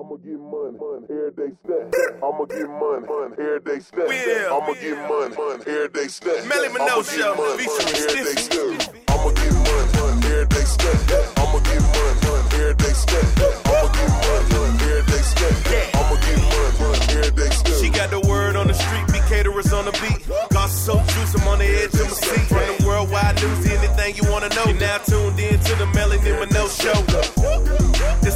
I'ma 0.00 0.16
get 0.16 0.40
money, 0.40 0.78
money, 0.80 1.04
every 1.10 1.30
day 1.36 1.52
snack. 1.60 1.92
I'ma 2.24 2.44
get 2.46 2.70
money, 2.70 3.04
day 3.60 3.80
snack. 3.80 4.08
Will, 4.08 4.54
I'ma 4.56 4.72
get 4.80 4.96
money, 4.96 5.36
money, 5.36 5.64
every 5.66 5.88
day 5.92 6.08
snack. 6.08 6.46
Melly 6.48 6.68
Minogue 6.72 7.04
Show, 7.04 7.36
featuring 7.60 8.00
Stiffy. 8.08 8.80
I'ma 9.12 9.28
get 9.36 9.52
money, 9.52 9.92
money, 10.00 10.24
every 10.24 10.46
day 10.46 10.64
snack. 10.64 10.96
I'ma 11.36 11.60
get 11.60 11.84
money, 11.84 12.16
money, 12.24 12.48
every 12.64 12.74
day 12.80 12.94
snack. 12.96 13.28
I'ma 13.68 13.92
get 13.92 14.08
money, 14.24 14.48
money, 14.56 14.88
every 14.88 15.04
day 15.04 15.20
snack. 15.20 15.92
I'ma 15.92 16.16
get 16.16 16.40
money, 16.48 16.80
money, 16.80 17.04
every 17.20 17.36
day 17.36 17.50
snack. 17.52 17.76
She 17.84 17.90
got 17.90 18.08
the 18.08 18.20
word 18.20 18.56
on 18.56 18.68
the 18.68 18.74
street, 18.74 19.06
be 19.12 19.20
caterers 19.28 19.70
on 19.74 19.84
the 19.84 19.92
beat. 20.00 20.24
Gossip 20.48 20.80
so 20.80 20.96
juice, 21.12 21.34
I'm 21.36 21.46
on 21.46 21.58
the 21.58 21.68
edge 21.68 21.92
of 21.92 22.08
my 22.08 22.16
seat. 22.24 22.48
From 22.48 22.64
the 22.64 22.86
worldwide 22.88 23.36
news, 23.36 23.66
anything 23.68 24.16
you 24.16 24.24
wanna 24.32 24.48
know. 24.48 24.64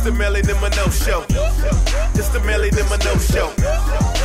It's 0.04 0.12
the 0.12 0.18
Melanie 0.18 0.52
Minogue 0.52 1.06
Show. 1.06 1.24
It's 2.12 2.28
the 2.28 2.40
Melanie 2.40 2.68
Minogue 2.72 3.32
Show. 3.32 3.48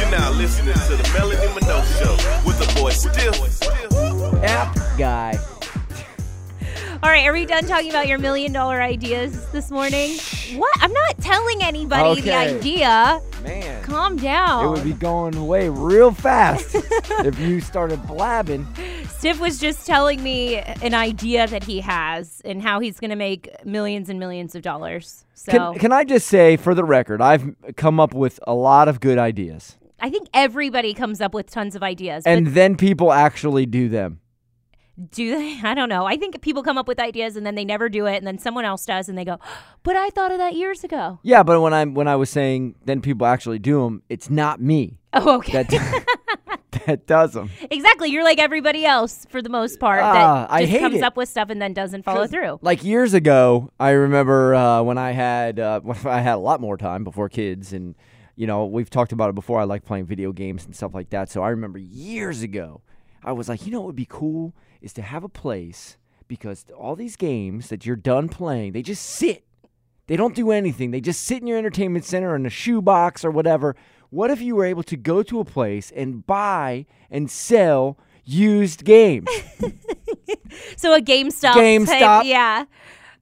You're 0.02 0.12
now 0.12 0.30
listening 0.32 0.74
to 0.74 0.96
the 0.98 1.10
Melanie 1.14 1.48
Minogue 1.58 1.86
Show 1.98 2.18
with 2.46 2.60
the 2.60 2.70
boy 2.78 2.90
Still. 2.90 4.44
App 4.44 4.76
guy. 4.98 5.40
All 7.02 7.10
right, 7.10 7.26
are 7.26 7.32
we 7.32 7.46
done 7.46 7.64
talking 7.64 7.92
about 7.92 8.10
your 8.10 8.18
million 8.18 8.52
dollar 8.52 8.82
ideas 8.82 9.50
this 9.52 9.72
morning? 9.72 10.18
What? 10.58 10.76
I'm 10.82 10.92
not 10.92 11.18
telling 11.20 11.64
anybody 11.64 12.20
the 12.20 12.34
idea. 12.34 13.22
Man. 13.42 13.82
Calm 13.84 14.18
down. 14.18 14.66
It 14.66 14.70
would 14.72 14.84
be 14.84 14.92
going 14.92 15.36
away 15.36 15.70
real 15.70 16.12
fast 16.12 16.76
if 16.76 17.40
you 17.40 17.62
started 17.62 18.06
blabbing. 18.06 18.68
Stiff 19.20 19.42
was 19.42 19.60
just 19.60 19.86
telling 19.86 20.24
me 20.24 20.56
an 20.56 20.94
idea 20.94 21.46
that 21.46 21.66
he 21.66 21.82
has 21.82 22.42
and 22.46 22.62
how 22.62 22.80
he's 22.80 23.02
going 23.02 23.10
to 23.10 23.18
make 23.18 23.50
millions 23.66 24.08
and 24.10 24.18
millions 24.18 24.56
of 24.56 24.62
dollars. 24.62 25.26
So 25.34 25.52
Can, 25.52 25.74
can 25.78 25.92
I 25.92 26.06
just 26.06 26.28
say, 26.28 26.56
for 26.56 26.74
the 26.74 26.86
record, 26.86 27.22
I've 27.22 27.54
come 27.76 28.00
up 28.00 28.14
with 28.14 28.40
a 28.48 28.54
lot 28.54 28.88
of 28.88 29.02
good 29.02 29.18
ideas. 29.18 29.78
I 30.00 30.10
think 30.10 30.30
everybody 30.34 30.94
comes 30.94 31.20
up 31.20 31.34
with 31.34 31.52
tons 31.52 31.76
of 31.76 31.84
ideas. 31.84 32.24
And 32.26 32.48
then 32.48 32.78
people 32.78 33.12
actually 33.12 33.66
do 33.66 33.90
them. 33.90 34.22
do 35.12 35.36
they? 35.38 35.60
I 35.68 35.74
don't 35.74 35.90
know. 35.90 36.06
I 36.06 36.16
think 36.16 36.40
people 36.42 36.64
come 36.64 36.78
up 36.78 36.88
with 36.88 36.98
ideas 37.02 37.36
and 37.36 37.46
then 37.46 37.56
they 37.56 37.66
never 37.66 37.90
do 37.90 38.06
it, 38.06 38.16
and 38.16 38.26
then 38.26 38.38
someone 38.40 38.64
else 38.64 38.86
does, 38.86 39.10
and 39.10 39.18
they 39.18 39.26
go, 39.26 39.38
"But 39.84 39.98
I 39.98 40.12
thought 40.12 40.32
of 40.32 40.38
that 40.38 40.56
years 40.56 40.86
ago." 40.86 41.20
Yeah, 41.24 41.44
but 41.44 41.60
when 41.60 41.74
I 41.74 41.84
when 41.84 42.08
I 42.08 42.16
was 42.16 42.30
saying 42.30 42.76
then 42.86 43.02
people 43.02 43.28
actually 43.28 43.60
do 43.60 43.84
them, 43.84 44.02
it's 44.08 44.30
not 44.30 44.62
me 44.62 45.00
Oh, 45.12 45.38
okay. 45.40 45.64
that 45.64 46.06
that 46.86 47.08
does 47.08 47.34
them. 47.34 47.50
exactly. 47.72 48.10
You're 48.10 48.24
like 48.24 48.40
everybody 48.40 48.86
else 48.86 49.26
for 49.30 49.42
the 49.42 49.50
most 49.50 49.80
part 49.80 50.02
Ah, 50.04 50.14
that 50.48 50.52
I 50.54 50.66
just 50.66 50.80
comes 50.80 50.96
it. 50.98 51.04
up 51.04 51.18
with 51.18 51.28
stuff 51.30 51.50
and 51.50 51.62
then 51.62 51.74
doesn't 51.74 52.04
follow 52.04 52.28
through. 52.28 52.60
Like 52.62 52.84
years 52.84 53.14
ago, 53.14 53.72
I 53.80 53.92
remember 53.92 54.54
uh, 54.54 54.82
when 54.84 54.98
I 54.98 55.12
had 55.12 55.60
uh, 55.60 55.80
when 55.84 55.98
I 56.06 56.20
had 56.22 56.36
a 56.36 56.38
lot 56.38 56.62
more 56.62 56.78
time 56.78 57.04
before 57.04 57.28
kids, 57.30 57.74
and 57.74 57.96
you 58.36 58.46
know 58.48 58.66
we've 58.66 58.90
talked 58.90 59.12
about 59.12 59.30
it 59.30 59.36
before. 59.36 59.60
I 59.60 59.64
like 59.64 59.84
playing 59.84 60.06
video 60.06 60.32
games 60.32 60.66
and 60.66 60.76
stuff 60.76 60.94
like 60.94 61.10
that. 61.10 61.30
So 61.30 61.42
I 61.42 61.50
remember 61.50 61.80
years 61.80 62.44
ago, 62.44 62.82
I 63.24 63.32
was 63.32 63.50
like, 63.50 63.66
you 63.66 63.72
know, 63.72 63.80
what 63.82 63.88
would 63.88 63.96
be 63.96 64.08
cool 64.08 64.54
is 64.82 64.94
to 64.94 65.02
have 65.02 65.24
a 65.24 65.30
place 65.30 65.98
because 66.28 66.66
all 66.78 66.96
these 66.96 67.16
games 67.16 67.70
that 67.70 67.86
you're 67.86 67.96
done 67.96 68.30
playing, 68.30 68.74
they 68.74 68.82
just 68.84 69.04
sit. 69.06 69.44
They 70.08 70.16
don't 70.16 70.34
do 70.36 70.50
anything. 70.52 70.90
They 70.92 71.02
just 71.02 71.24
sit 71.24 71.42
in 71.42 71.48
your 71.48 71.58
entertainment 71.60 72.04
center 72.06 72.36
in 72.36 72.46
a 72.46 72.50
shoebox 72.50 73.24
or 73.24 73.30
whatever. 73.30 73.76
What 74.10 74.32
if 74.32 74.42
you 74.42 74.56
were 74.56 74.66
able 74.66 74.84
to 74.84 74.98
go 74.98 75.22
to 75.24 75.40
a 75.40 75.46
place 75.46 75.92
and 75.96 76.26
buy 76.26 76.86
and 77.12 77.30
sell 77.30 77.98
used 78.26 78.84
games? 78.86 79.28
So 80.78 80.94
a 80.94 81.00
GameStop. 81.02 81.54
GameStop. 81.54 82.00
Type, 82.00 82.26
yeah. 82.26 82.66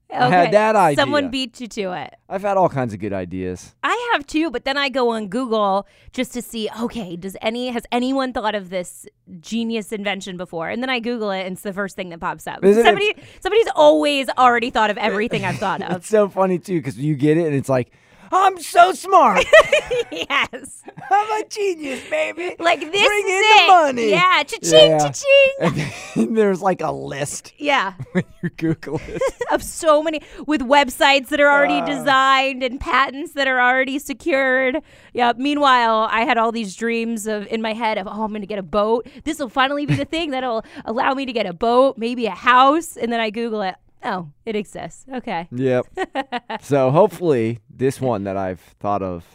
I 0.09 0.29
had 0.29 0.47
Okay. 0.47 0.51
that 0.51 0.95
Someone 0.95 1.29
beat 1.29 1.59
you 1.59 1.67
to 1.67 1.91
it. 1.91 2.15
I've 2.29 2.41
had 2.43 2.55
all 2.55 2.69
kinds 2.69 2.93
of 2.93 2.99
good 3.01 3.11
ideas. 3.11 3.75
I 3.83 4.11
have 4.13 4.25
too, 4.25 4.49
but 4.49 4.63
then 4.63 4.77
I 4.77 4.87
go 4.87 5.09
on 5.09 5.27
Google 5.27 5.85
just 6.13 6.31
to 6.33 6.41
see, 6.41 6.69
okay, 6.81 7.17
does 7.17 7.35
any 7.41 7.67
has 7.69 7.83
anyone 7.91 8.31
thought 8.31 8.55
of 8.55 8.69
this 8.69 9.05
genius 9.41 9.91
invention 9.91 10.37
before? 10.37 10.69
And 10.69 10.81
then 10.81 10.89
I 10.89 10.99
Google 11.01 11.31
it 11.31 11.41
and 11.41 11.53
it's 11.53 11.63
the 11.63 11.73
first 11.73 11.97
thing 11.97 12.09
that 12.09 12.21
pops 12.21 12.47
up. 12.47 12.63
Isn't 12.63 12.85
it- 12.87 13.17
somebody's 13.41 13.67
always 13.75 14.29
already 14.37 14.69
thought 14.69 14.89
of 14.89 14.97
everything 14.97 15.43
I've 15.43 15.57
thought 15.57 15.81
of. 15.89 15.97
It's 15.97 16.07
so 16.07 16.29
funny 16.29 16.59
too 16.59 16.79
because 16.79 16.97
you 16.97 17.15
get 17.15 17.37
it 17.37 17.45
and 17.47 17.55
it's 17.55 17.69
like, 17.69 17.91
I'm 18.31 18.59
so 18.61 18.91
smart. 18.93 19.45
yes. 20.11 20.83
I'm 21.09 21.41
a 21.41 21.47
genius, 21.47 22.01
baby. 22.09 22.55
Like 22.59 22.79
this 22.79 22.89
Bring 22.89 23.25
is 23.25 23.31
in 23.31 23.41
it. 23.43 23.61
the 23.67 23.67
money. 23.67 24.09
Yeah, 24.11 24.43
cha-ching, 24.43 24.91
Yeah. 24.91 25.09
cha-ching. 25.09 25.91
And 26.27 26.37
there's 26.37 26.61
like 26.61 26.81
a 26.81 26.91
list 26.91 27.53
Yeah. 27.57 27.93
when 28.11 28.23
you 28.43 28.49
Google 28.49 28.99
it. 29.07 29.21
of 29.51 29.63
so 29.63 30.01
many 30.03 30.21
with 30.45 30.61
websites 30.61 31.27
that 31.29 31.39
are 31.39 31.49
already 31.51 31.75
Ah. 31.81 31.85
designed 31.85 32.63
and 32.63 32.79
patents 32.79 33.33
that 33.33 33.47
are 33.47 33.59
already 33.61 33.99
secured. 33.99 34.81
Yeah. 35.13 35.33
Meanwhile, 35.37 36.09
I 36.11 36.21
had 36.21 36.37
all 36.37 36.51
these 36.51 36.75
dreams 36.75 37.27
of 37.27 37.47
in 37.47 37.61
my 37.61 37.73
head 37.73 37.97
of 37.97 38.07
oh, 38.07 38.23
I'm 38.23 38.29
going 38.31 38.41
to 38.41 38.47
get 38.47 38.59
a 38.59 38.63
boat. 38.63 39.07
This 39.23 39.39
will 39.39 39.49
finally 39.49 39.85
be 39.85 39.95
the 39.95 40.05
thing 40.05 40.31
that'll 40.31 40.63
allow 40.85 41.13
me 41.13 41.25
to 41.25 41.33
get 41.33 41.45
a 41.45 41.53
boat, 41.53 41.97
maybe 41.97 42.25
a 42.25 42.31
house, 42.31 42.97
and 42.97 43.11
then 43.11 43.19
I 43.19 43.29
Google 43.29 43.61
it. 43.61 43.75
Oh, 44.03 44.29
it 44.45 44.55
exists. 44.55 45.05
Okay. 45.11 45.47
Yep. 45.51 45.85
so 46.61 46.91
hopefully 46.91 47.59
this 47.69 47.99
one 47.99 48.23
that 48.25 48.37
I've 48.37 48.59
thought 48.79 49.01
of. 49.01 49.25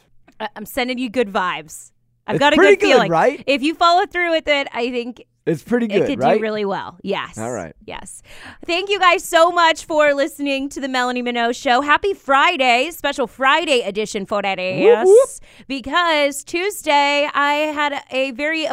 I- 0.40 0.48
I'm 0.56 0.66
sending 0.66 0.98
you 0.98 1.10
good 1.10 1.28
vibes. 1.28 1.90
I've 2.26 2.36
It's 2.36 2.40
got 2.40 2.52
a 2.52 2.56
pretty 2.56 2.76
good 2.76 2.86
good, 2.86 2.92
feeling. 2.94 3.10
right? 3.10 3.42
If 3.46 3.62
you 3.62 3.74
follow 3.74 4.06
through 4.06 4.30
with 4.30 4.46
it, 4.46 4.68
I 4.72 4.90
think 4.90 5.24
It's 5.44 5.62
pretty 5.64 5.88
good, 5.88 6.02
it 6.02 6.06
could 6.06 6.20
right? 6.20 6.36
do 6.36 6.42
really 6.42 6.64
well. 6.64 6.96
Yes. 7.02 7.36
All 7.36 7.50
right. 7.50 7.74
Yes. 7.84 8.22
Thank 8.64 8.90
you 8.90 9.00
guys 9.00 9.24
so 9.24 9.50
much 9.50 9.84
for 9.84 10.14
listening 10.14 10.68
to 10.68 10.80
the 10.80 10.86
Melanie 10.88 11.22
Minogue 11.24 11.60
Show. 11.60 11.80
Happy 11.80 12.14
Friday, 12.14 12.90
special 12.92 13.26
Friday 13.26 13.80
edition 13.80 14.24
for 14.24 14.40
that 14.40 14.60
ass. 14.60 15.04
whoop. 15.06 15.28
Because 15.66 16.44
Tuesday 16.44 17.28
I 17.34 17.54
had 17.74 18.00
a 18.12 18.30
very 18.30 18.66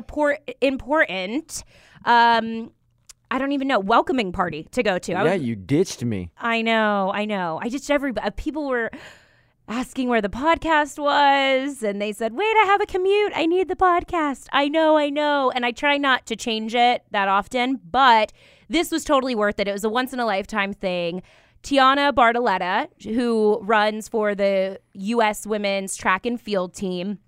important, 0.62 1.64
um, 2.06 2.72
I 3.32 3.38
don't 3.38 3.52
even 3.52 3.68
know, 3.68 3.80
welcoming 3.80 4.32
party 4.32 4.68
to 4.72 4.82
go 4.84 4.98
to. 5.00 5.14
I 5.14 5.24
yeah, 5.26 5.34
was- 5.34 5.44
you 5.44 5.56
ditched 5.56 6.04
me. 6.04 6.32
I 6.40 6.62
know, 6.62 7.12
I 7.14 7.26
know. 7.26 7.60
I 7.62 7.70
just 7.70 7.90
everybody. 7.92 8.26
Uh, 8.28 8.32
people 8.32 8.68
were 8.68 8.90
asking 9.68 10.10
where 10.10 10.22
the 10.22 10.30
podcast 10.30 10.98
was, 10.98 11.84
and 11.84 12.02
they 12.02 12.12
said, 12.12 12.34
"Wait, 12.34 12.44
I 12.62 12.66
have 12.66 12.82
a 12.82 12.86
commute. 12.88 13.32
I 13.36 13.46
need 13.46 13.68
the 13.68 13.76
podcast." 13.76 14.48
I 14.52 14.68
know, 14.68 14.98
I 14.98 15.10
know, 15.10 15.52
and 15.52 15.66
I 15.66 15.72
try 15.72 15.98
not 15.98 16.26
to 16.28 16.36
change 16.36 16.74
it 16.74 17.04
that 17.12 17.28
often, 17.28 17.80
but 17.92 18.34
this 18.68 18.90
was 18.92 19.04
totally 19.04 19.36
worth 19.36 19.60
it. 19.60 19.68
It 19.68 19.74
was 19.74 19.84
a 19.84 19.90
once 19.90 20.12
in 20.12 20.20
a 20.20 20.26
lifetime 20.26 20.74
thing. 20.74 21.22
Tianna 21.62 22.14
Bartoletta, 22.14 22.88
who 23.04 23.60
runs 23.62 24.08
for 24.08 24.34
the 24.34 24.80
U.S. 24.94 25.46
women's 25.46 25.96
track 25.98 26.26
and 26.26 26.40
field 26.40 26.74
team, 26.74 27.20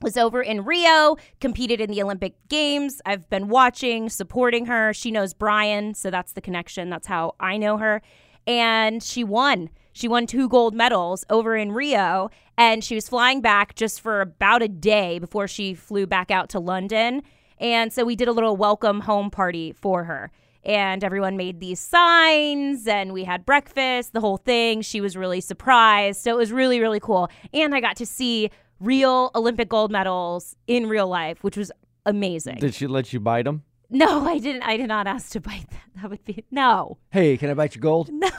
was 0.00 0.16
over 0.16 0.42
in 0.42 0.64
Rio, 0.64 1.16
competed 1.40 1.80
in 1.80 1.90
the 1.90 2.02
Olympic 2.02 2.34
Games. 2.48 3.00
I've 3.06 3.28
been 3.30 3.48
watching, 3.48 4.08
supporting 4.08 4.66
her. 4.66 4.92
She 4.92 5.10
knows 5.10 5.32
Brian, 5.32 5.94
so 5.94 6.10
that's 6.10 6.32
the 6.32 6.40
connection. 6.40 6.90
That's 6.90 7.06
how 7.06 7.34
I 7.40 7.56
know 7.56 7.78
her. 7.78 8.02
And 8.46 9.02
she 9.02 9.24
won. 9.24 9.70
She 9.92 10.08
won 10.08 10.26
two 10.26 10.48
gold 10.48 10.74
medals 10.74 11.24
over 11.30 11.56
in 11.56 11.72
Rio, 11.72 12.28
and 12.58 12.84
she 12.84 12.94
was 12.94 13.08
flying 13.08 13.40
back 13.40 13.74
just 13.74 14.02
for 14.02 14.20
about 14.20 14.62
a 14.62 14.68
day 14.68 15.18
before 15.18 15.48
she 15.48 15.72
flew 15.72 16.06
back 16.06 16.30
out 16.30 16.50
to 16.50 16.60
London. 16.60 17.22
And 17.58 17.90
so 17.90 18.04
we 18.04 18.16
did 18.16 18.28
a 18.28 18.32
little 18.32 18.56
welcome 18.56 19.00
home 19.00 19.30
party 19.30 19.72
for 19.72 20.04
her. 20.04 20.30
And 20.62 21.02
everyone 21.02 21.36
made 21.36 21.60
these 21.60 21.80
signs, 21.80 22.86
and 22.86 23.12
we 23.12 23.24
had 23.24 23.46
breakfast, 23.46 24.12
the 24.12 24.20
whole 24.20 24.36
thing. 24.36 24.82
She 24.82 25.00
was 25.00 25.16
really 25.16 25.40
surprised. 25.40 26.20
So 26.20 26.32
it 26.32 26.36
was 26.36 26.52
really, 26.52 26.80
really 26.80 27.00
cool. 27.00 27.30
And 27.54 27.74
I 27.74 27.80
got 27.80 27.96
to 27.96 28.06
see 28.06 28.50
real 28.80 29.30
Olympic 29.34 29.68
gold 29.68 29.90
medals 29.90 30.56
in 30.66 30.88
real 30.88 31.08
life, 31.08 31.42
which 31.42 31.56
was 31.56 31.70
amazing. 32.04 32.56
Did 32.56 32.74
she 32.74 32.86
let 32.86 33.12
you 33.12 33.20
bite 33.20 33.44
them? 33.44 33.62
no, 33.88 34.26
I 34.26 34.38
didn't. 34.38 34.62
I 34.62 34.76
did 34.76 34.88
not 34.88 35.06
ask 35.06 35.30
to 35.32 35.40
bite 35.40 35.68
them. 35.70 35.80
That 36.02 36.10
would 36.10 36.24
be 36.24 36.44
no, 36.50 36.98
Hey, 37.10 37.36
can 37.36 37.50
I 37.50 37.54
bite 37.54 37.74
your 37.74 37.80
gold? 37.82 38.08
no. 38.12 38.28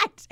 Not. 0.00 0.26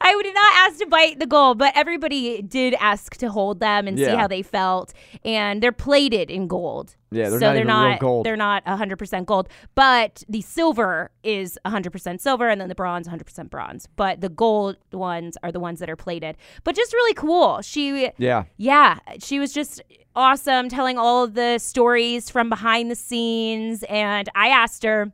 I 0.00 0.14
would 0.16 0.26
not 0.26 0.52
ask 0.56 0.78
to 0.78 0.86
bite 0.86 1.18
the 1.18 1.26
gold, 1.26 1.58
but 1.58 1.72
everybody 1.76 2.42
did 2.42 2.74
ask 2.80 3.16
to 3.18 3.30
hold 3.30 3.60
them 3.60 3.86
and 3.86 3.98
see 3.98 4.04
Yeah. 4.04 4.16
how 4.16 4.26
they 4.26 4.42
felt. 4.42 4.92
And 5.24 5.62
they're 5.62 5.72
plated 5.72 6.30
in 6.30 6.46
gold. 6.48 6.96
Yeah, 7.10 7.28
they're 7.30 7.38
so 7.38 7.46
not 7.46 7.52
they're 7.52 7.62
even 7.62 7.66
real 7.68 7.76
not 7.90 8.00
gold. 8.00 8.26
they're 8.26 8.36
not 8.36 8.64
100% 8.66 9.24
gold, 9.26 9.48
but 9.76 10.24
the 10.28 10.40
silver 10.40 11.10
is 11.22 11.58
100% 11.64 12.20
silver 12.20 12.48
and 12.48 12.60
then 12.60 12.68
the 12.68 12.74
bronze 12.74 13.06
100% 13.06 13.50
bronze. 13.50 13.86
But 13.94 14.20
the 14.20 14.28
gold 14.28 14.76
ones 14.92 15.36
are 15.44 15.52
the 15.52 15.60
ones 15.60 15.78
that 15.80 15.88
are 15.88 15.96
plated. 15.96 16.36
But 16.64 16.74
just 16.74 16.92
really 16.92 17.14
cool. 17.14 17.60
She 17.62 18.10
Yeah. 18.18 18.44
yeah, 18.56 18.98
she 19.20 19.38
was 19.38 19.52
just 19.52 19.80
awesome 20.16 20.68
telling 20.68 20.98
all 20.98 21.22
of 21.24 21.34
the 21.34 21.58
stories 21.58 22.30
from 22.30 22.48
behind 22.48 22.90
the 22.90 22.96
scenes. 22.96 23.84
And 23.88 24.28
I 24.34 24.48
asked 24.48 24.82
her, 24.82 25.12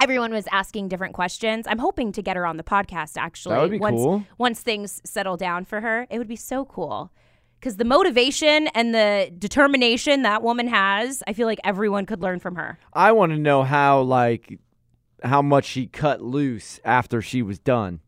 everyone 0.00 0.32
was 0.32 0.46
asking 0.52 0.88
different 0.88 1.14
questions. 1.14 1.66
I'm 1.68 1.78
hoping 1.78 2.12
to 2.12 2.22
get 2.22 2.36
her 2.36 2.46
on 2.46 2.56
the 2.56 2.62
podcast 2.62 3.16
actually. 3.16 3.54
That 3.56 3.62
would 3.62 3.70
be 3.70 3.78
once, 3.78 3.96
cool. 3.96 4.24
Once 4.38 4.60
things 4.60 5.00
settle 5.04 5.36
down 5.36 5.64
for 5.64 5.80
her, 5.80 6.06
it 6.10 6.18
would 6.18 6.28
be 6.28 6.36
so 6.36 6.64
cool. 6.64 7.12
Because 7.60 7.76
the 7.76 7.84
motivation 7.84 8.68
and 8.68 8.94
the 8.94 9.32
determination 9.36 10.22
that 10.22 10.42
woman 10.44 10.68
has, 10.68 11.24
I 11.26 11.32
feel 11.32 11.48
like 11.48 11.58
everyone 11.64 12.06
could 12.06 12.22
learn 12.22 12.38
from 12.38 12.54
her. 12.54 12.78
I 12.92 13.10
want 13.12 13.32
to 13.32 13.38
know 13.38 13.64
how 13.64 14.02
like 14.02 14.60
how 15.24 15.42
much 15.42 15.64
she 15.64 15.86
cut 15.88 16.20
loose 16.22 16.78
after 16.84 17.20
she 17.20 17.42
was 17.42 17.58
done. 17.58 17.98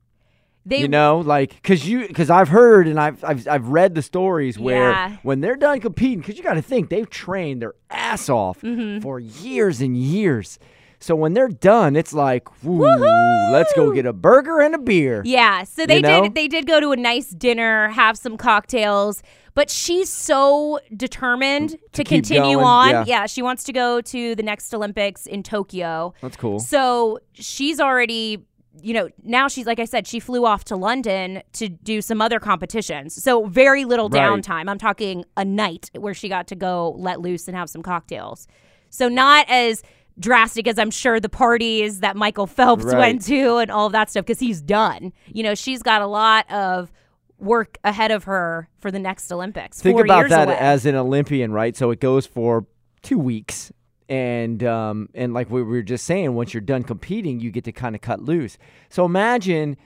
They 0.65 0.83
you 0.83 0.89
know, 0.89 1.19
like 1.19 1.55
because 1.57 1.89
you 1.89 2.07
because 2.07 2.31
I've 2.31 2.49
heard 2.51 2.87
and 2.87 3.01
I've, 3.01 3.25
I've 3.25 3.49
I've 3.49 3.67
read 3.69 3.97
the 3.97 4.03
stories 4.03 4.57
where 4.59 4.91
Yeah. 4.91 5.17
when 5.25 5.41
they're 5.41 5.57
done 5.57 5.81
competing, 5.81 6.21
because 6.21 6.37
you 6.37 6.45
got 6.45 6.55
to 6.55 6.63
think 6.63 6.89
they've 6.91 7.11
trained 7.11 7.61
their 7.63 7.75
ass 7.91 8.29
off 8.29 8.61
Mm-hmm. 8.61 9.01
for 9.01 9.19
years 9.19 9.81
and 9.81 9.97
years. 9.97 10.61
So 11.03 11.17
when 11.17 11.33
they're 11.33 11.49
done, 11.49 11.97
it's 11.97 12.13
like, 12.13 12.47
let's 12.63 13.73
go 13.75 13.91
get 13.93 14.05
a 14.07 14.13
burger 14.13 14.61
and 14.61 14.75
a 14.75 14.79
beer. 14.79 15.23
Yeah, 15.25 15.65
so 15.65 15.87
they 15.87 16.01
know? 16.01 16.23
did 16.23 16.35
they 16.35 16.47
did 16.47 16.67
go 16.67 16.79
to 16.79 16.93
a 16.93 16.97
nice 16.97 17.31
dinner, 17.31 17.89
have 17.89 18.19
some 18.19 18.37
cocktails, 18.37 19.23
but 19.55 19.71
she's 19.71 20.11
so 20.13 20.79
determined 20.95 21.71
to, 21.93 22.05
keep 22.05 22.25
continue 22.25 22.57
going, 22.57 22.97
on. 22.99 23.07
yeah. 23.07 23.27
she 23.27 23.41
wants 23.43 23.65
to 23.65 23.73
go 23.73 24.01
to 24.03 24.35
the 24.35 24.43
next 24.43 24.73
Olympics 24.75 25.27
in 25.27 25.43
Tokyo. 25.43 26.13
That's 26.21 26.37
cool. 26.37 26.61
So 26.61 27.19
she's 27.33 27.81
already 27.81 28.45
you 28.83 28.95
know, 28.95 29.09
now 29.25 29.49
she's 29.49 29.67
like 29.67 29.81
I 29.81 29.85
said, 29.85 30.07
she 30.07 30.21
flew 30.21 30.47
off 30.47 30.65
to 30.65 30.77
London 30.77 31.43
to 31.55 31.69
do 31.69 32.01
some 32.01 32.23
other 32.23 32.39
competitions. 32.39 33.21
So 33.21 33.47
very 33.47 33.85
little 33.85 34.09
Right. 34.09 34.23
downtime. 34.23 34.71
I'm 34.71 34.79
talking 34.79 35.25
a 35.37 35.45
night 35.45 35.91
where 35.99 36.15
she 36.15 36.29
got 36.29 36.47
to 36.49 36.55
go 36.55 36.95
let 36.97 37.21
loose 37.21 37.49
and 37.49 37.57
have 37.57 37.69
some 37.69 37.83
cocktails. 37.83 38.47
So 38.89 39.09
not 39.09 39.47
as 39.49 39.83
drastic 40.21 40.69
as 40.69 40.79
I'm 40.79 40.91
sure 40.91 41.19
the 41.19 41.29
parties 41.29 42.01
that 42.01 42.15
Michael 42.17 42.47
Phelps 42.47 42.85
Right. 42.85 42.99
went 42.99 43.23
to 43.27 43.57
and 43.57 43.71
all 43.71 43.87
of 43.87 43.93
that 43.93 44.11
stuff 44.11 44.25
because 44.27 44.39
he's 44.41 44.61
done. 44.61 45.13
You 45.27 45.43
know, 45.43 45.55
she's 45.55 45.83
got 45.83 46.03
a 46.03 46.07
lot 46.07 46.51
of 46.53 46.93
work 47.39 47.79
ahead 47.85 48.11
of 48.11 48.25
her 48.25 48.69
for 48.79 48.91
the 48.91 48.99
next 48.99 49.33
Olympics. 49.33 49.81
Think 49.81 49.99
about 49.99 50.29
that 50.29 50.49
away. 50.49 50.59
as 50.59 50.85
an 50.87 50.95
Olympian, 50.95 51.53
right? 51.53 51.75
So 51.77 51.91
it 51.91 51.99
goes 52.01 52.27
for 52.27 52.67
two 53.03 53.19
weeks, 53.19 53.73
and 54.11 54.63
um, 54.65 55.09
and 55.15 55.33
like 55.33 55.51
we 55.51 55.63
were 55.63 55.83
just 55.83 56.05
saying, 56.05 56.35
once 56.35 56.53
you're 56.53 56.61
done 56.61 56.83
competing, 56.83 57.41
you 57.41 57.51
get 57.51 57.65
to 57.65 57.73
kind 57.73 57.95
of 57.95 58.03
cut 58.03 58.21
loose. 58.21 58.59
So 58.91 59.05
imagine 59.07 59.77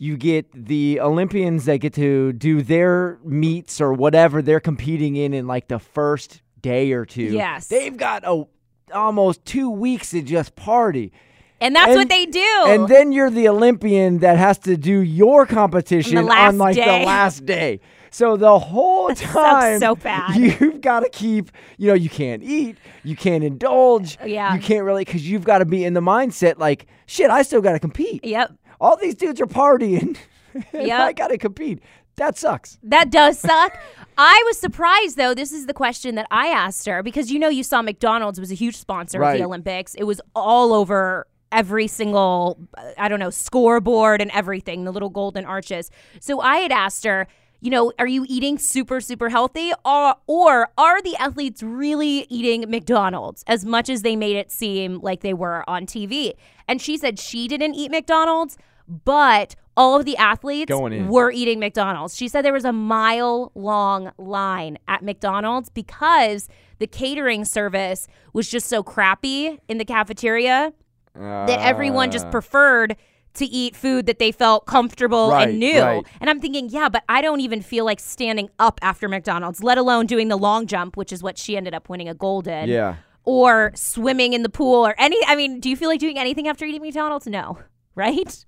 you 0.00 0.16
get 0.16 0.46
the 0.52 1.00
Olympians 1.00 1.64
that 1.64 1.78
get 1.78 1.92
to 1.94 2.32
do 2.34 2.62
their 2.62 3.18
meets 3.24 3.80
or 3.80 3.92
whatever 3.92 4.40
they're 4.42 4.60
competing 4.60 5.16
in 5.16 5.34
in 5.34 5.48
like 5.48 5.66
the 5.66 5.80
first 5.80 6.42
day 6.60 6.92
or 6.92 7.04
two. 7.04 7.22
Yes. 7.24 7.66
they've 7.66 7.96
got 7.96 8.22
a 8.24 8.44
almost 8.92 9.44
two 9.44 9.70
weeks 9.70 10.10
to 10.10 10.22
just 10.22 10.56
party. 10.56 11.12
and 11.60 11.74
that's 11.74 11.88
and- 11.90 11.96
what 11.98 12.08
they 12.08 12.26
do. 12.26 12.64
And 12.66 12.88
then 12.88 13.12
you're 13.12 13.30
the 13.30 13.48
Olympian 13.48 14.18
that 14.18 14.38
has 14.38 14.58
to 14.60 14.76
do 14.76 15.00
your 15.00 15.46
competition 15.46 16.18
on 16.18 16.58
like 16.58 16.76
day. 16.76 17.00
the 17.00 17.06
last 17.06 17.44
day. 17.46 17.80
So 18.10 18.36
the 18.38 18.58
whole 18.58 19.14
time, 19.14 19.80
so 19.80 19.94
bad. 19.94 20.34
you've 20.60 20.80
got 20.80 21.00
to 21.00 21.10
keep. 21.10 21.50
You 21.76 21.88
know, 21.88 21.94
you 21.94 22.08
can't 22.08 22.42
eat, 22.42 22.78
you 23.04 23.14
can't 23.16 23.44
indulge, 23.44 24.16
Yeah. 24.24 24.54
you 24.54 24.60
can't 24.60 24.84
really 24.84 25.04
because 25.04 25.28
you've 25.28 25.44
got 25.44 25.58
to 25.58 25.66
be 25.66 25.84
in 25.84 25.92
the 25.92 26.00
mindset 26.00 26.58
like, 26.58 26.86
shit, 27.06 27.30
I 27.30 27.42
still 27.42 27.60
got 27.60 27.72
to 27.72 27.78
compete. 27.78 28.24
yep. 28.24 28.50
All 28.80 28.96
these 28.96 29.14
dudes 29.14 29.40
are 29.40 29.46
partying, 29.46 30.16
Yep. 30.72 31.00
I 31.00 31.12
got 31.12 31.28
to 31.28 31.38
compete. 31.38 31.82
That 32.18 32.36
sucks. 32.36 32.78
That 32.82 33.10
does 33.10 33.38
suck. 33.38 33.78
I 34.18 34.42
was 34.46 34.58
surprised 34.58 35.16
though. 35.16 35.34
This 35.34 35.52
is 35.52 35.66
the 35.66 35.72
question 35.74 36.16
that 36.16 36.26
I 36.30 36.48
asked 36.48 36.86
her 36.86 37.02
because 37.02 37.30
you 37.30 37.38
know 37.38 37.48
you 37.48 37.62
saw 37.62 37.80
McDonald's 37.80 38.40
was 38.40 38.50
a 38.50 38.56
huge 38.56 38.76
sponsor 38.76 39.22
of 39.22 39.38
the 39.38 39.44
Olympics. 39.44 39.94
It 39.94 40.04
was 40.04 40.20
all 40.34 40.72
over 40.74 41.26
every 41.52 41.86
single 41.86 42.58
I 42.98 43.08
don't 43.08 43.20
know 43.20 43.30
scoreboard 43.30 44.20
and 44.20 44.30
everything, 44.32 44.84
the 44.84 44.92
little 44.92 45.10
golden 45.10 45.44
arches. 45.44 45.90
So 46.20 46.40
I 46.40 46.56
had 46.56 46.72
asked 46.72 47.04
her, 47.04 47.28
you 47.60 47.70
know, 47.70 47.92
are 48.00 48.08
you 48.08 48.26
eating 48.28 48.58
super 48.58 49.00
super 49.00 49.28
healthy 49.28 49.72
or 49.84 50.16
or 50.26 50.70
are 50.76 51.00
the 51.00 51.14
athletes 51.16 51.62
really 51.62 52.26
eating 52.28 52.68
McDonald's 52.68 53.44
as 53.46 53.64
much 53.64 53.88
as 53.88 54.02
they 54.02 54.16
made 54.16 54.34
it 54.34 54.50
seem 54.50 54.98
like 55.00 55.20
they 55.20 55.34
were 55.34 55.62
on 55.70 55.86
TV? 55.86 56.34
And 56.66 56.82
she 56.82 56.96
said 56.96 57.20
she 57.20 57.46
didn't 57.46 57.74
eat 57.74 57.92
McDonald's, 57.92 58.58
but 58.88 59.54
all 59.78 59.98
of 59.98 60.04
the 60.04 60.16
athletes 60.16 60.72
were 60.72 61.30
eating 61.30 61.60
McDonald's. 61.60 62.16
She 62.16 62.26
said 62.26 62.44
there 62.44 62.52
was 62.52 62.64
a 62.64 62.72
mile 62.72 63.52
long 63.54 64.10
line 64.18 64.76
at 64.88 65.02
McDonald's 65.04 65.68
because 65.68 66.48
the 66.80 66.88
catering 66.88 67.44
service 67.44 68.08
was 68.32 68.50
just 68.50 68.66
so 68.66 68.82
crappy 68.82 69.60
in 69.68 69.78
the 69.78 69.84
cafeteria 69.84 70.72
that 71.14 71.60
everyone 71.60 72.10
just 72.10 72.26
ah. 72.26 72.30
preferred 72.30 72.96
to 73.34 73.44
eat 73.44 73.76
food 73.76 74.06
that 74.06 74.18
they 74.18 74.32
felt 74.32 74.66
comfortable 74.66 75.30
Right, 75.30 75.48
and 75.48 75.60
knew. 75.60 75.80
right. 75.80 76.04
And 76.20 76.28
I'm 76.28 76.40
thinking, 76.40 76.70
yeah, 76.70 76.88
but 76.88 77.04
I 77.08 77.20
don't 77.20 77.40
even 77.40 77.62
feel 77.62 77.84
like 77.84 78.00
standing 78.00 78.50
up 78.58 78.80
after 78.82 79.08
McDonald's, 79.08 79.62
let 79.62 79.78
alone 79.78 80.06
doing 80.06 80.26
the 80.26 80.36
long 80.36 80.66
jump, 80.66 80.96
which 80.96 81.12
is 81.12 81.22
what 81.22 81.38
she 81.38 81.56
ended 81.56 81.72
up 81.72 81.88
winning 81.88 82.08
a 82.08 82.14
gold 82.14 82.48
in. 82.48 82.68
Yeah. 82.68 82.96
Or 83.24 83.70
swimming 83.76 84.32
in 84.32 84.42
the 84.42 84.48
pool 84.48 84.84
or 84.84 84.94
any 84.98 85.18
I 85.26 85.36
mean, 85.36 85.60
do 85.60 85.70
you 85.70 85.76
feel 85.76 85.88
like 85.88 86.00
doing 86.00 86.18
anything 86.18 86.48
after 86.48 86.64
eating 86.64 86.82
McDonald's? 86.82 87.26
No. 87.26 87.58
Right? 87.94 88.46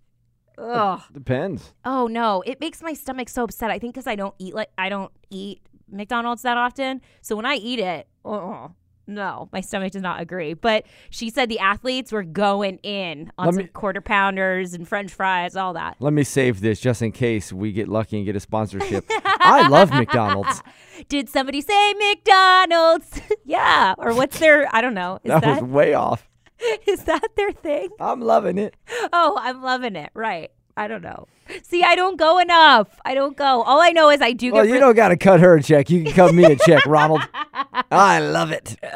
Ugh. 0.60 1.00
Depends. 1.12 1.72
Oh 1.84 2.06
no, 2.06 2.42
it 2.46 2.60
makes 2.60 2.82
my 2.82 2.92
stomach 2.92 3.28
so 3.28 3.44
upset. 3.44 3.70
I 3.70 3.78
think 3.78 3.94
because 3.94 4.06
I 4.06 4.14
don't 4.16 4.34
eat 4.38 4.54
like 4.54 4.70
I 4.78 4.88
don't 4.88 5.12
eat 5.30 5.62
McDonald's 5.90 6.42
that 6.42 6.56
often. 6.56 7.00
So 7.22 7.34
when 7.36 7.46
I 7.46 7.54
eat 7.54 7.78
it, 7.78 8.06
oh 8.24 8.72
no, 9.06 9.48
my 9.52 9.60
stomach 9.60 9.92
does 9.92 10.02
not 10.02 10.20
agree. 10.20 10.54
But 10.54 10.84
she 11.10 11.30
said 11.30 11.48
the 11.48 11.58
athletes 11.58 12.12
were 12.12 12.22
going 12.22 12.76
in 12.84 13.32
on 13.38 13.46
Let 13.46 13.54
some 13.54 13.62
me- 13.64 13.68
quarter 13.70 14.00
pounders 14.00 14.72
and 14.72 14.86
French 14.86 15.12
fries, 15.12 15.56
all 15.56 15.72
that. 15.72 15.96
Let 15.98 16.12
me 16.12 16.22
save 16.22 16.60
this 16.60 16.78
just 16.78 17.02
in 17.02 17.10
case 17.10 17.52
we 17.52 17.72
get 17.72 17.88
lucky 17.88 18.18
and 18.18 18.26
get 18.26 18.36
a 18.36 18.40
sponsorship. 18.40 19.04
I 19.24 19.66
love 19.68 19.90
McDonald's. 19.90 20.62
Did 21.08 21.28
somebody 21.28 21.60
say 21.60 21.94
McDonald's? 21.94 23.20
yeah, 23.44 23.94
or 23.98 24.14
what's 24.14 24.38
their? 24.38 24.68
I 24.72 24.80
don't 24.80 24.94
know. 24.94 25.18
Is 25.24 25.28
That, 25.30 25.42
that 25.42 25.62
was 25.62 25.70
way 25.70 25.94
off. 25.94 26.28
is 26.86 27.04
that 27.04 27.26
their 27.36 27.52
thing? 27.52 27.88
I'm 28.00 28.20
loving 28.20 28.58
it. 28.58 28.74
Oh, 29.12 29.38
I'm 29.40 29.62
loving 29.62 29.96
it. 29.96 30.10
Right. 30.14 30.50
I 30.76 30.88
don't 30.88 31.02
know. 31.02 31.26
See, 31.62 31.82
I 31.82 31.94
don't 31.94 32.16
go 32.16 32.38
enough. 32.38 33.00
I 33.04 33.14
don't 33.14 33.36
go. 33.36 33.62
All 33.62 33.80
I 33.80 33.90
know 33.90 34.08
is 34.08 34.20
I 34.22 34.32
do 34.32 34.52
Well, 34.52 34.64
you 34.64 34.74
re- 34.74 34.78
don't 34.80 34.94
got 34.94 35.08
to 35.08 35.16
cut 35.16 35.40
her 35.40 35.56
a 35.56 35.62
check. 35.62 35.90
You 35.90 36.04
can 36.04 36.12
cut 36.14 36.34
me 36.34 36.44
a 36.44 36.56
check, 36.56 36.86
Ronald. 36.86 37.22
I 37.90 38.20
love 38.20 38.50
it. 38.52 38.76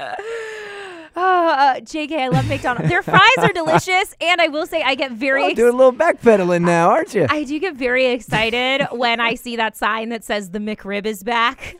Oh, 1.16 1.49
uh, 1.49 1.75
JK, 1.76 2.11
I 2.19 2.26
love 2.26 2.49
McDonald's. 2.49 2.88
Their 2.88 3.00
fries 3.00 3.20
are 3.38 3.52
delicious, 3.55 4.16
and 4.20 4.40
I 4.40 4.49
will 4.49 4.66
say 4.66 4.82
I 4.82 4.96
get 4.96 5.12
very 5.12 5.44
ex- 5.44 5.55
doing 5.55 5.72
a 5.72 5.76
little 5.76 5.93
backpedaling 5.93 6.62
now, 6.62 6.90
aren't 6.90 7.14
you? 7.14 7.26
I 7.31 7.44
do 7.44 7.56
get 7.61 7.76
very 7.76 8.06
excited 8.06 8.88
when 8.90 9.20
I 9.20 9.37
see 9.37 9.55
that 9.55 9.76
sign 9.76 10.08
that 10.08 10.25
says 10.25 10.50
the 10.50 10.58
McRib 10.58 11.06
is 11.06 11.22
back. 11.22 11.76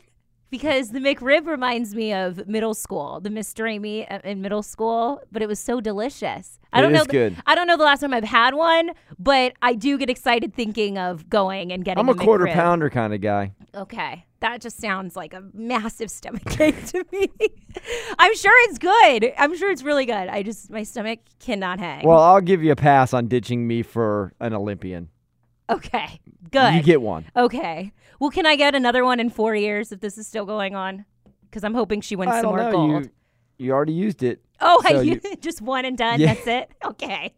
Because 0.51 0.89
the 0.89 0.99
McRib 0.99 1.47
reminds 1.47 1.95
me 1.95 2.13
of 2.13 2.47
middle 2.47 2.73
school, 2.73 3.19
the 3.19 3.29
Mr. 3.29 3.69
Amy 3.69 4.07
uh, 4.07 4.19
in 4.23 4.41
middle 4.41 4.63
school, 4.63 5.21
but 5.31 5.41
it 5.41 5.47
was 5.47 5.59
so 5.59 5.81
delicious. 5.81 6.59
I 6.71 6.79
It 6.79 6.81
don't 6.83 6.93
know. 6.93 7.03
the- 7.03 7.11
good. 7.11 7.35
I 7.45 7.55
don't 7.55 7.67
know 7.67 7.75
the 7.77 7.83
last 7.83 8.01
time 8.01 8.13
I've 8.13 8.23
had 8.23 8.53
one, 8.53 8.91
but 9.19 9.53
I 9.61 9.73
do 9.73 9.97
get 9.97 10.09
excited 10.09 10.53
thinking 10.53 10.97
of 10.97 11.29
going 11.29 11.71
and 11.73 11.83
getting. 11.83 11.99
I'm 11.99 12.09
a 12.09 12.15
quarter 12.15 12.45
McRib. 12.45 12.53
pounder 12.53 12.89
kind 12.89 13.13
of 13.13 13.21
guy. 13.21 13.53
Okay. 13.73 14.25
That 14.41 14.61
just 14.61 14.79
sounds 14.79 15.15
like 15.15 15.33
a 15.33 15.43
massive 15.53 16.11
stomach 16.11 16.59
ache 16.59 16.85
to 16.87 17.03
me. 17.11 17.27
I'm 18.19 18.35
sure 18.35 18.53
it's 18.69 18.77
good. 18.77 19.33
I'm 19.37 19.57
sure 19.57 19.71
it's 19.71 19.81
really 19.81 20.05
good. 20.05 20.13
I 20.29 20.43
just, 20.43 20.69
my 20.69 20.83
stomach 20.83 21.19
cannot 21.39 21.79
hang. 21.79 22.05
Well, 22.05 22.19
I'll 22.19 22.41
give 22.41 22.63
you 22.63 22.71
a 22.71 22.75
pass 22.75 23.13
on 23.13 23.27
ditching 23.27 23.65
me 23.67 23.81
for 23.81 24.33
an 24.39 24.53
Olympian. 24.53 25.09
Okay. 25.69 26.19
Good. 26.51 26.73
You 26.75 26.83
get 26.83 27.01
one. 27.01 27.25
okay. 27.35 27.91
Well, 28.19 28.29
can 28.29 28.45
I 28.45 28.55
get 28.55 28.75
another 28.75 29.03
one 29.03 29.19
in 29.19 29.29
four 29.29 29.55
years 29.55 29.91
if 29.91 29.99
this 29.99 30.17
is 30.17 30.25
still 30.27 30.45
going 30.45 30.73
on? 30.75 31.05
Because 31.43 31.63
I'm 31.63 31.73
hoping 31.73 32.01
she 32.01 32.15
wins 32.15 32.31
I 32.31 32.41
some 32.41 32.49
more 32.51 32.59
know. 32.59 32.71
gold. 32.71 33.03
You, 33.05 33.11
you 33.57 33.71
already 33.73 33.93
used 33.93 34.23
it. 34.23 34.41
Oh, 34.61 34.81
So 34.87 34.99
I 34.99 35.01
you- 35.01 35.21
just 35.41 35.61
one 35.61 35.83
and 35.85 35.97
done. 35.97 36.19
Yeah. 36.21 36.33
That's 36.33 36.47
it. 36.47 36.71
Okay. 36.85 37.33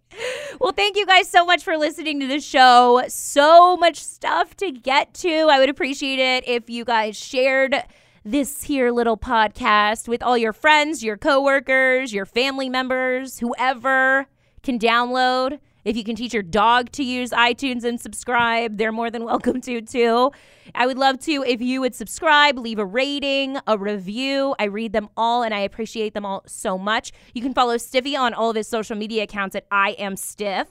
Well, 0.59 0.71
thank 0.71 0.95
you 0.97 1.05
guys 1.05 1.27
so 1.29 1.45
much 1.45 1.63
for 1.63 1.77
listening 1.77 2.19
to 2.19 2.27
the 2.27 2.39
show. 2.39 3.03
So 3.07 3.75
much 3.77 4.03
stuff 4.03 4.55
to 4.57 4.71
get 4.71 5.13
to. 5.15 5.47
I 5.49 5.59
would 5.59 5.69
appreciate 5.69 6.19
it 6.19 6.47
if 6.47 6.69
you 6.69 6.85
guys 6.85 7.17
shared 7.17 7.75
this 8.23 8.63
here 8.63 8.91
little 8.91 9.17
podcast 9.17 10.07
with 10.07 10.21
all 10.21 10.37
your 10.37 10.53
friends, 10.53 11.03
your 11.03 11.17
coworkers, 11.17 12.13
your 12.13 12.25
family 12.25 12.69
members, 12.69 13.39
whoever 13.39 14.27
can 14.63 14.77
download. 14.77 15.59
If 15.87 15.95
you 15.95 16.03
can 16.03 16.17
teach 16.17 16.33
your 16.33 16.43
dog 16.43 16.91
to 16.91 17.03
use 17.03 17.29
iTunes 17.29 17.85
and 17.85 17.97
subscribe, 17.97 18.77
they're 18.77 18.91
more 18.91 19.09
than 19.09 19.23
welcome 19.23 19.61
to 19.61 19.79
too. 19.79 20.31
I 20.75 20.85
would 20.85 20.97
love 20.97 21.17
to 21.21 21.45
if 21.47 21.61
you 21.61 21.79
would 21.79 21.95
subscribe, 21.95 22.59
leave 22.59 22.77
a 22.77 22.85
rating, 22.85 23.57
a 23.65 23.77
review. 23.77 24.53
I 24.59 24.65
read 24.65 24.91
them 24.91 25.07
all 25.15 25.43
and 25.43 25.53
I 25.53 25.59
appreciate 25.59 26.13
them 26.13 26.25
all 26.25 26.43
so 26.45 26.77
much. 26.77 27.13
You 27.33 27.41
can 27.41 27.53
follow 27.53 27.77
Stiffy 27.77 28.17
on 28.17 28.33
all 28.33 28.49
of 28.49 28.57
his 28.57 28.67
social 28.67 28.97
media 28.97 29.23
accounts 29.23 29.55
at 29.55 29.65
I 29.71 29.91
am 29.91 30.17
Stiff. 30.17 30.67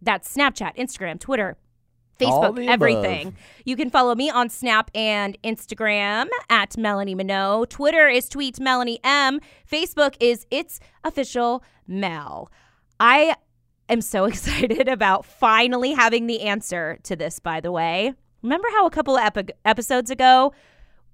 That's 0.00 0.32
Snapchat, 0.32 0.76
Instagram, 0.76 1.18
Twitter, 1.18 1.56
Facebook, 2.20 2.64
everything. 2.64 3.28
above. 3.28 3.40
You 3.64 3.74
can 3.74 3.90
follow 3.90 4.14
me 4.14 4.30
on 4.30 4.48
Snap 4.48 4.92
and 4.94 5.36
Instagram 5.42 6.28
at 6.48 6.78
Melanie 6.78 7.16
Minogue. 7.16 7.68
Twitter 7.68 8.06
is 8.06 8.28
tweet 8.28 8.60
Melanie 8.60 9.00
M. 9.02 9.40
Facebook 9.68 10.14
is 10.20 10.46
It's 10.52 10.78
Official 11.02 11.64
Mel. 11.88 12.48
I 13.00 13.34
am 13.92 14.00
so 14.00 14.24
excited 14.26 14.88
about 14.88 15.24
finally 15.24 15.92
having 15.92 16.26
the 16.26 16.40
answer 16.42 16.98
to 17.04 17.16
this, 17.16 17.38
by 17.38 17.60
the 17.60 17.70
way. 17.72 18.14
Remember 18.42 18.68
how 18.72 18.86
a 18.86 18.90
couple 18.90 19.16
of 19.16 19.24
epi- 19.24 19.52
episodes 19.64 20.10
ago 20.10 20.52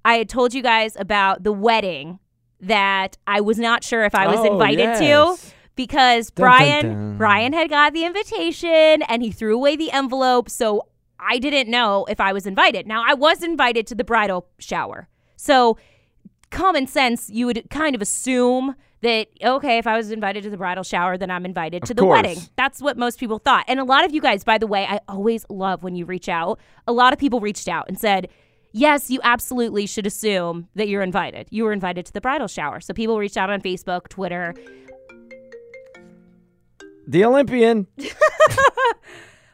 I 0.05 0.15
had 0.15 0.29
told 0.29 0.55
you 0.55 0.63
guys 0.63 0.97
about 0.99 1.43
the 1.43 1.53
wedding 1.53 2.19
that 2.61 3.19
I 3.27 3.41
was 3.41 3.59
not 3.59 3.85
sure 3.85 4.05
if 4.05 4.15
I 4.15 4.27
was 4.27 4.39
Oh, 4.41 4.53
invited 4.53 4.97
to? 4.99 5.05
yes. 5.05 5.55
because 5.77 6.31
Dun, 6.31 6.45
dun, 6.47 6.51
Brian 6.59 6.87
dun. 6.87 7.17
Brian 7.19 7.53
had 7.53 7.69
got 7.71 7.93
the 7.93 8.05
invitation 8.05 9.03
and 9.03 9.23
he 9.23 9.31
threw 9.31 9.55
away 9.55 9.77
the 9.77 9.91
envelope. 9.93 10.49
So 10.49 10.89
I 11.21 11.39
didn't 11.39 11.69
know 11.71 12.07
if 12.09 12.19
I 12.21 12.33
was 12.33 12.47
invited. 12.47 12.87
Now, 12.87 13.03
I 13.07 13.15
was 13.15 13.43
invited 13.43 13.87
to 13.89 13.95
the 13.95 14.05
bridal 14.05 14.47
shower. 14.59 15.09
So, 15.37 15.77
common 16.51 16.87
sense, 16.87 17.29
you 17.29 17.47
would 17.47 17.69
kind 17.71 17.95
of 17.95 18.01
assume 18.03 18.75
that, 19.03 19.29
okay, 19.45 19.79
if 19.79 19.87
I 19.87 19.97
was 19.97 20.11
invited 20.11 20.43
to 20.45 20.51
the 20.51 20.57
bridal 20.57 20.83
shower, 20.83 21.17
then 21.17 21.31
I'm 21.31 21.45
invited 21.45 21.85
to 21.85 21.95
the 21.95 22.03
course. 22.03 22.17
wedding. 22.17 22.39
That's 22.57 22.81
what 22.81 22.97
most 22.97 23.21
people 23.21 23.39
thought. 23.39 23.65
And 23.69 23.79
a 23.79 23.85
lot 23.85 24.05
of 24.05 24.13
you 24.13 24.21
guys, 24.21 24.45
by 24.45 24.59
the 24.59 24.67
way, 24.67 24.87
I 24.87 25.01
always 25.09 25.47
love 25.49 25.83
when 25.83 25.95
you 25.95 26.05
reach 26.05 26.29
out. 26.29 26.59
A 26.87 26.93
lot 26.93 27.13
of 27.13 27.19
people 27.19 27.41
reached 27.41 27.69
out 27.69 27.87
and 27.89 27.99
said, 27.99 28.29
Yes, 28.73 29.11
you 29.11 29.19
absolutely 29.25 29.87
should 29.87 30.07
assume 30.07 30.69
that 30.75 30.89
you're 30.89 31.03
invited. 31.03 31.49
You 31.51 31.65
were 31.65 31.73
invited 31.73 32.05
to 32.07 32.13
the 32.13 32.21
bridal 32.21 32.49
shower. 32.49 32.81
So 32.81 32.93
people 32.93 33.19
reached 33.19 33.39
out 33.39 33.49
on 33.49 33.63
Facebook, 33.63 34.09
Twitter. 34.09 34.55
The 37.07 37.25
Olympian. 37.25 37.87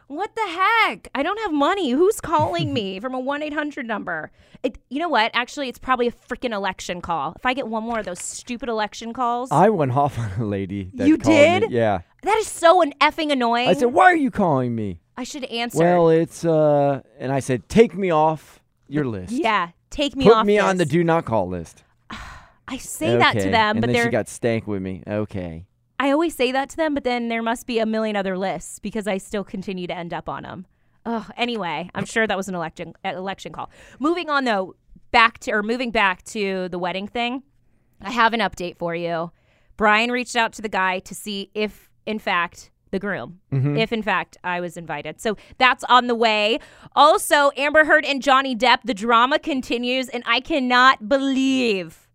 What 0.06 0.34
the 0.34 0.46
heck? 0.46 1.08
I 1.14 1.22
don't 1.22 1.38
have 1.40 1.52
money. 1.52 1.90
Who's 1.90 2.20
calling 2.20 2.72
me 2.72 3.00
from 3.00 3.14
a 3.14 3.20
1 3.20 3.42
800 3.42 3.86
number? 3.86 4.30
It, 4.62 4.78
you 4.90 4.98
know 4.98 5.08
what? 5.08 5.30
Actually, 5.34 5.68
it's 5.68 5.78
probably 5.78 6.06
a 6.06 6.12
freaking 6.12 6.52
election 6.52 7.00
call. 7.00 7.34
If 7.36 7.44
I 7.46 7.54
get 7.54 7.68
one 7.68 7.82
more 7.82 7.98
of 7.98 8.04
those 8.04 8.20
stupid 8.20 8.68
election 8.68 9.12
calls, 9.12 9.50
I 9.50 9.70
went 9.70 9.92
off 9.96 10.18
on 10.18 10.30
a 10.38 10.44
lady. 10.44 10.90
That 10.94 11.08
You 11.08 11.16
did? 11.16 11.64
Me. 11.64 11.68
Yeah. 11.76 12.00
that 12.22 12.36
is 12.38 12.46
so 12.48 12.82
an 12.82 12.92
effing 13.00 13.30
annoying. 13.32 13.68
I 13.68 13.74
said, 13.74 13.92
"Why 13.92 14.04
are 14.04 14.16
you 14.16 14.30
calling 14.30 14.74
me?" 14.74 15.00
I 15.16 15.24
should 15.24 15.44
answer. 15.44 15.78
Well, 15.78 16.08
it's 16.08 16.44
uh, 16.44 17.02
and 17.18 17.30
I 17.32 17.40
said, 17.40 17.68
"Take 17.68 17.94
me 17.94 18.10
off 18.10 18.60
your 18.88 19.04
list. 19.04 19.32
yeah, 19.32 19.70
take 19.90 20.16
me 20.16 20.24
Put 20.24 20.32
off 20.32 20.40
Put 20.40 20.46
me 20.46 20.58
on 20.58 20.76
the 20.78 20.86
do 20.86 21.04
not 21.04 21.24
call 21.24 21.48
list." 21.48 21.84
I 22.68 22.78
say 22.78 23.16
that 23.16 23.34
to 23.34 23.50
them, 23.50 23.76
and 23.76 23.80
but 23.80 23.88
then 23.88 23.92
they're 23.92 24.04
she 24.06 24.10
got 24.10 24.28
stank 24.28 24.66
with 24.66 24.80
me. 24.80 25.02
Okay. 25.06 25.66
I 25.98 26.10
always 26.10 26.34
say 26.34 26.52
that 26.52 26.68
to 26.70 26.76
them, 26.76 26.94
but 26.94 27.04
then 27.04 27.28
there 27.28 27.42
must 27.42 27.66
be 27.66 27.78
a 27.78 27.86
million 27.86 28.16
other 28.16 28.36
lists 28.36 28.78
because 28.78 29.06
I 29.06 29.18
still 29.18 29.44
continue 29.44 29.86
to 29.86 29.96
end 29.96 30.12
up 30.12 30.28
on 30.28 30.42
them. 30.42 30.66
Oh, 31.06 31.28
anyway, 31.36 31.90
I'm 31.94 32.04
sure 32.06 32.26
that 32.26 32.36
was 32.36 32.48
an 32.48 32.54
election 32.54 32.94
uh, 33.04 33.10
election 33.10 33.52
call. 33.52 33.70
Moving 33.98 34.30
on 34.30 34.44
though, 34.44 34.74
back 35.10 35.38
to 35.40 35.52
or 35.52 35.62
moving 35.62 35.90
back 35.90 36.22
to 36.24 36.68
the 36.70 36.78
wedding 36.78 37.06
thing. 37.06 37.42
I 38.00 38.10
have 38.10 38.32
an 38.32 38.40
update 38.40 38.78
for 38.78 38.94
you. 38.94 39.30
Brian 39.76 40.10
reached 40.10 40.36
out 40.36 40.52
to 40.54 40.62
the 40.62 40.68
guy 40.68 40.98
to 41.00 41.14
see 41.14 41.50
if, 41.54 41.90
in 42.06 42.18
fact, 42.18 42.70
the 42.90 42.98
groom, 43.00 43.40
if 43.76 43.92
in 43.92 44.02
fact 44.02 44.36
I 44.44 44.60
was 44.60 44.76
invited. 44.76 45.20
So 45.20 45.36
that's 45.58 45.82
on 45.84 46.06
the 46.06 46.14
way. 46.14 46.60
Also, 46.94 47.50
Amber 47.56 47.84
Heard 47.84 48.04
and 48.04 48.22
Johnny 48.22 48.54
Depp, 48.54 48.82
the 48.84 48.94
drama 48.94 49.40
continues, 49.40 50.08
and 50.08 50.22
I 50.26 50.38
cannot 50.38 51.08
believe 51.08 52.08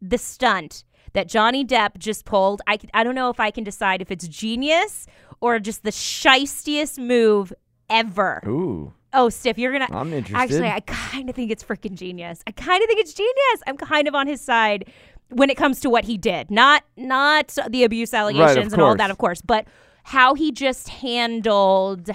the 0.00 0.16
stunt 0.16 0.84
that 1.12 1.28
Johnny 1.28 1.64
Depp 1.64 1.98
just 1.98 2.24
pulled. 2.24 2.62
I, 2.66 2.78
I 2.94 3.04
don't 3.04 3.14
know 3.14 3.30
if 3.30 3.40
I 3.40 3.50
can 3.50 3.64
decide 3.64 4.02
if 4.02 4.10
it's 4.10 4.26
genius 4.28 5.06
or 5.40 5.58
just 5.58 5.82
the 5.84 5.90
shystiest 5.90 6.98
move 6.98 7.52
ever. 7.90 8.42
Ooh, 8.46 8.92
Oh, 9.12 9.30
Stiff, 9.30 9.56
you're 9.56 9.72
gonna. 9.72 9.88
I'm 9.90 10.12
interested. 10.12 10.36
Actually, 10.36 10.68
I 10.68 10.80
kind 10.80 11.30
of 11.30 11.34
think 11.34 11.50
it's 11.50 11.64
freaking 11.64 11.94
genius. 11.94 12.40
I 12.46 12.50
kind 12.52 12.82
of 12.82 12.88
think 12.88 13.00
it's 13.00 13.14
genius. 13.14 13.62
I'm 13.66 13.78
kind 13.78 14.06
of 14.06 14.14
on 14.14 14.26
his 14.26 14.40
side 14.42 14.84
when 15.30 15.48
it 15.48 15.56
comes 15.56 15.80
to 15.80 15.88
what 15.90 16.04
he 16.04 16.18
did. 16.18 16.50
Not 16.50 16.84
not 16.96 17.56
the 17.70 17.84
abuse 17.84 18.12
allegations 18.12 18.74
and 18.74 18.82
all 18.82 18.94
that, 18.96 19.10
of 19.10 19.16
course, 19.16 19.40
but 19.40 19.66
how 20.04 20.34
he 20.34 20.52
just 20.52 20.90
handled 20.90 22.10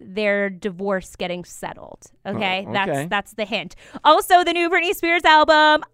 their 0.00 0.48
divorce 0.50 1.14
getting 1.16 1.44
settled. 1.44 2.02
Okay, 2.26 2.64
Oh, 2.66 2.72
that's 2.72 3.08
that's 3.08 3.34
the 3.34 3.44
hint. 3.44 3.76
Also, 4.04 4.42
the 4.42 4.52
new 4.52 4.68
Britney 4.70 4.94
Spears 4.94 5.24
album. 5.24 5.84
ah, 5.84 5.88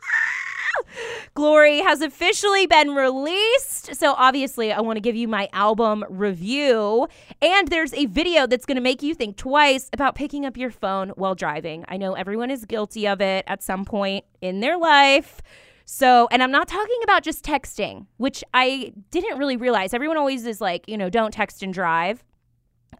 Glory 1.35 1.79
has 1.79 2.01
officially 2.01 2.67
been 2.67 2.95
released. 2.95 3.95
So, 3.95 4.15
obviously, 4.15 4.73
I 4.73 4.81
want 4.81 4.97
to 4.97 5.01
give 5.01 5.17
you 5.17 5.29
my 5.29 5.49
album 5.53 6.05
review. 6.09 7.09
And 7.41 7.69
there's 7.69 7.95
a 7.95 8.07
video 8.07 8.47
that's 8.47 8.67
going 8.67 8.77
to 8.77 8.83
make 8.83 9.03
you 9.03 9.15
think 9.15 9.37
twice 9.37 9.89
about 9.93 10.15
picking 10.15 10.45
up 10.45 10.57
your 10.57 10.71
phone 10.71 11.11
while 11.11 11.35
driving. 11.35 11.85
I 11.89 11.97
know 11.97 12.15
everyone 12.15 12.51
is 12.51 12.65
guilty 12.65 13.07
of 13.07 13.21
it 13.21 13.45
at 13.47 13.63
some 13.63 13.85
point 13.85 14.25
in 14.41 14.61
their 14.61 14.77
life. 14.77 15.41
So, 15.91 16.29
and 16.31 16.43
I'm 16.43 16.51
not 16.51 16.69
talking 16.69 16.99
about 17.03 17.23
just 17.23 17.43
texting, 17.43 18.07
which 18.19 18.45
I 18.53 18.93
didn't 19.11 19.39
really 19.39 19.57
realize. 19.57 19.95
Everyone 19.95 20.19
always 20.19 20.45
is 20.45 20.61
like, 20.61 20.87
you 20.87 20.99
know, 20.99 21.09
don't 21.09 21.33
text 21.33 21.63
and 21.63 21.73
drive. 21.73 22.23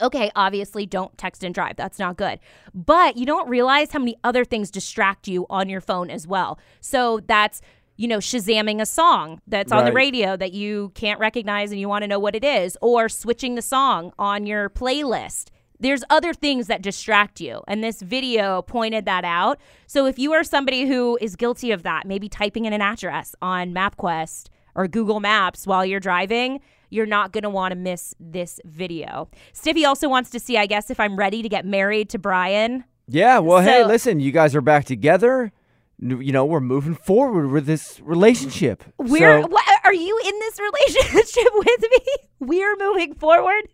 Okay, 0.01 0.31
obviously, 0.37 0.87
don't 0.87 1.17
text 1.19 1.43
and 1.45 1.55
drive. 1.55 1.77
That's 1.77 1.99
not 1.99 2.17
good. 2.17 2.41
But 2.75 3.17
you 3.17 3.27
don't 3.27 3.49
realize 3.49 3.93
how 3.93 3.99
many 3.99 4.17
other 4.25 4.45
things 4.45 4.71
distract 4.71 5.29
you 5.29 5.47
on 5.51 5.69
your 5.69 5.81
phone 5.81 6.11
as 6.11 6.27
well. 6.27 6.59
So 6.81 7.21
that's, 7.27 7.61
you 7.97 8.09
know, 8.09 8.19
Shazamming 8.19 8.81
a 8.81 8.87
song 8.87 9.41
that's 9.47 9.73
on 9.73 9.85
the 9.85 9.93
radio 9.93 10.37
that 10.37 10.53
you 10.53 10.93
can't 10.95 11.19
recognize 11.19 11.73
and 11.73 11.81
you 11.81 11.89
want 11.89 12.03
to 12.03 12.09
know 12.09 12.19
what 12.19 12.37
it 12.37 12.45
is, 12.45 12.77
or 12.81 13.09
switching 13.09 13.55
the 13.55 13.63
song 13.63 14.13
on 14.19 14.47
your 14.47 14.71
playlist. 14.71 15.49
There's 15.81 16.03
other 16.11 16.35
things 16.35 16.67
that 16.67 16.83
distract 16.83 17.41
you. 17.41 17.63
And 17.69 17.85
this 17.85 18.03
video 18.03 18.63
pointed 18.63 19.05
that 19.05 19.25
out. 19.25 19.61
So 19.87 20.07
if 20.07 20.19
you 20.19 20.33
are 20.33 20.43
somebody 20.43 20.87
who 20.87 21.19
is 21.21 21.37
guilty 21.37 21.71
of 21.71 21.85
that, 21.85 22.07
maybe 22.07 22.29
typing 22.29 22.65
in 22.65 22.73
an 22.73 22.83
address 22.83 23.37
on 23.41 23.73
MapQuest 23.73 24.49
or 24.75 24.89
Google 24.89 25.21
Maps 25.21 25.67
while 25.67 25.85
you're 25.85 26.01
driving, 26.01 26.61
you're 26.91 27.07
not 27.07 27.33
going 27.33 27.43
to 27.43 27.51
want 27.51 27.73
to 27.73 27.77
miss 27.77 28.15
this 28.19 28.61
video. 28.65 29.29
Stiffy 29.53 29.85
also 29.85 30.09
wants 30.09 30.31
to 30.31 30.41
see, 30.41 30.57
I 30.57 30.67
guess, 30.67 30.91
if 30.91 30.99
I'm 31.01 31.17
ready 31.17 31.43
to 31.43 31.49
get 31.49 31.65
married 31.65 32.09
to 32.11 32.19
Brian. 32.19 32.85
Yeah, 33.07 33.39
well, 33.39 33.61
hey, 33.61 33.85
listen, 33.85 34.21
you 34.21 34.33
guys 34.33 34.55
are 34.55 34.61
back 34.61 34.85
together. 34.85 35.53
You 36.01 36.31
know, 36.31 36.45
we're 36.45 36.61
moving 36.61 36.95
forward 36.95 37.51
with 37.51 37.67
this 37.67 38.01
relationship. 38.01 38.85
We're 38.99 39.43
so, 39.43 39.49
what, 39.49 39.65
are 39.85 39.95
you 39.95 40.21
in 40.27 40.39
this 40.39 40.61
relationship 40.99 41.53
with 41.55 41.83
me? 41.91 42.15
We're 42.41 42.77
moving 42.77 43.15
forward. 43.15 43.69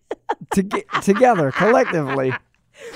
to- 0.55 0.85
together, 1.03 1.51
collectively. 1.51 2.33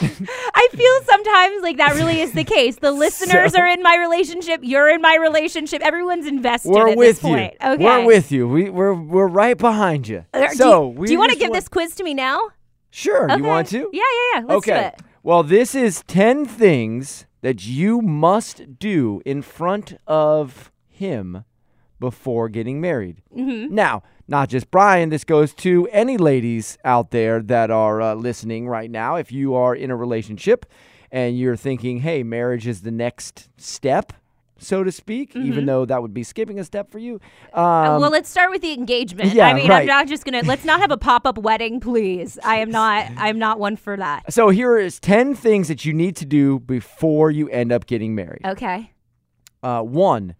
I 0.00 0.68
feel 0.72 1.00
sometimes 1.04 1.62
like 1.62 1.76
that 1.78 1.94
really 1.94 2.20
is 2.20 2.32
the 2.32 2.44
case. 2.44 2.76
The 2.76 2.90
listeners 3.04 3.52
So- 3.52 3.60
are 3.60 3.66
in 3.66 3.82
my 3.82 3.96
relationship. 3.96 4.60
You're 4.62 4.88
in 4.88 5.00
my 5.00 5.16
relationship. 5.16 5.82
Everyone's 5.82 6.26
invested 6.26 6.70
We're 6.72 6.88
at 6.90 6.96
with 6.96 7.16
this 7.20 7.22
you. 7.22 7.28
point. 7.36 7.54
Okay. 7.64 7.84
We're 7.84 8.04
with 8.06 8.32
you. 8.32 8.48
We, 8.48 8.70
we're 8.70 8.94
we're 8.94 9.26
right 9.28 9.56
behind 9.56 10.08
you. 10.08 10.24
Uh, 10.34 10.48
do 10.48 10.54
So 10.54 10.82
you, 10.82 10.88
we 10.98 11.06
do 11.06 11.12
you 11.12 11.18
want 11.18 11.32
to 11.32 11.38
give 11.38 11.50
want- 11.50 11.62
this 11.62 11.68
quiz 11.68 11.94
to 11.96 12.04
me 12.04 12.14
now? 12.14 12.40
Sure. 12.90 13.24
Okay. 13.30 13.36
You 13.36 13.44
want 13.44 13.68
to? 13.68 13.90
Yeah, 13.92 14.02
yeah, 14.02 14.40
yeah. 14.40 14.46
Let's 14.46 14.64
do 14.66 14.72
okay. 14.72 14.86
it. 14.86 15.00
Well, 15.22 15.42
this 15.42 15.74
is 15.74 16.02
10 16.06 16.46
things 16.46 17.26
that 17.42 17.66
you 17.66 18.00
must 18.00 18.78
do 18.78 19.20
in 19.26 19.42
front 19.42 19.94
of 20.06 20.72
him 20.88 21.44
before 22.00 22.48
getting 22.48 22.80
married. 22.80 23.22
Mm-hmm. 23.36 23.74
Now, 23.74 24.02
not 24.26 24.48
just 24.48 24.70
Brian, 24.70 25.08
this 25.08 25.24
goes 25.24 25.54
to 25.54 25.88
any 25.90 26.16
ladies 26.16 26.78
out 26.84 27.10
there 27.10 27.40
that 27.42 27.70
are 27.70 28.00
uh, 28.00 28.14
listening 28.14 28.68
right 28.68 28.90
now. 28.90 29.16
If 29.16 29.32
you 29.32 29.54
are 29.54 29.74
in 29.74 29.90
a 29.90 29.96
relationship 29.96 30.66
and 31.10 31.38
you're 31.38 31.56
thinking, 31.56 32.00
hey, 32.00 32.22
marriage 32.22 32.66
is 32.66 32.82
the 32.82 32.90
next 32.90 33.48
step, 33.56 34.12
so 34.60 34.82
to 34.84 34.90
speak, 34.92 35.34
even 35.36 35.66
though 35.66 35.84
that 35.86 36.02
would 36.02 36.12
be 36.12 36.24
skipping 36.24 36.58
a 36.58 36.64
step 36.64 36.90
for 36.90 36.98
you. 36.98 37.20
Um, 37.54 37.64
Uh, 37.64 37.98
well, 38.00 38.10
let's 38.10 38.28
start 38.28 38.50
with 38.50 38.60
the 38.60 38.72
engagement. 38.72 39.32
yeah, 39.32 39.46
I 39.46 39.54
mean, 39.54 39.70
I'm 39.70 39.86
not 39.86 40.08
just 40.08 40.24
gonna. 40.24 40.42
Let's 40.42 40.64
not 40.64 40.80
have 40.80 40.90
a 40.90 40.96
pop-up 41.08 41.38
wedding, 41.38 41.78
please. 41.80 42.38
I 42.44 42.56
am 42.56 42.70
not. 42.70 43.06
I'm 43.16 43.38
not 43.38 43.58
one 43.60 43.76
for 43.76 43.96
that. 43.96 44.32
so 44.32 44.48
here 44.50 44.76
is 44.76 44.98
10 45.00 45.34
things 45.36 45.68
that 45.68 45.84
you 45.84 45.92
need 45.94 46.16
to 46.16 46.26
do 46.26 46.58
before 46.58 47.30
you 47.30 47.48
end 47.50 47.70
up 47.72 47.86
getting 47.86 48.14
married. 48.16 48.42
Okay. 48.44 48.92
Uh, 49.62 49.82
one, 49.82 50.34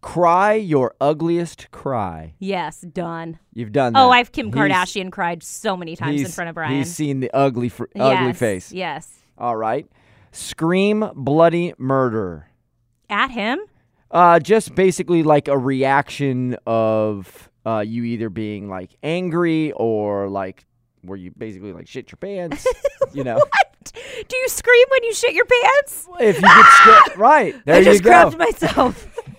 cry 0.00 0.54
your 0.54 0.94
ugliest 1.00 1.70
cry. 1.70 2.34
Yes, 2.38 2.80
done. 2.80 3.38
You've 3.54 3.72
done 3.72 3.92
that. 3.92 4.00
Oh, 4.00 4.10
I've 4.10 4.32
Kim 4.32 4.46
He's- 4.52 4.56
Kardashian 4.56 5.10
cried 5.12 5.42
so 5.42 5.76
many 5.76 5.96
times 5.96 6.12
in 6.12 6.18
he's- 6.18 6.34
front 6.34 6.48
of 6.48 6.54
Brian. 6.54 6.74
He's 6.76 6.94
seen 6.94 7.20
the 7.20 7.30
ugly, 7.34 7.68
fr- 7.68 7.84
ugly 7.96 8.28
Yes, 8.28 8.38
face. 8.38 8.72
Yes. 8.72 9.08
All 9.38 9.56
right. 9.56 9.86
Scream 10.32 11.10
bloody 11.14 11.74
murder. 11.78 12.48
At 13.08 13.30
him. 13.30 13.58
Uh, 14.10 14.38
just 14.40 14.74
basically 14.74 15.22
like 15.22 15.48
a 15.48 15.56
reaction 15.58 16.56
of 16.66 17.50
uh, 17.66 17.80
you 17.86 18.04
either 18.04 18.28
being 18.30 18.68
like 18.68 18.90
angry 19.02 19.72
or 19.72 20.28
like 20.28 20.64
where 21.02 21.16
you 21.18 21.30
basically 21.36 21.72
like 21.72 21.86
shit 21.88 22.10
your 22.10 22.16
pants. 22.16 22.66
you 23.12 23.24
know, 23.24 23.40
Do 24.28 24.36
you 24.36 24.48
scream 24.48 24.84
when 24.90 25.04
you 25.04 25.14
shit 25.14 25.32
your 25.34 25.44
pants? 25.46 26.08
if 26.20 26.36
you 26.36 26.42
get 26.42 26.66
scared, 26.72 27.16
right 27.18 27.54
there 27.64 27.76
I 27.76 27.78
you 27.78 27.84
just 27.84 28.02
go. 28.02 28.10
grabbed 28.10 28.38
myself. 28.38 29.06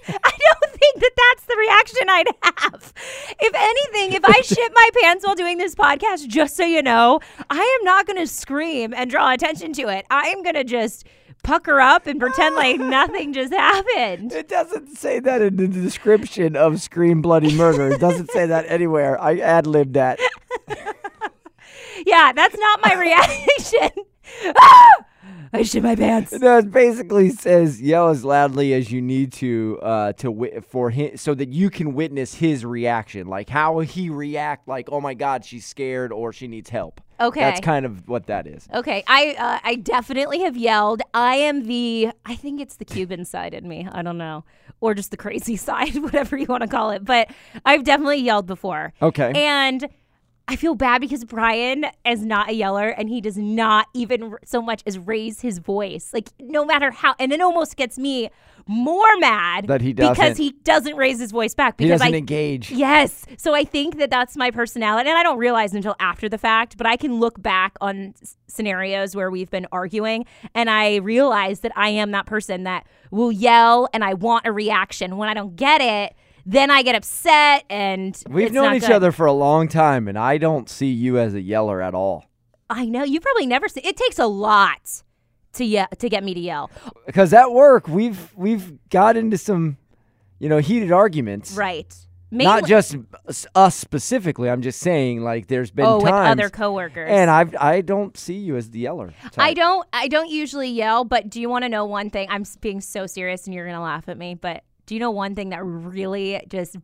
Think 0.81 0.99
that 0.99 1.11
that's 1.15 1.45
the 1.45 1.55
reaction 1.57 2.09
I'd 2.09 2.27
have. 2.43 2.93
If 3.39 3.53
anything, 3.55 4.13
if 4.13 4.25
I 4.25 4.41
shit 4.41 4.71
my 4.73 4.89
pants 5.01 5.25
while 5.25 5.35
doing 5.35 5.57
this 5.57 5.75
podcast, 5.75 6.27
just 6.27 6.57
so 6.57 6.65
you 6.65 6.81
know, 6.81 7.19
I 7.49 7.77
am 7.79 7.85
not 7.85 8.07
going 8.07 8.17
to 8.17 8.27
scream 8.27 8.93
and 8.93 9.09
draw 9.09 9.31
attention 9.31 9.73
to 9.73 9.87
it. 9.89 10.05
I 10.09 10.29
am 10.29 10.41
going 10.43 10.55
to 10.55 10.63
just 10.63 11.05
pucker 11.43 11.79
up 11.79 12.07
and 12.07 12.19
pretend 12.19 12.55
like 12.55 12.79
nothing 12.79 13.31
just 13.33 13.53
happened. 13.53 14.31
It 14.33 14.47
doesn't 14.49 14.97
say 14.97 15.19
that 15.19 15.41
in 15.41 15.55
the 15.57 15.67
description 15.67 16.55
of 16.55 16.81
Scream 16.81 17.21
Bloody 17.21 17.55
Murder. 17.55 17.91
It 17.91 17.99
doesn't 18.01 18.31
say 18.31 18.47
that 18.47 18.65
anywhere. 18.67 19.21
I 19.21 19.37
ad 19.37 19.67
libbed 19.67 19.93
that. 19.93 20.19
Yeah, 22.05 22.31
that's 22.33 22.57
not 22.57 22.79
my 22.83 22.93
reaction. 22.99 24.03
I 25.53 25.63
shit 25.63 25.83
my 25.83 25.95
pants. 25.95 26.31
No, 26.31 26.59
it 26.59 26.71
basically 26.71 27.29
says 27.29 27.81
yell 27.81 28.09
as 28.09 28.23
loudly 28.23 28.73
as 28.73 28.91
you 28.91 29.01
need 29.01 29.33
to 29.33 29.79
uh, 29.81 30.13
to 30.13 30.61
for 30.69 30.89
him 30.89 31.17
so 31.17 31.33
that 31.35 31.49
you 31.49 31.69
can 31.69 31.93
witness 31.93 32.35
his 32.35 32.63
reaction, 32.63 33.27
like 33.27 33.49
how 33.49 33.79
he 33.79 34.09
react, 34.09 34.67
like 34.67 34.87
oh 34.91 35.01
my 35.01 35.13
god, 35.13 35.43
she's 35.43 35.65
scared 35.65 36.13
or 36.13 36.31
she 36.31 36.47
needs 36.47 36.69
help. 36.69 37.01
Okay. 37.19 37.41
That's 37.41 37.59
kind 37.59 37.85
of 37.85 38.07
what 38.07 38.27
that 38.27 38.47
is. 38.47 38.67
Okay, 38.73 39.03
I 39.07 39.35
uh, 39.37 39.59
I 39.63 39.75
definitely 39.75 40.39
have 40.41 40.55
yelled. 40.55 41.01
I 41.13 41.35
am 41.35 41.65
the 41.65 42.11
I 42.25 42.35
think 42.35 42.61
it's 42.61 42.77
the 42.77 42.85
Cuban 42.85 43.25
side 43.25 43.53
in 43.53 43.67
me. 43.67 43.87
I 43.91 44.01
don't 44.01 44.17
know, 44.17 44.45
or 44.79 44.93
just 44.93 45.11
the 45.11 45.17
crazy 45.17 45.55
side, 45.57 45.95
whatever 45.97 46.37
you 46.37 46.45
want 46.45 46.61
to 46.61 46.69
call 46.69 46.91
it. 46.91 47.03
But 47.03 47.29
I've 47.65 47.83
definitely 47.83 48.21
yelled 48.21 48.47
before. 48.47 48.93
Okay. 49.01 49.33
and 49.35 49.87
I 50.47 50.55
feel 50.57 50.75
bad 50.75 50.99
because 51.01 51.23
Brian 51.23 51.85
is 52.05 52.25
not 52.25 52.49
a 52.49 52.53
yeller, 52.53 52.89
and 52.89 53.07
he 53.07 53.21
does 53.21 53.37
not 53.37 53.87
even 53.93 54.35
so 54.43 54.61
much 54.61 54.83
as 54.85 54.99
raise 54.99 55.39
his 55.41 55.59
voice. 55.59 56.09
Like 56.13 56.29
no 56.39 56.65
matter 56.65 56.91
how, 56.91 57.15
and 57.19 57.31
it 57.31 57.39
almost 57.39 57.77
gets 57.77 57.97
me 57.97 58.29
more 58.67 59.17
mad 59.17 59.67
That 59.67 59.81
he 59.81 59.91
because 59.93 60.17
doesn't- 60.17 60.37
he 60.37 60.51
doesn't 60.63 60.95
raise 60.95 61.19
his 61.19 61.31
voice 61.31 61.55
back 61.55 61.79
He 61.79 61.85
because 61.85 61.99
doesn't 62.01 62.13
I 62.13 62.17
engage. 62.17 62.71
Yes. 62.71 63.25
So 63.37 63.55
I 63.55 63.63
think 63.63 63.97
that 63.97 64.09
that's 64.11 64.37
my 64.37 64.51
personality. 64.51 65.09
And 65.09 65.17
I 65.17 65.23
don't 65.23 65.39
realize 65.39 65.73
until 65.73 65.95
after 65.99 66.29
the 66.29 66.37
fact, 66.37 66.77
but 66.77 66.85
I 66.85 66.95
can 66.95 67.19
look 67.19 67.41
back 67.41 67.75
on 67.81 68.13
s- 68.21 68.37
scenarios 68.47 69.15
where 69.15 69.31
we've 69.31 69.49
been 69.49 69.65
arguing 69.71 70.25
and 70.53 70.69
I 70.69 70.97
realize 70.97 71.61
that 71.61 71.71
I 71.75 71.89
am 71.89 72.11
that 72.11 72.27
person 72.27 72.63
that 72.63 72.85
will 73.09 73.31
yell 73.31 73.87
and 73.95 74.03
I 74.03 74.13
want 74.13 74.45
a 74.45 74.51
reaction. 74.51 75.17
When 75.17 75.27
I 75.27 75.33
don't 75.33 75.55
get 75.55 75.81
it, 75.81 76.13
then 76.45 76.71
I 76.71 76.81
get 76.83 76.95
upset 76.95 77.65
and 77.69 78.21
We've 78.29 78.51
known 78.53 78.75
each 78.75 78.81
good. 78.83 78.91
other 78.91 79.11
for 79.11 79.25
a 79.25 79.33
long 79.33 79.67
time, 79.67 80.07
and 80.07 80.17
I 80.17 80.37
don't 80.37 80.69
see 80.69 80.87
you 80.91 81.17
as 81.17 81.33
a 81.33 81.41
yeller 81.41 81.81
at 81.81 81.93
all. 81.93 82.25
I 82.69 82.85
know. 82.85 83.03
You 83.03 83.19
probably 83.19 83.45
never 83.45 83.67
see 83.67 83.81
it 83.81 83.97
takes 83.97 84.17
a 84.19 84.27
lot 84.27 85.03
to 85.53 85.65
ye- 85.65 85.85
to 85.99 86.09
get 86.09 86.23
me 86.23 86.33
to 86.33 86.39
yell. 86.39 86.71
Because 87.05 87.33
at 87.33 87.51
work, 87.51 87.87
we've 87.87 88.31
we've 88.35 88.77
got 88.89 89.17
into 89.17 89.37
some, 89.37 89.77
you 90.39 90.47
know, 90.49 90.59
heated 90.59 90.91
arguments. 90.91 91.53
Right. 91.53 91.93
Not 92.33 92.65
just 92.65 92.95
us- 93.55 93.75
specifically. 93.75 94.49
I'm 94.49 94.61
just 94.61 94.79
saying, 94.79 95.21
like, 95.21 95.47
there's 95.47 95.69
been 95.69 95.85
oh, 95.85 95.97
with 95.97 96.05
times, 96.05 96.31
other 96.39 96.49
coworkers. 96.49 97.09
and 97.11 97.29
I 97.29 97.45
I 97.59 97.81
don't 97.81 98.17
see 98.17 98.35
you 98.35 98.55
as 98.55 98.69
the 98.69 98.79
yeller. 98.79 99.13
I 99.37 99.53
don't 99.53 99.85
I 99.91 100.07
don't 100.07 100.29
usually 100.29 100.69
yell, 100.69 101.03
but 101.03 101.29
do 101.29 101.41
you 101.41 101.49
want 101.49 101.63
to 101.65 101.69
know 101.69 101.83
one 101.83 102.09
thing? 102.09 102.27
I'm 102.29 102.45
being 102.61 102.79
so 102.79 103.05
serious 103.05 103.47
and 103.47 103.53
you're 103.53 103.67
to 103.67 103.79
laugh 103.81 104.07
at 104.07 104.17
me, 104.17 104.35
but 104.35 104.63
do 104.85 104.93
you 104.95 104.99
know 104.99 105.11
one 105.11 105.35
thing 105.35 105.49
that 105.49 105.63
really 105.63 106.41
just 106.49 106.75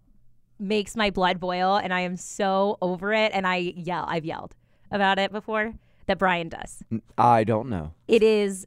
makes 0.60 0.96
my 0.96 1.10
blood 1.10 1.39
boil 1.39 1.75
and 1.77 1.94
I 1.94 2.01
am 2.01 2.18
so 2.18 2.77
over 2.82 3.13
it 3.13 3.32
and 3.34 3.46
I 3.46 3.58
yell. 3.58 4.06
I've 4.08 4.25
yelled 4.25 4.56
about 4.92 5.20
it 5.20 5.32
before 5.32 5.74
that 6.08 6.18
Brian 6.18 6.50
does. 6.50 6.82
I 7.18 7.44
don't 7.44 7.70
know. 7.70 7.94
It 8.08 8.24
is 8.24 8.66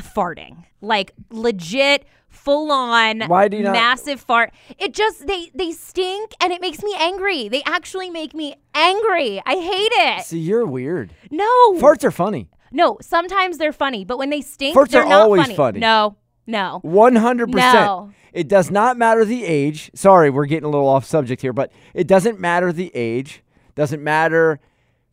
farting. 0.00 0.64
Like 0.80 1.12
legit 1.30 2.04
full 2.28 2.70
on 2.70 3.22
Why 3.22 3.48
do 3.48 3.56
you 3.56 3.64
not- 3.64 3.72
massive 3.72 4.20
fart. 4.20 4.52
It 4.78 4.94
just 4.94 5.26
they 5.26 5.50
they 5.54 5.72
stink 5.72 6.32
and 6.40 6.52
it 6.52 6.60
makes 6.60 6.82
me 6.82 6.94
angry. 6.98 7.48
They 7.48 7.62
actually 7.64 8.08
make 8.08 8.34
me 8.34 8.54
angry. 8.74 9.42
I 9.44 9.56
hate 9.56 9.92
it. 9.92 10.24
See, 10.24 10.38
you're 10.38 10.64
weird. 10.66 11.12
No. 11.30 11.72
Farts 11.74 12.04
are 12.04 12.10
funny. 12.12 12.48
No, 12.72 12.98
sometimes 13.02 13.58
they're 13.58 13.72
funny, 13.72 14.04
but 14.04 14.16
when 14.16 14.30
they 14.30 14.40
stink, 14.40 14.76
Farts 14.76 14.90
they're 14.90 15.02
are 15.02 15.08
not 15.08 15.22
always 15.22 15.42
funny. 15.42 15.56
funny. 15.56 15.80
No, 15.80 16.16
no. 16.50 16.80
One 16.82 17.16
hundred 17.16 17.50
No. 17.50 17.56
percent. 17.56 18.16
It 18.32 18.48
does 18.48 18.70
not 18.70 18.96
matter 18.96 19.24
the 19.24 19.44
age. 19.44 19.90
Sorry, 19.94 20.30
we're 20.30 20.46
getting 20.46 20.64
a 20.66 20.70
little 20.70 20.86
off 20.88 21.04
subject 21.04 21.42
here, 21.42 21.52
but 21.52 21.72
it 21.94 22.06
doesn't 22.06 22.38
matter 22.38 22.72
the 22.72 22.90
age. 22.94 23.42
Doesn't 23.74 24.02
matter 24.02 24.60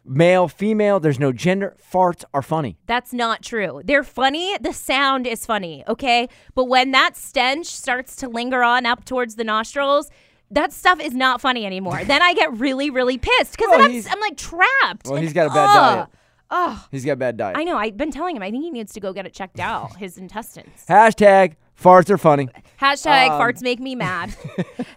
male, 0.06 0.48
female. 0.48 1.00
There's 1.00 1.20
no 1.20 1.32
gender. 1.32 1.76
Farts 1.92 2.24
are 2.34 2.42
funny. 2.42 2.78
That's 2.86 3.14
not 3.14 3.42
true. 3.42 3.82
They're 3.84 4.04
funny. 4.04 4.58
The 4.60 4.72
sound 4.74 5.26
is 5.28 5.46
funny, 5.46 5.84
okay? 5.88 6.30
But 6.56 6.66
when 6.66 6.92
that 6.92 7.18
stench 7.18 7.68
starts 7.68 8.16
to 8.18 8.30
linger 8.30 8.64
on 8.64 8.86
up 8.86 9.04
towards 9.04 9.36
the 9.36 9.44
nostrils, 9.44 10.10
that 10.52 10.72
stuff 10.72 11.00
is 11.02 11.14
not 11.14 11.42
funny 11.42 11.66
anymore. 11.66 12.04
then 12.06 12.22
I 12.22 12.34
get 12.34 12.54
really, 12.58 12.90
really 12.90 13.18
pissed 13.18 13.52
because 13.58 13.68
Well, 13.70 13.80
then 13.80 13.92
I'm, 13.92 14.12
I'm 14.14 14.20
like 14.22 14.38
trapped. 14.38 15.06
Well, 15.08 15.16
and- 15.16 15.24
he's 15.24 15.34
got 15.34 15.48
a 15.48 15.50
bad 15.50 15.70
Ugh. 15.70 15.96
diet. 15.98 16.10
Oh, 16.50 16.86
He's 16.92 17.04
got 17.06 17.14
a 17.14 17.16
bad 17.18 17.38
diet. 17.38 17.58
I 17.58 17.64
know. 17.64 17.78
I've 17.78 17.98
been 17.98 18.12
telling 18.12 18.36
him. 18.36 18.44
I 18.44 18.52
think 18.52 18.64
he 18.64 18.72
needs 18.72 18.94
to 18.94 19.00
go 19.00 19.12
get 19.14 19.26
it 19.26 19.34
checked 19.34 19.60
out. 19.60 19.98
His 19.98 20.18
intestines. 20.18 20.86
Hashtag 20.90 21.56
farts 21.80 22.10
are 22.10 22.18
funny. 22.18 22.48
Hashtag 22.80 23.30
Um, 23.32 23.42
farts 23.42 23.62
make 23.62 23.80
me 23.80 23.96
mad. 24.06 24.30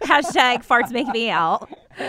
Hashtag 0.02 0.65
farts 0.67 0.91
make 0.91 1.08
me 1.08 1.30
out. 1.30 1.69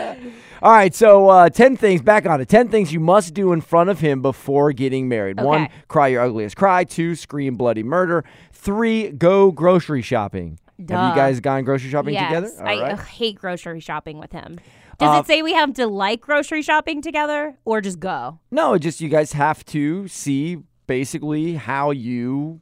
All 0.62 0.72
right, 0.72 0.94
so 0.94 1.28
uh, 1.30 1.50
10 1.50 1.76
things, 1.76 2.02
back 2.02 2.26
on 2.26 2.40
it. 2.40 2.48
10 2.48 2.70
things 2.70 2.94
you 2.94 3.00
must 3.00 3.34
do 3.34 3.52
in 3.52 3.62
front 3.62 3.90
of 3.90 4.00
him 4.00 4.22
before 4.22 4.72
getting 4.74 5.10
married. 5.10 5.42
One, 5.42 5.70
cry 5.88 6.10
your 6.10 6.22
ugliest 6.22 6.56
cry. 6.56 6.84
Two, 6.84 7.16
scream 7.16 7.56
bloody 7.56 7.84
murder. 7.84 8.24
Three, 8.54 9.10
go 9.10 9.52
grocery 9.52 10.02
shopping. 10.04 10.60
Have 10.78 11.10
you 11.10 11.16
guys 11.16 11.40
gone 11.40 11.64
grocery 11.64 11.90
shopping 11.90 12.14
yes, 12.14 12.30
together? 12.30 12.52
All 12.60 12.68
I 12.68 12.82
right. 12.82 12.92
ugh, 13.00 13.06
hate 13.08 13.38
grocery 13.38 13.80
shopping 13.80 14.18
with 14.20 14.32
him. 14.32 14.60
Does 15.02 15.18
Uh, 15.18 15.20
it 15.20 15.28
say 15.28 15.42
we 15.42 15.54
have 15.54 15.74
to 15.74 15.88
like 15.88 16.22
grocery 16.22 16.62
shopping 16.62 17.02
together 17.02 17.58
or 17.66 17.82
just 17.82 18.00
go? 18.00 18.40
No, 18.52 18.78
just 18.78 19.02
you 19.02 19.10
guys 19.10 19.34
have 19.34 19.66
to 19.66 20.08
see 20.08 20.60
basically 20.88 21.56
how 21.56 21.92
you 21.92 22.62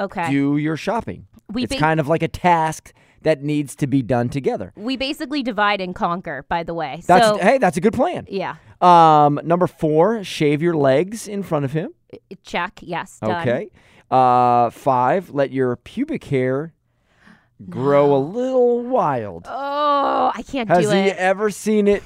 Okay. 0.00 0.30
do 0.30 0.56
your 0.56 0.76
shopping. 0.76 1.26
We 1.52 1.64
it's 1.64 1.74
ba- 1.74 1.80
kind 1.80 1.98
of 2.00 2.06
like 2.08 2.22
a 2.22 2.28
task 2.28 2.92
that 3.22 3.42
needs 3.42 3.74
to 3.76 3.86
be 3.88 4.00
done 4.02 4.28
together. 4.28 4.72
we 4.76 4.96
basically 4.96 5.42
divide 5.42 5.80
and 5.80 5.94
conquer, 5.94 6.44
by 6.48 6.62
the 6.62 6.72
way. 6.74 7.02
That's 7.06 7.26
so, 7.26 7.38
hey, 7.38 7.58
that's 7.58 7.76
a 7.76 7.80
good 7.80 7.92
plan. 7.94 8.26
yeah. 8.30 8.56
Um, 8.80 9.40
number 9.42 9.66
four, 9.66 10.22
shave 10.22 10.62
your 10.62 10.74
legs 10.76 11.26
in 11.26 11.42
front 11.42 11.64
of 11.64 11.72
him. 11.72 11.90
Check. 12.44 12.78
Yes. 12.80 13.18
Done. 13.18 13.40
Okay. 13.48 13.70
Uh, 14.08 14.70
five, 14.70 15.30
let 15.30 15.50
your 15.50 15.74
pubic 15.74 16.22
hair 16.24 16.72
grow 17.68 18.14
a 18.14 18.18
little 18.18 18.82
wild. 18.82 19.46
Oh, 19.48 20.32
I 20.34 20.42
can't 20.42 20.68
Has 20.68 20.86
do 20.86 20.92
he 20.94 21.08
it. 21.08 21.16
ever 21.16 21.50
seen 21.50 21.88
it 21.88 22.02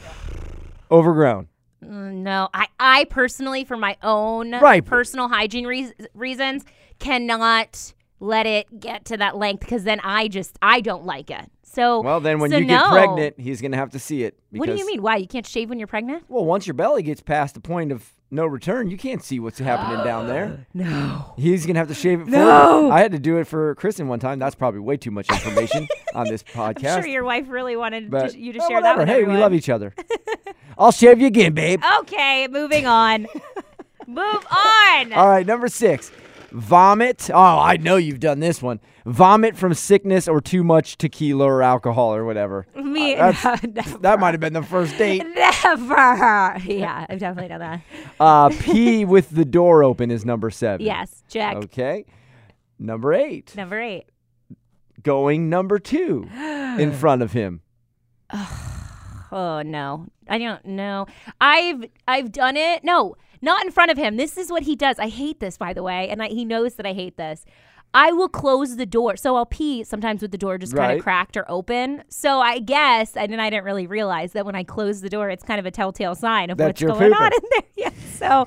overgrown? 0.90 1.48
Mm, 1.84 2.22
No, 2.22 2.48
I, 2.54 2.66
I 2.78 3.04
personally, 3.04 3.64
for 3.64 3.76
my 3.76 3.96
own 4.02 4.52
Right. 4.52 4.84
personal 4.84 5.28
hygiene 5.28 5.66
reas 5.66 5.92
reasons, 6.14 6.64
cannot 6.98 7.92
let 8.20 8.46
it 8.46 8.78
get 8.80 9.04
to 9.06 9.16
that 9.16 9.36
length 9.36 9.60
because 9.60 9.82
then 9.84 10.00
I 10.04 10.28
just 10.28 10.56
I 10.62 10.80
don't 10.80 11.04
like 11.04 11.30
it. 11.30 11.50
So 11.64 12.00
Well, 12.02 12.20
then 12.20 12.38
when 12.38 12.50
so 12.50 12.58
you 12.58 12.64
get 12.66 12.84
no. 12.84 12.90
pregnant, 12.90 13.40
he's 13.40 13.60
gonna 13.60 13.76
have 13.76 13.90
to 13.90 13.98
see 13.98 14.22
it. 14.24 14.38
what 14.50 14.66
do 14.66 14.76
you 14.76 14.86
mean? 14.86 15.02
Why 15.02 15.16
you 15.16 15.26
can't 15.26 15.46
shave 15.46 15.70
when 15.70 15.78
you're 15.78 15.88
pregnant? 15.88 16.24
Well, 16.28 16.44
once 16.44 16.66
your 16.66 16.74
belly 16.74 17.02
gets 17.02 17.20
past 17.22 17.54
the 17.54 17.60
point 17.60 17.90
of 17.90 18.08
no 18.33 18.47
return, 18.47 18.90
you 18.90 18.97
can't 18.97 19.23
see 19.23 19.38
what's 19.38 19.59
happening 19.59 20.03
down 20.05 20.27
there. 20.27 20.66
No. 20.73 21.35
He's 21.37 21.66
gonna 21.66 21.79
have 21.79 21.88
to 21.88 21.95
shave 21.95 22.23
it. 22.23 22.25
for 22.25 22.31
No. 22.31 22.90
I 22.90 23.01
had 23.01 23.12
to 23.12 23.18
do 23.18 23.37
it 23.37 23.47
for 23.47 23.75
Kristen 23.75 24.09
one 24.09 24.21
time. 24.21 24.38
That's 24.38 24.55
probably 24.55 24.81
way 24.81 24.97
too 24.97 25.11
much 25.11 25.31
information 25.31 25.87
on 26.14 26.29
this 26.29 26.42
podcast. 26.42 26.97
I'm 26.97 27.03
sure 27.03 27.07
your 27.07 27.25
wife 27.25 27.47
really 27.49 27.77
wanted 27.77 28.11
but 28.11 28.31
to, 28.31 28.38
you 28.38 28.55
to 28.55 28.61
oh, 28.62 28.68
share 28.68 28.77
whatever. 28.79 29.05
that 29.05 29.16
with 29.16 29.27
Hey, 29.29 29.31
we 29.31 29.38
love 29.38 29.53
each 29.53 29.68
other. 29.68 29.95
I'll 30.79 30.92
shave 30.92 31.21
you 31.21 31.27
again, 31.27 31.53
babe. 31.53 31.83
Okay, 32.01 32.49
moving 32.49 32.87
on. 32.87 33.27
Move 34.07 34.47
on. 34.51 35.12
All 35.12 35.29
right, 35.29 35.47
number 35.47 35.68
six. 35.68 36.11
Vomit. 36.52 37.30
Oh, 37.32 37.58
I 37.58 37.76
know 37.78 37.96
you've 37.96 38.20
done 38.20 38.40
this 38.40 38.60
one. 38.62 38.78
Vomit 39.06 39.56
from 39.56 39.74
sickness 39.74 40.28
or 40.28 40.40
too 40.40 40.62
much 40.62 40.98
tequila 40.98 41.46
or 41.46 41.62
alcohol 41.62 42.14
or 42.14 42.24
whatever. 42.24 42.66
Me, 42.76 43.14
that's- 43.14 43.62
never. 43.74 43.98
That 43.98 44.20
might 44.20 44.32
have 44.34 44.40
been 44.40 44.52
the 44.52 44.62
first 44.62 44.96
date. 44.98 45.24
Never. 45.34 46.58
Yeah, 46.66 47.06
I've 47.08 47.18
definitely 47.18 47.48
done 47.48 47.60
that. 47.60 47.80
Uh, 48.20 48.48
pee 48.60 49.04
with 49.04 49.30
the 49.30 49.44
door 49.44 49.82
open 49.82 50.10
is 50.10 50.24
number 50.24 50.50
seven. 50.50 50.84
Yes, 50.84 51.22
check. 51.28 51.56
Okay. 51.56 52.04
Number 52.78 53.12
eight. 53.14 53.54
Number 53.56 53.80
eight. 53.80 54.06
Going 55.02 55.48
number 55.48 55.78
two 55.78 56.28
in 56.78 56.92
front 56.98 57.22
of 57.22 57.32
him. 57.32 57.62
Oh 59.34 59.62
no, 59.64 60.06
I 60.28 60.38
don't 60.38 60.64
know. 60.64 61.06
I've 61.40 61.84
I've 62.06 62.30
done 62.32 62.56
it. 62.56 62.84
No, 62.84 63.16
not 63.42 63.64
in 63.64 63.70
front 63.72 63.90
of 63.90 63.98
him. 63.98 64.16
This 64.16 64.38
is 64.38 64.50
what 64.50 64.62
he 64.62 64.74
does. 64.76 64.98
I 64.98 65.09
hate 65.09 65.40
this, 65.40 65.59
by 65.59 65.72
the 65.72 65.83
way, 65.83 66.09
and 66.09 66.22
I, 66.22 66.28
he 66.28 66.44
knows 66.44 66.74
that 66.76 66.87
I 66.87 66.92
hate 66.94 67.16
this. 67.16 67.44
I 67.94 68.11
will 68.12 68.28
close 68.31 68.76
the 68.76 68.87
door, 68.87 69.16
so 69.16 69.37
I'll 69.37 69.44
pee 69.44 69.85
sometimes 69.85 70.22
with 70.22 70.31
the 70.31 70.38
door 70.38 70.57
just 70.57 70.74
kind 70.74 70.88
Right. 70.88 70.96
of 70.98 71.02
cracked 71.02 71.37
or 71.37 71.44
open. 71.50 72.05
So 72.09 72.40
I 72.40 72.59
guess, 72.59 73.18
and 73.18 73.31
then 73.31 73.38
I 73.38 73.50
didn't 73.50 73.64
really 73.66 73.87
realize 73.87 74.33
that 74.33 74.46
when 74.46 74.55
I 74.55 74.64
close 74.64 75.02
the 75.02 75.11
door, 75.11 75.28
it's 75.28 75.44
kind 75.44 75.61
of 75.61 75.66
a 75.66 75.70
telltale 75.70 76.14
sign 76.14 76.48
of 76.48 76.57
That 76.57 76.68
what's 76.68 76.81
you're 76.81 76.90
going 76.90 77.12
on 77.12 77.31
in 77.35 77.40
there. 77.50 77.62
Yeah. 77.76 77.90
So, 78.14 78.46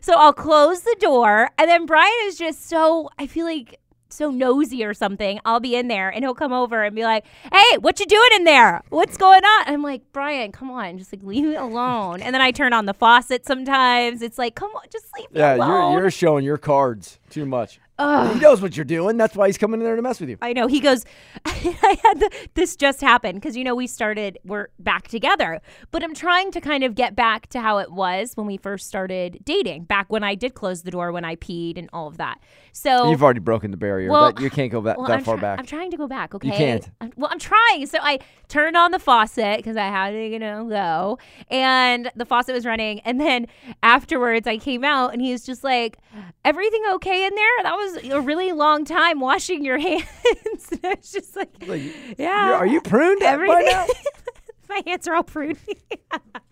so 0.00 0.14
I'll 0.14 0.32
close 0.32 0.80
the 0.82 0.96
door, 1.00 1.50
and 1.58 1.68
then 1.68 1.84
Brian 1.84 2.10
is 2.24 2.38
just 2.38 2.68
so. 2.68 3.10
I 3.18 3.26
feel 3.26 3.44
like 3.44 3.78
so 4.16 4.30
nosy 4.30 4.84
or 4.84 4.94
something, 4.94 5.38
I'll 5.44 5.60
be 5.60 5.76
in 5.76 5.88
there 5.88 6.08
and 6.08 6.24
he'll 6.24 6.34
come 6.34 6.52
over 6.52 6.82
and 6.82 6.94
be 6.96 7.04
like, 7.04 7.24
"Hey, 7.52 7.78
what 7.78 8.00
you 8.00 8.06
doing 8.06 8.30
in 8.34 8.44
there? 8.44 8.82
What's 8.88 9.16
going 9.16 9.44
on?" 9.44 9.64
I'm 9.66 9.82
like, 9.82 10.02
"Brian, 10.12 10.52
come 10.52 10.70
on, 10.70 10.98
just 10.98 11.12
like 11.12 11.22
leave 11.22 11.44
me 11.44 11.54
alone." 11.54 12.22
And 12.22 12.34
then 12.34 12.40
I 12.42 12.50
turn 12.50 12.72
on 12.72 12.86
the 12.86 12.94
faucet 12.94 13.46
sometimes. 13.46 14.22
It's 14.22 14.38
like, 14.38 14.54
"Come 14.54 14.70
on, 14.70 14.82
just 14.90 15.06
leave 15.18 15.30
me 15.32 15.40
Yeah, 15.40 15.56
alone." 15.56 15.92
you're, 15.92 16.02
you're 16.02 16.10
showing 16.10 16.44
your 16.44 16.58
cards 16.58 17.18
too 17.30 17.44
much. 17.46 17.78
Ugh. 17.98 18.34
He 18.34 18.40
knows 18.40 18.60
what 18.60 18.76
you're 18.76 18.84
doing. 18.84 19.16
That's 19.16 19.34
why 19.34 19.46
he's 19.46 19.56
coming 19.58 19.80
in 19.80 19.86
there 19.86 19.96
to 19.96 20.02
mess 20.02 20.20
with 20.20 20.28
you. 20.28 20.36
I 20.42 20.52
know. 20.52 20.66
He 20.66 20.80
goes, 20.80 21.04
I 21.46 21.98
had 22.04 22.20
the, 22.20 22.48
this 22.54 22.76
just 22.76 23.00
happened 23.00 23.40
because, 23.40 23.56
you 23.56 23.64
know, 23.64 23.74
we 23.74 23.86
started, 23.86 24.38
we're 24.44 24.68
back 24.78 25.08
together. 25.08 25.60
But 25.90 26.02
I'm 26.04 26.14
trying 26.14 26.50
to 26.52 26.60
kind 26.60 26.84
of 26.84 26.94
get 26.94 27.16
back 27.16 27.46
to 27.48 27.60
how 27.60 27.78
it 27.78 27.90
was 27.92 28.32
when 28.34 28.46
we 28.46 28.56
first 28.58 28.86
started 28.86 29.38
dating, 29.44 29.84
back 29.84 30.12
when 30.12 30.22
I 30.22 30.34
did 30.34 30.54
close 30.54 30.82
the 30.82 30.90
door 30.90 31.10
when 31.12 31.24
I 31.24 31.36
peed 31.36 31.78
and 31.78 31.88
all 31.92 32.06
of 32.06 32.18
that. 32.18 32.38
So 32.72 33.08
You've 33.08 33.22
already 33.22 33.40
broken 33.40 33.70
the 33.70 33.78
barrier. 33.78 34.10
Well- 34.10 34.32
that, 34.32 34.42
you 34.42 34.50
can't 34.50 34.70
go 34.70 34.82
back 34.82 34.98
well, 34.98 35.06
that 35.06 35.18
I'm 35.18 35.24
far 35.24 35.36
try- 35.36 35.42
back. 35.42 35.58
I'm 35.58 35.66
trying 35.66 35.90
to 35.90 35.96
go 35.96 36.06
back. 36.06 36.34
Okay, 36.34 36.48
You 36.48 36.54
can't. 36.54 36.90
I'm- 37.00 37.12
well, 37.16 37.30
I'm 37.32 37.38
trying. 37.38 37.86
So 37.86 37.98
I 38.02 38.18
turned 38.48 38.76
on 38.76 38.90
the 38.90 38.98
faucet 38.98 39.56
because 39.56 39.78
I 39.78 39.86
had 39.86 40.10
to, 40.10 40.26
you 40.28 40.38
know, 40.38 40.68
go, 40.68 41.18
and 41.50 42.10
the 42.14 42.26
faucet 42.26 42.54
was 42.54 42.66
running. 42.66 43.00
And 43.00 43.18
then 43.20 43.46
afterwards, 43.82 44.46
I 44.46 44.58
came 44.58 44.84
out, 44.84 45.12
and 45.14 45.22
he 45.22 45.32
was 45.32 45.44
just 45.46 45.64
like, 45.64 45.96
"Everything 46.44 46.82
okay 46.94 47.24
in 47.26 47.34
there? 47.34 47.62
That 47.62 47.74
was 47.76 47.85
a 48.10 48.20
really 48.20 48.52
long 48.52 48.84
time 48.84 49.20
washing 49.20 49.64
your 49.64 49.78
hands." 49.88 50.04
and 50.72 50.80
I 50.84 50.94
was 51.00 51.12
just 51.12 51.36
like, 51.36 51.50
Like, 51.66 51.82
"Yeah, 52.18 52.58
You're- 52.58 52.70
you 52.72 52.80
pruned 52.80 53.22
everything?" 53.22 53.88
My 54.68 54.82
hands 54.84 55.06
are 55.06 55.14
all 55.14 55.22
pruned. 55.22 55.58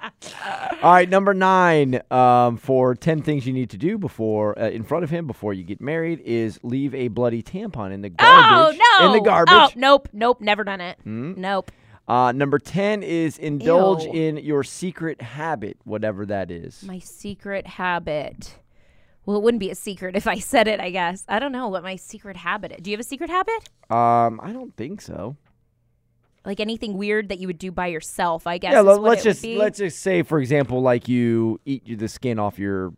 All 0.01 0.93
right, 0.93 1.09
number 1.09 1.35
nine 1.35 2.01
um, 2.13 2.57
for 2.59 2.95
10 2.95 3.23
things 3.23 3.45
you 3.47 3.53
need 3.53 3.71
to 3.71 3.77
do 3.77 3.99
before 3.99 4.57
uh, 4.59 4.69
in 4.69 4.85
front 4.85 5.03
of 5.03 5.11
him 5.11 5.27
before 5.27 5.53
you 5.53 5.65
get 5.65 5.81
married 5.81 6.21
is 6.21 6.61
leave 6.63 6.95
a 6.95 7.09
bloody 7.09 7.43
tampon 7.43 7.93
in 7.93 8.03
the 8.03 8.11
garbage. 8.11 8.79
oh 8.81 9.01
no! 9.01 9.07
In 9.07 9.13
the 9.19 9.21
garbage. 9.25 9.53
Oh 9.55 9.69
nope, 9.75 10.09
nope, 10.13 10.41
never 10.41 10.63
done 10.63 10.81
it. 10.81 10.99
Nope. 11.05 11.73
Uh, 12.07 12.31
number 12.33 12.59
10 12.59 13.03
is 13.03 13.39
indulge 13.39 14.05
Ew. 14.05 14.13
in 14.13 14.37
your 14.37 14.63
secret 14.63 15.21
habit, 15.23 15.79
whatever 15.85 16.25
that 16.27 16.51
is. 16.51 16.83
My 16.85 16.99
secret 17.01 17.67
habit. 17.67 18.55
Well, 19.27 19.37
it 19.37 19.43
wouldn't 19.43 19.61
be 19.61 19.71
a 19.71 19.75
secret 19.75 20.17
if 20.17 20.27
I 20.27 20.39
said 20.39 20.69
it, 20.69 20.81
I 20.81 20.91
guess. 20.91 21.25
I 21.29 21.39
don't 21.39 21.53
know 21.53 21.69
what 21.69 21.83
my 21.83 21.97
secret 21.97 22.37
habit 22.37 22.73
is. 22.73 22.79
Do 22.83 22.91
you 22.91 22.97
have 22.97 23.01
a 23.01 23.09
secret 23.09 23.31
habit? 23.31 23.69
Um, 23.91 24.41
I 24.43 24.53
don't 24.53 24.75
think 24.77 25.01
so. 25.01 25.37
Like 26.45 26.61
anything 26.61 26.99
weird 26.99 27.31
that 27.31 27.39
you 27.39 27.47
would 27.47 27.59
do 27.59 27.73
by 27.73 27.87
yourself, 27.87 28.47
I 28.47 28.59
guess. 28.59 28.73
yeah, 28.73 28.81
is 28.81 28.87
let, 28.87 29.01
what 29.01 29.19
us 29.19 29.25
it 29.25 29.29
would 29.29 29.35
just 29.35 29.45
let's 29.59 29.79
just 29.79 29.99
say 30.01 30.23
for 30.23 30.39
example 30.39 30.83
like 30.83 31.09
you 31.09 31.59
eat 31.65 31.99
the 31.99 32.09
skin 32.09 32.39
off 32.39 32.59
your 32.59 32.93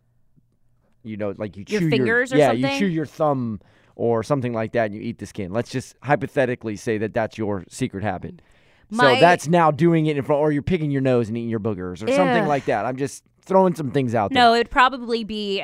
you 1.03 1.15
know, 1.17 1.33
like 1.37 1.55
you 1.55 1.63
Your 1.67 1.81
chew 1.81 1.89
fingers 1.89 2.33
or 2.33 2.37
yeah, 2.37 2.51
you 2.51 2.67
chew 2.77 2.85
your 2.85 3.05
thumb 3.05 3.61
or 3.95 4.21
something 4.21 4.53
like 4.53 4.73
that 4.73 4.87
and 4.87 4.95
you 4.95 5.01
eat 5.01 5.19
the 5.19 5.25
skin. 5.25 5.51
Let's 5.51 5.71
just 5.71 5.95
hypothetically 6.03 6.75
say 6.75 6.97
that 6.99 7.13
that's 7.13 7.37
your 7.37 7.63
secret 7.69 8.03
habit. 8.03 8.41
My- 8.89 9.15
so 9.15 9.19
that's 9.21 9.47
now 9.47 9.71
doing 9.71 10.05
it 10.05 10.17
in 10.17 10.23
front 10.23 10.41
or 10.41 10.51
you're 10.51 10.61
picking 10.61 10.91
your 10.91 11.01
nose 11.01 11.29
and 11.29 11.37
eating 11.37 11.49
your 11.49 11.59
boogers 11.59 12.03
or 12.03 12.11
something 12.11 12.45
like 12.45 12.65
that. 12.65 12.85
I'm 12.85 12.97
just 12.97 13.23
throwing 13.41 13.75
some 13.75 13.91
things 13.91 14.13
out 14.13 14.31
there. 14.31 14.43
No, 14.43 14.53
it 14.53 14.59
would 14.59 14.69
probably 14.69 15.23
be 15.23 15.63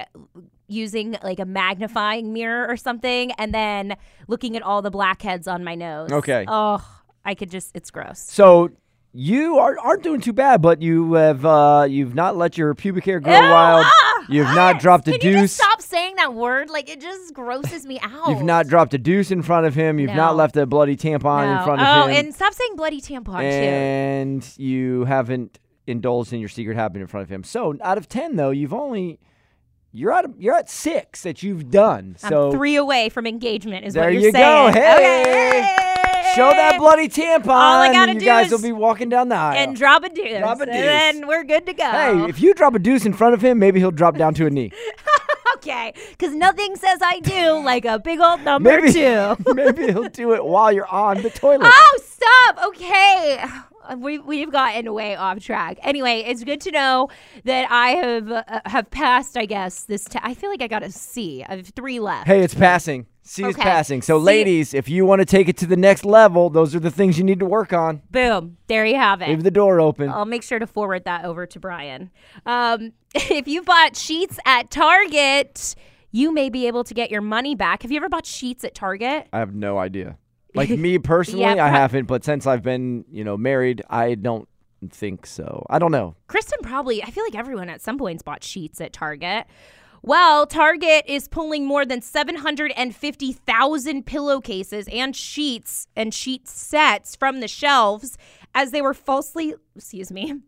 using 0.68 1.16
like 1.24 1.40
a 1.40 1.46
magnifying 1.46 2.34
mirror 2.34 2.68
or 2.68 2.78
something 2.78 3.32
and 3.34 3.54
then 3.54 3.96
looking 4.28 4.56
at 4.56 4.64
all 4.64 4.82
the 4.82 4.92
blackheads 4.92 5.48
on 5.48 5.64
my 5.64 5.76
nose. 5.76 6.12
Okay. 6.12 6.46
Oh, 6.48 6.84
I 7.26 7.36
could 7.36 7.52
just, 7.52 7.72
it's 7.76 7.92
gross. 7.92 8.20
So 8.20 8.70
you 9.14 9.60
are, 9.60 9.78
aren't 9.80 10.04
doing 10.04 10.22
too 10.22 10.34
bad, 10.34 10.62
but 10.62 10.82
you 10.82 11.14
have 11.14 11.46
uh, 11.46 11.86
you've 11.90 12.16
not 12.16 12.36
let 12.36 12.58
your 12.58 12.74
pubic 12.74 13.06
hair 13.06 13.20
grow 13.20 13.34
Ew, 13.34 13.40
wild. 13.50 13.86
ah, 13.86 14.26
You've 14.30 14.48
ah, 14.48 14.56
not 14.56 14.80
dropped 14.80 15.08
a 15.08 15.18
deuce. 15.20 15.52
stop 15.54 15.82
saying 15.82 16.16
that 16.16 16.34
word? 16.34 16.70
Like 16.70 16.90
it 16.90 17.00
just 17.00 17.34
grosses 17.34 17.86
me 17.86 18.00
out. 18.04 18.30
You've 18.30 18.42
not 18.44 18.68
dropped 18.68 18.94
a 18.94 18.98
deuce 18.98 19.30
in 19.32 19.42
front 19.44 19.68
of 19.68 19.76
him. 19.76 20.00
You've 20.00 20.16
not 20.16 20.36
left 20.36 20.58
a 20.58 20.66
bloody 20.66 20.96
tampon 20.96 21.46
No. 21.46 21.58
in 21.60 21.64
front 21.64 21.82
oh, 21.82 21.86
of 21.86 22.10
him. 22.10 22.16
Oh, 22.16 22.20
and 22.20 22.34
stop 22.34 22.54
saying 22.54 22.76
bloody 22.76 23.02
tampon 23.02 23.40
too. 23.42 23.46
and 23.46 24.58
you 24.58 25.04
haven't 25.06 25.60
indulged 25.86 26.32
in 26.34 26.40
your 26.40 26.50
secret 26.50 26.76
habit 26.76 27.02
in 27.02 27.08
front 27.08 27.26
of 27.26 27.30
him. 27.30 27.44
So 27.44 27.76
out 27.82 27.98
of 27.98 28.08
ten, 28.10 28.36
though, 28.38 28.50
you've 28.52 28.74
only 28.74 29.20
you're 29.94 30.12
at 30.12 30.26
you're 30.40 30.56
at 30.56 30.70
six 30.70 31.22
that 31.22 31.42
you've 31.44 31.70
done. 31.72 32.16
So 32.18 32.48
I'm 32.50 32.58
three 32.58 32.76
away 32.76 33.10
from 33.10 33.26
engagement, 33.28 33.86
is 33.86 33.94
there 33.94 34.06
what 34.06 34.14
you're 34.14 34.22
you 34.24 34.32
go. 34.34 34.72
Hey, 34.74 35.62
Okay. 35.62 36.34
show 36.36 36.50
that 36.50 36.78
bloody 36.80 37.08
tampon. 37.08 37.48
All 37.50 37.82
I 37.82 37.94
gotta 37.94 38.12
and 38.12 38.20
do 38.20 38.26
you 38.26 38.32
guys 38.32 38.48
is- 38.48 38.52
will 38.54 38.62
be 38.68 38.72
walking 38.72 39.10
down 39.10 39.30
the 39.30 39.36
aisle. 39.36 39.56
and 39.58 39.76
drop 39.76 40.04
a 40.04 40.10
deuce. 40.10 40.40
Drop 40.40 40.60
a 40.62 40.66
deuce. 40.66 40.76
And 40.76 40.84
then 41.20 41.28
we're 41.28 41.44
good 41.44 41.66
to 41.68 41.74
go. 41.74 41.84
hey, 41.84 42.26
if 42.30 42.42
you 42.42 42.54
drop 42.54 42.74
a 42.76 42.80
deuce 42.80 43.06
in 43.06 43.14
front 43.14 43.34
of 43.36 43.42
him, 43.42 43.60
maybe 43.60 43.80
he'll 43.80 43.92
drop 43.92 44.18
down 44.18 44.34
to 44.36 44.46
a 44.48 44.50
knee. 44.50 44.72
okay. 45.58 45.94
Because 46.10 46.34
nothing 46.34 46.76
says 46.76 47.00
I 47.02 47.20
do 47.20 47.60
like 47.64 47.86
a 47.86 48.00
big 48.00 48.20
old 48.20 48.42
number 48.42 48.70
Maybe 48.72 48.92
two. 48.92 49.36
maybe 49.54 49.86
he'll 49.92 50.10
do 50.10 50.34
it 50.34 50.44
while 50.44 50.72
you're 50.72 50.88
on 50.88 51.22
the 51.22 51.30
toilet. 51.30 51.70
Oh, 51.72 52.00
stop. 52.04 52.66
Okay. 52.68 53.44
We, 53.98 54.20
we've 54.20 54.52
gotten 54.52 54.94
way 54.94 55.16
off 55.16 55.40
track. 55.40 55.78
Anyway, 55.82 56.24
it's 56.26 56.44
good 56.44 56.62
to 56.62 56.72
know 56.72 57.10
that 57.44 57.70
I 57.70 57.90
have 57.92 58.32
uh, 58.32 58.44
have 58.66 58.90
passed, 58.92 59.38
I 59.38 59.46
guess, 59.46 59.84
this. 59.84 60.06
Te- 60.06 60.20
I 60.22 60.34
feel 60.34 60.50
like 60.50 60.62
I 60.62 60.68
got 60.68 60.84
a 60.84 60.92
C. 60.92 61.44
I 61.48 61.58
have 61.58 61.68
three 61.70 62.00
left. 62.00 62.28
Hey, 62.28 62.42
it's 62.42 62.54
passing. 62.54 63.06
C 63.26 63.44
is 63.44 63.56
Okay. 63.56 63.64
passing. 63.64 64.02
So, 64.02 64.20
C- 64.20 64.24
ladies, 64.26 64.74
if 64.74 64.90
you 64.90 65.06
want 65.06 65.20
to 65.20 65.26
take 65.26 65.48
it 65.48 65.56
to 65.58 65.66
the 65.66 65.78
next 65.78 66.04
level, 66.04 66.50
those 66.50 66.76
are 66.76 66.80
the 66.80 66.92
things 66.92 67.18
you 67.18 67.24
need 67.24 67.40
to 67.40 67.46
work 67.46 67.72
on. 67.72 68.02
Boom. 68.12 68.58
There 68.68 68.86
you 68.86 68.96
have 68.96 69.22
it. 69.22 69.30
Leave 69.30 69.44
the 69.44 69.52
door 69.52 69.80
open. 69.80 70.10
I'll 70.10 70.26
make 70.26 70.44
sure 70.44 70.60
to 70.60 70.68
forward 70.68 71.06
that 71.06 71.24
over 71.26 71.46
to 71.46 71.60
Brian. 71.60 72.10
Um, 72.46 72.92
if 73.16 73.48
you 73.48 73.62
bought 73.64 73.96
sheets 73.96 74.40
at 74.46 74.70
Target, 74.72 75.76
you 76.12 76.34
may 76.34 76.50
be 76.50 76.68
able 76.68 76.84
to 76.84 76.94
get 76.94 77.12
your 77.12 77.22
money 77.22 77.56
back. 77.56 77.82
Have 77.84 77.92
you 77.92 77.98
ever 77.98 78.10
bought 78.10 78.26
sheets 78.26 78.64
at 78.64 78.76
Target? 78.76 79.28
I 79.32 79.40
have 79.40 79.56
no 79.56 79.78
idea. 79.78 80.18
Like 80.56 80.70
me 80.70 81.00
personally, 81.14 81.42
Yeah, 81.42 81.54
I 81.54 81.70
pro- 81.70 81.80
haven't, 81.80 82.06
but 82.06 82.24
since 82.24 82.48
I've 82.48 82.64
been, 82.64 83.06
you 83.12 83.24
know, 83.24 83.38
married, 83.38 83.82
I 83.90 84.16
don't 84.16 84.48
think 84.90 85.26
so. 85.26 85.66
I 85.70 85.80
don't 85.80 85.92
know. 85.92 86.16
Kristen 86.28 86.60
probably, 86.62 87.04
I 87.04 87.10
feel 87.10 87.24
like 87.24 87.36
everyone 87.36 87.70
at 87.70 87.82
some 87.82 87.98
points 87.98 88.24
bought 88.24 88.44
sheets 88.44 88.82
at 88.82 88.94
Target. 88.94 89.46
Well, 90.06 90.46
Target 90.46 91.06
is 91.08 91.30
pulling 91.30 91.66
more 91.66 91.86
than 91.86 92.02
750,000 92.02 94.06
pillowcases 94.06 94.88
and 94.92 95.16
sheets 95.16 95.88
and 95.96 96.14
sheet 96.14 96.48
sets 96.48 97.16
from 97.16 97.40
the 97.40 97.48
shelves 97.48 98.18
as 98.54 98.72
they 98.72 98.82
were 98.82 98.94
falsely, 98.94 99.56
excuse 99.76 100.12
me, 100.12 100.42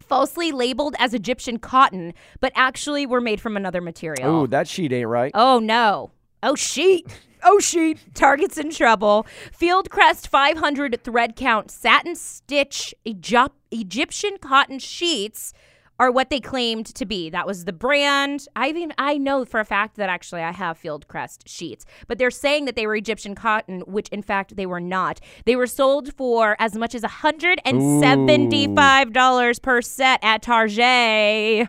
falsely 0.00 0.52
labeled 0.52 0.94
as 0.98 1.12
Egyptian 1.12 1.58
cotton, 1.58 2.14
but 2.40 2.52
actually 2.54 3.04
were 3.04 3.20
made 3.20 3.40
from 3.40 3.56
another 3.56 3.80
material. 3.80 4.42
Ooh, 4.42 4.46
that 4.46 4.68
sheet 4.68 4.92
ain't 4.92 5.08
right. 5.08 5.32
Oh 5.34 5.58
no. 5.58 6.12
Oh 6.44 6.54
sheet. 6.54 7.06
Oh 7.42 7.58
sheet. 7.58 7.98
Target's 8.14 8.58
in 8.58 8.70
trouble. 8.70 9.26
Fieldcrest 9.58 10.28
500 10.28 11.02
thread 11.02 11.36
count 11.36 11.70
satin 11.70 12.14
stitch 12.14 12.94
Egyp- 13.06 13.52
Egyptian 13.70 14.36
cotton 14.38 14.78
sheets 14.78 15.54
are 15.98 16.10
what 16.10 16.28
they 16.28 16.40
claimed 16.40 16.84
to 16.86 17.06
be. 17.06 17.30
That 17.30 17.46
was 17.46 17.64
the 17.64 17.72
brand. 17.72 18.46
I 18.54 18.68
even 18.68 18.92
I 18.98 19.16
know 19.16 19.46
for 19.46 19.58
a 19.58 19.64
fact 19.64 19.96
that 19.96 20.10
actually 20.10 20.42
I 20.42 20.52
have 20.52 20.78
Fieldcrest 20.78 21.44
sheets, 21.46 21.86
but 22.08 22.18
they're 22.18 22.30
saying 22.30 22.66
that 22.66 22.76
they 22.76 22.86
were 22.86 22.94
Egyptian 22.94 23.34
cotton, 23.34 23.80
which 23.86 24.10
in 24.10 24.20
fact 24.20 24.56
they 24.56 24.66
were 24.66 24.80
not. 24.80 25.18
They 25.46 25.56
were 25.56 25.66
sold 25.66 26.12
for 26.14 26.56
as 26.58 26.74
much 26.74 26.94
as 26.94 27.00
$175 27.02 29.62
per 29.62 29.80
set 29.80 30.20
at 30.22 30.42
Target. 30.42 31.68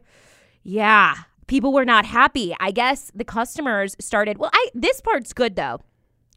Yeah, 0.63 1.15
people 1.47 1.73
were 1.73 1.85
not 1.85 2.05
happy. 2.05 2.55
I 2.59 2.71
guess 2.71 3.11
the 3.13 3.23
customers 3.23 3.95
started. 3.99 4.37
Well, 4.37 4.49
I 4.53 4.69
this 4.73 5.01
part's 5.01 5.33
good 5.33 5.55
though. 5.55 5.79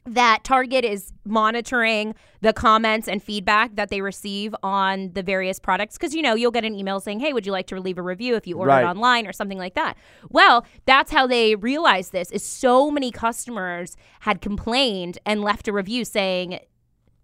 That 0.07 0.43
Target 0.43 0.87
is 0.87 1.13
monitoring 1.27 2.15
the 2.41 2.55
comments 2.55 3.09
and 3.09 3.23
feedback 3.23 3.75
that 3.77 3.91
they 3.91 4.01
receive 4.01 4.55
on 4.63 5.13
the 5.13 5.23
various 5.23 5.59
products 5.59 5.99
because 5.99 6.15
you 6.15 6.23
know 6.23 6.35
you'll 6.35 6.51
get 6.51 6.65
an 6.65 6.75
email 6.75 6.99
saying, 6.99 7.21
"Hey, 7.21 7.35
would 7.35 7.45
you 7.45 7.53
like 7.53 7.67
to 7.67 7.79
leave 7.79 7.99
a 7.99 8.03
review 8.03 8.35
if 8.35 8.47
you 8.47 8.57
ordered 8.57 8.71
Right. 8.71 8.85
online 8.87 9.27
or 9.27 9.35
something 9.35 9.59
like 9.59 9.75
that?" 9.75 9.99
Well, 10.31 10.65
that's 10.87 11.13
how 11.13 11.27
they 11.27 11.57
realized 11.57 12.13
this. 12.13 12.31
Is 12.31 12.43
so 12.43 12.91
many 12.91 13.11
customers 13.11 13.97
had 14.21 14.41
complained 14.41 15.19
and 15.27 15.43
left 15.43 15.69
a 15.69 15.73
review 15.75 16.07
saying, 16.07 16.61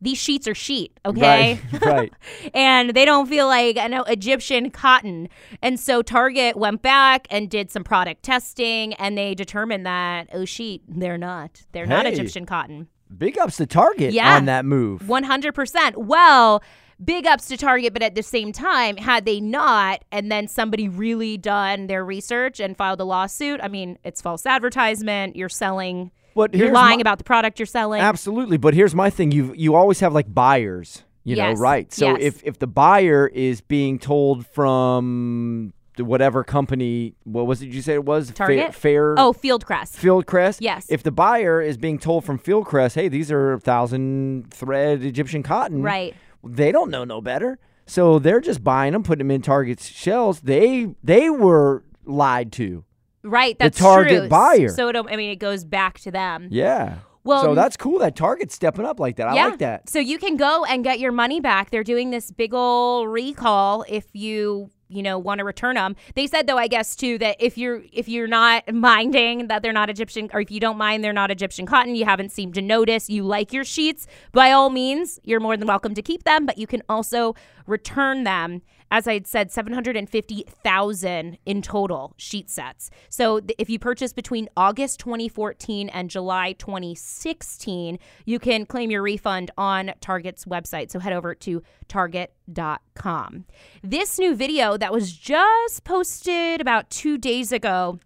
"These 0.05 0.19
sheets 0.19 0.47
are 0.47 0.55
sheet, 0.55 0.99
okay?" 1.05 1.59
Right, 1.73 1.83
right. 1.83 2.13
and 2.55 2.91
they 2.91 3.05
don't 3.05 3.27
feel 3.29 3.47
like 3.49 3.77
I 3.77 3.89
know 3.89 4.03
Egyptian 4.05 4.71
cotton. 4.71 5.29
And 5.63 5.81
so 5.81 6.03
Target 6.03 6.57
went 6.57 6.83
back 6.83 7.27
and 7.31 7.51
did 7.51 7.71
some 7.71 7.83
product 7.83 8.23
testing, 8.23 8.95
and 8.95 9.19
they 9.19 9.35
determined 9.35 9.85
that 9.87 10.29
oh 10.33 10.45
sheet, 10.45 10.83
they're 10.87 11.19
not, 11.19 11.63
they're 11.73 11.87
not 11.87 12.07
Egyptian 12.07 12.47
cotton. 12.47 12.89
Big 13.17 13.39
ups 13.39 13.57
to 13.59 13.67
Target 13.67 14.13
Yeah. 14.13 14.37
on 14.37 14.45
that 14.47 14.65
move. 14.65 15.09
One 15.09 15.25
hundred 15.25 15.55
percent. 15.55 15.97
Well. 15.99 16.63
Big 17.05 17.27
ups 17.27 17.49
to 17.49 17.57
Target, 17.57 17.93
but 17.93 18.05
at 18.05 18.15
the 18.15 18.23
same 18.23 18.53
time, 18.53 18.97
had 18.97 19.25
they 19.25 19.41
not, 19.41 20.05
and 20.13 20.31
then 20.31 20.47
somebody 20.47 20.89
really 20.89 21.37
done 21.37 21.89
their 21.89 22.05
research 22.05 22.61
and 22.61 22.77
filed 22.77 23.01
a 23.01 23.05
lawsuit, 23.05 23.59
I 23.61 23.67
mean, 23.67 23.99
it's 24.05 24.23
false 24.23 24.47
advertisement. 24.47 25.35
You're 25.35 25.49
selling, 25.49 26.13
But 26.35 26.55
you're 26.55 26.73
lying 26.73 26.99
my- 26.99 27.03
about 27.03 27.19
the 27.19 27.25
product 27.25 27.59
you're 27.59 27.67
selling. 27.67 28.01
Absolutely, 28.01 28.57
but 28.57 28.75
here's 28.75 28.95
my 28.95 29.11
thing: 29.11 29.33
you 29.33 29.55
you 29.57 29.75
always 29.75 30.01
have 30.01 30.13
like 30.13 30.33
buyers, 30.33 31.03
you 31.23 31.37
know, 31.37 31.53
right? 31.53 31.93
So 31.93 32.13
yes. 32.13 32.19
if 32.21 32.45
if 32.45 32.59
the 32.59 32.67
buyer 32.67 33.27
is 33.27 33.61
being 33.61 33.99
told 33.99 34.47
from 34.47 35.73
whatever 35.99 36.43
company, 36.43 37.15
what 37.25 37.47
was 37.47 37.63
it 37.63 37.69
you 37.69 37.81
said 37.83 37.95
it 37.95 38.05
was? 38.05 38.31
Target? 38.33 38.75
Fair. 38.75 39.15
oh, 39.19 39.33
Fieldcrest. 39.33 39.97
Fieldcrest. 39.97 40.59
Yes. 40.61 40.87
If 40.89 41.03
the 41.03 41.13
buyer 41.13 41.61
is 41.61 41.77
being 41.77 41.99
told 41.99 42.25
from 42.25 42.39
Fieldcrest, 42.39 42.95
hey, 42.95 43.09
these 43.09 43.31
are 43.31 43.59
thousand 43.61 44.53
thread 44.53 45.03
Egyptian 45.03 45.43
cotton, 45.43 45.83
Right. 45.83 46.15
They 46.47 46.73
don't 46.73 46.91
know 46.91 47.05
no 47.05 47.23
better, 47.23 47.59
so 47.87 48.19
they're 48.19 48.41
just 48.41 48.63
buying 48.63 48.93
them, 48.93 49.03
putting 49.03 49.27
them 49.27 49.31
in 49.31 49.41
Target's 49.41 49.89
shelves. 49.89 50.41
They 50.41 50.89
they 51.03 51.31
were 51.31 51.85
lied 52.05 52.53
to. 52.53 52.85
Right, 53.25 53.59
The 53.59 53.65
that's 53.65 53.79
Target 53.79 54.19
true. 54.21 54.29
buyer. 54.29 54.69
So 54.69 54.89
it, 54.89 54.97
I 54.97 55.17
mean, 55.17 55.31
it 55.31 55.37
goes 55.37 55.65
back 55.65 55.99
to 56.01 56.11
them. 56.11 56.49
Yeah. 56.51 56.99
Well, 57.25 57.43
so 57.43 57.55
that's 57.55 57.79
cool 57.79 58.01
that 58.01 58.17
Target's 58.17 58.55
stepping 58.55 58.85
up 58.85 59.01
like 59.01 59.17
that. 59.17 59.29
I 59.29 59.33
like 59.33 59.59
that. 59.61 59.89
So 59.89 59.99
you 59.99 60.19
can 60.19 60.37
go 60.37 60.65
and 60.67 60.85
get 60.85 61.01
your 61.01 61.11
money 61.11 61.41
back. 61.41 61.71
They're 61.71 61.83
doing 61.83 62.11
this 62.11 62.31
big 62.31 62.53
ol' 62.53 63.09
recall 63.09 63.85
if 63.89 64.07
you 64.13 64.71
you 64.89 65.03
know, 65.03 65.19
want 65.19 65.41
to 65.41 65.45
return 65.45 65.75
them. 65.75 65.97
They 66.15 66.27
said 66.27 66.47
though, 66.47 66.59
I 66.59 66.69
guess 66.69 66.95
too, 66.95 67.19
that 67.19 67.37
if 67.41 67.59
you're 67.59 67.83
if 67.93 68.09
you're 68.09 68.29
not 68.29 68.63
minding 68.73 69.49
that 69.49 69.63
they're 69.63 69.73
not 69.73 69.91
Egyptian, 69.91 70.31
or 70.33 70.41
if 70.41 70.51
you 70.51 70.61
don't 70.61 70.79
mind 70.79 71.03
they're 71.03 71.13
not 71.13 71.31
Egyptian 71.31 71.67
cotton, 71.67 71.95
you 71.95 72.05
haven't 72.05 72.31
seemed 72.31 72.55
to 72.55 72.63
notice, 72.63 73.11
you 73.11 73.25
like 73.25 73.53
your 73.53 73.65
sheets, 73.65 74.07
by 74.33 74.53
all 74.53 74.71
means, 74.71 75.19
you're 75.25 75.41
more 75.41 75.57
than 75.57 75.67
welcome 75.67 75.95
to 75.95 76.03
keep 76.03 76.25
them. 76.25 76.47
But 76.47 76.59
you 76.59 76.67
can 76.67 76.83
also 76.89 77.35
return 77.67 78.25
them. 78.25 78.63
As 78.95 79.09
I 79.09 79.15
had 79.15 79.27
said, 79.27 79.51
750,000 79.51 81.39
in 81.45 81.63
total 81.63 82.15
sheet 82.17 82.49
sets. 82.49 82.91
So 83.09 83.41
th- 83.41 83.57
if 83.59 83.69
you 83.69 83.81
purchase 83.81 84.13
between 84.13 84.49
August 84.57 85.01
2014 85.01 85.89
and 85.89 86.09
July 86.09 86.53
2016, 86.53 87.99
you 88.25 88.39
can 88.39 88.67
claim 88.67 88.93
your 88.93 89.03
refund 89.03 89.51
on 89.59 89.95
Target's 90.01 90.45
website. 90.45 90.93
So 90.93 91.01
head 91.01 91.13
over 91.13 91.35
to 91.35 91.61
target.com. 91.89 93.47
This 93.83 94.17
new 94.21 94.37
video 94.37 94.77
that 94.77 94.93
was 94.93 95.13
just 95.13 95.83
posted 95.83 96.61
about 96.61 96.89
two 96.89 97.19
days 97.19 97.51
ago 97.51 97.99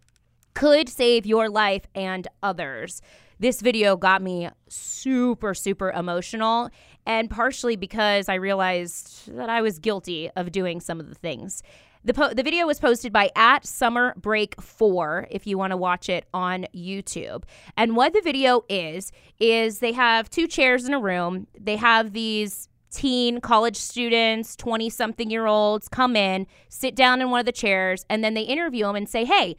could 0.55 0.89
save 0.89 1.27
your 1.27 1.51
life 1.51 1.87
and 1.95 2.27
others. 2.43 3.03
This 3.41 3.61
video 3.61 3.97
got 3.97 4.21
me 4.21 4.51
super, 4.69 5.55
super 5.55 5.93
emotional, 5.93 6.71
and 7.07 7.31
partially 7.31 7.77
because 7.77 8.29
I 8.29 8.35
realized 8.35 9.33
that 9.33 9.49
I 9.49 9.63
was 9.63 9.79
guilty 9.79 10.29
of 10.35 10.51
doing 10.51 10.81
some 10.81 10.99
of 10.99 11.09
the 11.09 11.15
things. 11.15 11.63
The, 12.05 12.15
po- 12.15 12.35
the 12.35 12.43
video 12.43 12.67
was 12.67 12.81
posted 12.81 13.13
by 13.13 13.31
at 13.37 13.65
Summer 13.65 14.15
Break 14.17 14.61
4 14.61 15.29
if 15.31 15.47
you 15.47 15.57
want 15.57 15.71
to 15.71 15.77
watch 15.77 16.09
it 16.09 16.27
on 16.35 16.67
YouTube. 16.75 17.45
And 17.77 17.95
what 17.95 18.13
the 18.13 18.23
video 18.23 18.65
is, 18.69 19.13
is 19.39 19.79
they 19.79 19.93
have 19.93 20.29
two 20.31 20.49
chairs 20.49 20.85
in 20.85 20.93
a 20.93 21.01
room. 21.01 21.47
They 21.57 21.77
have 21.77 22.15
these 22.15 22.69
teen 22.91 23.41
college 23.41 23.77
students, 23.77 24.57
20 24.57 24.91
something 24.91 25.31
year 25.31 25.47
olds 25.47 25.89
come 25.89 26.17
in, 26.17 26.49
sit 26.69 26.97
down 26.97 27.21
in 27.21 27.31
one 27.31 27.41
of 27.41 27.47
the 27.47 27.53
chairs, 27.53 28.05
and 28.11 28.25
then 28.25 28.35
they 28.35 28.43
interview 28.43 28.85
them 28.85 28.97
and 28.97 29.09
say, 29.09 29.25
Hey, 29.25 29.57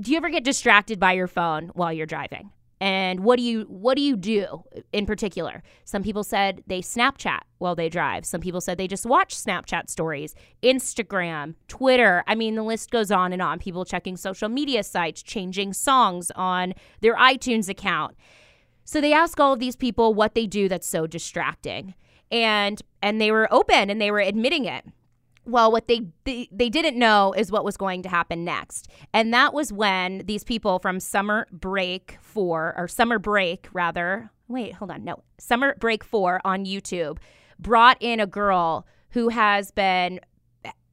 do 0.00 0.12
you 0.12 0.16
ever 0.16 0.30
get 0.30 0.44
distracted 0.44 0.98
by 0.98 1.12
your 1.12 1.26
phone 1.26 1.70
while 1.74 1.92
you're 1.92 2.06
driving? 2.06 2.52
And 2.82 3.20
what 3.20 3.36
do 3.36 3.44
you 3.44 3.62
what 3.68 3.96
do 3.96 4.02
you 4.02 4.16
do 4.16 4.64
in 4.92 5.06
particular? 5.06 5.62
Some 5.84 6.02
people 6.02 6.24
said 6.24 6.64
they 6.66 6.80
Snapchat 6.80 7.42
while 7.58 7.76
they 7.76 7.88
drive. 7.88 8.26
Some 8.26 8.40
people 8.40 8.60
said 8.60 8.76
they 8.76 8.88
just 8.88 9.06
watch 9.06 9.36
Snapchat 9.36 9.88
stories, 9.88 10.34
Instagram, 10.64 11.54
Twitter. 11.68 12.24
I 12.26 12.34
mean, 12.34 12.56
the 12.56 12.64
list 12.64 12.90
goes 12.90 13.12
on 13.12 13.32
and 13.32 13.40
on. 13.40 13.60
People 13.60 13.84
checking 13.84 14.16
social 14.16 14.48
media 14.48 14.82
sites, 14.82 15.22
changing 15.22 15.74
songs 15.74 16.32
on 16.34 16.74
their 17.02 17.14
iTunes 17.14 17.68
account. 17.68 18.16
So 18.84 19.00
they 19.00 19.12
ask 19.12 19.38
all 19.38 19.52
of 19.52 19.60
these 19.60 19.76
people 19.76 20.12
what 20.12 20.34
they 20.34 20.48
do 20.48 20.68
that's 20.68 20.88
so 20.88 21.06
distracting. 21.06 21.94
And 22.32 22.82
and 23.00 23.20
they 23.20 23.30
were 23.30 23.46
open 23.54 23.90
and 23.90 24.00
they 24.00 24.10
were 24.10 24.18
admitting 24.18 24.64
it. 24.64 24.86
Well, 25.44 25.72
what 25.72 25.88
they, 25.88 26.02
they 26.24 26.48
they 26.52 26.68
didn't 26.68 26.96
know 26.96 27.32
is 27.32 27.50
what 27.50 27.64
was 27.64 27.76
going 27.76 28.02
to 28.04 28.08
happen 28.08 28.44
next, 28.44 28.88
and 29.12 29.34
that 29.34 29.52
was 29.52 29.72
when 29.72 30.22
these 30.26 30.44
people 30.44 30.78
from 30.78 31.00
Summer 31.00 31.48
Break 31.50 32.16
Four 32.20 32.74
or 32.76 32.86
Summer 32.86 33.18
Break 33.18 33.68
rather. 33.72 34.30
Wait, 34.46 34.74
hold 34.74 34.90
on, 34.90 35.02
no, 35.02 35.22
Summer 35.38 35.74
Break 35.80 36.04
Four 36.04 36.40
on 36.44 36.64
YouTube 36.64 37.18
brought 37.58 37.96
in 38.00 38.20
a 38.20 38.26
girl 38.26 38.86
who 39.10 39.30
has 39.30 39.70
been 39.70 40.20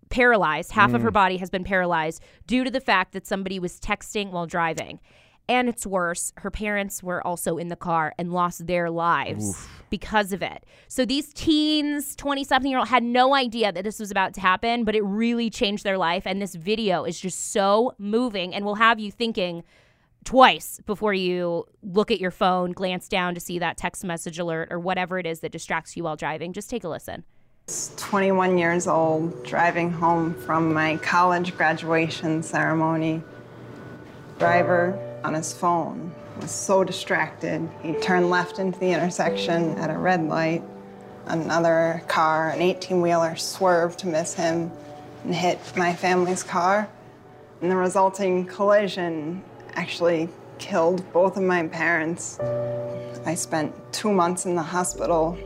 paralyzed. 0.10 0.72
Half 0.72 0.94
of 0.94 1.02
her 1.02 1.12
mm. 1.12 1.14
body 1.14 1.38
has 1.38 1.50
been 1.50 1.64
paralyzed 1.64 2.24
due 2.48 2.64
to 2.64 2.72
the 2.72 2.82
fact 2.82 3.14
that 3.14 3.28
somebody 3.28 3.60
was 3.60 3.80
texting 3.80 4.32
while 4.32 4.48
driving. 4.48 5.00
And 5.50 5.68
it's 5.68 5.88
worse, 5.88 6.32
her 6.38 6.52
parents 6.52 7.02
were 7.02 7.26
also 7.26 7.58
in 7.58 7.70
the 7.70 7.76
car 7.76 8.14
and 8.20 8.32
lost 8.32 8.68
their 8.68 8.92
lives 8.92 9.68
because 9.90 10.32
of 10.32 10.44
it. 10.44 10.64
So 10.88 11.06
these 11.06 11.34
teens, 11.34 12.16
20 12.16 12.44
something 12.44 12.70
year 12.70 12.78
old, 12.78 12.90
had 12.90 13.02
no 13.02 13.34
idea 13.34 13.72
that 13.72 13.84
this 13.84 14.00
was 14.00 14.12
about 14.12 14.36
to 14.36 14.42
happen, 14.42 14.84
but 14.84 14.96
it 14.96 15.02
really 15.02 15.50
changed 15.50 15.84
their 15.84 15.98
life. 15.98 16.28
And 16.28 16.40
this 16.40 16.54
video 16.54 17.04
is 17.04 17.20
just 17.20 17.52
so 17.52 17.96
moving 17.98 18.54
and 18.54 18.64
will 18.64 18.76
have 18.76 19.00
you 19.00 19.12
thinking 19.12 19.64
twice 20.24 20.80
before 20.86 21.16
you 21.16 21.66
look 21.82 22.12
at 22.12 22.20
your 22.20 22.30
phone, 22.30 22.72
glance 22.72 23.08
down 23.08 23.34
to 23.34 23.40
see 23.40 23.58
that 23.58 23.76
text 23.76 24.04
message 24.04 24.38
alert 24.38 24.68
or 24.70 24.78
whatever 24.78 25.18
it 25.18 25.26
is 25.26 25.40
that 25.40 25.52
distracts 25.52 25.98
you 25.98 26.04
while 26.04 26.16
driving. 26.16 26.54
Just 26.54 26.70
take 26.70 26.84
a 26.84 26.90
listen. 26.90 27.24
21 27.98 28.60
years 28.60 28.86
old, 28.86 29.44
driving 29.44 29.92
home 29.92 30.36
from 30.36 30.72
my 30.76 30.98
college 30.98 31.58
graduation 31.58 32.44
ceremony. 32.44 33.24
Driver 34.38 35.09
on 35.24 35.34
his 35.34 35.54
phone 35.54 36.14
was 36.42 36.52
so 36.52 36.84
distracted. 36.84 37.68
He 37.82 37.94
turned 37.96 38.30
left 38.30 38.60
into 38.60 38.80
the 38.80 38.92
intersection 38.92 39.78
at 39.78 39.90
a 39.90 39.98
red 39.98 40.24
light. 40.28 40.64
Another 41.26 42.02
car, 42.08 42.50
an 42.50 42.62
18 42.62 43.02
wheeler, 43.02 43.36
swerved 43.36 44.00
to 44.00 44.08
miss 44.08 44.34
him 44.34 44.72
and 45.24 45.36
hit 45.36 45.60
my 45.76 45.94
family's 45.94 46.44
car. 46.44 46.90
And 47.62 47.70
the 47.70 47.76
resulting 47.76 48.46
collision 48.46 49.44
actually 49.74 50.30
killed 50.58 51.12
both 51.14 51.38
of 51.38 51.44
my 51.44 51.68
parents. 51.68 52.40
I 53.26 53.36
spent 53.36 53.74
two 53.92 54.12
months 54.12 54.46
in 54.46 54.56
the 54.56 54.64
hospital 54.64 55.38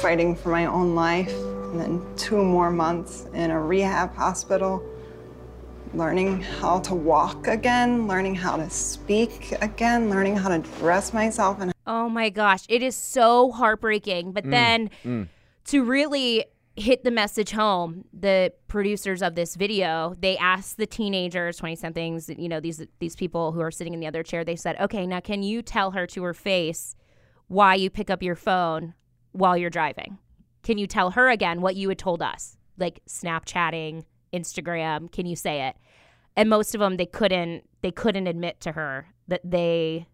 fighting 0.00 0.34
for 0.34 0.50
my 0.50 0.66
own 0.66 0.94
life, 0.94 1.32
and 1.32 1.80
then 1.80 2.16
two 2.16 2.42
more 2.42 2.70
months 2.70 3.26
in 3.32 3.50
a 3.50 3.60
rehab 3.60 4.14
hospital, 4.14 4.82
learning 5.96 6.42
how 6.42 6.80
to 6.80 6.94
walk 6.94 7.46
again, 7.46 8.06
learning 8.06 8.34
how 8.34 8.56
to 8.56 8.68
speak 8.68 9.52
again, 9.60 10.10
learning 10.10 10.36
how 10.36 10.48
to 10.48 10.58
dress 10.78 11.12
myself 11.12 11.60
and 11.60 11.74
Oh 11.86 12.08
my 12.08 12.30
gosh, 12.30 12.64
it 12.68 12.82
is 12.82 12.96
so 12.96 13.52
heartbreaking. 13.52 14.32
But 14.32 14.44
mm, 14.44 14.50
then 14.50 14.90
mm. 15.04 15.28
to 15.66 15.84
really 15.84 16.46
hit 16.76 17.04
the 17.04 17.10
message 17.10 17.52
home, 17.52 18.04
the 18.12 18.52
producers 18.68 19.22
of 19.22 19.34
this 19.34 19.54
video, 19.54 20.14
they 20.18 20.36
asked 20.38 20.76
the 20.76 20.86
teenagers, 20.86 21.58
20 21.58 21.76
somethings, 21.76 22.28
you 22.28 22.48
know, 22.48 22.60
these 22.60 22.82
these 22.98 23.14
people 23.14 23.52
who 23.52 23.60
are 23.60 23.70
sitting 23.70 23.94
in 23.94 24.00
the 24.00 24.06
other 24.06 24.22
chair, 24.22 24.44
they 24.44 24.56
said, 24.56 24.80
"Okay, 24.80 25.06
now 25.06 25.20
can 25.20 25.42
you 25.42 25.62
tell 25.62 25.92
her 25.92 26.06
to 26.08 26.22
her 26.24 26.34
face 26.34 26.96
why 27.48 27.74
you 27.74 27.90
pick 27.90 28.10
up 28.10 28.22
your 28.22 28.34
phone 28.34 28.94
while 29.32 29.56
you're 29.56 29.70
driving? 29.70 30.18
Can 30.62 30.78
you 30.78 30.86
tell 30.86 31.10
her 31.10 31.28
again 31.28 31.60
what 31.60 31.76
you 31.76 31.88
had 31.90 31.98
told 31.98 32.22
us? 32.22 32.56
Like 32.78 33.00
Snapchatting, 33.06 34.04
Instagram, 34.32 35.12
can 35.12 35.26
you 35.26 35.36
say 35.36 35.68
it?" 35.68 35.76
And 36.36 36.48
most 36.48 36.74
of 36.74 36.80
them 36.80 36.96
they 36.96 37.06
couldn't 37.06 37.64
they 37.82 37.90
couldn't 37.90 38.26
admit 38.26 38.60
to 38.60 38.72
her 38.72 39.08
that 39.28 39.40
they 39.44 40.06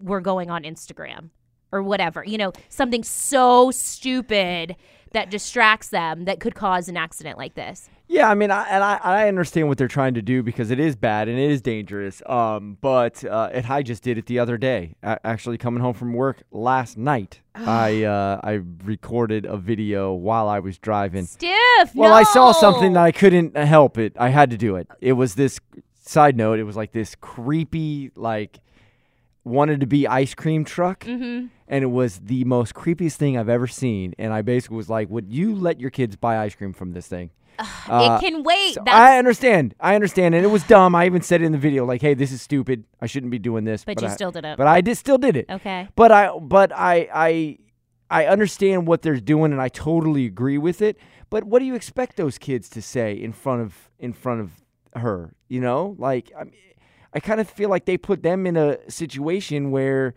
were 0.00 0.20
going 0.20 0.50
on 0.50 0.62
Instagram 0.62 1.30
or 1.72 1.82
whatever. 1.82 2.24
You 2.24 2.38
know, 2.38 2.52
something 2.68 3.02
so 3.04 3.70
stupid 3.70 4.76
that 5.12 5.30
distracts 5.30 5.88
them 5.88 6.24
that 6.24 6.40
could 6.40 6.54
cause 6.54 6.88
an 6.88 6.96
accident 6.96 7.38
like 7.38 7.54
this. 7.54 7.88
Yeah, 8.10 8.30
I 8.30 8.34
mean, 8.34 8.50
I, 8.50 8.64
and 8.68 8.82
I, 8.82 8.98
I 9.02 9.28
understand 9.28 9.68
what 9.68 9.76
they're 9.76 9.86
trying 9.86 10.14
to 10.14 10.22
do 10.22 10.42
because 10.42 10.70
it 10.70 10.80
is 10.80 10.96
bad 10.96 11.28
and 11.28 11.38
it 11.38 11.50
is 11.50 11.60
dangerous. 11.60 12.22
Um, 12.26 12.78
but 12.80 13.22
uh, 13.22 13.50
and 13.52 13.66
I 13.66 13.82
just 13.82 14.02
did 14.02 14.16
it 14.16 14.24
the 14.26 14.38
other 14.38 14.56
day. 14.56 14.94
A- 15.02 15.18
actually, 15.26 15.58
coming 15.58 15.82
home 15.82 15.92
from 15.94 16.14
work 16.14 16.42
last 16.50 16.96
night, 16.96 17.40
I 17.54 18.04
uh, 18.04 18.40
I 18.42 18.60
recorded 18.84 19.44
a 19.44 19.58
video 19.58 20.14
while 20.14 20.48
I 20.48 20.58
was 20.60 20.78
driving. 20.78 21.26
Stiff. 21.26 21.94
Well, 21.94 22.14
I 22.14 22.22
saw 22.22 22.52
something 22.52 22.94
that 22.94 23.02
I 23.02 23.12
couldn't 23.12 23.56
help 23.56 23.98
it. 23.98 24.14
I 24.18 24.30
had 24.30 24.50
to 24.50 24.56
do 24.56 24.76
it. 24.76 24.88
It 25.02 25.12
was 25.12 25.34
this 25.34 25.60
side 26.02 26.34
note. 26.36 26.58
It 26.58 26.64
was 26.64 26.76
like 26.76 26.92
this 26.92 27.14
creepy, 27.14 28.10
like 28.16 28.58
wanted 29.44 29.80
to 29.80 29.86
be 29.86 30.06
ice 30.06 30.34
cream 30.34 30.64
truck, 30.64 31.04
Mm-hmm. 31.04 31.46
and 31.68 31.84
it 31.84 31.88
was 31.88 32.18
the 32.20 32.44
most 32.44 32.74
creepiest 32.74 33.16
thing 33.16 33.36
I've 33.36 33.48
ever 33.50 33.66
seen. 33.66 34.14
And 34.18 34.32
I 34.32 34.40
basically 34.40 34.78
was 34.78 34.88
like, 34.88 35.10
"Would 35.10 35.30
you 35.30 35.54
let 35.54 35.78
your 35.78 35.90
kids 35.90 36.16
buy 36.16 36.38
ice 36.38 36.54
cream 36.54 36.72
from 36.72 36.92
this 36.92 37.06
thing?" 37.06 37.30
Uh, 37.58 38.18
it 38.22 38.24
can 38.26 38.42
wait. 38.42 38.74
so 38.74 38.82
I 38.86 39.18
understand. 39.18 39.74
I 39.80 39.94
understand, 39.94 40.34
and 40.34 40.44
it 40.44 40.48
was 40.48 40.62
dumb. 40.64 40.94
I 40.94 41.06
even 41.06 41.22
said 41.22 41.42
it 41.42 41.46
in 41.46 41.52
the 41.52 41.58
video, 41.58 41.84
like, 41.84 42.00
"Hey, 42.00 42.14
this 42.14 42.30
is 42.32 42.40
stupid. 42.42 42.84
I 43.00 43.06
shouldn't 43.06 43.30
be 43.32 43.38
doing 43.38 43.64
this." 43.64 43.84
But 43.84 44.00
you 44.00 44.08
I- 44.08 44.10
still 44.10 44.30
did 44.30 44.44
it. 44.44 44.56
But 44.56 44.66
I 44.66 44.80
did 44.80 44.96
still 44.96 45.18
did 45.18 45.36
it. 45.36 45.46
okay. 45.50 45.88
But 45.96 46.12
I 46.12 46.30
but 46.38 46.72
I 46.74 47.08
I 47.12 47.58
I 48.10 48.26
understand 48.26 48.86
what 48.86 49.02
they're 49.02 49.20
doing 49.20 49.52
and 49.52 49.60
I 49.60 49.68
totally 49.68 50.24
agree 50.26 50.58
with 50.58 50.80
it. 50.82 50.96
But 51.30 51.44
what 51.44 51.58
do 51.58 51.64
you 51.66 51.74
expect 51.74 52.16
those 52.16 52.38
kids 52.38 52.68
to 52.70 52.80
say 52.82 53.12
in 53.12 53.32
front 53.32 53.62
of 53.62 53.90
in 53.98 54.12
front 54.12 54.40
of 54.40 54.50
her? 55.02 55.34
You 55.48 55.60
know, 55.60 55.96
like 55.98 56.30
I 56.38 56.44
mean, 56.44 56.54
I 57.12 57.20
kind 57.20 57.40
of 57.40 57.48
feel 57.48 57.68
like 57.70 57.84
they 57.86 57.98
put 57.98 58.22
them 58.22 58.46
in 58.46 58.56
a 58.56 58.78
situation 58.90 59.70
where 59.70 60.14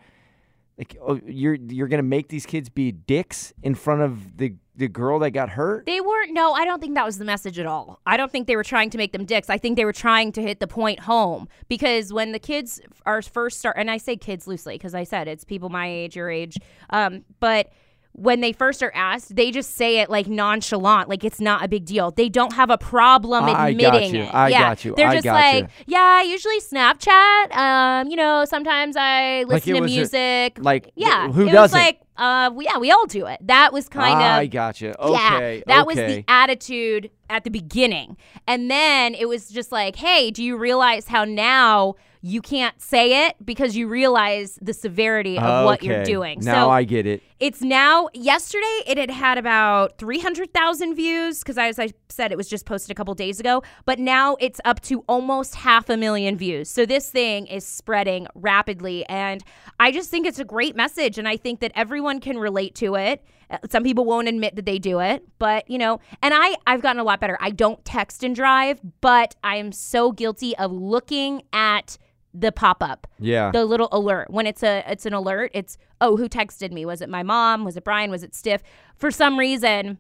like 0.81 0.97
oh, 0.99 1.19
you're 1.27 1.53
you're 1.53 1.87
gonna 1.87 2.01
make 2.01 2.27
these 2.29 2.47
kids 2.47 2.67
be 2.67 2.91
dicks 2.91 3.53
in 3.61 3.75
front 3.75 4.01
of 4.01 4.37
the 4.37 4.55
the 4.75 4.87
girl 4.87 5.19
that 5.19 5.29
got 5.29 5.49
hurt. 5.49 5.85
They 5.85 6.01
weren't. 6.01 6.33
No, 6.33 6.53
I 6.53 6.65
don't 6.65 6.81
think 6.81 6.95
that 6.95 7.05
was 7.05 7.19
the 7.19 7.25
message 7.25 7.59
at 7.59 7.67
all. 7.67 7.99
I 8.07 8.17
don't 8.17 8.31
think 8.31 8.47
they 8.47 8.55
were 8.55 8.63
trying 8.63 8.89
to 8.89 8.97
make 8.97 9.11
them 9.11 9.25
dicks. 9.25 9.47
I 9.47 9.59
think 9.59 9.75
they 9.75 9.85
were 9.85 9.93
trying 9.93 10.31
to 10.31 10.41
hit 10.41 10.59
the 10.59 10.65
point 10.65 11.01
home 11.01 11.47
because 11.67 12.11
when 12.11 12.31
the 12.31 12.39
kids 12.39 12.81
are 13.05 13.21
first 13.21 13.59
start, 13.59 13.75
and 13.77 13.91
I 13.91 13.97
say 13.97 14.17
kids 14.17 14.47
loosely 14.47 14.75
because 14.75 14.95
I 14.95 15.03
said 15.03 15.27
it's 15.27 15.43
people 15.43 15.69
my 15.69 15.87
age, 15.87 16.15
your 16.15 16.31
age, 16.31 16.57
um, 16.89 17.25
but 17.39 17.71
when 18.13 18.41
they 18.41 18.51
first 18.51 18.83
are 18.83 18.91
asked, 18.93 19.35
they 19.35 19.51
just 19.51 19.75
say 19.75 19.99
it 19.99 20.09
like 20.09 20.27
nonchalant, 20.27 21.07
like 21.09 21.23
it's 21.23 21.39
not 21.39 21.63
a 21.63 21.67
big 21.67 21.85
deal. 21.85 22.11
They 22.11 22.29
don't 22.29 22.53
have 22.53 22.69
a 22.69 22.77
problem 22.77 23.45
I 23.45 23.53
got 23.53 23.69
admitting 23.71 24.15
you. 24.15 24.21
it. 24.23 24.33
I 24.33 24.49
yeah. 24.49 24.59
got 24.59 24.85
you. 24.85 24.93
They're 24.95 25.07
I 25.07 25.13
just 25.13 25.23
got 25.23 25.33
like, 25.33 25.63
you. 25.63 25.69
yeah, 25.87 25.99
I 26.19 26.21
usually 26.23 26.59
Snapchat. 26.59 27.55
Um, 27.55 28.09
you 28.09 28.15
know, 28.17 28.43
sometimes 28.45 28.95
I 28.97 29.43
listen 29.43 29.71
it 29.71 29.75
to 29.75 29.81
was 29.81 29.91
a- 29.91 29.95
music. 29.95 30.57
like, 30.59 30.91
yeah, 30.95 31.31
who 31.31 31.41
it 31.43 31.45
was 31.45 31.53
doesn't? 31.53 31.79
like 31.79 32.01
uh, 32.17 32.51
we- 32.53 32.65
yeah, 32.65 32.77
we 32.77 32.91
all 32.91 33.05
do 33.07 33.25
it. 33.25 33.39
That 33.47 33.71
was 33.73 33.87
kind 33.89 34.13
of 34.19 34.21
I 34.21 34.41
of 34.43 34.49
gotcha. 34.51 34.93
yeah, 34.99 35.35
Okay. 35.35 35.63
that 35.67 35.87
was 35.87 35.95
the 35.95 36.23
attitude 36.27 37.09
at 37.29 37.43
the 37.45 37.49
beginning. 37.49 38.17
And 38.45 38.69
then 38.69 39.15
it 39.15 39.27
was 39.27 39.47
just 39.49 39.71
like, 39.71 39.95
hey, 39.95 40.31
do 40.31 40.43
you 40.43 40.57
realize 40.57 41.07
how 41.07 41.23
now 41.23 41.95
you 42.21 42.41
can't 42.41 42.79
say 42.81 43.27
it 43.27 43.35
because 43.43 43.75
you 43.75 43.87
realize 43.87 44.59
the 44.61 44.73
severity 44.73 45.37
of 45.39 45.65
what 45.65 45.81
you're 45.83 46.03
doing? 46.03 46.39
Now 46.41 46.67
so 46.67 46.69
I 46.69 46.83
get 46.83 47.07
it. 47.07 47.23
it's 47.39 47.61
now, 47.61 48.09
yesterday, 48.13 48.81
it 48.85 48.97
had 48.97 49.09
had 49.09 49.37
about 49.39 49.97
300,000 49.97 50.93
views 50.95 51.39
because, 51.39 51.57
as 51.57 51.79
I 51.79 51.89
said, 52.09 52.31
it 52.31 52.37
was 52.37 52.47
just 52.47 52.65
posted 52.65 52.91
a 52.91 52.95
couple 52.95 53.13
days 53.15 53.39
ago. 53.39 53.63
But 53.85 53.97
now 53.97 54.37
it's 54.39 54.61
up 54.65 54.81
to 54.81 55.03
almost 55.07 55.55
half 55.55 55.89
a 55.89 55.97
million 55.97 56.37
views. 56.37 56.69
So 56.69 56.85
this 56.85 57.09
thing 57.09 57.47
is 57.47 57.65
spreading 57.65 58.27
rapidly. 58.35 59.05
And 59.07 59.43
I 59.79 59.91
just 59.91 60.11
think 60.11 60.27
it's 60.27 60.39
a 60.39 60.45
great 60.45 60.75
message. 60.75 61.17
And 61.17 61.27
I 61.27 61.37
think 61.37 61.59
that 61.61 61.71
everyone 61.75 62.19
can 62.19 62.37
relate 62.37 62.75
to 62.75 62.95
it. 62.95 63.23
Uh, 63.49 63.57
Some 63.69 63.83
people 63.83 64.05
won't 64.05 64.27
admit 64.27 64.55
that 64.55 64.65
they 64.65 64.77
do 64.79 64.99
it, 64.99 65.23
but 65.39 65.69
you 65.69 65.77
know, 65.77 65.99
and 66.21 66.33
I 66.33 66.55
I've 66.65 66.81
gotten 66.81 66.99
a 66.99 67.03
lot 67.03 67.19
better. 67.19 67.37
I 67.41 67.49
don't 67.49 67.83
text 67.83 68.23
and 68.23 68.33
drive, 68.35 68.79
but 69.01 69.35
I 69.43 69.57
am 69.57 69.71
so 69.73 70.11
guilty 70.13 70.55
of 70.57 70.71
looking 70.71 71.41
at 71.51 71.97
the 72.33 72.51
pop 72.51 72.81
up 72.81 73.07
Yeah. 73.19 73.51
the 73.51 73.65
little 73.65 73.89
alert. 73.91 74.29
When 74.29 74.47
it's 74.47 74.63
a 74.63 74.83
it's 74.87 75.05
an 75.05 75.13
alert 75.13 75.51
it's 75.53 75.77
oh 75.99 76.15
who 76.17 76.29
texted 76.29 76.71
me? 76.71 76.85
Was 76.85 77.01
it 77.01 77.09
my 77.09 77.23
mom? 77.23 77.65
Was 77.65 77.75
it 77.77 77.83
brian? 77.83 78.09
Was 78.11 78.23
it 78.23 78.33
stiff? 78.35 78.61
For 78.95 79.11
some 79.11 79.37
reason 79.39 79.97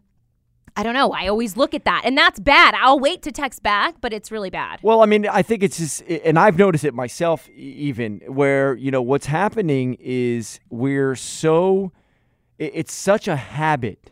i 0.77 0.83
don't 0.83 0.93
know 0.93 1.11
i 1.11 1.27
always 1.27 1.57
look 1.57 1.73
at 1.73 1.83
that 1.83 2.03
and 2.05 2.17
that's 2.17 2.39
bad. 2.39 2.73
I'll 2.75 2.97
wait 2.99 3.21
to 3.23 3.31
text 3.33 3.61
back 3.61 3.95
but 3.99 4.13
it's 4.13 4.31
really 4.31 4.49
bad. 4.49 4.79
Well, 4.81 5.01
I 5.01 5.05
mean, 5.05 5.27
I 5.27 5.41
think 5.41 5.63
it's 5.63 5.77
just, 5.77 6.01
and 6.03 6.39
I've 6.39 6.57
noticed 6.57 6.85
it 6.85 6.93
myself, 6.93 7.49
even 7.49 8.21
where 8.27 8.75
you 8.75 8.89
know 8.91 9.01
what's 9.01 9.25
happening 9.25 9.97
is 9.99 10.61
we're 10.69 11.15
so, 11.15 11.91
it's 12.57 12.93
such 12.93 13.27
a 13.27 13.35
habit 13.35 14.11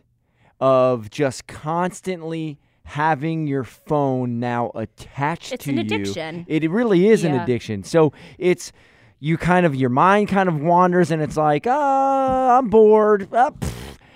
of 0.60 1.08
just 1.08 1.46
constantly 1.46 2.58
having 2.90 3.46
your 3.46 3.62
phone 3.64 4.40
now 4.40 4.70
attached 4.74 5.52
It's 5.52 5.64
to 5.64 5.70
an 5.70 5.76
you. 5.76 5.82
addiction. 5.82 6.44
It 6.48 6.68
really 6.70 7.08
is 7.08 7.24
an 7.24 7.34
addiction. 7.34 7.84
So 7.84 8.12
it's 8.38 8.72
you 9.20 9.36
kind 9.36 9.64
of 9.66 9.74
your 9.76 9.90
mind 9.90 10.28
kind 10.28 10.48
of 10.48 10.60
wanders, 10.60 11.10
and 11.10 11.22
it's 11.22 11.36
like, 11.36 11.66
ah, 11.68 12.58
I'm 12.58 12.68
bored. 12.68 13.28
Pfft," 13.30 13.70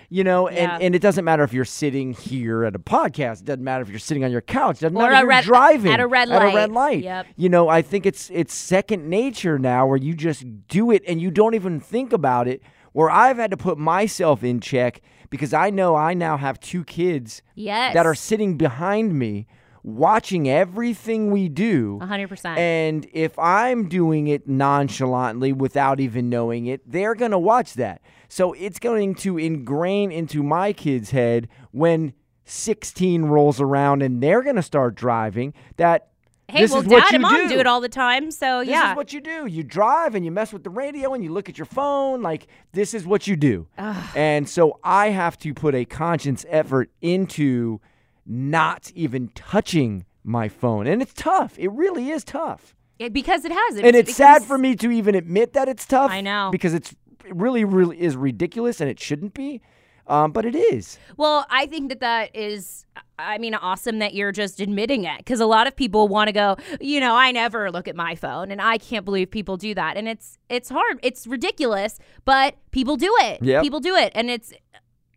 you 0.08 0.24
know, 0.24 0.48
Yeah. 0.50 0.74
and, 0.74 0.82
and 0.82 0.94
it 0.94 1.00
doesn't 1.02 1.24
matter 1.24 1.42
if 1.44 1.52
you're 1.52 1.64
sitting 1.64 2.14
here 2.14 2.64
at 2.64 2.74
a 2.74 2.78
podcast. 2.78 3.40
It 3.42 3.44
doesn't 3.44 3.62
matter 3.64 3.82
if 3.82 3.90
you're 3.90 3.98
sitting 3.98 4.24
on 4.24 4.30
your 4.32 4.40
couch. 4.40 4.78
It 4.78 4.87
doesn't 4.87 4.96
Or 4.96 5.02
matter 5.02 5.14
if 5.14 5.20
you're 5.20 5.28
red- 5.28 5.44
driving 5.44 5.92
at 5.92 6.00
a 6.00 6.06
red 6.06 6.30
At 6.30 6.42
a 6.42 6.46
light. 6.46 6.54
red 6.54 6.72
light. 6.72 7.02
Yep. 7.04 7.26
You 7.37 7.48
know, 7.48 7.68
I 7.68 7.82
think 7.82 8.06
it's 8.06 8.30
it's 8.32 8.54
second 8.54 9.08
nature 9.08 9.58
now, 9.58 9.87
where 9.87 9.98
you 9.98 10.14
just 10.14 10.44
do 10.68 10.90
it 10.90 11.02
and 11.06 11.20
you 11.20 11.30
don't 11.30 11.54
even 11.54 11.80
think 11.80 12.12
about 12.12 12.48
it. 12.48 12.62
Where 12.92 13.10
I've 13.10 13.37
had 13.37 13.50
to 13.50 13.56
put 13.56 13.76
myself 13.76 14.42
in 14.42 14.60
check 14.60 15.00
because 15.30 15.52
I 15.52 15.70
know 15.70 15.94
I 15.94 16.14
now 16.14 16.37
have 16.37 16.60
two 16.60 16.84
kids 16.84 17.42
yes 17.54 17.94
that 17.94 18.06
are 18.06 18.14
sitting 18.14 18.56
behind 18.56 19.18
me 19.18 19.46
watching 19.84 20.48
everything 20.48 21.30
we 21.30 21.48
do. 21.48 21.98
100% 22.02 22.56
And 22.56 23.06
if 23.12 23.38
I'm 23.38 23.88
doing 23.88 24.28
it 24.28 24.48
nonchalantly 24.48 25.52
without 25.52 26.00
even 26.00 26.30
knowing 26.30 26.66
it, 26.66 26.80
they're 26.90 27.14
going 27.14 27.32
to 27.32 27.38
watch 27.38 27.74
that. 27.74 28.00
So 28.28 28.54
it's 28.54 28.78
going 28.78 29.14
to 29.16 29.38
ingrain 29.38 30.10
into 30.10 30.42
my 30.42 30.72
kid's 30.72 31.10
head 31.10 31.48
when 31.70 32.14
16 32.46 33.26
rolls 33.26 33.60
around 33.60 34.02
and 34.02 34.22
they're 34.22 34.42
going 34.42 34.56
to 34.56 34.62
start 34.62 34.94
driving 34.94 35.52
that 35.76 36.08
hey 36.48 36.61
this 36.61 36.70
well 36.70 36.83
is 36.83 36.87
what 36.88 37.00
dad 37.04 37.11
you 37.11 37.14
and 37.16 37.22
mom 37.22 37.48
do. 37.48 37.48
do 37.54 37.59
it 37.61 37.66
all 37.66 37.80
the 37.80 37.88
time 37.88 38.30
so 38.30 38.61
This 38.61 38.68
yeah 38.68 38.90
is 38.92 38.96
what 38.96 39.12
you 39.12 39.20
do. 39.20 39.46
You 39.46 39.62
drive 39.62 40.14
and 40.14 40.24
you 40.24 40.30
mess 40.30 40.52
with 40.52 40.62
the 40.64 40.70
radio 40.70 41.14
and 41.14 41.24
you 41.24 41.33
look 41.33 41.48
at 41.48 41.57
your 41.59 41.64
phone. 41.66 42.22
Like, 42.22 42.46
this 42.72 42.92
is 42.94 43.07
what 43.07 43.26
you 43.26 43.37
do. 43.37 43.66
And 44.14 44.48
so 44.48 44.78
I 44.85 45.09
have 45.11 45.38
to 45.38 45.54
put 45.54 45.74
a 45.74 45.85
conscious 45.85 46.44
effort 46.48 46.90
into 47.00 47.80
not 48.26 48.90
even 48.94 49.28
touching 49.35 50.04
my 50.22 50.48
phone. 50.48 50.87
And 50.87 51.02
it's 51.02 51.12
tough. 51.14 51.59
It 51.59 51.70
really 51.72 52.11
is 52.11 52.24
tough. 52.24 52.74
It- 52.98 53.12
because 53.12 53.44
it 53.44 53.52
has 53.52 53.76
it 53.76 53.85
and 53.85 53.96
it's 53.96 54.14
sad 54.14 54.44
for 54.44 54.57
me 54.57 54.76
to 54.76 54.90
even 54.90 55.14
admit 55.14 55.52
that 55.54 55.68
it's 55.68 55.85
tough. 55.87 56.11
I 56.11 56.20
know. 56.20 56.48
Because 56.52 56.74
it's 56.74 56.94
it 57.24 57.35
really, 57.35 57.64
really 57.64 58.00
is 58.00 58.16
ridiculous 58.16 58.80
and 58.80 58.88
it 58.90 59.00
shouldn't 59.00 59.35
be. 59.35 59.62
Um, 60.06 60.32
but 60.32 60.44
it 60.44 60.54
is. 60.54 60.98
Well, 61.16 61.46
I 61.48 61.66
think 61.66 61.88
that 61.88 62.00
that 62.00 62.34
is, 62.36 62.84
I 63.18 63.38
mean, 63.38 63.54
awesome 63.54 64.00
that 64.00 64.14
you're 64.14 64.32
just 64.32 64.60
admitting 64.60 65.04
it 65.04 65.18
because 65.18 65.40
a 65.40 65.46
lot 65.46 65.66
of 65.66 65.74
people 65.74 66.08
want 66.08 66.28
to 66.28 66.32
go, 66.32 66.56
you 66.80 67.00
know, 67.00 67.14
I 67.14 67.32
never 67.32 67.70
look 67.70 67.88
at 67.88 67.96
my 67.96 68.14
phone, 68.14 68.50
and 68.50 68.60
I 68.60 68.78
can't 68.78 69.04
believe 69.04 69.30
people 69.30 69.56
do 69.56 69.74
that, 69.74 69.96
and 69.96 70.06
it's 70.08 70.38
it's 70.48 70.68
hard, 70.68 71.00
it's 71.02 71.26
ridiculous, 71.26 71.98
but 72.24 72.56
people 72.70 72.96
do 72.96 73.14
it. 73.20 73.42
Yep. 73.42 73.62
People 73.62 73.80
do 73.80 73.94
it, 73.94 74.12
and 74.14 74.28
it's 74.28 74.52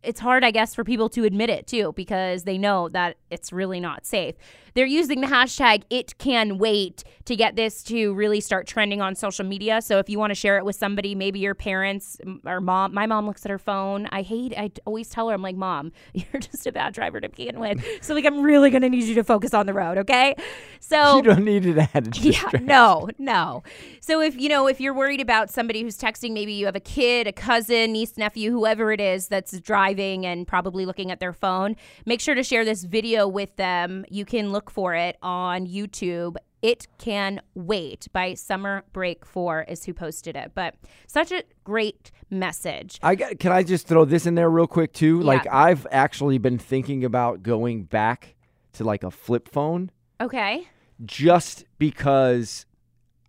it's 0.02 0.20
hard, 0.20 0.44
I 0.44 0.50
guess, 0.50 0.74
for 0.74 0.84
people 0.84 1.08
to 1.10 1.24
admit 1.24 1.50
it 1.50 1.66
too 1.66 1.92
because 1.94 2.44
they 2.44 2.56
know 2.56 2.88
that 2.90 3.16
it's 3.30 3.52
really 3.52 3.80
not 3.80 4.06
safe. 4.06 4.36
They're 4.78 4.86
using 4.86 5.22
the 5.22 5.26
hashtag 5.26 5.82
it 5.90 6.16
can 6.18 6.56
wait 6.56 7.02
to 7.24 7.34
get 7.34 7.56
this 7.56 7.82
to 7.82 8.14
really 8.14 8.40
start 8.40 8.68
trending 8.68 9.02
on 9.02 9.16
social 9.16 9.44
media. 9.44 9.82
So 9.82 9.98
if 9.98 10.08
you 10.08 10.20
want 10.20 10.30
to 10.30 10.36
share 10.36 10.56
it 10.56 10.64
with 10.64 10.76
somebody, 10.76 11.16
maybe 11.16 11.40
your 11.40 11.56
parents 11.56 12.16
or 12.46 12.60
mom, 12.60 12.94
my 12.94 13.04
mom 13.04 13.26
looks 13.26 13.44
at 13.44 13.50
her 13.50 13.58
phone. 13.58 14.06
I 14.12 14.22
hate, 14.22 14.54
I 14.56 14.70
always 14.86 15.10
tell 15.10 15.28
her, 15.28 15.34
I'm 15.34 15.42
like, 15.42 15.56
Mom, 15.56 15.90
you're 16.14 16.40
just 16.40 16.64
a 16.68 16.70
bad 16.70 16.94
driver 16.94 17.20
to 17.20 17.28
begin 17.28 17.58
with. 17.58 17.84
So, 18.00 18.14
like, 18.14 18.24
I'm 18.24 18.40
really 18.40 18.70
going 18.70 18.82
to 18.82 18.88
need 18.88 19.02
you 19.02 19.16
to 19.16 19.24
focus 19.24 19.52
on 19.52 19.66
the 19.66 19.74
road, 19.74 19.98
okay? 19.98 20.36
So, 20.78 21.16
you 21.16 21.22
don't 21.22 21.44
need 21.44 21.66
it 21.66 21.76
added. 21.92 22.16
Oh. 22.16 22.22
yeah, 22.22 22.50
no, 22.60 23.08
no. 23.18 23.64
So 24.00 24.22
if 24.22 24.40
you 24.40 24.48
know 24.48 24.68
if 24.68 24.80
you're 24.80 24.94
worried 24.94 25.20
about 25.20 25.50
somebody 25.50 25.82
who's 25.82 25.98
texting, 25.98 26.32
maybe 26.32 26.52
you 26.54 26.64
have 26.64 26.76
a 26.76 26.80
kid, 26.80 27.26
a 27.26 27.32
cousin, 27.32 27.92
niece, 27.92 28.16
nephew, 28.16 28.50
whoever 28.50 28.90
it 28.90 29.02
is 29.02 29.28
that's 29.28 29.60
driving 29.60 30.24
and 30.24 30.46
probably 30.46 30.86
looking 30.86 31.10
at 31.10 31.20
their 31.20 31.34
phone, 31.34 31.76
make 32.06 32.22
sure 32.22 32.34
to 32.34 32.42
share 32.42 32.64
this 32.64 32.84
video 32.84 33.28
with 33.28 33.54
them. 33.56 34.06
You 34.08 34.24
can 34.24 34.50
look 34.50 34.67
for 34.70 34.94
it 34.94 35.16
on 35.22 35.66
YouTube. 35.66 36.36
It 36.60 36.88
can 36.98 37.40
wait 37.54 38.08
by 38.12 38.34
Summer 38.34 38.82
Break 38.92 39.24
Four 39.24 39.62
is 39.68 39.84
who 39.84 39.94
posted 39.94 40.34
it, 40.34 40.52
but 40.54 40.74
such 41.06 41.30
a 41.30 41.44
great 41.62 42.10
message. 42.30 42.98
I 43.02 43.14
got, 43.14 43.38
can 43.38 43.52
I 43.52 43.62
just 43.62 43.86
throw 43.86 44.04
this 44.04 44.26
in 44.26 44.34
there 44.34 44.50
real 44.50 44.66
quick 44.66 44.92
too? 44.92 45.20
Like 45.20 45.46
I've 45.46 45.86
actually 45.92 46.38
been 46.38 46.58
thinking 46.58 47.04
about 47.04 47.42
going 47.44 47.84
back 47.84 48.34
to 48.72 48.84
like 48.84 49.04
a 49.04 49.10
flip 49.10 49.48
phone 49.48 49.90
Okay. 50.20 50.66
just 51.04 51.64
because 51.78 52.66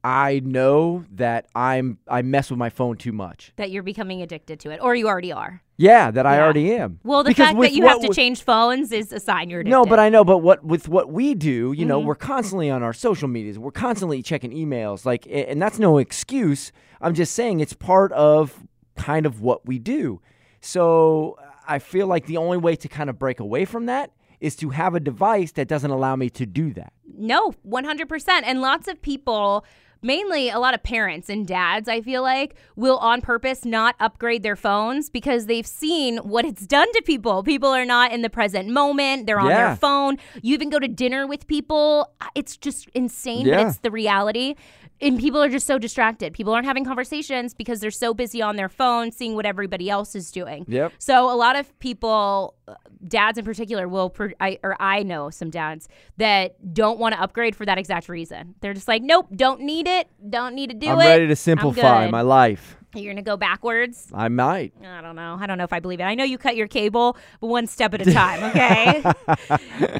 I 0.03 0.41
know 0.43 1.03
that 1.11 1.47
I'm 1.55 1.97
I 2.07 2.21
mess 2.21 2.49
with 2.49 2.57
my 2.59 2.69
phone 2.69 2.95
too 2.97 3.11
much. 3.11 3.51
That 3.57 3.69
you're 3.71 3.83
becoming 3.83 4.21
addicted 4.21 4.59
to 4.61 4.69
it, 4.71 4.79
or 4.81 4.95
you 4.95 5.07
already 5.07 5.31
are. 5.31 5.61
Yeah, 5.77 6.11
that 6.11 6.25
I 6.25 6.35
Yeah. 6.37 6.43
already 6.43 6.73
am. 6.75 6.99
Well, 7.03 7.23
the 7.23 7.29
Because 7.31 7.47
fact 7.47 7.59
that 7.61 7.73
you 7.73 7.85
have 7.87 8.01
to 8.01 8.13
change 8.13 8.41
phones 8.43 8.91
is 8.91 9.11
a 9.11 9.19
sign 9.19 9.49
you're 9.49 9.61
addicted. 9.61 9.71
No, 9.71 9.85
but 9.85 9.99
I 9.99 10.09
know. 10.09 10.23
But 10.23 10.37
what 10.39 10.63
with 10.63 10.87
what 10.87 11.11
we 11.11 11.33
do, 11.35 11.49
you 11.51 11.79
Mm-hmm. 11.79 11.87
know, 11.87 11.99
we're 11.99 12.15
constantly 12.15 12.69
on 12.69 12.81
our 12.83 12.93
social 12.93 13.27
medias. 13.27 13.59
We're 13.59 13.71
constantly 13.71 14.21
checking 14.21 14.51
emails. 14.51 15.05
Like, 15.05 15.27
and 15.29 15.61
that's 15.61 15.79
no 15.79 15.97
excuse. 15.97 16.71
I'm 17.01 17.13
just 17.13 17.33
saying 17.33 17.59
it's 17.59 17.73
part 17.73 18.11
of 18.13 18.65
kind 18.95 19.25
of 19.25 19.41
what 19.41 19.65
we 19.65 19.79
do. 19.79 20.21
So 20.61 21.37
I 21.67 21.79
feel 21.79 22.07
like 22.07 22.25
the 22.25 22.37
only 22.37 22.57
way 22.57 22.75
to 22.77 22.87
kind 22.87 23.09
of 23.09 23.17
break 23.19 23.39
away 23.39 23.65
from 23.65 23.85
that 23.87 24.11
is 24.39 24.55
to 24.57 24.69
have 24.69 24.95
a 24.95 24.99
device 24.99 25.51
that 25.53 25.67
doesn't 25.67 25.91
allow 25.91 26.15
me 26.15 26.29
to 26.29 26.45
do 26.45 26.73
that. 26.73 26.93
No, 27.17 27.53
100%. 27.67 28.43
And 28.45 28.61
lots 28.61 28.87
of 28.87 29.01
people, 29.01 29.65
mainly 30.01 30.49
a 30.49 30.59
lot 30.59 30.73
of 30.73 30.83
parents 30.83 31.29
and 31.29 31.47
dads, 31.47 31.87
I 31.89 32.01
feel 32.01 32.21
like, 32.21 32.55
will 32.75 32.97
on 32.97 33.21
purpose 33.21 33.65
not 33.65 33.95
upgrade 33.99 34.43
their 34.43 34.55
phones 34.55 35.09
because 35.09 35.45
they've 35.45 35.67
seen 35.67 36.17
what 36.17 36.45
it's 36.45 36.65
done 36.65 36.91
to 36.93 37.01
people. 37.01 37.43
People 37.43 37.69
are 37.69 37.85
not 37.85 38.11
in 38.11 38.21
the 38.21 38.29
present 38.29 38.69
moment, 38.69 39.25
they're 39.27 39.39
on 39.39 39.49
Yeah. 39.49 39.67
their 39.67 39.75
phone. 39.75 40.17
You 40.41 40.53
even 40.53 40.69
go 40.69 40.79
to 40.79 40.87
dinner 40.87 41.27
with 41.27 41.47
people. 41.47 42.11
Uh, 42.21 42.27
it's 42.35 42.57
just 42.57 42.89
insane, 42.93 43.45
but 43.49 43.59
it's 43.67 43.77
the 43.79 43.91
reality. 43.91 44.55
And 45.01 45.19
people 45.19 45.41
are 45.41 45.49
just 45.49 45.65
so 45.65 45.77
distracted. 45.77 46.33
People 46.33 46.53
aren't 46.53 46.65
having 46.65 46.83
conversations 46.83 47.53
because 47.53 47.79
they're 47.79 47.91
so 47.91 48.13
busy 48.13 48.41
on 48.41 48.57
their 48.57 48.69
phone 48.69 49.11
seeing 49.11 49.35
what 49.35 49.45
everybody 49.45 49.89
else 49.89 50.15
is 50.15 50.29
doing. 50.31 50.65
Yep. 50.67 50.93
So 50.97 51.31
a 51.31 51.35
lot 51.35 51.55
of 51.55 51.77
people, 51.79 52.55
uh, 52.67 52.75
dads 53.07 53.37
in 53.37 53.45
particular, 53.45 53.87
will 53.87 54.13
I, 54.41 54.59
or 54.61 54.75
I 54.79 55.03
know 55.03 55.29
some 55.29 55.49
dads 55.49 55.87
that 56.17 56.73
don't 56.73 56.99
want 56.99 57.15
to 57.15 57.21
upgrade 57.21 57.55
for 57.55 57.65
that 57.65 57.77
exact 57.77 58.09
reason. 58.09 58.55
They're 58.59 58.73
just 58.73 58.87
like, 58.87 59.01
nope, 59.01 59.27
don't 59.35 59.61
need 59.61 59.87
it, 59.87 60.09
don't 60.29 60.53
need 60.53 60.69
to 60.69 60.75
do 60.75 60.87
it. 60.87 60.91
I'm 60.91 60.97
ready 60.97 61.27
to 61.27 61.35
simplify 61.35 62.09
my 62.09 62.21
life. 62.21 62.75
You're 62.95 63.13
gonna 63.13 63.21
go 63.21 63.37
backwards. 63.37 64.07
I 64.13 64.29
might. 64.29 64.73
I 64.83 65.01
don't 65.01 65.15
know. 65.15 65.37
I 65.39 65.45
don't 65.45 65.59
know 65.59 65.63
if 65.63 65.73
I 65.73 65.79
believe 65.79 65.99
it. 65.99 66.03
I 66.03 66.15
know 66.15 66.23
you 66.23 66.39
cut 66.39 66.55
your 66.55 66.67
cable, 66.67 67.17
but 67.39 67.47
one 67.47 67.67
step 67.67 67.93
at 67.93 68.05
a 68.05 68.11
time. 68.11 68.43
Okay. 68.45 69.03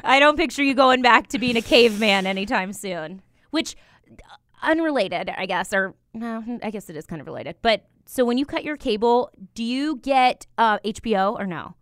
I 0.04 0.18
don't 0.18 0.36
picture 0.36 0.64
you 0.64 0.74
going 0.74 1.00
back 1.00 1.28
to 1.28 1.38
being 1.38 1.56
a 1.56 1.62
caveman 1.62 2.26
anytime 2.26 2.72
soon. 2.72 3.22
Which, 3.50 3.76
unrelated, 4.62 5.30
I 5.36 5.46
guess, 5.46 5.72
or 5.72 5.94
no, 6.14 6.42
I 6.62 6.70
guess 6.70 6.90
it 6.90 6.96
is 6.96 7.06
kind 7.06 7.20
of 7.20 7.26
related. 7.26 7.56
But 7.62 7.84
so 8.06 8.24
when 8.24 8.38
you 8.38 8.46
cut 8.46 8.64
your 8.64 8.76
cable, 8.76 9.30
do 9.54 9.62
you 9.64 9.96
get 9.96 10.46
uh, 10.58 10.78
HBO 10.80 11.38
or 11.38 11.46
no? 11.46 11.74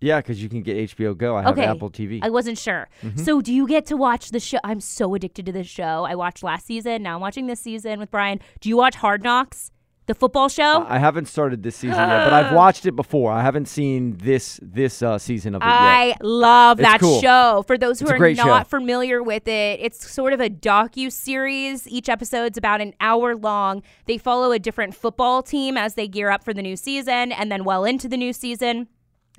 Yeah, 0.00 0.18
because 0.18 0.42
you 0.42 0.50
can 0.50 0.62
get 0.62 0.76
HBO 0.90 1.16
Go. 1.16 1.36
I 1.36 1.42
have 1.42 1.52
Okay. 1.52 1.64
Apple 1.64 1.88
TV. 1.90 2.18
I 2.22 2.28
wasn't 2.28 2.58
sure. 2.58 2.88
Mm-hmm. 3.02 3.22
So, 3.24 3.40
do 3.40 3.54
you 3.54 3.66
get 3.66 3.86
to 3.86 3.96
watch 3.96 4.30
the 4.32 4.40
show? 4.40 4.58
I'm 4.62 4.80
so 4.80 5.14
addicted 5.14 5.46
to 5.46 5.52
this 5.52 5.66
show. 5.66 6.04
I 6.06 6.14
watched 6.14 6.42
last 6.42 6.66
season. 6.66 7.02
Now 7.02 7.14
I'm 7.14 7.20
watching 7.22 7.46
this 7.46 7.60
season 7.60 7.98
with 8.00 8.10
Brian. 8.10 8.40
Do 8.60 8.68
you 8.68 8.76
watch 8.76 8.96
Hard 8.96 9.22
Knocks? 9.22 9.70
The 10.06 10.14
football 10.14 10.48
show. 10.48 10.84
I 10.88 10.98
haven't 10.98 11.26
started 11.28 11.62
this 11.62 11.76
season 11.76 11.96
yet, 11.98 12.24
but 12.24 12.32
I've 12.32 12.52
watched 12.62 12.84
it 12.86 12.92
before. 12.96 13.32
I 13.32 13.42
haven't 13.42 13.66
seen 13.68 14.16
this 14.18 14.60
this 14.62 15.02
uh, 15.02 15.18
season 15.18 15.54
of 15.54 15.62
it 15.62 15.64
yet. 15.66 15.70
I 15.72 16.14
love 16.22 16.78
It's 16.78 16.88
that 16.88 17.00
cool. 17.00 17.20
show. 17.22 17.64
For 17.66 17.78
those 17.78 18.00
who 18.00 18.04
It's 18.04 18.12
a 18.12 18.14
are 18.14 18.18
great 18.18 18.36
not 18.36 18.66
show. 18.66 18.68
familiar 18.78 19.22
with 19.22 19.48
it, 19.48 19.80
it's 19.80 20.10
sort 20.10 20.32
of 20.32 20.40
a 20.40 20.50
docu 20.50 21.10
series. 21.10 21.88
Each 21.88 22.08
episode's 22.08 22.58
about 22.58 22.80
an 22.80 22.92
hour 23.00 23.34
long. 23.34 23.82
They 24.06 24.18
follow 24.18 24.52
a 24.52 24.58
different 24.58 24.94
football 24.94 25.42
team 25.42 25.76
as 25.76 25.94
they 25.94 26.06
gear 26.08 26.30
up 26.30 26.44
for 26.44 26.52
the 26.52 26.62
new 26.62 26.76
season, 26.76 27.32
and 27.32 27.50
then 27.50 27.64
well 27.64 27.84
into 27.84 28.08
the 28.08 28.16
new 28.16 28.32
season. 28.32 28.88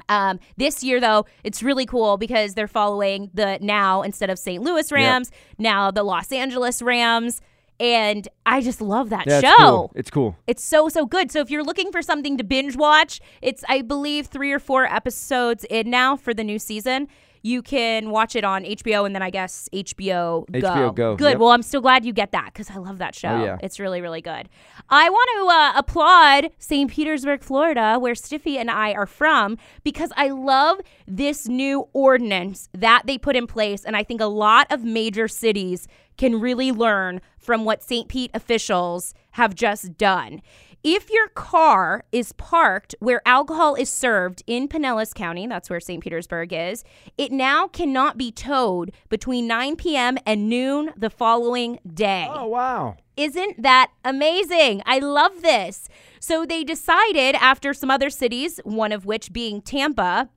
Um, 0.10 0.40
this 0.58 0.84
year, 0.84 1.00
though, 1.00 1.26
it's 1.46 1.64
really 1.64 1.86
cool 1.86 2.18
because 2.18 2.54
they're 2.54 2.68
following 2.68 3.30
the 3.34 3.60
now 3.62 4.02
instead 4.02 4.30
of 4.30 4.38
St. 4.38 4.62
Louis 4.62 4.92
Rams, 4.92 5.32
now 5.58 5.90
the 5.90 6.04
Los 6.04 6.32
Angeles 6.34 6.82
Rams, 6.82 7.40
and 7.80 8.28
I 8.46 8.62
just 8.62 8.82
love 8.82 9.10
that 9.10 9.28
Yeah, 9.28 9.42
show. 9.42 9.50
it's 9.50 9.60
cool. 9.60 9.92
It's 9.96 10.10
cool. 10.12 10.36
It's 10.48 10.64
so 10.64 10.90
so 10.90 11.06
good. 11.06 11.32
So 11.32 11.40
if 11.40 11.50
you're 11.50 11.64
looking 11.64 11.92
for 11.92 12.02
something 12.02 12.38
to 12.38 12.44
binge 12.44 12.76
watch, 12.76 13.20
it's 13.42 13.64
I 13.68 13.82
believe 13.82 14.28
3 14.28 14.52
or 14.52 14.60
4 14.60 14.86
episodes 14.86 15.66
in 15.70 15.90
now 15.90 16.16
for 16.16 16.34
the 16.34 16.44
new 16.44 16.60
season. 16.60 17.08
You 17.46 17.62
can 17.62 18.10
watch 18.10 18.36
it 18.36 18.44
on 18.44 18.64
HBO 18.64 19.06
and 19.06 19.14
then 19.14 19.22
I 19.22 19.30
guess 19.30 19.70
HBO 19.72 20.52
Go. 20.52 20.60
HBO 20.60 20.96
Go, 20.96 21.16
Good. 21.16 21.34
yep. 21.34 21.38
Well, 21.38 21.52
I'm 21.52 21.62
still 21.62 21.80
glad 21.80 22.04
you 22.04 22.12
get 22.12 22.32
that 22.32 22.52
cuz 22.56 22.72
I 22.72 22.78
love 22.78 22.98
that 22.98 23.14
show. 23.14 23.30
Oh, 23.30 23.44
yeah. 23.46 23.58
It's 23.62 23.80
really 23.80 24.02
really 24.02 24.20
good. 24.20 24.50
I 24.90 25.12
want 25.12 25.30
to 25.36 25.48
uh, 25.48 25.80
applaud 25.80 26.50
St. 26.58 26.90
Petersburg, 26.90 27.44
Florida, 27.44 28.00
where 28.00 28.16
Stiffy 28.16 28.58
and 28.58 28.72
I 28.72 28.94
are 28.94 29.06
from 29.06 29.60
because 29.84 30.12
I 30.18 30.30
love 30.30 30.80
this 31.08 31.48
new 31.48 31.88
ordinance 31.94 32.68
that 32.74 33.04
they 33.06 33.20
put 33.20 33.36
in 33.36 33.46
place 33.46 33.86
and 33.86 33.96
I 33.96 34.02
think 34.02 34.22
a 34.22 34.26
lot 34.26 34.66
of 34.72 34.84
major 34.84 35.28
cities 35.28 35.88
can 36.18 36.40
really 36.40 36.72
learn 36.72 37.22
from 37.38 37.64
what 37.64 37.84
St. 37.84 38.08
Pete 38.08 38.32
officials 38.34 39.14
have 39.32 39.54
just 39.54 39.98
done. 39.98 40.42
If 40.88 41.10
your 41.10 41.30
car 41.30 42.04
is 42.12 42.32
parked 42.34 42.94
where 43.00 43.20
alcohol 43.26 43.74
is 43.74 43.90
served 43.90 44.44
in 44.46 44.68
Pinellas 44.68 45.16
County, 45.16 45.48
that's 45.48 45.68
where 45.68 45.80
St. 45.80 46.00
Petersburg 46.04 46.54
is, 46.54 46.84
it 47.18 47.32
now 47.32 47.68
cannot 47.68 48.20
be 48.20 48.32
towed 48.32 48.92
between 49.10 49.48
9 49.48 49.78
p.m. 49.78 50.20
and 50.28 50.48
noon 50.48 50.92
the 50.96 51.10
following 51.10 51.80
day. 51.92 52.28
Oh 52.30 52.46
wow. 52.46 52.98
Isn't 53.18 53.64
that 53.64 53.94
amazing? 54.04 54.84
I 54.86 55.00
love 55.00 55.42
this. 55.42 55.90
So 56.20 56.46
they 56.46 56.64
decided 56.64 57.34
after 57.34 57.74
some 57.74 57.90
other 57.90 58.12
cities, 58.12 58.60
one 58.64 58.92
of 58.92 59.08
which 59.08 59.34
being 59.34 59.64
Tampa, 59.64 60.30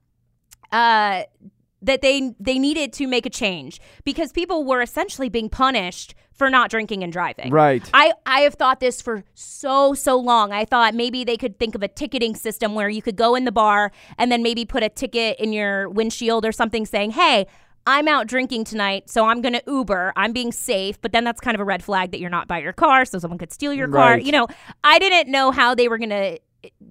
uh, 0.72 1.24
that 1.82 2.00
they 2.00 2.34
they 2.40 2.58
needed 2.58 2.94
to 2.94 3.06
make 3.06 3.26
a 3.26 3.30
change 3.30 3.80
because 4.02 4.32
people 4.32 4.64
were 4.64 4.80
essentially 4.80 5.28
being 5.28 5.50
punished 5.50 6.14
for 6.38 6.48
not 6.48 6.70
drinking 6.70 7.02
and 7.02 7.12
driving. 7.12 7.50
Right. 7.50 7.88
I 7.92 8.12
I 8.24 8.40
have 8.40 8.54
thought 8.54 8.80
this 8.80 9.02
for 9.02 9.24
so 9.34 9.92
so 9.92 10.16
long. 10.16 10.52
I 10.52 10.64
thought 10.64 10.94
maybe 10.94 11.24
they 11.24 11.36
could 11.36 11.58
think 11.58 11.74
of 11.74 11.82
a 11.82 11.88
ticketing 11.88 12.34
system 12.34 12.74
where 12.74 12.88
you 12.88 13.02
could 13.02 13.16
go 13.16 13.34
in 13.34 13.44
the 13.44 13.52
bar 13.52 13.92
and 14.16 14.30
then 14.32 14.42
maybe 14.42 14.64
put 14.64 14.82
a 14.82 14.88
ticket 14.88 15.38
in 15.38 15.52
your 15.52 15.88
windshield 15.88 16.46
or 16.46 16.52
something 16.52 16.86
saying, 16.86 17.10
"Hey, 17.10 17.46
I'm 17.86 18.06
out 18.06 18.26
drinking 18.26 18.64
tonight, 18.64 19.10
so 19.10 19.26
I'm 19.26 19.40
going 19.40 19.54
to 19.54 19.62
Uber. 19.66 20.12
I'm 20.16 20.32
being 20.32 20.52
safe." 20.52 21.00
But 21.00 21.12
then 21.12 21.24
that's 21.24 21.40
kind 21.40 21.54
of 21.54 21.60
a 21.60 21.64
red 21.64 21.82
flag 21.82 22.12
that 22.12 22.20
you're 22.20 22.30
not 22.30 22.46
by 22.46 22.60
your 22.60 22.72
car, 22.72 23.04
so 23.04 23.18
someone 23.18 23.38
could 23.38 23.52
steal 23.52 23.74
your 23.74 23.88
car. 23.88 24.12
Right. 24.12 24.24
You 24.24 24.32
know, 24.32 24.46
I 24.84 24.98
didn't 24.98 25.30
know 25.30 25.50
how 25.50 25.74
they 25.74 25.88
were 25.88 25.98
going 25.98 26.10
to 26.10 26.38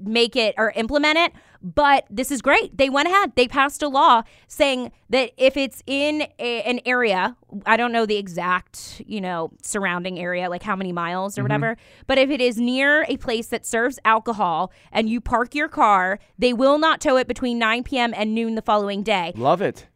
make 0.03 0.35
it 0.35 0.55
or 0.57 0.71
implement 0.71 1.17
it, 1.17 1.33
but 1.61 2.05
this 2.09 2.31
is 2.31 2.41
great. 2.41 2.77
They 2.77 2.89
went 2.89 3.07
ahead. 3.07 3.33
They 3.35 3.47
passed 3.47 3.81
a 3.83 3.87
law 3.87 4.23
saying 4.47 4.91
that 5.09 5.31
if 5.37 5.57
it's 5.57 5.83
in 5.85 6.23
a, 6.39 6.63
an 6.63 6.79
area, 6.85 7.35
I 7.65 7.77
don't 7.77 7.91
know 7.91 8.05
the 8.05 8.17
exact, 8.17 9.01
you 9.05 9.21
know, 9.21 9.51
surrounding 9.61 10.19
area, 10.19 10.49
like 10.49 10.63
how 10.63 10.75
many 10.75 10.91
miles 10.91 11.37
or 11.37 11.41
mm-hmm. 11.41 11.45
whatever, 11.45 11.77
but 12.07 12.17
if 12.17 12.29
it 12.29 12.41
is 12.41 12.57
near 12.57 13.05
a 13.07 13.17
place 13.17 13.47
that 13.47 13.65
serves 13.65 13.99
alcohol 14.05 14.71
and 14.91 15.09
you 15.09 15.21
park 15.21 15.55
your 15.55 15.67
car, 15.67 16.19
they 16.37 16.53
will 16.53 16.77
not 16.77 17.01
tow 17.01 17.17
it 17.17 17.27
between 17.27 17.57
9 17.59 17.83
p.m. 17.83 18.13
and 18.15 18.33
noon 18.33 18.55
the 18.55 18.61
following 18.61 19.03
day 19.03 19.33
Love 19.35 19.61
it. 19.61 19.87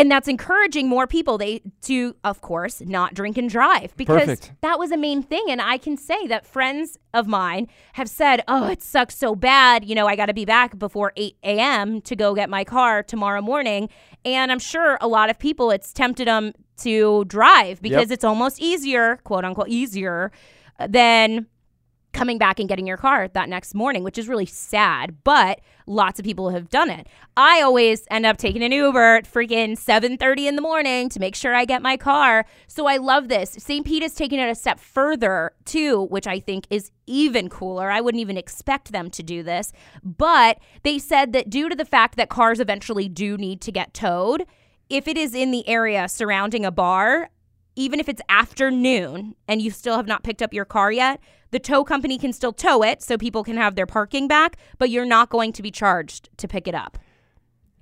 And 0.00 0.10
that's 0.10 0.28
encouraging 0.28 0.88
more 0.88 1.06
people 1.06 1.38
they 1.38 1.60
to 1.82 2.14
of 2.24 2.40
course 2.40 2.80
not 2.80 3.14
drink 3.14 3.36
and 3.38 3.48
drive 3.50 3.96
because 3.96 4.20
Perfect. 4.20 4.52
that 4.62 4.78
was 4.78 4.90
a 4.90 4.96
main 4.96 5.22
thing 5.22 5.44
and 5.48 5.60
i 5.60 5.76
can 5.78 5.96
say 5.96 6.26
that 6.26 6.46
friends 6.46 6.98
of 7.14 7.26
mine 7.26 7.68
have 7.94 8.08
said 8.08 8.42
oh 8.48 8.66
it 8.68 8.82
sucks 8.82 9.16
so 9.16 9.34
bad 9.34 9.84
you 9.84 9.94
know 9.94 10.06
i 10.06 10.16
got 10.16 10.26
to 10.26 10.34
be 10.34 10.44
back 10.44 10.78
before 10.78 11.12
8 11.16 11.36
a.m 11.44 12.00
to 12.02 12.16
go 12.16 12.34
get 12.34 12.48
my 12.50 12.64
car 12.64 13.02
tomorrow 13.02 13.40
morning 13.42 13.88
and 14.24 14.50
i'm 14.50 14.58
sure 14.58 14.98
a 15.00 15.08
lot 15.08 15.30
of 15.30 15.38
people 15.38 15.70
it's 15.70 15.92
tempted 15.92 16.26
them 16.28 16.52
to 16.78 17.24
drive 17.26 17.82
because 17.82 18.08
Yep. 18.08 18.12
it's 18.12 18.24
almost 18.24 18.60
easier 18.60 19.16
quote 19.24 19.44
unquote 19.44 19.68
easier 19.68 20.32
uh, 20.78 20.86
than 20.88 21.46
coming 22.12 22.38
back 22.38 22.58
and 22.58 22.68
getting 22.68 22.86
your 22.86 22.96
car 22.96 23.28
that 23.28 23.48
next 23.48 23.74
morning, 23.74 24.02
which 24.02 24.18
is 24.18 24.28
really 24.28 24.46
sad, 24.46 25.22
but 25.24 25.60
lots 25.86 26.18
of 26.18 26.24
people 26.24 26.50
have 26.50 26.68
done 26.68 26.90
it. 26.90 27.06
I 27.36 27.62
always 27.62 28.06
end 28.10 28.26
up 28.26 28.36
taking 28.36 28.62
an 28.62 28.72
Uber 28.72 29.16
at 29.16 29.32
freaking 29.32 29.78
7:30 29.78 30.48
in 30.48 30.56
the 30.56 30.62
morning 30.62 31.08
to 31.08 31.20
make 31.20 31.34
sure 31.34 31.54
I 31.54 31.64
get 31.64 31.82
my 31.82 31.96
car. 31.96 32.46
So 32.66 32.86
I 32.86 32.96
love 32.96 33.28
this. 33.28 33.50
St. 33.50 33.86
Pete 33.86 34.02
is 34.02 34.14
taking 34.14 34.38
it 34.38 34.50
a 34.50 34.54
step 34.54 34.80
further 34.80 35.52
too, 35.64 36.06
which 36.06 36.26
I 36.26 36.40
think 36.40 36.66
is 36.70 36.90
even 37.06 37.48
cooler. 37.48 37.90
I 37.90 38.00
wouldn't 38.00 38.20
even 38.20 38.36
expect 38.36 38.92
them 38.92 39.10
to 39.10 39.22
do 39.22 39.42
this, 39.42 39.72
but 40.02 40.58
they 40.82 40.98
said 40.98 41.32
that 41.32 41.50
due 41.50 41.68
to 41.68 41.76
the 41.76 41.84
fact 41.84 42.16
that 42.16 42.28
cars 42.28 42.60
eventually 42.60 43.08
do 43.08 43.36
need 43.36 43.60
to 43.62 43.72
get 43.72 43.94
towed, 43.94 44.46
if 44.88 45.06
it 45.06 45.16
is 45.16 45.34
in 45.34 45.50
the 45.50 45.66
area 45.68 46.08
surrounding 46.08 46.64
a 46.64 46.70
bar, 46.70 47.30
even 47.76 48.00
if 48.00 48.08
it's 48.08 48.20
afternoon 48.28 49.34
and 49.48 49.62
you 49.62 49.70
still 49.70 49.96
have 49.96 50.06
not 50.06 50.24
picked 50.24 50.42
up 50.42 50.52
your 50.52 50.64
car 50.64 50.90
yet, 50.92 51.20
the 51.50 51.58
tow 51.58 51.84
company 51.84 52.18
can 52.18 52.32
still 52.32 52.52
tow 52.52 52.82
it 52.82 53.02
so 53.02 53.16
people 53.18 53.42
can 53.44 53.56
have 53.56 53.74
their 53.74 53.86
parking 53.86 54.28
back, 54.28 54.56
but 54.78 54.90
you're 54.90 55.04
not 55.04 55.30
going 55.30 55.52
to 55.54 55.62
be 55.62 55.70
charged 55.70 56.28
to 56.38 56.46
pick 56.48 56.68
it 56.68 56.74
up. 56.74 56.98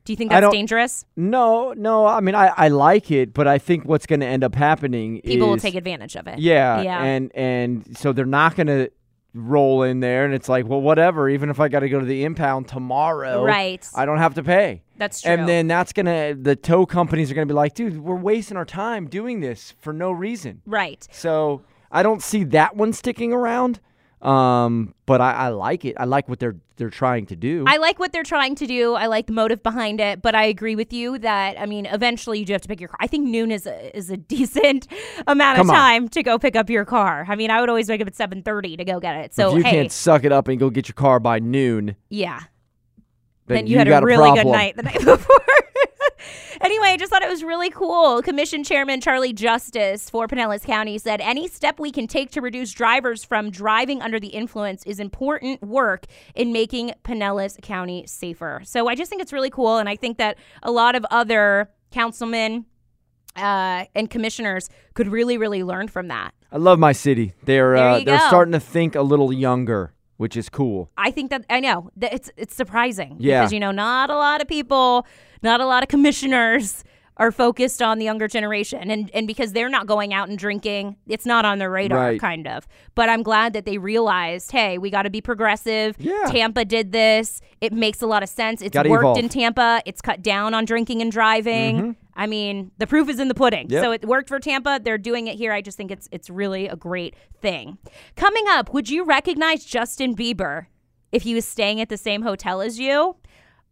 Do 0.04 0.12
you 0.12 0.16
think 0.16 0.30
that's 0.30 0.48
dangerous? 0.50 1.04
No, 1.16 1.74
no. 1.74 2.06
I 2.06 2.20
mean, 2.20 2.34
I, 2.34 2.46
I 2.56 2.68
like 2.68 3.10
it, 3.10 3.34
but 3.34 3.46
I 3.46 3.58
think 3.58 3.84
what's 3.84 4.06
going 4.06 4.20
to 4.20 4.26
end 4.26 4.42
up 4.42 4.54
happening 4.54 5.18
is 5.18 5.32
People 5.32 5.50
will 5.50 5.58
take 5.58 5.74
advantage 5.74 6.16
of 6.16 6.26
it. 6.26 6.38
Yeah, 6.38 6.80
Yeah. 6.80 7.02
and 7.02 7.30
and 7.34 7.98
so 7.98 8.12
they're 8.14 8.24
not 8.24 8.56
going 8.56 8.68
to 8.68 8.90
roll 9.34 9.82
in 9.82 10.00
there, 10.00 10.24
and 10.24 10.32
it's 10.32 10.48
like, 10.48 10.66
well, 10.66 10.80
whatever. 10.80 11.28
Even 11.28 11.50
if 11.50 11.60
I 11.60 11.68
got 11.68 11.80
to 11.80 11.90
go 11.90 12.00
to 12.00 12.06
the 12.06 12.24
impound 12.24 12.68
tomorrow, 12.68 13.44
Right. 13.44 13.86
I 13.94 14.06
don't 14.06 14.16
have 14.16 14.32
to 14.36 14.42
pay. 14.42 14.80
That's 14.96 15.20
true. 15.20 15.30
And 15.30 15.46
then 15.46 15.68
that's 15.68 15.92
gonna 15.92 16.34
the 16.34 16.56
tow 16.56 16.86
companies 16.86 17.30
are 17.30 17.34
gonna 17.34 17.44
be 17.46 17.52
like, 17.52 17.74
dude, 17.74 17.98
we're 18.00 18.16
wasting 18.16 18.56
our 18.56 18.64
time 18.64 19.08
doing 19.08 19.40
this 19.40 19.74
for 19.78 19.92
no 19.92 20.10
reason. 20.10 20.62
right. 20.64 21.06
So 21.12 21.62
I 21.90 22.02
don't 22.02 22.22
see 22.22 22.44
that 22.44 22.76
one 22.76 22.92
sticking 22.92 23.32
around. 23.32 23.80
Um, 24.20 24.94
but 25.06 25.20
I, 25.20 25.32
I 25.32 25.48
like 25.48 25.84
it. 25.84 25.94
I 25.96 26.04
like 26.04 26.28
what 26.28 26.40
they're 26.40 26.56
they're 26.76 26.90
trying 26.90 27.26
to 27.26 27.36
do. 27.36 27.64
I 27.68 27.76
like 27.76 28.00
what 28.00 28.12
they're 28.12 28.24
trying 28.24 28.56
to 28.56 28.66
do. 28.66 28.94
I 28.94 29.06
like 29.06 29.26
the 29.26 29.32
motive 29.32 29.62
behind 29.62 30.00
it, 30.00 30.22
but 30.22 30.34
I 30.34 30.44
agree 30.44 30.74
with 30.74 30.92
you 30.92 31.18
that 31.20 31.58
I 31.60 31.66
mean, 31.66 31.86
eventually 31.86 32.40
you 32.40 32.44
do 32.44 32.52
have 32.52 32.62
to 32.62 32.68
pick 32.68 32.80
your 32.80 32.88
car. 32.88 32.96
I 33.00 33.06
think 33.06 33.28
noon 33.28 33.52
is 33.52 33.66
a, 33.66 33.96
is 33.96 34.10
a 34.10 34.16
decent 34.34 34.88
amount 35.28 35.58
Come 35.58 35.70
of 35.70 35.70
on. 35.70 35.76
time 35.76 36.08
to 36.08 36.22
go 36.24 36.36
pick 36.36 36.56
up 36.56 36.68
your 36.68 36.84
car. 36.84 37.26
I 37.28 37.36
mean, 37.36 37.50
I 37.52 37.60
would 37.60 37.68
always 37.68 37.88
wake 37.88 38.00
up 38.00 38.08
at 38.08 38.16
seven 38.16 38.42
thirty 38.42 38.76
to 38.76 38.84
go 38.84 38.98
get 38.98 39.16
it. 39.16 39.34
So 39.34 39.50
if 39.50 39.58
you 39.58 39.62
hey, 39.62 39.70
can't 39.70 39.92
suck 39.92 40.24
it 40.24 40.32
up 40.32 40.48
and 40.48 40.58
go 40.58 40.70
get 40.70 40.88
your 40.88 40.94
car 40.94 41.20
by 41.20 41.38
noon, 41.38 41.94
yeah, 42.08 42.40
then, 43.46 43.58
then 43.58 43.66
you, 43.68 43.78
had 43.78 43.86
got 43.86 44.02
a 44.02 44.06
really 44.06 44.32
good 44.32 44.48
night 44.48 44.76
the 44.76 44.82
night 44.84 45.04
before. 45.04 45.36
anyway, 46.60 46.88
I 46.88 46.96
just 46.96 47.10
thought 47.10 47.22
it 47.22 47.28
was 47.28 47.42
really 47.42 47.70
cool. 47.70 48.22
Commission 48.22 48.64
Chairman 48.64 49.00
Charlie 49.00 49.32
Justice 49.32 50.10
for 50.10 50.26
Pinellas 50.26 50.64
County 50.64 50.98
said 50.98 51.20
any 51.20 51.48
step 51.48 51.78
we 51.78 51.90
can 51.90 52.06
take 52.06 52.30
to 52.32 52.40
reduce 52.40 52.72
drivers 52.72 53.24
from 53.24 53.50
driving 53.50 54.02
under 54.02 54.20
the 54.20 54.28
influence 54.28 54.84
is 54.84 55.00
important 55.00 55.62
work 55.62 56.06
in 56.34 56.52
making 56.52 56.92
Pinellas 57.04 57.60
County 57.62 58.04
safer. 58.06 58.60
So 58.64 58.88
I 58.88 58.94
just 58.94 59.10
think 59.10 59.22
it's 59.22 59.32
really 59.32 59.50
cool, 59.50 59.78
and 59.78 59.88
I 59.88 59.96
think 59.96 60.18
that 60.18 60.38
a 60.62 60.70
lot 60.70 60.94
of 60.94 61.04
other 61.10 61.70
councilmen 61.90 62.66
uh, 63.36 63.84
and 63.94 64.10
commissioners 64.10 64.68
could 64.94 65.08
really, 65.08 65.38
really 65.38 65.62
learn 65.62 65.88
from 65.88 66.08
that. 66.08 66.34
I 66.50 66.56
love 66.56 66.78
my 66.78 66.92
city. 66.92 67.34
They're 67.44 67.76
uh, 67.76 68.00
they're 68.04 68.18
go. 68.18 68.28
starting 68.28 68.52
to 68.52 68.60
think 68.60 68.94
a 68.94 69.02
little 69.02 69.32
younger, 69.32 69.92
which 70.18 70.36
is 70.36 70.48
cool. 70.50 70.90
I 70.98 71.10
think 71.10 71.30
that 71.30 71.44
I 71.50 71.58
know 71.60 71.90
that 71.96 72.12
it's 72.12 72.30
it's 72.36 72.54
surprising 72.54 73.16
Yeah. 73.18 73.40
because 73.40 73.52
you 73.52 73.60
know 73.60 73.70
not 73.72 74.10
a 74.10 74.14
lot 74.16 74.40
of 74.42 74.46
people, 74.46 75.06
not 75.42 75.60
a 75.60 75.66
lot 75.66 75.82
of 75.82 75.88
commissioners 75.88 76.84
are 77.20 77.32
focused 77.32 77.82
on 77.82 77.98
the 77.98 78.04
younger 78.04 78.28
generation 78.28 78.92
and 78.92 79.10
and 79.12 79.26
because 79.26 79.52
they're 79.52 79.68
not 79.68 79.86
going 79.88 80.14
out 80.14 80.28
and 80.28 80.38
drinking, 80.38 80.94
it's 81.08 81.26
not 81.26 81.44
on 81.44 81.58
their 81.58 81.68
radar 81.70 81.98
Right. 81.98 82.20
kind 82.20 82.46
of. 82.46 82.68
But 82.94 83.08
I'm 83.08 83.24
glad 83.24 83.54
that 83.54 83.64
they 83.64 83.76
realized, 83.78 84.52
hey, 84.52 84.78
we 84.78 84.88
got 84.90 85.02
to 85.02 85.10
be 85.10 85.20
progressive. 85.20 85.96
Yeah. 85.98 86.26
Tampa 86.28 86.64
did 86.64 86.92
this. 86.92 87.40
It 87.60 87.72
makes 87.72 88.02
a 88.02 88.06
lot 88.06 88.22
of 88.22 88.28
sense. 88.28 88.62
It's 88.62 88.72
Gotta 88.74 88.88
worked 88.88 89.02
evolve. 89.02 89.18
in 89.18 89.28
Tampa. 89.28 89.82
It's 89.84 90.00
cut 90.00 90.22
down 90.22 90.54
on 90.54 90.64
drinking 90.64 91.02
and 91.02 91.10
driving. 91.10 91.76
Mm-hmm. 91.76 91.90
I 92.18 92.26
mean, 92.26 92.72
the 92.78 92.86
proof 92.86 93.08
is 93.08 93.20
in 93.20 93.28
the 93.28 93.34
pudding. 93.34 93.70
Yep. 93.70 93.82
So 93.82 93.92
it 93.92 94.04
worked 94.04 94.28
for 94.28 94.40
Tampa. 94.40 94.80
They're 94.82 94.98
doing 94.98 95.28
it 95.28 95.36
here. 95.36 95.52
I 95.52 95.62
just 95.62 95.76
think 95.76 95.92
it's 95.92 96.08
it's 96.10 96.28
really 96.28 96.66
a 96.66 96.74
great 96.74 97.14
thing. 97.40 97.78
Coming 98.16 98.44
up, 98.48 98.74
would 98.74 98.90
you 98.90 99.04
recognize 99.04 99.64
Justin 99.64 100.16
Bieber 100.16 100.66
if 101.12 101.22
he 101.22 101.34
was 101.34 101.46
staying 101.46 101.80
at 101.80 101.88
the 101.88 101.96
same 101.96 102.22
hotel 102.22 102.60
as 102.60 102.80
you? 102.80 103.16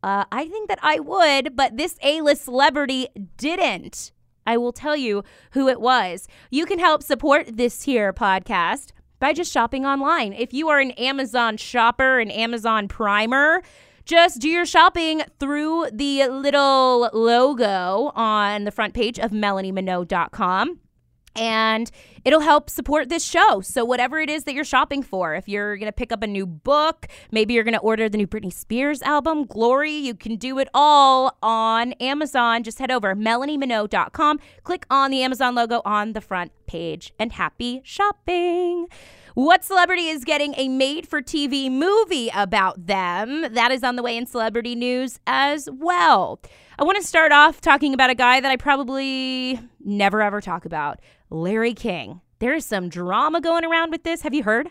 Uh, 0.03 0.25
I 0.31 0.47
think 0.47 0.69
that 0.69 0.79
I 0.81 1.01
would, 1.01 1.57
but 1.57 1.77
this 1.77 1.99
A-list 2.03 2.45
celebrity 2.45 3.09
didn't. 3.37 4.13
I 4.47 4.57
will 4.57 4.73
tell 4.73 4.97
you 4.97 5.25
who 5.51 5.69
it 5.69 5.81
was. 5.81 6.29
You 6.51 6.67
can 6.67 6.79
help 6.79 7.03
support 7.03 7.57
this 7.57 7.83
here 7.83 8.13
podcast 8.13 8.93
by 9.19 9.33
just 9.33 9.51
shopping 9.51 9.85
online. 9.85 10.33
If 10.33 10.55
you 10.55 10.69
are 10.69 10.79
an 10.79 10.93
Amazon 10.93 11.57
shopper, 11.57 12.21
an 12.21 12.31
Amazon 12.31 12.87
primer, 12.87 13.63
just 14.07 14.41
do 14.41 14.49
your 14.49 14.65
shopping 14.65 15.23
through 15.39 15.89
the 15.93 16.29
little 16.29 17.11
logo 17.13 18.13
on 18.15 18.65
the 18.65 18.71
front 18.71 18.95
page 18.95 19.19
of 19.19 19.33
melanieminogue.com 19.33 20.79
and 21.37 21.91
it'll 22.25 22.41
help 22.41 22.71
support 22.71 23.09
this 23.09 23.23
show. 23.23 23.61
So, 23.61 23.85
whatever 23.85 24.21
it 24.21 24.31
is 24.31 24.45
that 24.45 24.55
you're 24.55 24.65
shopping 24.65 25.03
for, 25.03 25.35
if 25.35 25.49
you're 25.49 25.77
going 25.77 25.89
to 25.89 25.93
pick 25.93 26.11
up 26.11 26.23
a 26.23 26.27
new 26.27 26.47
book, 26.47 27.07
maybe 27.31 27.55
you're 27.55 27.65
going 27.65 27.75
to 27.75 27.81
order 27.81 28.09
the 28.09 28.17
new 28.17 28.27
Britney 28.27 28.53
Spears 28.53 29.03
album, 29.03 29.45
Glory, 29.45 29.93
you 29.93 30.15
can 30.15 30.37
do 30.37 30.59
it 30.59 30.69
all 30.73 31.37
on 31.43 31.93
Amazon. 31.95 32.63
Just 32.63 32.79
head 32.79 32.91
over 32.91 33.15
melanieminogue.com, 33.15 34.41
click 34.65 34.87
on 34.91 35.11
the 35.11 35.23
Amazon 35.23 35.55
logo 35.55 35.83
on 35.85 36.15
the 36.15 36.21
front 36.21 36.53
page, 36.67 37.13
and 37.19 37.33
happy 37.33 37.81
shopping. 37.85 38.87
What 39.37 39.65
celebrity 39.67 40.09
is 40.09 40.25
getting 40.25 40.55
a 40.57 40.67
made 40.67 41.07
for 41.07 41.21
TV 41.21 41.71
movie 41.71 42.31
about 42.35 42.87
them? 42.87 43.43
That 43.53 43.71
is 43.71 43.85
on 43.85 43.97
the 43.97 44.03
way 44.03 44.17
in 44.17 44.25
celebrity 44.25 44.75
news 44.75 45.21
as 45.27 45.69
well. 45.71 46.41
I 46.79 46.85
want 46.85 46.97
to 46.97 47.07
start 47.07 47.33
off 47.33 47.61
talking 47.61 47.93
about 47.93 48.09
a 48.09 48.15
guy 48.15 48.41
that 48.41 48.51
I 48.51 48.57
probably 48.57 49.61
never 49.85 50.23
ever 50.23 50.41
talk 50.41 50.65
about 50.65 51.01
Larry 51.29 51.75
King. 51.75 52.23
There 52.39 52.55
is 52.55 52.65
some 52.65 52.89
drama 52.89 53.43
going 53.43 53.67
around 53.67 53.91
with 53.91 54.05
this. 54.05 54.23
Have 54.23 54.33
you 54.33 54.43
heard? 54.43 54.71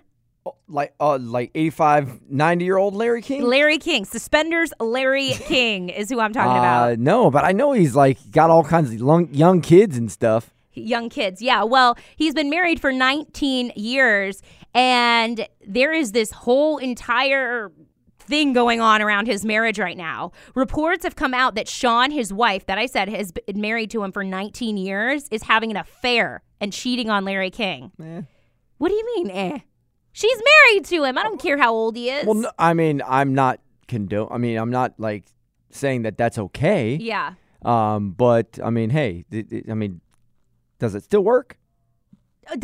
Like 0.68 0.95
uh 0.99 1.20
like 1.22 1.51
85, 1.53 2.22
90 2.28 2.66
year 2.66 2.78
old 2.78 2.95
Larry 2.95 3.22
King? 3.22 3.43
Larry 3.43 3.78
King, 3.78 4.03
suspenders 4.03 4.74
Larry 4.80 5.30
King 5.34 5.89
is 5.89 6.09
who 6.09 6.20
I'm 6.20 6.34
talking 6.34 6.51
Uh, 6.53 6.55
about. 6.57 6.97
no, 6.97 7.30
but 7.30 7.43
I 7.43 7.51
know 7.51 7.74
he's 7.74 7.95
like 7.95 8.18
got 8.32 8.49
all 8.49 8.63
kinds 8.63 8.89
of 8.91 8.97
young, 8.99 9.32
young 9.32 9.61
kids 9.61 9.95
and 9.95 10.11
stuff. 10.11 10.54
Young 10.76 11.09
kids. 11.09 11.41
Yeah. 11.41 11.63
Well, 11.63 11.97
he's 12.15 12.34
been 12.34 12.49
married 12.49 12.80
for 12.80 12.91
19 12.91 13.73
years, 13.76 14.41
and 14.73 15.47
there 15.65 15.91
is 15.93 16.11
this 16.11 16.32
whole 16.32 16.78
entire 16.78 17.71
thing 18.19 18.53
going 18.53 18.82
on 18.82 19.01
around 19.01 19.28
his 19.28 19.45
marriage 19.45 19.78
right 19.78 19.97
now. 19.97 20.32
Reports 20.55 21.03
have 21.03 21.15
come 21.15 21.34
out 21.34 21.55
that 21.55 21.67
Shawn, 21.67 22.11
his 22.11 22.34
wife, 22.34 22.65
that 22.65 22.78
I 22.78 22.88
said 22.88 23.07
has 23.09 23.32
been 23.32 23.61
married 23.61 23.91
to 23.91 24.03
him 24.03 24.11
for 24.11 24.23
19 24.23 24.78
years, 24.78 25.28
is 25.30 25.43
having 25.43 25.69
an 25.71 25.78
affair 25.78 26.41
and 26.59 26.73
cheating 26.73 27.09
on 27.09 27.23
Larry 27.26 27.51
King. 27.51 27.91
Eh. 28.01 28.21
What 28.78 28.89
do 28.89 28.95
you 28.95 29.05
mean, 29.15 29.30
eh? 29.30 29.59
She's 30.11 30.38
married 30.38 30.86
to 30.86 31.03
him. 31.03 31.17
I 31.17 31.23
don't 31.23 31.39
care 31.41 31.57
how 31.57 31.73
old 31.73 31.95
he 31.95 32.09
is. 32.09 32.26
Well, 32.26 32.36
no, 32.36 32.51
I 32.57 32.73
mean, 32.73 33.01
I'm 33.07 33.36
not 33.36 33.59
condone. 33.88 34.30
I 34.32 34.38
mean, 34.38 34.57
I'm 34.57 34.71
not 34.71 34.93
like 34.97 35.26
saying 35.69 36.03
that 36.03 36.17
that's 36.17 36.38
okay. 36.38 36.95
yeah. 36.95 37.34
Um, 37.63 38.11
but 38.11 38.59
I 38.63 38.69
mean, 38.69 38.91
hey, 38.91 39.26
th- 39.32 39.49
th- 39.49 39.65
I 39.69 39.73
mean, 39.73 39.99
does 40.80 40.95
it 40.95 41.03
still 41.03 41.23
work? 41.23 41.57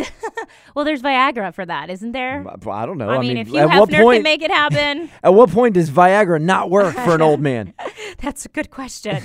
well, 0.75 0.85
there's 0.85 1.01
Viagra 1.01 1.53
for 1.53 1.65
that, 1.65 1.89
isn't 1.89 2.11
there? 2.11 2.45
I 2.47 2.69
I 2.69 2.85
don't 2.85 2.97
know. 2.97 3.09
I, 3.09 3.19
mean, 3.19 3.37
if 3.37 3.47
Hugh 3.47 3.57
at 3.57 3.79
what 3.79 3.89
Hefner 3.89 4.03
point? 4.03 4.17
can 4.17 4.23
make 4.23 4.41
it 4.41 4.51
happen, 4.51 5.09
at 5.23 5.33
what 5.33 5.49
point 5.49 5.73
does 5.73 5.89
Viagra 5.89 6.41
not 6.41 6.69
work 6.69 6.93
for 6.95 7.15
an 7.15 7.21
old 7.21 7.39
man? 7.41 7.73
that's 8.19 8.45
a 8.45 8.49
good 8.49 8.69
question. 8.69 9.23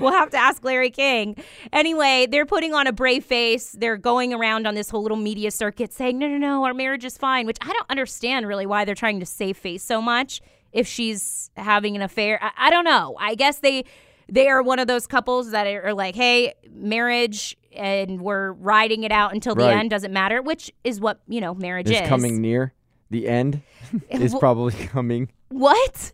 we'll 0.00 0.12
have 0.12 0.30
to 0.30 0.38
ask 0.38 0.64
Larry 0.64 0.90
King. 0.90 1.36
Anyway, 1.72 2.26
they're 2.30 2.46
putting 2.46 2.72
on 2.72 2.86
a 2.86 2.92
brave 2.92 3.24
face. 3.24 3.72
They're 3.72 3.96
going 3.96 4.32
around 4.32 4.66
on 4.66 4.74
this 4.74 4.88
whole 4.88 5.02
little 5.02 5.16
media 5.16 5.50
circuit 5.50 5.92
saying, 5.92 6.18
no, 6.18 6.26
no, 6.26 6.38
no, 6.38 6.64
our 6.64 6.74
marriage 6.74 7.04
is 7.04 7.18
fine, 7.18 7.46
which 7.46 7.58
I 7.60 7.72
don't 7.72 7.90
understand 7.90 8.46
really 8.46 8.66
why 8.66 8.84
they're 8.84 8.94
trying 8.94 9.20
to 9.20 9.26
save 9.26 9.56
face 9.56 9.82
so 9.82 10.00
much 10.00 10.40
if 10.72 10.86
she's 10.86 11.50
having 11.56 11.96
an 11.96 12.02
affair. 12.02 12.38
I, 12.42 12.68
I 12.68 12.70
don't 12.70 12.84
know. 12.84 13.16
I 13.18 13.34
guess 13.34 13.58
they 13.58 13.84
they 14.30 14.48
are 14.48 14.62
one 14.62 14.78
of 14.78 14.86
those 14.86 15.06
couples 15.06 15.52
that 15.52 15.66
are 15.66 15.94
like, 15.94 16.14
hey, 16.14 16.54
marriage 16.70 17.56
and 17.78 18.20
we're 18.20 18.52
riding 18.52 19.04
it 19.04 19.12
out 19.12 19.32
until 19.32 19.54
the 19.54 19.64
Right. 19.64 19.76
end 19.76 19.90
doesn't 19.90 20.12
matter, 20.12 20.42
which 20.42 20.70
is 20.84 21.00
what, 21.00 21.20
you 21.28 21.40
know, 21.40 21.54
marriage 21.54 21.90
Is 21.90 22.00
is. 22.00 22.08
coming 22.08 22.40
near. 22.40 22.72
The 23.10 23.28
end 23.28 23.62
is 24.10 24.32
Well- 24.32 24.40
probably 24.40 24.72
coming. 24.74 25.30
What? 25.48 26.12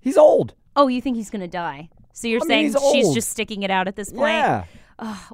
He's 0.00 0.16
old. 0.16 0.54
Oh, 0.76 0.86
you 0.86 1.00
think 1.00 1.16
he's 1.16 1.30
going 1.30 1.40
to 1.40 1.48
die? 1.48 1.88
So 2.12 2.28
you're 2.28 2.40
I 2.44 2.46
saying 2.46 2.64
he's 2.72 2.90
she's 2.92 3.14
just 3.14 3.28
sticking 3.30 3.62
it 3.62 3.70
out 3.70 3.88
at 3.88 3.96
this 3.96 4.10
point? 4.12 4.30
Yeah. 4.32 4.64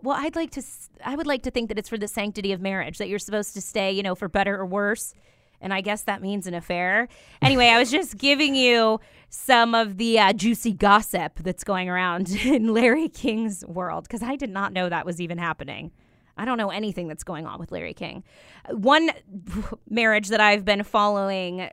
Well, 0.02 0.16
I'd 0.18 0.36
like 0.36 0.50
to. 0.52 0.62
I 1.04 1.16
would 1.16 1.26
like 1.26 1.42
to 1.44 1.50
think 1.50 1.68
that 1.68 1.78
it's 1.78 1.88
for 1.88 1.96
the 1.96 2.08
sanctity 2.08 2.52
of 2.52 2.60
marriage 2.60 2.98
that 2.98 3.08
you're 3.08 3.18
supposed 3.18 3.54
to 3.54 3.60
stay, 3.62 3.92
you 3.92 4.02
know, 4.02 4.14
for 4.14 4.28
better 4.28 4.54
or 4.58 4.66
worse. 4.66 5.14
And 5.62 5.72
I 5.72 5.80
guess 5.80 6.02
that 6.02 6.20
means 6.20 6.46
an 6.46 6.52
affair. 6.52 7.08
Anyway, 7.40 7.68
I 7.68 7.78
was 7.78 7.90
just 7.90 8.18
giving 8.18 8.54
you 8.54 9.00
some 9.34 9.74
of 9.74 9.98
the 9.98 10.16
uh, 10.16 10.32
juicy 10.32 10.72
gossip 10.72 11.40
that's 11.40 11.64
going 11.64 11.88
around 11.88 12.30
in 12.44 12.72
Larry 12.72 13.08
King's 13.08 13.66
world 13.66 14.04
because 14.04 14.22
I 14.22 14.36
did 14.36 14.50
not 14.50 14.72
know 14.72 14.88
that 14.88 15.04
was 15.04 15.20
even 15.20 15.38
happening. 15.38 15.90
I 16.36 16.44
don't 16.44 16.56
know 16.56 16.70
anything 16.70 17.08
that's 17.08 17.24
going 17.24 17.44
on 17.44 17.58
with 17.58 17.72
Larry 17.72 17.94
King. 17.94 18.22
One 18.70 19.10
marriage 19.90 20.28
that 20.28 20.40
I've 20.40 20.64
been 20.64 20.84
following 20.84 21.68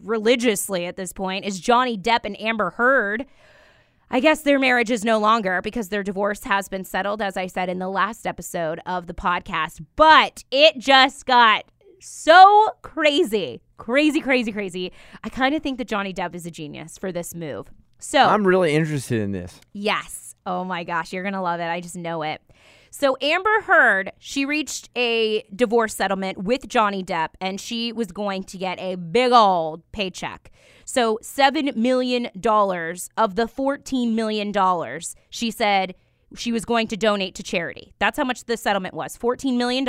religiously 0.00 0.86
at 0.86 0.96
this 0.96 1.12
point 1.12 1.44
is 1.44 1.60
Johnny 1.60 1.98
Depp 1.98 2.20
and 2.24 2.40
Amber 2.40 2.70
Heard. 2.70 3.26
I 4.10 4.20
guess 4.20 4.40
their 4.40 4.58
marriage 4.58 4.90
is 4.90 5.04
no 5.04 5.18
longer 5.18 5.60
because 5.60 5.90
their 5.90 6.02
divorce 6.02 6.44
has 6.44 6.68
been 6.68 6.84
settled, 6.84 7.20
as 7.20 7.36
I 7.36 7.48
said 7.48 7.68
in 7.68 7.80
the 7.80 7.88
last 7.88 8.26
episode 8.26 8.80
of 8.86 9.08
the 9.08 9.14
podcast. 9.14 9.84
But 9.96 10.42
it 10.50 10.78
just 10.78 11.26
got 11.26 11.64
so 12.04 12.70
crazy. 12.82 13.62
Crazy, 13.76 14.20
crazy, 14.20 14.52
crazy. 14.52 14.92
I 15.22 15.28
kind 15.28 15.54
of 15.54 15.62
think 15.62 15.78
that 15.78 15.88
Johnny 15.88 16.12
Depp 16.12 16.34
is 16.34 16.46
a 16.46 16.50
genius 16.50 16.98
for 16.98 17.10
this 17.12 17.34
move. 17.34 17.70
So, 17.98 18.18
I'm 18.18 18.46
really 18.46 18.74
interested 18.74 19.20
in 19.20 19.32
this. 19.32 19.60
Yes. 19.72 20.34
Oh 20.46 20.64
my 20.64 20.84
gosh, 20.84 21.12
you're 21.12 21.22
going 21.22 21.34
to 21.34 21.40
love 21.40 21.60
it. 21.60 21.64
I 21.64 21.80
just 21.80 21.96
know 21.96 22.22
it. 22.22 22.42
So 22.90 23.16
Amber 23.20 23.62
Heard, 23.62 24.12
she 24.18 24.44
reached 24.44 24.88
a 24.94 25.42
divorce 25.54 25.96
settlement 25.96 26.38
with 26.38 26.68
Johnny 26.68 27.02
Depp 27.02 27.30
and 27.40 27.60
she 27.60 27.90
was 27.92 28.12
going 28.12 28.44
to 28.44 28.56
get 28.56 28.78
a 28.78 28.94
big 28.94 29.32
old 29.32 29.82
paycheck. 29.90 30.52
So 30.84 31.18
7 31.20 31.72
million 31.74 32.28
dollars 32.38 33.08
of 33.16 33.34
the 33.34 33.48
14 33.48 34.14
million 34.14 34.52
dollars 34.52 35.16
she 35.28 35.50
said 35.50 35.96
she 36.36 36.52
was 36.52 36.64
going 36.64 36.86
to 36.88 36.96
donate 36.96 37.34
to 37.36 37.42
charity. 37.42 37.94
That's 37.98 38.16
how 38.18 38.24
much 38.24 38.44
the 38.44 38.56
settlement 38.56 38.94
was. 38.94 39.16
$14 39.16 39.56
million, 39.56 39.86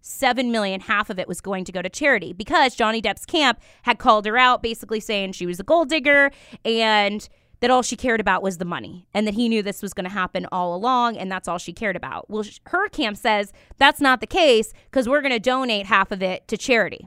7 0.00 0.50
million, 0.52 0.80
half 0.80 1.10
of 1.10 1.18
it 1.18 1.28
was 1.28 1.40
going 1.40 1.64
to 1.64 1.72
go 1.72 1.82
to 1.82 1.88
charity 1.88 2.32
because 2.32 2.74
Johnny 2.74 3.00
Depp's 3.00 3.26
camp 3.26 3.60
had 3.82 3.98
called 3.98 4.26
her 4.26 4.36
out, 4.36 4.62
basically 4.62 5.00
saying 5.00 5.32
she 5.32 5.46
was 5.46 5.60
a 5.60 5.64
gold 5.64 5.88
digger 5.88 6.30
and 6.64 7.28
that 7.60 7.70
all 7.70 7.82
she 7.82 7.94
cared 7.96 8.20
about 8.20 8.42
was 8.42 8.58
the 8.58 8.64
money 8.64 9.06
and 9.14 9.26
that 9.26 9.34
he 9.34 9.48
knew 9.48 9.62
this 9.62 9.82
was 9.82 9.94
going 9.94 10.04
to 10.04 10.10
happen 10.10 10.46
all 10.50 10.74
along 10.74 11.16
and 11.16 11.30
that's 11.30 11.46
all 11.46 11.58
she 11.58 11.72
cared 11.72 11.94
about. 11.94 12.28
Well, 12.28 12.44
her 12.66 12.88
camp 12.88 13.16
says 13.16 13.52
that's 13.78 14.00
not 14.00 14.20
the 14.20 14.26
case 14.26 14.72
because 14.90 15.08
we're 15.08 15.20
going 15.20 15.32
to 15.32 15.38
donate 15.38 15.86
half 15.86 16.10
of 16.10 16.22
it 16.22 16.48
to 16.48 16.56
charity. 16.56 17.06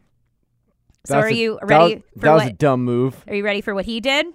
So 1.06 1.16
That's 1.16 1.26
are 1.26 1.30
you 1.32 1.60
that 1.62 1.68
ready 1.68 1.96
was- 1.96 2.04
for 2.14 2.20
That 2.20 2.34
was 2.34 2.44
a 2.46 2.54
dumb 2.54 2.84
move. 2.84 3.24
Are 3.28 3.36
you 3.36 3.44
ready 3.44 3.62
for 3.62 3.76
what 3.76 3.86
he 3.86 4.00
did? 4.00 4.26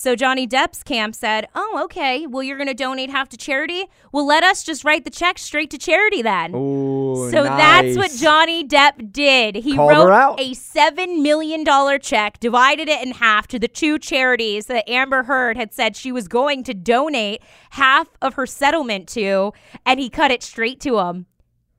So 0.00 0.16
Johnny 0.16 0.48
Depp's 0.48 0.82
camp 0.82 1.14
said, 1.14 1.46
"Oh, 1.54 1.82
okay. 1.84 2.26
Well, 2.26 2.42
you're 2.42 2.56
going 2.56 2.68
to 2.68 2.72
donate 2.72 3.10
half 3.10 3.28
to 3.28 3.36
charity. 3.36 3.84
Well, 4.12 4.26
let 4.26 4.42
us 4.42 4.62
just 4.62 4.82
write 4.82 5.04
the 5.04 5.10
check 5.10 5.36
straight 5.38 5.68
to 5.72 5.76
charity 5.76 6.22
then." 6.22 6.54
Ooh, 6.54 7.30
so 7.30 7.44
that's 7.44 7.98
what. 7.98 8.10
Johnny 8.12 8.66
Depp 8.66 9.12
did. 9.12 9.56
He 9.56 9.76
Called 9.76 10.08
wrote 10.08 10.40
a 10.40 10.54
seven 10.54 11.22
million 11.22 11.64
dollar 11.64 11.98
check, 11.98 12.40
divided 12.40 12.88
it 12.88 13.06
in 13.06 13.12
half 13.12 13.46
to 13.48 13.58
the 13.58 13.68
two 13.68 13.98
charities 13.98 14.68
that 14.68 14.88
Amber 14.88 15.24
Heard 15.24 15.58
had 15.58 15.74
said 15.74 15.96
she 15.96 16.12
was 16.12 16.28
going 16.28 16.64
to 16.64 16.72
donate 16.72 17.42
half 17.72 18.08
of 18.22 18.34
her 18.34 18.46
settlement 18.46 19.06
to, 19.10 19.52
and 19.84 20.00
he 20.00 20.08
cut 20.08 20.30
it 20.30 20.42
straight 20.42 20.80
to 20.80 20.98
him. 20.98 21.26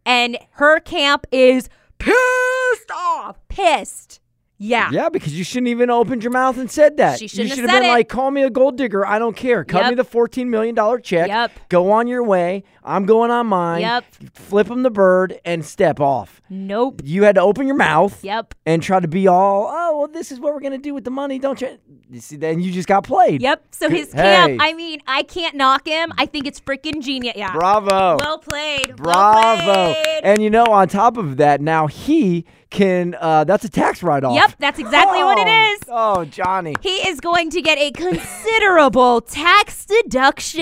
And 0.05 0.37
her 0.51 0.79
camp 0.79 1.25
is 1.31 1.69
pissed 1.97 2.91
off, 2.93 3.39
pissed. 3.49 4.20
Yeah. 4.63 4.89
Yeah, 4.91 5.09
because 5.09 5.35
you 5.35 5.43
shouldn't 5.43 5.69
even 5.69 5.89
opened 5.89 6.23
your 6.23 6.31
mouth 6.31 6.57
and 6.57 6.69
said 6.69 6.97
that. 6.97 7.17
She 7.17 7.25
you 7.25 7.29
shouldn't 7.29 7.49
have 7.49 7.55
should 7.57 7.61
have 7.63 7.71
said 7.71 7.79
been 7.81 7.89
it. 7.89 7.93
like, 7.93 8.09
"Call 8.09 8.29
me 8.29 8.43
a 8.43 8.49
gold 8.51 8.77
digger. 8.77 9.03
I 9.05 9.17
don't 9.17 9.35
care. 9.35 9.63
Cut 9.63 9.89
me 9.89 9.95
the 9.95 10.03
fourteen 10.03 10.51
million 10.51 10.75
dollar 10.75 10.99
check. 10.99 11.29
Yep. 11.29 11.51
Go 11.69 11.89
on 11.91 12.07
your 12.07 12.23
way. 12.23 12.63
I'm 12.83 13.05
going 13.05 13.31
on 13.31 13.47
mine. 13.47 13.81
Yep. 13.81 14.05
Flip 14.33 14.67
him 14.69 14.83
the 14.83 14.89
bird 14.91 15.39
and 15.45 15.65
step 15.65 15.99
off. 15.99 16.41
Nope. 16.49 17.01
You 17.03 17.23
had 17.23 17.35
to 17.35 17.41
open 17.41 17.65
your 17.67 17.75
mouth. 17.75 18.23
Yep. 18.23 18.53
And 18.65 18.81
try 18.83 18.99
to 18.99 19.07
be 19.07 19.27
all, 19.27 19.67
oh 19.71 19.97
well, 19.97 20.07
this 20.07 20.31
is 20.31 20.39
what 20.39 20.53
we're 20.53 20.59
gonna 20.59 20.77
do 20.77 20.93
with 20.93 21.05
the 21.05 21.11
money, 21.11 21.39
don't 21.39 21.59
you? 21.59 21.77
You 22.09 22.19
see, 22.19 22.35
then 22.35 22.59
you 22.59 22.71
just 22.71 22.87
got 22.87 23.03
played. 23.03 23.41
Yep. 23.41 23.63
So 23.71 23.89
his 23.89 24.11
camp, 24.13 24.51
hey. 24.51 24.57
I 24.59 24.73
mean, 24.73 25.01
I 25.07 25.23
can't 25.23 25.55
knock 25.55 25.87
him. 25.87 26.11
I 26.17 26.25
think 26.25 26.45
it's 26.45 26.59
freaking 26.59 27.01
genius. 27.01 27.33
Yeah. 27.35 27.51
Bravo. 27.53 28.17
Well 28.19 28.37
played. 28.39 28.99
Well 28.99 29.33
Bravo. 29.33 29.93
played. 29.93 30.21
And 30.23 30.41
you 30.43 30.49
know, 30.49 30.65
on 30.65 30.87
top 30.87 31.17
of 31.17 31.37
that, 31.37 31.61
now 31.61 31.87
he 31.87 32.45
can. 32.71 33.15
Uh, 33.19 33.43
that's 33.43 33.63
a 33.63 33.69
tax 33.69 34.01
write-off. 34.01 34.35
Yep, 34.35 34.53
that's 34.59 34.79
exactly 34.79 35.23
what 35.23 35.37
it 35.37 35.47
is. 35.47 35.79
Oh. 35.89 36.21
Oh, 36.21 36.25
Johnny. 36.25 36.75
He 36.81 37.07
is 37.07 37.19
going 37.19 37.49
to 37.51 37.61
get 37.61 37.77
a 37.77 37.91
considerable 37.91 39.21
tax 39.21 39.85
deduction 39.85 40.61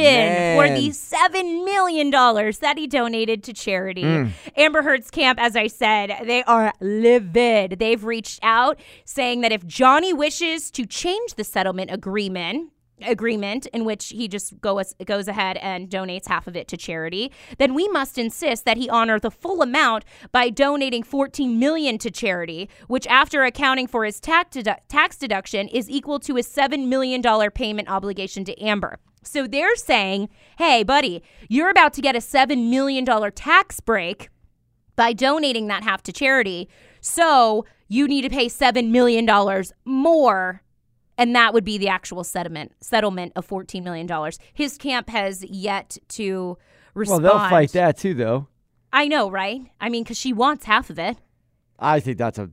for 0.57 0.67
the 0.69 0.89
$7 0.89 1.65
million 1.65 2.11
that 2.11 2.73
he 2.77 2.87
donated 2.87 3.43
to 3.45 3.53
charity. 3.53 4.03
Mm. 4.03 4.31
Amber 4.57 4.81
Heard's 4.81 5.09
camp, 5.09 5.39
as 5.41 5.55
I 5.55 5.67
said, 5.67 6.11
they 6.25 6.43
are 6.43 6.73
livid. 6.79 7.79
They've 7.79 8.03
reached 8.03 8.39
out 8.43 8.79
saying 9.05 9.41
that 9.41 9.51
if 9.51 9.65
Johnny 9.65 10.13
wishes 10.13 10.69
to 10.71 10.85
change 10.85 11.35
the 11.35 11.43
settlement 11.43 11.91
agreement, 11.91 12.71
agreement 13.05 13.65
in 13.67 13.85
which 13.85 14.09
he 14.09 14.27
just 14.27 14.59
goes 14.61 14.93
goes 15.05 15.27
ahead 15.27 15.57
and 15.57 15.89
donates 15.89 16.27
half 16.27 16.47
of 16.47 16.55
it 16.55 16.67
to 16.69 16.77
charity, 16.77 17.31
then 17.57 17.73
we 17.73 17.87
must 17.89 18.17
insist 18.17 18.65
that 18.65 18.77
he 18.77 18.89
honor 18.89 19.19
the 19.19 19.31
full 19.31 19.61
amount 19.61 20.05
by 20.31 20.49
donating 20.49 21.03
14 21.03 21.59
million 21.59 21.97
to 21.97 22.11
charity, 22.11 22.69
which 22.87 23.07
after 23.07 23.43
accounting 23.43 23.87
for 23.87 24.05
his 24.05 24.19
tax 24.19 24.57
dedu- 24.57 24.77
tax 24.87 25.17
deduction 25.17 25.67
is 25.67 25.89
equal 25.89 26.19
to 26.19 26.35
his 26.35 26.47
7 26.47 26.89
million 26.89 27.21
dollar 27.21 27.49
payment 27.49 27.89
obligation 27.89 28.43
to 28.45 28.61
Amber. 28.61 28.99
So 29.23 29.47
they're 29.47 29.75
saying, 29.75 30.29
"Hey, 30.57 30.83
buddy, 30.83 31.21
you're 31.47 31.69
about 31.69 31.93
to 31.93 32.01
get 32.01 32.15
a 32.15 32.21
7 32.21 32.69
million 32.69 33.03
dollar 33.03 33.31
tax 33.31 33.79
break 33.79 34.29
by 34.99 35.13
donating 35.13 35.67
that 35.67 35.81
half 35.81 36.03
to 36.03 36.11
charity. 36.11 36.67
So 36.99 37.65
you 37.87 38.05
need 38.05 38.23
to 38.23 38.29
pay 38.29 38.47
$7 38.47 38.89
million 38.89 39.25
more. 39.85 40.61
And 41.19 41.35
that 41.35 41.53
would 41.53 41.65
be 41.65 41.77
the 41.77 41.89
actual 41.89 42.23
settlement 42.23 42.71
settlement 42.79 43.33
of 43.35 43.47
$14 43.47 43.83
million. 43.83 44.07
His 44.53 44.77
camp 44.77 45.09
has 45.09 45.43
yet 45.43 45.97
to 46.09 46.57
respond. 46.95 47.23
Well, 47.23 47.39
they'll 47.39 47.49
fight 47.49 47.73
that 47.73 47.97
too, 47.97 48.13
though. 48.13 48.47
I 48.91 49.07
know, 49.07 49.29
right? 49.29 49.61
I 49.79 49.89
mean, 49.89 50.03
because 50.03 50.17
she 50.17 50.33
wants 50.33 50.65
half 50.65 50.89
of 50.89 50.97
it. 50.97 51.17
I 51.77 51.99
think 51.99 52.17
that's 52.17 52.39
a. 52.39 52.49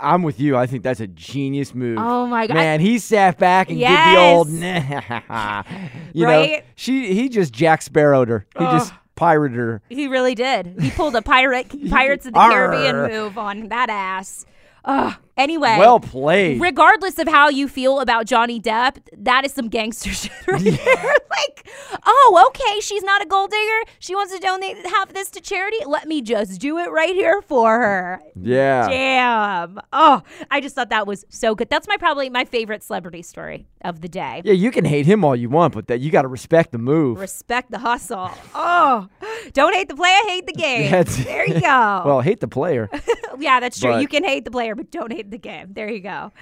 I'm 0.00 0.22
with 0.22 0.40
you. 0.40 0.56
I 0.56 0.66
think 0.66 0.82
that's 0.82 1.00
a 1.00 1.06
genius 1.06 1.74
move. 1.74 1.98
Oh 2.00 2.26
my 2.26 2.46
God. 2.46 2.54
Man, 2.54 2.80
he 2.80 2.98
sat 2.98 3.38
back 3.38 3.70
and 3.70 3.78
did 3.78 3.88
the 3.88 4.16
old 4.18 4.48
nah. 4.48 5.62
You 6.12 6.26
know, 6.26 6.40
Right? 6.40 6.64
she 6.74 7.14
he 7.14 7.28
just 7.28 7.52
Jack 7.52 7.82
Sparrowed 7.82 8.28
her. 8.28 8.46
He 8.58 8.64
just 8.64 8.92
pirated 9.14 9.56
her. 9.56 9.82
He 9.88 10.08
really 10.08 10.34
did. 10.34 10.74
He 10.80 10.90
pulled 10.90 11.14
a 11.14 11.22
pirate 11.22 11.68
Pirates 11.90 12.26
of 12.26 12.32
the 12.34 12.40
Caribbean 12.40 13.10
move 13.10 13.38
on 13.38 13.68
that 13.68 13.90
ass. 13.90 14.44
Ugh. 14.84 15.14
Anyway. 15.40 15.76
Well 15.78 16.00
played. 16.00 16.60
regardless 16.60 17.18
of 17.18 17.26
how 17.28 17.48
you 17.48 17.66
feel 17.66 18.00
about 18.00 18.26
Johnny 18.26 18.60
Depp, 18.60 18.96
that 19.16 19.44
is 19.46 19.52
some 19.52 19.68
gangster 19.68 20.10
shit 20.20 20.30
right 20.46 20.62
there. 20.62 20.74
like, 21.30 21.68
oh, 22.06 22.44
okay, 22.50 22.80
she's 22.80 23.02
not 23.02 23.22
a 23.22 23.26
gold 23.26 23.50
digger. 23.50 23.90
She 23.98 24.14
wants 24.14 24.32
to 24.34 24.38
donate 24.38 24.76
half 24.86 25.08
of 25.08 25.14
this 25.14 25.30
to 25.30 25.40
charity. 25.40 25.78
Let 25.86 26.06
me 26.06 26.20
just 26.20 26.60
do 26.60 26.78
it 26.78 26.90
right 26.90 27.14
here 27.14 27.40
for 27.42 27.78
her. 27.78 28.20
yeah. 28.36 28.88
Damn. 28.88 29.80
Oh, 29.92 30.22
I 30.50 30.60
just 30.60 30.74
thought 30.74 30.90
that 30.90 31.06
was 31.06 31.24
so 31.30 31.54
good. 31.54 31.70
That's 31.70 31.88
my 31.88 31.96
probably 31.96 32.28
my 32.30 32.44
favorite 32.44 32.82
celebrity 32.82 33.22
story 33.22 33.66
of 33.82 34.00
the 34.02 34.08
day. 34.08 34.42
Yeah, 34.44 34.52
you 34.52 34.70
can 34.70 34.84
hate 34.84 35.06
him 35.06 35.24
all 35.24 35.34
you 35.34 35.48
want, 35.48 35.72
but 35.74 35.86
that 35.88 36.00
you 36.00 36.10
got 36.10 36.22
to 36.22 36.28
respect 36.28 36.72
the 36.72 36.78
move. 36.78 37.18
Respect 37.18 37.70
the 37.70 37.78
hustle. 37.78 38.30
Oh, 38.54 39.08
don't 39.54 39.74
hate 39.74 39.88
the 39.88 39.96
player, 39.96 40.18
hate 40.26 40.46
the 40.46 40.52
game. 40.66 40.90
There 41.24 41.46
you 41.48 41.60
go. 41.60 42.02
Well, 42.04 42.20
hate 42.20 42.40
the 42.40 42.48
player. 42.48 42.90
yeah, 43.38 43.60
that's 43.60 43.80
true. 43.80 43.92
but- 43.92 44.02
You 44.02 44.08
can 44.08 44.24
hate 44.24 44.44
the 44.44 44.50
player, 44.50 44.74
but 44.74 44.90
don't 44.90 45.12
hate 45.12 45.29
the 45.30 45.38
game. 45.38 45.72
There 45.72 45.88
you 45.88 46.00
go. 46.00 46.32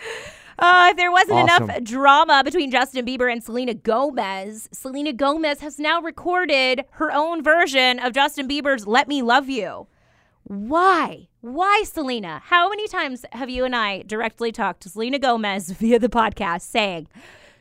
Uh, 0.58 0.88
if 0.90 0.96
there 0.96 1.12
wasn't 1.12 1.48
Awesome. 1.50 1.70
enough 1.70 1.82
drama 1.84 2.42
between 2.44 2.70
Justin 2.70 3.06
Bieber 3.06 3.30
and 3.30 3.42
Selena 3.44 3.74
Gomez, 3.74 4.68
Selena 4.72 5.12
Gomez 5.12 5.60
has 5.60 5.78
now 5.78 6.00
recorded 6.02 6.84
her 6.92 7.12
own 7.12 7.42
version 7.44 8.00
of 8.00 8.12
Justin 8.12 8.48
Bieber's 8.48 8.86
Let 8.86 9.06
Me 9.06 9.22
Love 9.22 9.48
You. 9.48 9.86
Why? 10.44 11.28
Why, 11.42 11.84
Selena? 11.84 12.40
How 12.46 12.68
many 12.70 12.88
times 12.88 13.24
have 13.32 13.50
you 13.50 13.64
and 13.64 13.76
I 13.76 14.02
directly 14.02 14.50
talked 14.50 14.80
to 14.82 14.88
Selena 14.88 15.18
Gomez 15.18 15.70
via 15.78 15.98
the 15.98 16.08
podcast 16.08 16.62
saying, 16.62 17.06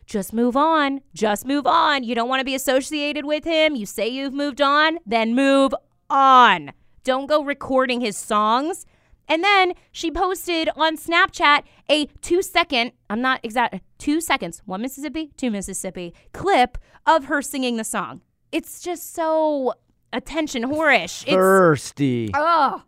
just 0.05 0.31
move 0.33 0.55
on, 0.55 1.01
just 1.13 1.45
move 1.45 1.67
on. 1.67 2.03
You 2.03 2.15
don't 2.15 2.29
want 2.29 2.39
to 2.39 2.45
be 2.45 2.55
associated 2.55 3.25
with 3.25 3.43
him. 3.43 3.75
You 3.75 3.85
say 3.85 4.07
you've 4.07 4.33
moved 4.33 4.61
on, 4.61 4.99
then 5.05 5.35
move 5.35 5.75
on. 6.09 6.71
Don't 7.03 7.27
go 7.27 7.43
recording 7.43 7.99
his 8.01 8.17
songs. 8.17 8.85
And 9.27 9.43
then 9.43 9.73
she 9.91 10.09
posted 10.09 10.69
on 10.75 10.97
Snapchat 10.97 11.63
a 11.89 12.05
two 12.21 12.41
second, 12.41 12.93
I'm 13.09 13.21
not 13.21 13.41
exact, 13.43 13.81
two 13.97 14.21
seconds, 14.21 14.61
one 14.65 14.81
Mississippi, 14.81 15.31
two 15.37 15.51
Mississippi 15.51 16.13
clip 16.33 16.77
of 17.05 17.25
her 17.25 17.41
singing 17.41 17.77
the 17.77 17.83
song. 17.83 18.21
It's 18.51 18.81
just 18.81 19.13
so 19.13 19.73
attention 20.13 20.63
whorish. 20.63 21.23
It's 21.23 21.33
Thirsty. 21.33 22.31
Oh. 22.33 22.83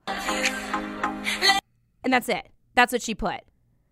And 2.03 2.13
that's 2.13 2.29
it. 2.29 2.47
That's 2.75 2.93
what 2.93 3.01
she 3.01 3.15
put. 3.15 3.41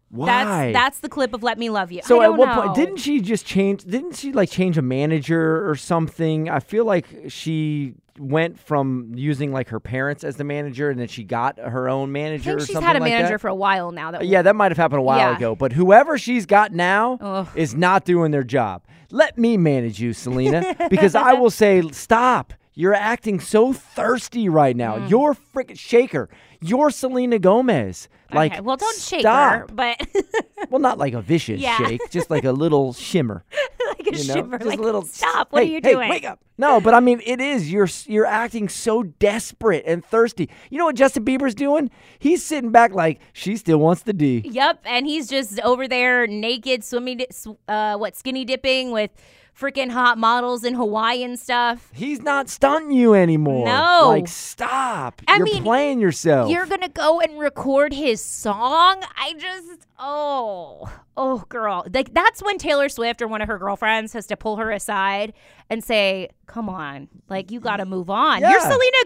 Why? 0.09 0.71
That's 0.71 0.73
that's 0.73 0.99
the 0.99 1.09
clip 1.09 1.33
of 1.33 1.43
"Let 1.43 1.57
Me 1.57 1.69
Love 1.69 1.91
You." 1.91 2.01
So 2.03 2.21
at 2.21 2.37
what 2.37 2.45
know. 2.47 2.61
point 2.61 2.75
didn't 2.75 2.97
she 2.97 3.19
just 3.19 3.45
change? 3.45 3.83
Didn't 3.83 4.15
she 4.15 4.31
like 4.31 4.49
change 4.49 4.77
a 4.77 4.81
manager 4.81 5.69
or 5.69 5.75
something? 5.75 6.49
I 6.49 6.61
feel 6.61 6.85
like 6.85 7.07
she 7.27 7.95
went 8.19 8.59
from 8.59 9.11
using 9.15 9.51
like 9.51 9.69
her 9.69 9.79
parents 9.79 10.23
as 10.23 10.35
the 10.37 10.43
manager, 10.43 10.89
and 10.89 10.99
then 10.99 11.07
she 11.07 11.23
got 11.23 11.59
her 11.59 11.89
own 11.89 12.09
I 12.09 12.11
manager. 12.11 12.51
think 12.51 12.61
or 12.61 12.65
she's 12.65 12.77
had 12.79 12.95
a 12.95 12.99
like 12.99 13.11
manager 13.11 13.33
that. 13.35 13.41
for 13.41 13.47
a 13.47 13.55
while 13.55 13.91
now. 13.91 14.11
That 14.11 14.25
Yeah, 14.25 14.41
that 14.41 14.55
might 14.55 14.71
have 14.71 14.77
happened 14.77 14.99
a 14.99 15.03
while 15.03 15.17
Yeah. 15.31 15.35
ago. 15.37 15.55
But 15.55 15.73
whoever 15.73 16.17
she's 16.17 16.45
got 16.45 16.71
now 16.73 17.17
Ugh. 17.21 17.47
is 17.55 17.75
not 17.75 18.05
doing 18.05 18.31
their 18.31 18.43
job. 18.43 18.83
Let 19.11 19.37
me 19.37 19.55
manage 19.57 19.99
you, 20.01 20.13
Selena, 20.13 20.75
because 20.89 21.15
I 21.15 21.33
will 21.39 21.49
say, 21.51 21.81
stop. 21.91 22.53
You're 22.73 22.93
acting 22.93 23.39
so 23.39 23.73
thirsty 23.73 24.49
right 24.49 24.75
now. 24.75 24.97
Mm. 24.97 25.09
You're 25.09 25.33
freaking 25.33 25.79
shaker. 25.79 26.29
You're 26.61 26.89
Selena 26.89 27.39
Gomez. 27.39 28.07
Like, 28.33 28.51
okay, 28.53 28.61
well, 28.61 28.75
don't 28.75 28.99
shake 28.99 29.21
stop. 29.21 29.53
her, 29.53 29.65
but 29.73 29.95
Well, 30.69 30.81
not 30.81 30.97
like 30.97 31.13
a 31.13 31.21
vicious 31.21 31.61
Yeah. 31.61 31.77
shake, 31.77 32.01
just 32.09 32.29
like 32.29 32.43
a 32.43 32.51
little 32.51 32.91
shimmer. 33.07 33.45
like 33.87 34.07
a 34.07 34.17
You 34.17 34.27
know, 34.27 34.33
shiver. 34.33 34.57
just 34.57 34.69
like, 34.69 34.79
a 34.79 34.81
little. 34.81 35.01
stop! 35.03 35.51
What 35.53 35.63
hey, 35.63 35.69
are 35.69 35.71
you 35.71 35.79
hey, 35.81 35.93
doing? 35.93 36.09
Wake 36.09 36.25
up! 36.25 36.39
No, 36.57 36.81
but 36.81 36.93
I 36.93 36.99
mean, 36.99 37.21
it 37.25 37.39
is. 37.39 37.71
You're 37.71 37.87
you're 38.05 38.25
acting 38.25 38.67
so 38.67 39.03
desperate 39.03 39.83
and 39.87 40.03
thirsty. 40.03 40.49
You 40.69 40.77
know 40.79 40.85
what 40.85 40.95
Justin 40.95 41.23
Bieber's 41.23 41.55
doing? 41.55 41.89
He's 42.19 42.43
sitting 42.43 42.71
back 42.71 42.91
like 42.93 43.19
she 43.31 43.55
still 43.55 43.77
wants 43.77 44.01
the 44.01 44.11
D. 44.13 44.41
Yep, 44.43 44.81
and 44.85 45.05
he's 45.05 45.29
just 45.29 45.59
over 45.61 45.87
there 45.87 46.27
naked, 46.27 46.83
swimming, 46.83 47.21
uh, 47.69 47.95
what 47.97 48.15
skinny 48.17 48.43
dipping 48.43 48.91
with 48.91 49.11
freaking 49.59 49.89
hot 49.89 50.17
models 50.17 50.63
in 50.63 50.73
Hawaii 50.75 51.23
and 51.23 51.39
stuff. 51.39 51.89
He's 51.93 52.21
not 52.21 52.49
stunting 52.49 52.91
you 52.91 53.13
anymore. 53.13 53.65
No. 53.65 54.05
like 54.07 54.27
stop. 54.27 55.21
I 55.27 55.37
you're 55.37 55.45
mean, 55.45 55.63
playing 55.63 55.99
yourself. 55.99 56.51
You're 56.51 56.65
gonna 56.65 56.89
go 56.89 57.19
and 57.19 57.39
record 57.39 57.93
his 57.93 58.23
song? 58.23 59.03
I 59.17 59.33
just 59.37 59.87
oh 59.99 60.91
oh 61.15 61.43
girl. 61.49 61.85
Like 61.91 62.13
that's 62.13 62.43
when 62.43 62.57
Taylor 62.57 62.89
Swift 62.89 63.21
or 63.21 63.27
one 63.27 63.41
of 63.41 63.47
her 63.47 63.57
girlfriends 63.57 64.13
has 64.13 64.27
to 64.27 64.37
pull 64.37 64.57
her 64.57 64.71
aside 64.71 65.33
and 65.69 65.83
say, 65.83 66.29
Come 66.45 66.69
on, 66.69 67.07
like 67.29 67.51
you 67.51 67.59
gotta 67.59 67.85
move 67.85 68.09
on. 68.09 68.41
You're 68.41 68.59
Selena 68.59 69.03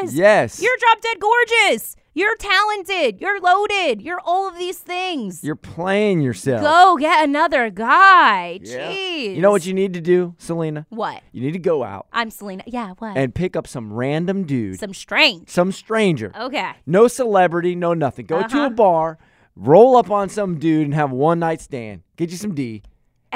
Gomez. 0.00 0.14
yes. 0.14 0.60
You're 0.62 0.76
drop 0.78 1.00
dead 1.00 1.18
gorgeous. 1.20 1.96
You're 2.16 2.36
talented. 2.36 3.20
You're 3.20 3.40
loaded. 3.40 4.00
You're 4.00 4.20
all 4.24 4.46
of 4.46 4.56
these 4.56 4.78
things. 4.78 5.42
You're 5.42 5.56
playing 5.56 6.20
yourself. 6.20 6.62
Go 6.62 6.96
get 6.96 7.24
another 7.24 7.70
guy. 7.70 8.60
Yeah. 8.62 8.92
Jeez. 8.92 9.34
You 9.34 9.42
know 9.42 9.50
what 9.50 9.66
you 9.66 9.74
need 9.74 9.94
to 9.94 10.00
do, 10.00 10.34
Selena? 10.38 10.86
What? 10.90 11.22
You 11.32 11.40
need 11.40 11.54
to 11.54 11.58
go 11.58 11.82
out 11.82 12.06
I'm 12.12 12.30
Selena. 12.30 12.62
Yeah, 12.66 12.92
what? 12.98 13.16
and 13.16 13.34
pick 13.34 13.56
up 13.56 13.66
some 13.66 13.92
random 13.92 14.44
dude, 14.44 14.78
Some 14.78 14.94
strange. 14.94 15.48
some 15.48 15.72
stranger. 15.72 16.30
Okay. 16.38 16.70
No 16.86 17.08
celebrity, 17.08 17.74
no 17.74 17.94
nothing. 17.94 18.26
Go 18.26 18.38
to 18.40 18.44
Uh-huh. 18.44 18.66
a 18.66 18.70
bar, 18.70 19.18
roll 19.56 19.96
up 19.96 20.08
on 20.10 20.28
some 20.28 20.58
dude, 20.60 20.84
and 20.84 20.94
have 20.94 21.10
a 21.10 21.14
one 21.16 21.40
night 21.40 21.60
stand. 21.60 22.02
Get 22.16 22.30
you 22.30 22.36
some 22.36 22.54
D, 22.54 22.82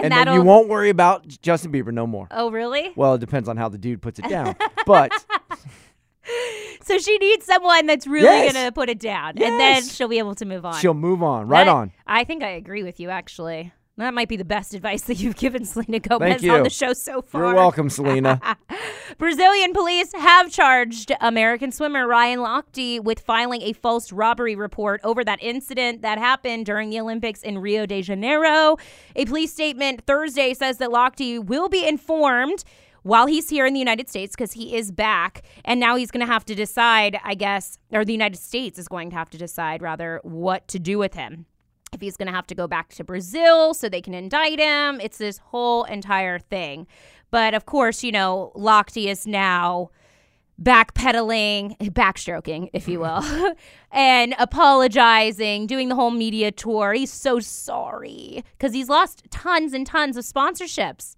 And 0.05 0.13
and, 0.13 0.29
then 0.29 0.35
you 0.35 0.43
won't 0.43 0.69
worry 0.69 0.91
about 0.91 1.27
Justin 1.43 1.73
Bieber 1.73 1.93
no 1.93 2.07
more. 2.07 2.29
Oh, 2.31 2.51
really? 2.51 2.93
Well, 2.97 3.15
it 3.15 3.19
depends 3.19 3.49
on 3.49 3.57
how 3.57 3.69
the 3.69 3.79
dude 3.79 4.01
puts 4.03 4.19
it 4.19 4.29
down. 4.29 4.57
but 4.87 5.13
So 6.83 6.99
she 6.99 7.19
needs 7.19 7.45
someone 7.45 7.87
that's 7.87 8.07
really 8.07 8.25
Yes. 8.25 8.53
going 8.53 8.65
to 8.67 8.73
put 8.73 8.89
it 8.89 8.99
down. 8.99 9.31
And 9.43 9.61
then 9.61 9.83
she'll 9.83 10.09
be 10.09 10.19
able 10.19 10.35
to 10.37 10.45
move 10.47 10.65
on. 10.65 10.75
she'll 10.81 10.95
move 10.95 11.23
on. 11.23 11.47
Right 11.49 11.65
That- 11.65 11.71
on. 11.75 11.93
I 12.07 12.25
think 12.25 12.43
I 12.43 12.49
agree 12.51 12.83
with 12.83 12.99
you, 13.01 13.11
actually. 13.11 13.73
That 13.99 14.15
might 14.15 14.29
be 14.29 14.37
the 14.37 14.45
best 14.45 14.75
advice 14.75 15.03
that 15.03 15.19
you've 15.19 15.35
given 15.35 15.65
Selena 15.65 15.99
Gomez 15.99 16.49
on 16.49 16.63
the 16.63 16.71
show 16.71 16.93
so 16.93 17.21
far. 17.21 17.47
You're 17.47 17.55
welcome, 17.55 17.91
Selena. 17.91 18.41
Brazilian 19.19 19.73
police 19.73 20.13
have 20.15 20.53
charged 20.53 21.11
American 21.21 21.73
swimmer 21.73 22.07
Ryan 22.07 22.39
Lochte 22.39 23.03
with 23.03 23.19
filing 23.19 23.61
a 23.63 23.73
false 23.73 24.13
robbery 24.13 24.55
report 24.55 25.01
over 25.03 25.25
that 25.25 25.43
incident 25.43 26.03
that 26.03 26.19
happened 26.19 26.65
during 26.65 26.91
the 26.91 27.01
Olympics 27.01 27.43
in 27.43 27.59
Rio 27.59 27.87
de 27.87 28.01
Janeiro. 28.01 28.77
A 29.17 29.25
police 29.25 29.53
statement 29.53 30.07
Thursday 30.07 30.55
says 30.55 30.79
that 30.79 30.91
Lochte 30.91 31.45
will 31.45 31.69
be 31.69 31.85
informed 31.85 32.63
while 33.03 33.27
he's 33.27 33.51
here 33.51 33.67
in 33.67 33.73
the 33.73 33.81
United 33.81 34.09
States 34.09 34.37
because 34.37 34.53
he 34.53 34.77
is 34.77 34.93
back 34.93 35.43
and 35.65 35.81
now 35.81 35.97
he's 35.97 36.13
going 36.13 36.25
to 36.25 36.33
have 36.33 36.45
to 36.45 36.55
decide, 36.55 37.19
I 37.25 37.35
guess, 37.35 37.79
or 37.91 38.05
the 38.05 38.13
United 38.13 38.39
States 38.39 38.79
is 38.79 38.87
going 38.87 39.11
to 39.11 39.17
have 39.17 39.31
to 39.31 39.39
decide 39.39 39.83
rather 39.83 40.21
what 40.23 40.69
to 40.69 40.79
do 40.79 40.99
with 40.99 41.15
him 41.15 41.47
if 41.93 42.01
he's 42.01 42.17
going 42.17 42.27
to 42.27 42.33
have 42.33 42.47
to 42.49 42.55
go 42.55 42.67
back 42.67 42.91
to 42.95 43.05
Brazil 43.05 43.75
so 43.75 43.89
they 43.89 44.01
can 44.01 44.15
indict 44.15 44.59
him. 44.59 45.01
It's 45.01 45.19
this 45.19 45.39
whole 45.39 45.85
entire 45.85 46.39
thing. 46.39 46.87
But 47.31 47.55
of 47.55 47.67
course, 47.67 48.03
you 48.03 48.13
know, 48.13 48.53
Lochte 48.55 49.07
is 49.07 49.27
now 49.27 49.91
backpedaling, 50.61 51.77
backstroking, 51.93 52.69
if 52.73 52.89
you 52.89 53.01
will, 53.01 53.23
and 53.93 54.35
apologizing, 54.39 55.67
doing 55.67 55.89
the 55.89 55.95
whole 55.95 56.11
media 56.11 56.51
tour. 56.51 56.93
He's 56.93 57.13
so 57.13 57.41
sorry 57.41 58.45
because 58.53 58.73
he's 58.73 58.89
lost 58.89 59.25
tons 59.31 59.73
and 59.73 59.87
tons 59.87 60.17
of 60.17 60.25
sponsorships. 60.25 61.15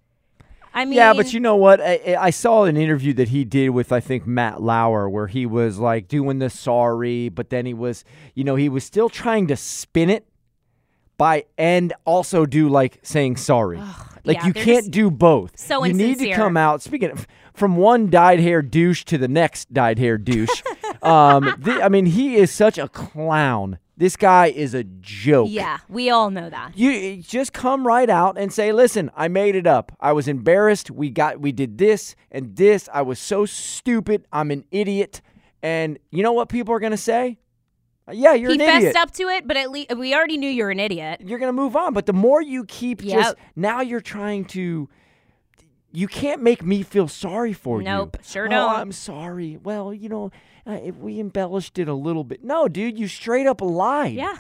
I 0.72 0.84
mean, 0.84 0.98
yeah, 0.98 1.12
but 1.12 1.32
you 1.32 1.40
know 1.40 1.56
what? 1.56 1.80
I, 1.80 2.16
I 2.18 2.30
saw 2.30 2.64
an 2.64 2.76
interview 2.76 3.12
that 3.14 3.28
he 3.28 3.44
did 3.44 3.70
with 3.70 3.90
I 3.90 3.98
think 3.98 4.24
Matt 4.26 4.62
Lauer 4.62 5.10
where 5.10 5.26
he 5.26 5.44
was 5.44 5.78
like 5.78 6.06
doing 6.06 6.38
the 6.38 6.48
sorry, 6.48 7.28
but 7.28 7.50
then 7.50 7.66
he 7.66 7.74
was, 7.74 8.04
you 8.34 8.44
know, 8.44 8.54
he 8.54 8.68
was 8.68 8.84
still 8.84 9.08
trying 9.08 9.48
to 9.48 9.56
spin 9.56 10.10
it. 10.10 10.28
By 11.20 11.44
and 11.58 11.92
also 12.06 12.46
do 12.46 12.70
like 12.70 12.98
saying 13.02 13.36
sorry. 13.36 13.78
like 14.24 14.38
yeah, 14.38 14.46
you 14.46 14.54
can't 14.54 14.90
do 14.90 15.10
both. 15.10 15.58
so 15.58 15.84
you 15.84 15.92
need 15.92 16.18
to 16.18 16.32
come 16.32 16.56
out 16.56 16.80
speaking 16.80 17.10
of, 17.10 17.26
from 17.52 17.76
one 17.76 18.08
dyed 18.08 18.40
hair 18.40 18.62
douche 18.62 19.04
to 19.04 19.18
the 19.18 19.28
next 19.28 19.70
dyed 19.70 19.98
hair 19.98 20.16
douche. 20.16 20.62
um, 21.02 21.54
the, 21.58 21.82
I 21.82 21.90
mean, 21.90 22.06
he 22.06 22.36
is 22.36 22.50
such 22.50 22.78
a 22.78 22.88
clown. 22.88 23.78
This 23.98 24.16
guy 24.16 24.46
is 24.46 24.72
a 24.72 24.82
joke. 24.82 25.48
Yeah, 25.50 25.76
we 25.90 26.08
all 26.08 26.30
know 26.30 26.48
that. 26.48 26.74
You 26.74 27.18
just 27.22 27.52
come 27.52 27.86
right 27.86 28.08
out 28.08 28.38
and 28.38 28.50
say, 28.50 28.72
"Listen, 28.72 29.10
I 29.14 29.28
made 29.28 29.56
it 29.56 29.66
up. 29.66 29.92
I 30.00 30.12
was 30.12 30.26
embarrassed. 30.26 30.90
We 30.90 31.10
got 31.10 31.38
we 31.38 31.52
did 31.52 31.76
this 31.76 32.16
and 32.30 32.56
this. 32.56 32.88
I 32.94 33.02
was 33.02 33.18
so 33.18 33.44
stupid. 33.44 34.24
I'm 34.32 34.50
an 34.50 34.64
idiot." 34.70 35.20
And 35.62 35.98
you 36.10 36.22
know 36.22 36.32
what 36.32 36.48
people 36.48 36.74
are 36.74 36.80
going 36.80 36.92
to 36.92 36.96
say? 36.96 37.36
Yeah, 38.12 38.34
you're 38.34 38.50
he 38.50 38.56
an 38.56 38.61
idiot. 38.61 38.94
fessed 38.94 38.96
up 38.96 39.11
to 39.12 39.28
it, 39.28 39.46
but 39.46 39.56
at 39.56 39.70
least 39.70 39.96
we 39.96 40.14
already 40.14 40.36
knew 40.36 40.50
you're 40.50 40.70
an 40.70 40.80
idiot. 40.80 41.20
You're 41.24 41.38
going 41.38 41.48
to 41.48 41.52
move 41.52 41.76
on, 41.76 41.94
but 41.94 42.06
the 42.06 42.12
more 42.12 42.42
you 42.42 42.64
keep 42.64 43.02
just 43.02 43.36
now 43.56 43.80
you're 43.80 44.00
trying 44.00 44.44
to 44.46 44.88
you 45.92 46.06
can't 46.06 46.42
make 46.42 46.64
me 46.64 46.82
feel 46.82 47.08
sorry 47.08 47.52
for 47.52 47.80
you. 47.80 47.84
Nope, 47.84 48.18
sure 48.22 48.46
oh, 48.46 48.50
don't. 48.50 48.72
I'm 48.72 48.92
sorry. 48.92 49.58
Well, 49.62 49.92
you 49.92 50.08
know, 50.08 50.30
uh, 50.66 50.78
if 50.82 50.96
we 50.96 51.18
embellished 51.18 51.78
it 51.78 51.88
a 51.88 51.94
little 51.94 52.24
bit. 52.24 52.44
No, 52.44 52.68
dude, 52.68 52.98
you 52.98 53.08
straight 53.08 53.46
up 53.46 53.61
lied. 53.61 54.14
Yeah. 54.14 54.38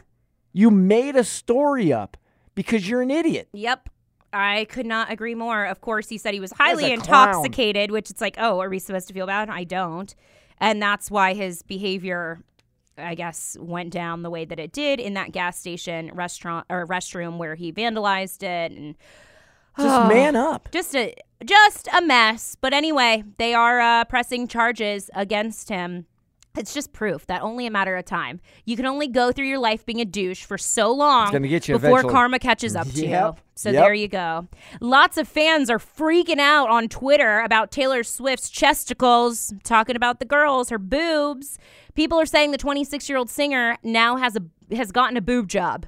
You 0.52 0.70
made 0.70 1.16
a 1.16 1.24
story 1.24 1.92
up 1.92 2.16
because 2.54 2.88
you're 2.88 3.02
an 3.02 3.10
idiot. 3.10 3.48
Yep. 3.52 3.88
I 4.32 4.66
could 4.70 4.86
not 4.86 5.10
agree 5.10 5.34
more. 5.34 5.64
Of 5.64 5.80
course, 5.80 6.08
he 6.08 6.18
said 6.18 6.34
he 6.34 6.40
was 6.40 6.52
highly 6.52 6.84
a 6.92 6.96
clown. 6.96 7.28
intoxicated, 7.28 7.90
which 7.90 8.10
it's 8.10 8.20
like, 8.20 8.36
oh, 8.38 8.60
are 8.60 8.68
we 8.68 8.78
supposed 8.78 9.08
to 9.08 9.14
feel 9.14 9.26
bad? 9.26 9.50
I 9.50 9.64
don't. 9.64 10.14
And 10.58 10.80
that's 10.80 11.10
why 11.10 11.34
his 11.34 11.62
behavior, 11.62 12.44
I 12.98 13.14
guess, 13.14 13.56
went 13.60 13.90
down 13.92 14.22
the 14.22 14.30
way 14.30 14.44
that 14.44 14.58
it 14.58 14.72
did 14.72 15.00
in 15.00 15.14
that 15.14 15.32
gas 15.32 15.58
station 15.58 16.10
restaurant 16.14 16.66
or 16.68 16.86
restroom 16.86 17.38
where 17.38 17.54
he 17.54 17.72
vandalized 17.72 18.42
it 18.42 18.72
and 18.72 18.94
Just 19.78 20.08
man 20.08 20.36
up. 20.36 20.68
just 20.72 20.94
a 20.94 21.14
just 21.44 21.88
a 21.96 22.02
mess. 22.02 22.56
But 22.60 22.74
anyway, 22.74 23.24
they 23.38 23.54
are 23.54 23.80
uh, 23.80 24.04
pressing 24.04 24.46
charges 24.48 25.08
against 25.14 25.68
him. 25.70 26.06
It's 26.56 26.74
just 26.74 26.92
proof 26.92 27.26
that 27.28 27.42
only 27.42 27.66
a 27.66 27.70
matter 27.70 27.96
of 27.96 28.04
time. 28.04 28.40
You 28.64 28.76
can 28.76 28.84
only 28.84 29.06
go 29.06 29.30
through 29.30 29.46
your 29.46 29.58
life 29.60 29.86
being 29.86 30.00
a 30.00 30.04
douche 30.04 30.42
for 30.44 30.58
so 30.58 30.90
long 30.92 31.30
gonna 31.30 31.46
get 31.46 31.68
you 31.68 31.74
before 31.76 31.90
eventually. 31.90 32.12
karma 32.12 32.38
catches 32.40 32.74
up 32.74 32.88
to 32.92 33.06
you. 33.06 33.34
So 33.54 33.70
Yep. 33.70 33.82
there 33.84 33.94
you 33.94 34.08
go. 34.08 34.48
Lots 34.80 35.16
of 35.16 35.28
fans 35.28 35.70
are 35.70 35.78
freaking 35.78 36.40
out 36.40 36.68
on 36.68 36.88
Twitter 36.88 37.40
about 37.40 37.70
Taylor 37.70 38.02
Swift's 38.02 38.50
chesticles, 38.50 39.52
talking 39.62 39.94
about 39.96 40.18
the 40.18 40.24
girls, 40.24 40.70
her 40.70 40.78
boobs. 40.78 41.56
People 41.94 42.18
are 42.18 42.26
saying 42.26 42.50
the 42.50 42.58
26-year-old 42.58 43.30
singer 43.30 43.76
now 43.84 44.16
has 44.16 44.34
a 44.36 44.74
has 44.74 44.90
gotten 44.92 45.16
a 45.16 45.20
boob 45.20 45.46
job. 45.48 45.86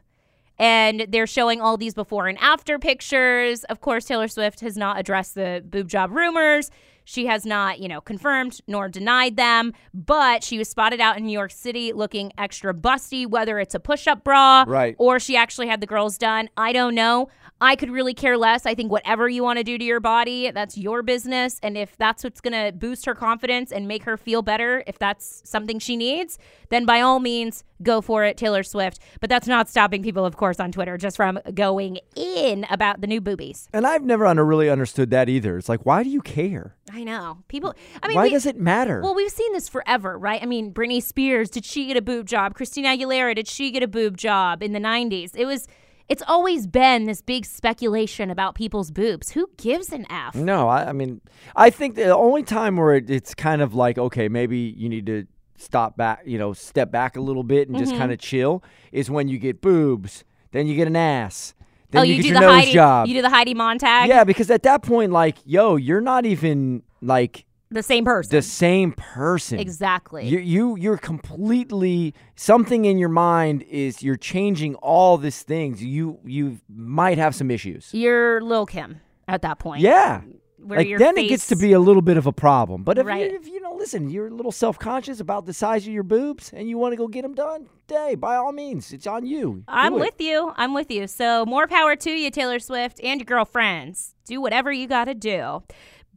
And 0.59 1.07
they're 1.09 1.27
showing 1.27 1.61
all 1.61 1.77
these 1.77 1.95
before 1.95 2.29
and 2.29 2.39
after 2.39 2.79
pictures. 2.79 3.65
Of 3.65 3.81
course, 3.81 4.05
Taylor 4.05 4.29
Swift 4.29 4.61
has 4.61 4.77
not 4.77 4.99
addressed 4.99 5.35
the 5.35 5.65
boob 5.67 5.89
job 5.89 6.11
rumors. 6.13 6.71
She 7.05 7.27
has 7.27 7.45
not, 7.45 7.79
you 7.81 7.89
know, 7.89 8.01
confirmed 8.01 8.61
nor 8.67 8.89
denied 8.89 9.37
them, 9.37 9.73
but 9.93 10.45
she 10.45 10.59
was 10.59 10.69
spotted 10.69 11.01
out 11.01 11.17
in 11.19 11.25
New 11.27 11.33
York 11.33 11.51
City 11.51 11.93
looking 11.93 12.33
extra 12.39 12.73
busty, 12.75 13.27
whether 13.27 13.59
it's 13.59 13.75
a 13.75 13.81
push 13.81 14.07
up 14.07 14.25
bra 14.25 14.65
Right. 14.67 14.95
or 14.99 15.19
she 15.19 15.37
actually 15.37 15.67
had 15.69 15.81
the 15.81 15.87
girls 15.87 16.19
done. 16.19 16.49
I 16.57 16.73
don't 16.73 16.95
know. 16.95 17.29
I 17.61 17.77
could 17.77 17.91
really 17.91 18.13
care 18.15 18.37
less. 18.37 18.67
I 18.67 18.75
think 18.75 18.91
whatever 18.91 19.29
you 19.29 19.45
want 19.45 19.59
to 19.59 19.63
do 19.65 19.79
to 19.79 19.85
your 19.85 20.01
body, 20.01 20.51
that's 20.51 20.77
your 20.77 21.01
business. 21.03 21.61
And 21.63 21.79
if 21.79 21.97
that's 21.97 22.25
what's 22.25 22.41
going 22.41 22.55
to 22.55 22.77
boost 22.77 23.07
her 23.07 23.15
confidence 23.15 23.71
and 23.71 23.87
make 23.87 24.03
her 24.03 24.17
feel 24.17 24.43
better, 24.43 24.83
if 24.89 24.99
that's 24.99 25.43
something 25.49 25.79
she 25.79 25.97
needs, 25.97 26.39
then 26.71 26.85
by 26.85 27.01
all 27.01 27.21
means, 27.21 27.63
go 27.81 28.01
for 28.01 28.25
it, 28.25 28.37
Taylor 28.37 28.65
Swift. 28.65 28.99
But 29.21 29.31
that's 29.31 29.47
not 29.47 29.69
stopping 29.69 30.03
people, 30.03 30.25
of 30.25 30.37
course, 30.37 30.59
on 30.59 30.73
Twitter 30.73 30.97
just 30.97 31.17
from 31.17 31.39
going 31.55 32.01
in 32.17 32.67
about 32.69 33.01
the 33.01 33.07
new 33.07 33.21
boobies. 33.21 33.69
And 33.73 33.87
I've 33.87 34.05
never 34.05 34.27
under, 34.27 34.45
really 34.45 34.69
understood 34.69 35.11
that 35.11 35.29
either. 35.29 35.57
It's 35.57 35.69
like, 35.69 35.87
why 35.87 36.03
do 36.03 36.11
you 36.11 36.21
care? 36.21 36.75
I 36.93 37.05
know. 37.05 37.39
People, 37.49 37.75
I 38.03 38.09
mean, 38.09 38.17
why 38.17 38.25
we- 38.25 38.31
does 38.31 38.45
it 38.47 38.59
matter? 38.59 39.01
Well, 39.03 39.15
we've 39.15 39.31
seen 39.31 39.53
this 39.55 39.69
forever, 39.69 40.19
right? 40.19 40.43
I 40.43 40.47
mean, 40.47 40.73
Britney 40.75 41.03
Spears, 41.03 41.49
did 41.49 41.65
she 41.65 41.87
get 41.87 41.97
a 41.97 42.03
boob 42.03 42.27
job? 42.27 42.55
Christina 42.55 42.89
Aguilera, 42.89 43.35
did 43.35 43.49
she 43.49 43.71
get 43.71 43.83
a 43.83 43.89
boob 43.89 44.17
job 44.19 44.63
in 44.63 44.73
the 44.73 44.79
90s? 44.79 45.35
It 45.35 45.47
was, 45.47 45.67
it's 46.09 46.23
always 46.29 46.67
been 46.67 47.07
this 47.07 47.23
big 47.23 47.47
speculation 47.47 48.29
about 48.31 48.55
people's 48.55 48.91
boobs. 48.91 49.31
Who 49.31 49.49
gives 49.57 49.91
an 49.91 50.05
F? 50.11 50.35
no, 50.35 50.69
I, 50.69 50.91
I 50.91 50.93
mean, 50.93 51.21
I 51.57 51.71
think 51.71 51.95
the 51.95 52.15
only 52.15 52.43
time 52.43 52.77
where 52.77 52.95
it, 52.95 53.09
it's 53.09 53.35
kind 53.35 53.63
of 53.63 53.75
like, 53.75 53.97
okay, 53.97 54.29
maybe 54.29 54.59
you 54.59 54.89
need 54.91 55.07
to 55.07 55.27
stop 55.57 55.97
back, 55.97 56.23
you 56.27 56.37
know, 56.39 56.53
step 56.53 56.91
back 56.91 57.17
a 57.17 57.21
little 57.21 57.45
bit 57.45 57.69
and 57.69 57.77
Mm-hmm. 57.77 57.85
just 57.87 57.97
kind 57.97 58.13
of 58.13 58.19
chill 58.19 58.63
is 58.91 59.11
when 59.11 59.29
you 59.29 59.39
get 59.39 59.63
boobs, 59.63 60.25
then 60.51 60.67
you 60.67 60.75
get 60.75 60.89
an 60.89 60.97
ass, 60.97 61.55
then 61.93 62.01
oh, 62.01 62.03
you, 62.05 62.15
you, 62.15 62.23
do 62.25 62.33
the 62.35 62.41
Heidi, 62.41 62.73
job. 62.73 63.07
you 63.07 63.15
do 63.15 63.23
the 63.23 63.31
Heidi 63.31 63.55
Montag? 63.55 64.09
yeah, 64.09 64.25
because 64.25 64.51
at 64.51 64.63
that 64.65 64.83
point, 64.83 65.13
like, 65.13 65.37
yo, 65.45 65.77
you're 65.77 66.01
not 66.01 66.27
even 66.27 66.83
like 67.01 67.45
The 67.71 67.83
same 67.83 68.05
person. 68.05 68.35
the 68.37 68.43
same 68.43 68.93
person. 68.93 69.59
exactly. 69.61 70.27
You 70.27 70.39
you 70.39 70.77
you're 70.77 70.99
completely 70.99 72.15
something 72.35 72.85
in 72.85 72.99
your 72.99 73.09
mind 73.09 73.63
is 73.63 74.03
you're 74.03 74.17
changing 74.17 74.75
all 74.77 75.17
these 75.19 75.43
things. 75.43 75.83
You 75.83 76.19
you 76.25 76.59
might 76.69 77.19
have 77.19 77.35
some 77.35 77.51
issues. 77.51 77.91
You're 77.93 78.41
Lil 78.41 78.67
Kim 78.67 79.01
at 79.29 79.43
that 79.43 79.59
point. 79.59 79.81
Yeah. 79.83 80.23
Where 80.63 80.79
like 80.79 80.89
your 80.89 80.99
then 80.99 81.19
it 81.19 81.29
gets 81.29 81.49
to 81.49 81.57
be 81.57 81.73
a 81.73 81.81
little 81.81 82.03
bit 82.03 82.17
of 82.17 82.27
a 82.27 82.33
problem. 82.33 82.83
But 82.85 82.99
if, 82.99 83.07
Right. 83.07 83.31
you, 83.31 83.37
if 83.37 83.47
you 83.49 83.61
know, 83.61 83.75
listen, 83.75 84.11
you're 84.11 84.29
a 84.29 84.31
little 84.31 84.53
self 84.53 84.79
conscious 84.79 85.19
about 85.21 85.45
the 85.47 85.53
size 85.53 85.87
of 85.87 85.93
your 85.93 86.03
boobs 86.05 86.53
and 86.53 86.69
you 86.69 86.79
want 86.79 86.93
to 86.93 86.97
go 86.97 87.09
get 87.09 87.23
them 87.23 87.35
done, 87.35 87.69
hey, 87.89 88.15
by 88.15 88.37
all 88.37 88.53
means, 88.53 88.93
it's 88.93 89.07
on 89.07 89.27
you. 89.27 89.65
I'm 89.67 89.95
with 89.95 90.21
you. 90.21 90.53
I'm 90.57 90.73
with 90.73 90.91
you. 90.91 91.07
So 91.07 91.45
more 91.45 91.67
power 91.67 91.97
to 91.97 92.11
you, 92.11 92.31
Taylor 92.31 92.59
Swift, 92.59 93.01
and 93.03 93.21
your 93.21 93.27
girlfriends. 93.27 94.15
Do 94.25 94.41
whatever 94.41 94.73
you 94.73 94.87
got 94.87 95.07
to 95.07 95.15
do. 95.15 95.63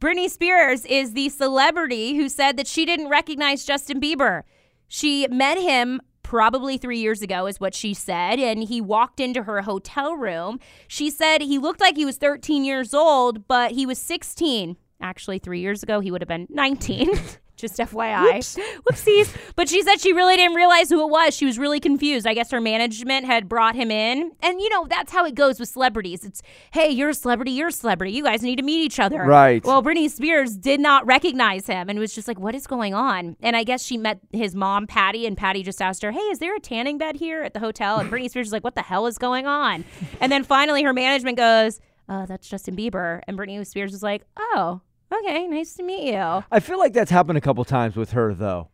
Britney 0.00 0.28
Spears 0.30 0.84
is 0.84 1.14
the 1.14 1.28
celebrity 1.30 2.16
who 2.16 2.28
said 2.28 2.56
that 2.58 2.66
she 2.66 2.84
didn't 2.84 3.08
recognize 3.08 3.64
Justin 3.64 4.00
Bieber. 4.00 4.42
She 4.88 5.26
met 5.28 5.58
him 5.58 6.00
probably 6.26 6.76
three 6.76 6.98
years 6.98 7.22
ago, 7.22 7.46
is 7.46 7.60
what 7.60 7.72
she 7.72 7.94
said, 7.94 8.40
and 8.40 8.64
he 8.64 8.80
walked 8.80 9.20
into 9.20 9.44
her 9.44 9.62
hotel 9.62 10.16
room. 10.16 10.58
She 10.88 11.08
said 11.08 11.40
he 11.40 11.56
looked 11.56 11.80
like 11.80 11.94
he 11.94 12.04
was 12.04 12.16
13 12.16 12.64
years 12.64 12.92
old, 12.92 13.46
but 13.46 13.70
he 13.70 13.86
was 13.86 13.96
16. 13.98 14.76
Actually, 15.00 15.38
three 15.38 15.60
years 15.60 15.84
ago, 15.84 16.00
he 16.00 16.10
would 16.10 16.20
have 16.20 16.28
been 16.28 16.48
19. 16.50 17.10
Just 17.56 17.78
FYI. 17.78 18.38
Whoopsies. 18.84 19.34
But 19.56 19.68
she 19.68 19.82
said 19.82 20.00
she 20.00 20.12
really 20.12 20.36
didn't 20.36 20.54
realize 20.56 20.90
who 20.90 21.02
it 21.02 21.10
was. 21.10 21.34
She 21.34 21.46
was 21.46 21.58
really 21.58 21.80
confused. 21.80 22.26
I 22.26 22.34
guess 22.34 22.50
her 22.50 22.60
management 22.60 23.24
had 23.24 23.48
brought 23.48 23.74
him 23.74 23.90
in. 23.90 24.32
And, 24.42 24.60
you 24.60 24.68
know, 24.68 24.86
that's 24.88 25.10
how 25.10 25.24
it 25.24 25.34
goes 25.34 25.58
with 25.58 25.68
celebrities. 25.68 26.24
It's, 26.24 26.42
hey, 26.72 26.90
you're 26.90 27.10
a 27.10 27.14
celebrity, 27.14 27.52
you're 27.52 27.68
a 27.68 27.72
celebrity. 27.72 28.12
You 28.12 28.22
guys 28.22 28.42
need 28.42 28.56
to 28.56 28.62
meet 28.62 28.84
each 28.84 29.00
other. 29.00 29.22
Right. 29.22 29.64
Well, 29.64 29.82
Britney 29.82 30.10
Spears 30.10 30.56
did 30.56 30.80
not 30.80 31.06
recognize 31.06 31.66
him 31.66 31.88
and 31.88 31.98
was 31.98 32.14
just 32.14 32.28
like, 32.28 32.38
what 32.38 32.54
is 32.54 32.66
going 32.66 32.94
on? 32.94 33.36
And 33.40 33.56
I 33.56 33.64
guess 33.64 33.82
she 33.82 33.96
met 33.96 34.20
his 34.32 34.54
mom, 34.54 34.86
Patty, 34.86 35.26
and 35.26 35.36
Patty 35.36 35.62
just 35.62 35.80
asked 35.80 36.02
her, 36.02 36.12
hey, 36.12 36.18
is 36.20 36.38
there 36.38 36.54
a 36.54 36.60
tanning 36.60 36.98
bed 36.98 37.16
here 37.16 37.42
at 37.42 37.54
the 37.54 37.60
hotel? 37.60 37.98
And 37.98 38.10
Britney 38.10 38.28
Spears 38.30 38.48
is 38.48 38.52
like, 38.52 38.64
what 38.64 38.74
the 38.74 38.82
hell 38.82 39.06
is 39.06 39.16
going 39.18 39.46
on? 39.46 39.84
And 40.20 40.30
then 40.30 40.44
finally 40.44 40.82
her 40.82 40.92
management 40.92 41.36
goes, 41.38 41.80
uh, 42.08 42.26
that's 42.26 42.48
Justin 42.48 42.76
Bieber. 42.76 43.20
And 43.26 43.38
Britney 43.38 43.66
Spears 43.66 43.92
was 43.92 44.02
like, 44.02 44.22
oh, 44.36 44.80
okay, 45.12 45.46
nice 45.46 45.74
to 45.74 45.82
meet 45.82 46.12
you. 46.12 46.44
I 46.50 46.60
feel 46.60 46.78
like 46.78 46.92
that's 46.92 47.10
happened 47.10 47.38
a 47.38 47.40
couple 47.40 47.64
times 47.64 47.96
with 47.96 48.12
her 48.12 48.34
though. 48.34 48.68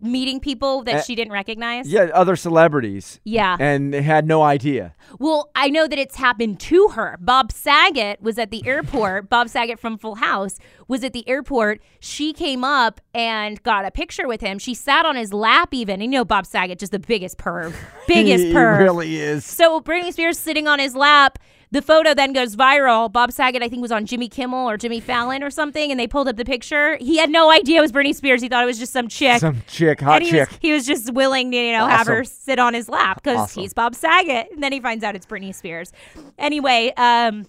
Meeting 0.00 0.38
people 0.38 0.82
that 0.82 0.96
Uh, 0.96 1.02
she 1.02 1.14
didn't 1.14 1.32
recognize. 1.32 1.88
Yeah, 1.88 2.10
other 2.12 2.36
celebrities. 2.36 3.20
Yeah. 3.24 3.56
And 3.58 3.94
they 3.94 4.02
had 4.02 4.26
no 4.26 4.42
idea. 4.42 4.94
Well, 5.18 5.50
I 5.54 5.70
know 5.70 5.86
that 5.86 5.98
it's 5.98 6.16
happened 6.16 6.60
to 6.60 6.88
her. 6.88 7.16
Bob 7.20 7.50
Saget 7.50 8.20
was 8.20 8.36
at 8.36 8.50
the 8.50 8.66
airport. 8.66 9.30
Bob 9.30 9.48
Saget 9.48 9.78
from 9.78 9.96
Full 9.96 10.16
House 10.16 10.58
was 10.88 11.04
at 11.04 11.14
the 11.14 11.26
airport. 11.26 11.80
She 12.00 12.34
came 12.34 12.64
up 12.64 13.00
and 13.14 13.62
got 13.62 13.86
a 13.86 13.90
picture 13.90 14.26
with 14.28 14.42
him. 14.42 14.58
She 14.58 14.74
sat 14.74 15.06
on 15.06 15.16
his 15.16 15.32
lap, 15.32 15.72
even. 15.72 16.02
And 16.02 16.12
you 16.12 16.18
know, 16.18 16.24
Bob 16.24 16.44
Saget, 16.44 16.80
just 16.80 16.92
the 16.92 16.98
biggest 16.98 17.38
perv. 17.38 17.72
Biggest 18.06 18.44
he, 18.44 18.52
perv. 18.52 18.78
He 18.78 18.84
really 18.84 19.16
is. 19.16 19.44
So 19.46 19.80
Britney 19.80 20.12
Spears 20.12 20.38
sitting 20.38 20.66
on 20.66 20.80
his 20.80 20.94
lap. 20.94 21.38
The 21.74 21.82
photo 21.82 22.14
then 22.14 22.32
goes 22.32 22.54
viral. 22.54 23.10
Bob 23.10 23.32
Saget, 23.32 23.60
I 23.60 23.68
think, 23.68 23.82
was 23.82 23.90
on 23.90 24.06
Jimmy 24.06 24.28
Kimmel 24.28 24.70
or 24.70 24.76
Jimmy 24.76 25.00
Fallon 25.00 25.42
or 25.42 25.50
something, 25.50 25.90
and 25.90 25.98
they 25.98 26.06
pulled 26.06 26.28
up 26.28 26.36
the 26.36 26.44
picture. 26.44 26.96
He 26.98 27.16
had 27.16 27.30
no 27.30 27.50
idea 27.50 27.78
it 27.78 27.80
was 27.80 27.90
Britney 27.90 28.14
Spears. 28.14 28.40
He 28.40 28.48
thought 28.48 28.62
it 28.62 28.66
was 28.66 28.78
just 28.78 28.92
some 28.92 29.08
chick. 29.08 29.40
Some 29.40 29.60
chick, 29.66 30.00
hot 30.00 30.18
and 30.18 30.24
he 30.24 30.30
chick. 30.30 30.50
Was, 30.50 30.58
he 30.62 30.72
was 30.72 30.86
just 30.86 31.12
willing 31.12 31.50
to, 31.50 31.56
you 31.56 31.72
know, 31.72 31.88
have 31.88 32.06
her 32.06 32.22
sit 32.22 32.60
on 32.60 32.74
his 32.74 32.88
lap 32.88 33.20
because 33.24 33.38
Awesome. 33.38 33.62
he's 33.62 33.74
Bob 33.74 33.96
Saget. 33.96 34.52
And 34.52 34.62
then 34.62 34.70
he 34.70 34.78
finds 34.78 35.02
out 35.02 35.16
it's 35.16 35.26
Britney 35.26 35.52
Spears. 35.52 35.90
Anyway, 36.38 36.92
um, 36.96 37.44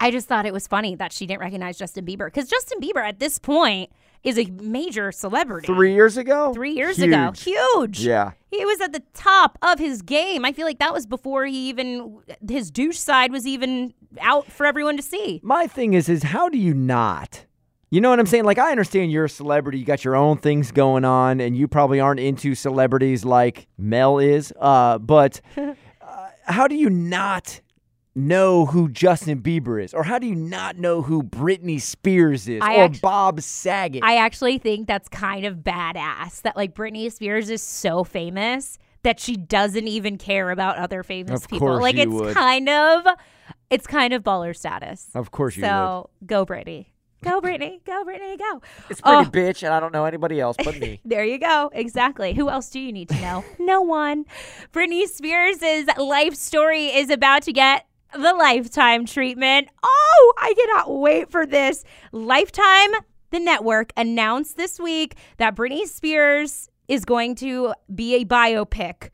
I 0.00 0.10
just 0.10 0.26
thought 0.26 0.46
it 0.46 0.52
was 0.52 0.66
funny 0.66 0.96
that 0.96 1.12
she 1.12 1.24
didn't 1.24 1.40
recognize 1.40 1.78
Justin 1.78 2.04
Bieber 2.04 2.26
because 2.26 2.48
Justin 2.48 2.80
Bieber 2.80 3.06
at 3.06 3.20
this 3.20 3.38
point 3.38 3.88
is 4.24 4.38
a 4.38 4.46
major 4.46 5.12
celebrity. 5.12 5.66
Three 5.66 5.94
years 5.94 6.16
ago? 6.16 6.52
Three 6.54 6.72
years 6.72 6.98
ago, 6.98 7.32
Huge. 7.32 7.42
huge. 7.44 8.00
Yeah. 8.00 8.32
He 8.50 8.64
was 8.64 8.80
at 8.80 8.92
the 8.92 9.02
top 9.12 9.58
of 9.62 9.78
his 9.78 10.02
game. 10.02 10.44
I 10.44 10.52
feel 10.52 10.66
like 10.66 10.78
that 10.78 10.92
was 10.92 11.06
before 11.06 11.44
he 11.44 11.68
even 11.68 12.18
his 12.48 12.70
douche 12.70 12.98
side 12.98 13.30
was 13.32 13.46
even 13.46 13.92
out 14.20 14.50
for 14.50 14.64
everyone 14.66 14.96
to 14.96 15.02
see. 15.02 15.40
My 15.42 15.66
thing 15.66 15.94
is, 15.94 16.08
is 16.08 16.22
how 16.22 16.48
do 16.48 16.58
you 16.58 16.72
not? 16.74 17.44
You 17.90 18.00
know 18.00 18.10
what 18.10 18.18
I'm 18.18 18.26
saying? 18.26 18.44
Like, 18.44 18.58
I 18.58 18.72
understand 18.72 19.12
you're 19.12 19.26
a 19.26 19.28
celebrity, 19.28 19.78
you 19.78 19.84
got 19.84 20.04
your 20.04 20.16
own 20.16 20.38
things 20.38 20.72
going 20.72 21.04
on, 21.04 21.40
and 21.40 21.56
you 21.56 21.68
probably 21.68 22.00
aren't 22.00 22.18
into 22.18 22.54
celebrities 22.56 23.24
like 23.24 23.68
Mel 23.78 24.18
is. 24.18 24.52
Uh, 24.58 24.98
but 24.98 25.40
uh, 25.56 25.74
how 26.44 26.66
do 26.66 26.74
you 26.74 26.90
not 26.90 27.60
know 28.14 28.66
who 28.66 28.88
Justin 28.88 29.40
Bieber 29.42 29.82
is, 29.82 29.92
or 29.92 30.04
how 30.04 30.18
do 30.18 30.26
you 30.26 30.34
not 30.36 30.76
know 30.78 31.02
who 31.02 31.22
Britney 31.22 31.80
Spears 31.80 32.48
is, 32.48 32.60
I 32.62 32.76
or 32.76 32.88
Bob 32.88 33.40
Saget? 33.40 34.02
I 34.04 34.16
actually 34.16 34.58
think 34.58 34.86
that's 34.86 35.08
kind 35.08 35.44
of 35.44 35.58
badass 35.58 36.42
that 36.42 36.56
like 36.56 36.74
Britney 36.74 37.10
Spears 37.12 37.50
is 37.50 37.62
so 37.62 38.04
famous 38.04 38.78
that 39.02 39.20
she 39.20 39.36
doesn't 39.36 39.86
even 39.88 40.16
care 40.16 40.50
about 40.50 40.76
other 40.78 41.02
famous 41.02 41.44
Of 41.44 41.50
people. 41.50 41.80
like 41.80 41.96
it's 41.96 42.10
would. 42.10 42.34
kind 42.34 42.68
of 42.68 43.06
it's 43.70 43.86
kind 43.86 44.14
of 44.14 44.22
baller 44.22 44.56
status. 44.56 45.08
of 45.14 45.30
course 45.30 45.56
you 45.56 45.62
would. 45.62 45.68
so 45.68 46.10
go 46.24 46.46
Britney. 46.46 46.86
Go 47.22 47.40
Britney. 47.40 47.82
Go 47.86 48.04
Britney. 48.06 48.38
Go. 48.38 48.60
It's 48.90 49.00
pretty 49.00 49.16
Oh. 49.26 49.30
bitch, 49.30 49.62
and 49.62 49.72
I 49.72 49.80
don't 49.80 49.94
know 49.94 50.04
anybody 50.04 50.40
else 50.40 50.58
but 50.62 50.78
me. 50.78 51.00
There 51.06 51.24
you 51.24 51.38
go. 51.38 51.70
Exactly. 51.72 52.34
Who 52.34 52.50
else 52.50 52.68
do 52.68 52.78
you 52.78 52.92
need 52.92 53.08
to 53.08 53.14
know? 53.22 53.42
no 53.58 53.80
one. 53.80 54.26
Britney 54.74 55.06
Spears' 55.08 55.62
life 55.96 56.34
story 56.34 56.86
is 56.88 57.08
about 57.08 57.42
to 57.44 57.52
get 57.54 57.86
the 58.14 58.32
lifetime 58.32 59.06
treatment. 59.06 59.68
Oh, 59.82 60.34
I 60.38 60.54
cannot 60.54 60.98
wait 60.98 61.30
for 61.30 61.46
this. 61.46 61.84
Lifetime, 62.12 62.90
the 63.30 63.40
network, 63.40 63.92
announced 63.96 64.56
this 64.56 64.78
week 64.78 65.16
that 65.38 65.56
Britney 65.56 65.86
Spears 65.86 66.68
is 66.88 67.04
going 67.04 67.34
to 67.36 67.74
be 67.94 68.14
a 68.16 68.24
biopic 68.24 69.10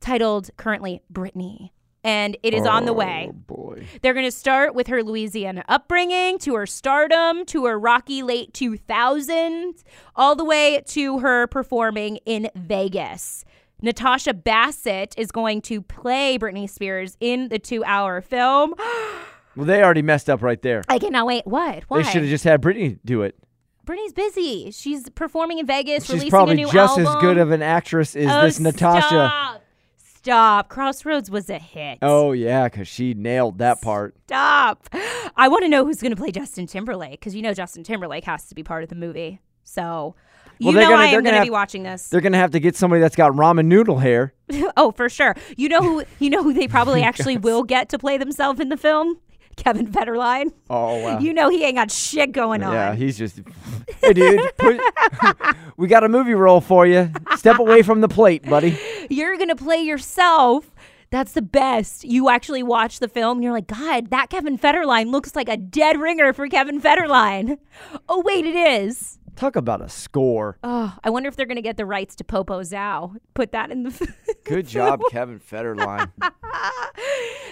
titled 0.00 0.50
currently 0.56 1.00
Britney. 1.12 1.70
And 2.04 2.36
it 2.42 2.52
is 2.52 2.66
on 2.66 2.84
the 2.84 2.92
way. 2.92 3.28
Oh 3.30 3.32
boy. 3.32 3.86
They're 4.02 4.12
going 4.12 4.26
to 4.26 4.32
start 4.32 4.74
with 4.74 4.88
her 4.88 5.04
Louisiana 5.04 5.64
upbringing, 5.68 6.38
to 6.40 6.56
her 6.56 6.66
stardom, 6.66 7.46
to 7.46 7.66
her 7.66 7.78
rocky 7.78 8.24
late 8.24 8.52
2000s, 8.52 9.84
all 10.16 10.34
the 10.34 10.44
way 10.44 10.82
to 10.88 11.20
her 11.20 11.46
performing 11.46 12.16
in 12.26 12.50
Vegas. 12.56 13.44
Natasha 13.82 14.32
Bassett 14.32 15.14
is 15.18 15.32
going 15.32 15.60
to 15.62 15.82
play 15.82 16.38
Britney 16.38 16.70
Spears 16.70 17.16
in 17.20 17.48
the 17.48 17.58
two 17.58 17.84
hour 17.84 18.20
film. 18.20 18.74
Well, 19.54 19.66
they 19.66 19.82
already 19.82 20.00
messed 20.00 20.30
up 20.30 20.40
right 20.40 20.62
there. 20.62 20.82
I 20.88 20.98
cannot 20.98 21.26
wait. 21.26 21.46
What? 21.46 21.84
Why? 21.88 21.98
They 21.98 22.10
should 22.10 22.22
have 22.22 22.30
just 22.30 22.44
had 22.44 22.62
Britney 22.62 22.98
do 23.04 23.20
it. 23.20 23.36
Britney's 23.86 24.14
busy. 24.14 24.70
She's 24.70 25.10
performing 25.10 25.58
in 25.58 25.66
Vegas, 25.66 26.04
She's 26.04 26.14
releasing 26.14 26.30
probably 26.30 26.54
a 26.54 26.56
new 26.56 26.70
just 26.70 26.98
album. 26.98 27.06
as 27.06 27.20
good 27.20 27.36
of 27.36 27.50
an 27.50 27.60
actress 27.60 28.16
as 28.16 28.30
oh, 28.30 28.42
this 28.44 28.58
Natasha. 28.60 29.08
Stop. 29.08 29.62
Stop. 29.98 30.68
Crossroads 30.68 31.30
was 31.30 31.50
a 31.50 31.58
hit. 31.58 31.98
Oh 32.00 32.32
yeah, 32.32 32.68
because 32.68 32.88
she 32.88 33.12
nailed 33.12 33.58
that 33.58 33.82
part. 33.82 34.14
Stop. 34.26 34.88
I 35.36 35.48
want 35.48 35.64
to 35.64 35.68
know 35.68 35.84
who's 35.84 36.00
going 36.00 36.12
to 36.12 36.16
play 36.16 36.30
Justin 36.30 36.66
Timberlake 36.66 37.20
because 37.20 37.34
you 37.34 37.42
know 37.42 37.52
Justin 37.52 37.82
Timberlake 37.82 38.24
has 38.24 38.46
to 38.46 38.54
be 38.54 38.62
part 38.62 38.84
of 38.84 38.88
the 38.88 38.94
movie. 38.94 39.40
So 39.64 40.14
Well, 40.64 40.72
they're 40.72 40.82
know 40.84 40.90
gonna- 40.90 41.02
I 41.02 41.06
am 41.06 41.12
gonna 41.12 41.22
going 41.22 41.32
to 41.32 41.38
have- 41.38 41.44
be 41.46 41.50
watching 41.50 41.82
this. 41.82 42.08
They're 42.08 42.20
gonna 42.20 42.36
have 42.38 42.50
to 42.52 42.60
get 42.60 42.76
somebody 42.76 43.00
that's 43.00 43.16
got 43.16 43.32
ramen 43.32 43.66
noodle 43.66 43.98
hair. 43.98 44.34
oh, 44.76 44.92
for 44.92 45.08
sure. 45.08 45.34
You 45.56 45.68
know 45.68 45.80
who? 45.82 46.04
You 46.18 46.30
know 46.30 46.42
who 46.42 46.52
they 46.52 46.68
probably 46.68 47.02
actually 47.10 47.36
will 47.36 47.62
get 47.62 47.88
to 47.90 47.98
play 47.98 48.18
themselves 48.18 48.60
in 48.60 48.68
the 48.68 48.76
film? 48.76 49.18
Kevin 49.56 49.86
Federline. 49.92 50.50
Oh 50.70 50.98
wow. 51.02 51.18
You 51.18 51.34
know 51.34 51.50
he 51.50 51.62
ain't 51.64 51.76
got 51.76 51.90
shit 51.90 52.32
going 52.32 52.62
on. 52.62 52.72
yeah, 52.72 52.94
he's 52.94 53.18
just. 53.18 53.40
Hey, 54.00 54.14
dude, 54.14 54.40
put, 54.56 54.80
we 55.76 55.86
got 55.88 56.04
a 56.04 56.08
movie 56.08 56.34
role 56.34 56.60
for 56.62 56.86
you. 56.86 57.10
Step 57.36 57.58
away 57.58 57.82
from 57.82 58.00
the 58.00 58.08
plate, 58.08 58.48
buddy. 58.48 58.78
You're 59.10 59.36
going 59.36 59.48
to 59.50 59.56
play 59.56 59.82
yourself. 59.82 60.70
That's 61.10 61.32
the 61.32 61.42
best. 61.42 62.04
You 62.04 62.30
actually 62.30 62.62
watch 62.62 62.98
the 62.98 63.08
film 63.08 63.36
and 63.38 63.44
you're 63.44 63.52
like, 63.52 63.66
God, 63.66 64.08
that 64.10 64.30
Kevin 64.30 64.56
Federline 64.58 65.10
looks 65.12 65.36
like 65.36 65.48
a 65.50 65.58
dead 65.58 66.00
ringer 66.00 66.32
for 66.32 66.48
Kevin 66.48 66.80
Federline. 66.80 67.58
Oh, 68.08 68.22
wait, 68.22 68.46
it 68.46 68.56
is. 68.56 69.18
Talk 69.36 69.56
about 69.56 69.80
a 69.80 69.88
score. 69.88 70.58
Oh, 70.62 70.96
I 71.02 71.10
wonder 71.10 71.28
if 71.28 71.36
they're 71.36 71.46
going 71.46 71.56
to 71.56 71.62
get 71.62 71.76
the 71.76 71.86
rights 71.86 72.14
to 72.16 72.24
PopoZão. 72.24 73.16
Put 73.34 73.52
that 73.52 73.70
in 73.70 73.84
the. 73.84 74.14
Good 74.44 74.66
job, 74.68 75.00
Kevin 75.10 75.40
Federline. 75.40 76.10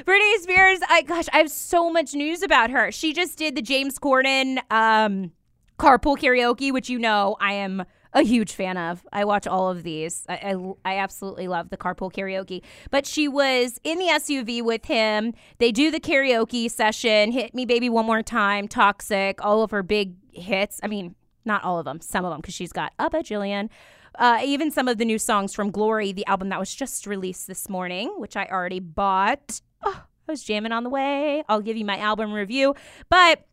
Britney 0.04 0.38
Spears, 0.38 0.80
I 0.88 1.02
gosh, 1.02 1.26
I 1.32 1.38
have 1.38 1.50
so 1.50 1.90
much 1.90 2.14
news 2.14 2.42
about 2.42 2.70
her. 2.70 2.92
She 2.92 3.12
just 3.12 3.38
did 3.38 3.54
the 3.56 3.62
James 3.62 3.98
Corden 3.98 4.58
um, 4.70 5.32
carpool 5.78 6.18
karaoke, 6.18 6.72
which 6.72 6.88
you 6.90 6.98
know 6.98 7.36
I 7.40 7.54
am 7.54 7.84
a 8.12 8.22
huge 8.22 8.52
fan 8.52 8.76
of. 8.76 9.06
I 9.12 9.24
watch 9.24 9.46
all 9.46 9.70
of 9.70 9.82
these. 9.82 10.26
I, 10.28 10.34
I, 10.34 10.72
I 10.84 10.98
absolutely 10.98 11.48
love 11.48 11.70
the 11.70 11.76
carpool 11.76 12.12
karaoke. 12.12 12.62
But 12.90 13.06
she 13.06 13.28
was 13.28 13.80
in 13.84 13.98
the 13.98 14.06
SUV 14.06 14.62
with 14.62 14.86
him. 14.86 15.32
They 15.58 15.70
do 15.72 15.90
the 15.90 16.00
karaoke 16.00 16.70
session, 16.70 17.32
Hit 17.32 17.54
Me 17.54 17.64
Baby 17.64 17.88
One 17.88 18.06
More 18.06 18.22
Time, 18.22 18.68
Toxic, 18.68 19.42
all 19.44 19.62
of 19.62 19.70
her 19.70 19.82
big 19.82 20.14
hits. 20.32 20.80
I 20.82 20.88
mean, 20.88 21.14
not 21.44 21.64
all 21.64 21.78
of 21.78 21.84
them, 21.84 22.00
some 22.00 22.24
of 22.24 22.30
them, 22.30 22.40
because 22.40 22.54
she's 22.54 22.72
got 22.72 22.92
a 22.98 23.10
bajillion. 23.10 23.68
Uh, 24.16 24.40
even 24.44 24.70
some 24.70 24.88
of 24.88 24.98
the 24.98 25.04
new 25.04 25.18
songs 25.18 25.54
from 25.54 25.70
Glory, 25.70 26.12
the 26.12 26.26
album 26.26 26.48
that 26.48 26.58
was 26.58 26.74
just 26.74 27.06
released 27.06 27.46
this 27.46 27.68
morning, 27.68 28.12
which 28.18 28.36
I 28.36 28.46
already 28.46 28.80
bought. 28.80 29.60
Oh, 29.84 30.02
I 30.28 30.32
was 30.32 30.42
jamming 30.42 30.72
on 30.72 30.84
the 30.84 30.90
way. 30.90 31.44
I'll 31.48 31.62
give 31.62 31.76
you 31.76 31.84
my 31.84 31.98
album 31.98 32.32
review. 32.32 32.74
But 33.08 33.46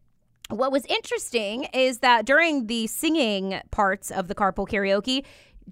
what 0.50 0.72
was 0.72 0.86
interesting 0.86 1.66
is 1.74 2.00
that 2.00 2.26
during 2.26 2.68
the 2.68 2.88
singing 2.88 3.60
parts 3.72 4.12
of 4.12 4.28
the 4.28 4.36
carpool 4.36 4.68
karaoke, 4.68 5.26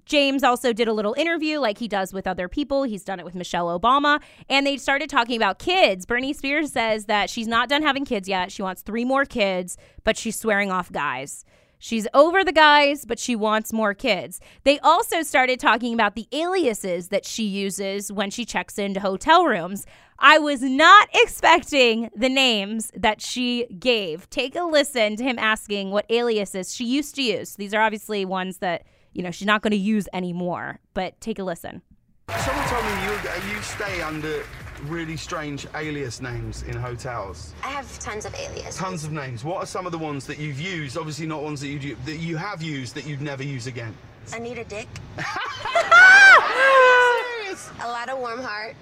James 0.04 0.44
also 0.44 0.72
did 0.72 0.88
a 0.88 0.92
little 0.92 1.14
interview 1.14 1.58
like 1.58 1.78
he 1.78 1.88
does 1.88 2.12
with 2.12 2.26
other 2.26 2.48
people. 2.48 2.82
He's 2.82 3.02
done 3.02 3.18
it 3.18 3.24
with 3.24 3.34
Michelle 3.34 3.78
Obama. 3.78 4.20
And 4.48 4.66
they 4.66 4.76
started 4.76 5.08
talking 5.08 5.36
about 5.36 5.58
kids. 5.58 6.04
Britney 6.04 6.34
Spears 6.34 6.72
says 6.72 7.06
that 7.06 7.30
she's 7.30 7.48
not 7.48 7.68
done 7.68 7.82
having 7.82 8.04
kids 8.04 8.28
yet. 8.28 8.52
She 8.52 8.62
wants 8.62 8.82
three 8.82 9.04
more 9.04 9.24
kids, 9.24 9.78
but 10.04 10.18
she's 10.18 10.38
swearing 10.38 10.70
off 10.70 10.92
guys. 10.92 11.44
She's 11.78 12.06
over 12.14 12.42
the 12.42 12.52
guys, 12.52 13.04
but 13.04 13.18
she 13.18 13.36
wants 13.36 13.72
more 13.72 13.94
kids. 13.94 14.40
They 14.64 14.78
also 14.80 15.22
started 15.22 15.60
talking 15.60 15.94
about 15.94 16.14
the 16.14 16.26
aliases 16.32 17.08
that 17.08 17.26
she 17.26 17.44
uses 17.44 18.10
when 18.10 18.30
she 18.30 18.44
checks 18.44 18.78
into 18.78 19.00
hotel 19.00 19.44
rooms. 19.44 19.86
I 20.18 20.38
was 20.38 20.62
not 20.62 21.08
expecting 21.12 22.10
the 22.16 22.28
names 22.30 22.90
that 22.96 23.20
she 23.20 23.66
gave. 23.78 24.28
Take 24.30 24.56
a 24.56 24.64
listen 24.64 25.16
to 25.16 25.24
him 25.24 25.38
asking 25.38 25.90
what 25.90 26.06
aliases 26.10 26.74
she 26.74 26.84
used 26.84 27.14
to 27.16 27.22
use. 27.22 27.56
These 27.56 27.74
are 27.74 27.82
obviously 27.82 28.24
ones 28.24 28.58
that, 28.58 28.84
you 29.12 29.22
know, 29.22 29.30
she's 29.30 29.46
not 29.46 29.60
going 29.60 29.72
to 29.72 29.76
use 29.76 30.08
anymore, 30.12 30.80
but 30.94 31.20
take 31.20 31.38
a 31.38 31.44
listen. 31.44 31.82
Someone 32.28 32.68
told 32.68 32.84
me 32.84 32.90
you 33.04 33.12
uh, 33.12 33.54
you 33.54 33.62
stay 33.62 34.00
under 34.00 34.44
really 34.84 35.16
strange 35.16 35.66
alias 35.74 36.20
names 36.20 36.62
in 36.64 36.76
hotels. 36.76 37.54
I 37.62 37.68
have 37.68 37.98
tons 37.98 38.24
of 38.24 38.34
aliases. 38.34 38.76
Tons 38.76 39.04
of 39.04 39.12
names. 39.12 39.44
What 39.44 39.58
are 39.58 39.66
some 39.66 39.86
of 39.86 39.92
the 39.92 39.98
ones 39.98 40.26
that 40.26 40.38
you've 40.38 40.60
used? 40.60 40.96
Obviously, 40.96 41.26
not 41.26 41.42
ones 41.42 41.60
that 41.60 41.68
you 41.68 41.96
that 42.04 42.18
you 42.18 42.36
have 42.36 42.62
used 42.62 42.94
that 42.94 43.06
you'd 43.06 43.22
never 43.22 43.42
use 43.42 43.66
again. 43.66 43.94
Anita 44.34 44.64
dick. 44.64 44.88
Serious? 47.46 47.70
A 47.82 47.88
lot 47.88 48.08
of 48.08 48.18
warm 48.18 48.40
heart. 48.40 48.74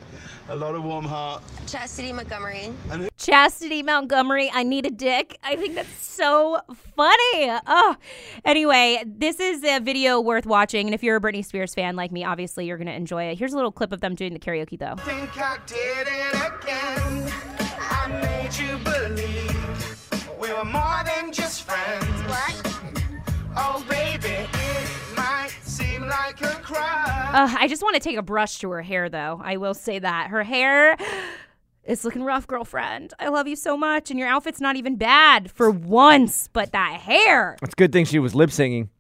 A 0.48 0.56
lot 0.56 0.74
of 0.74 0.84
warm 0.84 1.04
heart. 1.04 1.42
Chastity 1.66 2.12
Montgomery. 2.12 2.72
Chastity 3.18 3.82
Montgomery, 3.82 4.50
I 4.52 4.62
need 4.62 4.86
a 4.86 4.90
dick. 4.90 5.38
I 5.42 5.56
think 5.56 5.74
that's 5.74 6.06
so 6.06 6.60
funny. 6.96 7.58
Oh, 7.66 7.96
anyway, 8.44 9.02
this 9.06 9.38
is 9.40 9.62
a 9.64 9.80
video 9.80 10.20
worth 10.20 10.46
watching. 10.46 10.86
And 10.86 10.94
if 10.94 11.02
you're 11.02 11.16
a 11.16 11.20
Britney 11.20 11.44
Spears 11.44 11.74
fan 11.74 11.96
like 11.96 12.10
me, 12.12 12.24
obviously 12.24 12.66
you're 12.66 12.78
going 12.78 12.86
to 12.86 12.94
enjoy 12.94 13.24
it. 13.24 13.38
Here's 13.38 13.52
a 13.52 13.56
little 13.56 13.72
clip 13.72 13.92
of 13.92 14.00
them 14.00 14.14
doing 14.14 14.32
the 14.32 14.38
karaoke, 14.38 14.78
though. 14.78 14.96
Think 14.96 15.30
I 15.36 15.58
did 15.66 16.08
it 16.08 16.34
again. 16.34 17.32
I 17.80 18.08
made 18.22 18.54
you 18.56 18.78
believe 18.78 20.38
we 20.40 20.52
were 20.52 20.64
more 20.64 21.02
than 21.04 21.32
just 21.32 21.62
friends. 21.62 22.04
What? 22.28 22.70
Oh, 23.56 23.84
baby, 23.88 24.04
it 24.04 24.04
might 24.04 24.13
seem 26.14 26.24
like 26.26 26.40
a 26.40 26.60
crime. 26.60 27.34
Uh, 27.34 27.56
I 27.58 27.68
just 27.68 27.82
want 27.82 27.94
to 27.94 28.00
take 28.00 28.16
a 28.16 28.22
brush 28.22 28.58
to 28.58 28.70
her 28.70 28.82
hair, 28.82 29.08
though. 29.08 29.40
I 29.42 29.56
will 29.56 29.74
say 29.74 29.98
that. 29.98 30.28
Her 30.30 30.42
hair 30.42 30.96
is 31.84 32.04
looking 32.04 32.22
rough, 32.22 32.46
girlfriend. 32.46 33.12
I 33.18 33.28
love 33.28 33.48
you 33.48 33.56
so 33.56 33.76
much. 33.76 34.10
And 34.10 34.18
your 34.18 34.28
outfit's 34.28 34.60
not 34.60 34.76
even 34.76 34.96
bad 34.96 35.50
for 35.50 35.70
once, 35.70 36.48
but 36.52 36.72
that 36.72 37.00
hair. 37.00 37.56
It's 37.62 37.72
a 37.74 37.76
good 37.76 37.92
thing 37.92 38.04
she 38.04 38.18
was 38.18 38.34
lip 38.34 38.50
singing. 38.50 38.90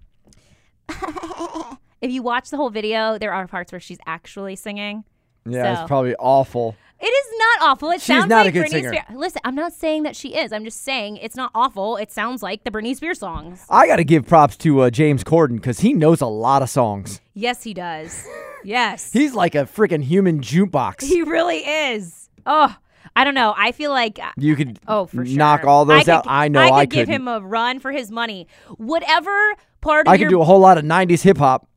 If 2.04 2.10
you 2.10 2.22
watch 2.22 2.50
the 2.50 2.58
whole 2.58 2.68
video, 2.68 3.16
there 3.16 3.32
are 3.32 3.46
parts 3.46 3.72
where 3.72 3.80
she's 3.80 3.96
actually 4.04 4.56
singing. 4.56 5.04
Yeah, 5.46 5.74
So- 5.76 5.80
it's 5.82 5.88
probably 5.88 6.14
awful. 6.16 6.76
It 7.00 7.06
is 7.08 7.38
not 7.38 7.68
awful. 7.70 7.90
It 7.90 7.94
She's 8.00 8.04
sounds 8.04 8.30
not 8.30 8.42
a 8.42 8.44
like 8.46 8.54
good 8.54 8.66
Britney 8.66 8.70
singer. 8.70 8.88
Spears. 8.94 9.04
Listen, 9.14 9.40
I'm 9.44 9.54
not 9.54 9.74
saying 9.74 10.04
that 10.04 10.16
she 10.16 10.34
is. 10.36 10.52
I'm 10.54 10.64
just 10.64 10.82
saying 10.84 11.18
it's 11.18 11.36
not 11.36 11.50
awful. 11.54 11.98
It 11.98 12.10
sounds 12.10 12.42
like 12.42 12.64
the 12.64 12.70
Britney 12.70 12.96
Spears 12.96 13.18
songs. 13.18 13.66
I 13.68 13.86
got 13.86 13.96
to 13.96 14.04
give 14.04 14.26
props 14.26 14.56
to 14.58 14.80
uh, 14.80 14.90
James 14.90 15.22
Corden 15.22 15.56
because 15.56 15.80
he 15.80 15.92
knows 15.92 16.22
a 16.22 16.26
lot 16.26 16.62
of 16.62 16.70
songs. 16.70 17.20
Yes, 17.34 17.62
he 17.62 17.74
does. 17.74 18.26
Yes. 18.66 19.12
He's 19.12 19.34
like 19.34 19.54
a 19.54 19.66
freaking 19.66 20.02
human 20.02 20.40
jukebox. 20.40 21.02
he 21.02 21.20
really 21.22 21.58
is. 21.58 22.30
Oh, 22.46 22.74
I 23.14 23.22
don't 23.24 23.34
know. 23.34 23.52
I 23.54 23.72
feel 23.72 23.90
like 23.90 24.18
uh, 24.18 24.30
you 24.38 24.56
could 24.56 24.78
Oh, 24.88 25.04
for 25.04 25.26
sure. 25.26 25.36
knock 25.36 25.64
all 25.64 25.84
those 25.84 26.00
I 26.00 26.04
could, 26.04 26.10
out. 26.10 26.24
I 26.26 26.48
know 26.48 26.60
I 26.62 26.68
could 26.70 26.76
I, 26.78 26.84
give 26.86 27.08
him 27.08 27.28
a 27.28 27.40
run 27.40 27.78
for 27.78 27.92
his 27.92 28.10
money. 28.10 28.46
Whatever 28.78 29.54
part 29.82 30.06
of 30.06 30.12
I 30.14 30.16
could 30.16 30.30
do 30.30 30.40
a 30.40 30.44
whole 30.44 30.60
lot 30.60 30.78
of 30.78 30.84
'90s 30.84 31.20
hip 31.20 31.36
hop. 31.36 31.68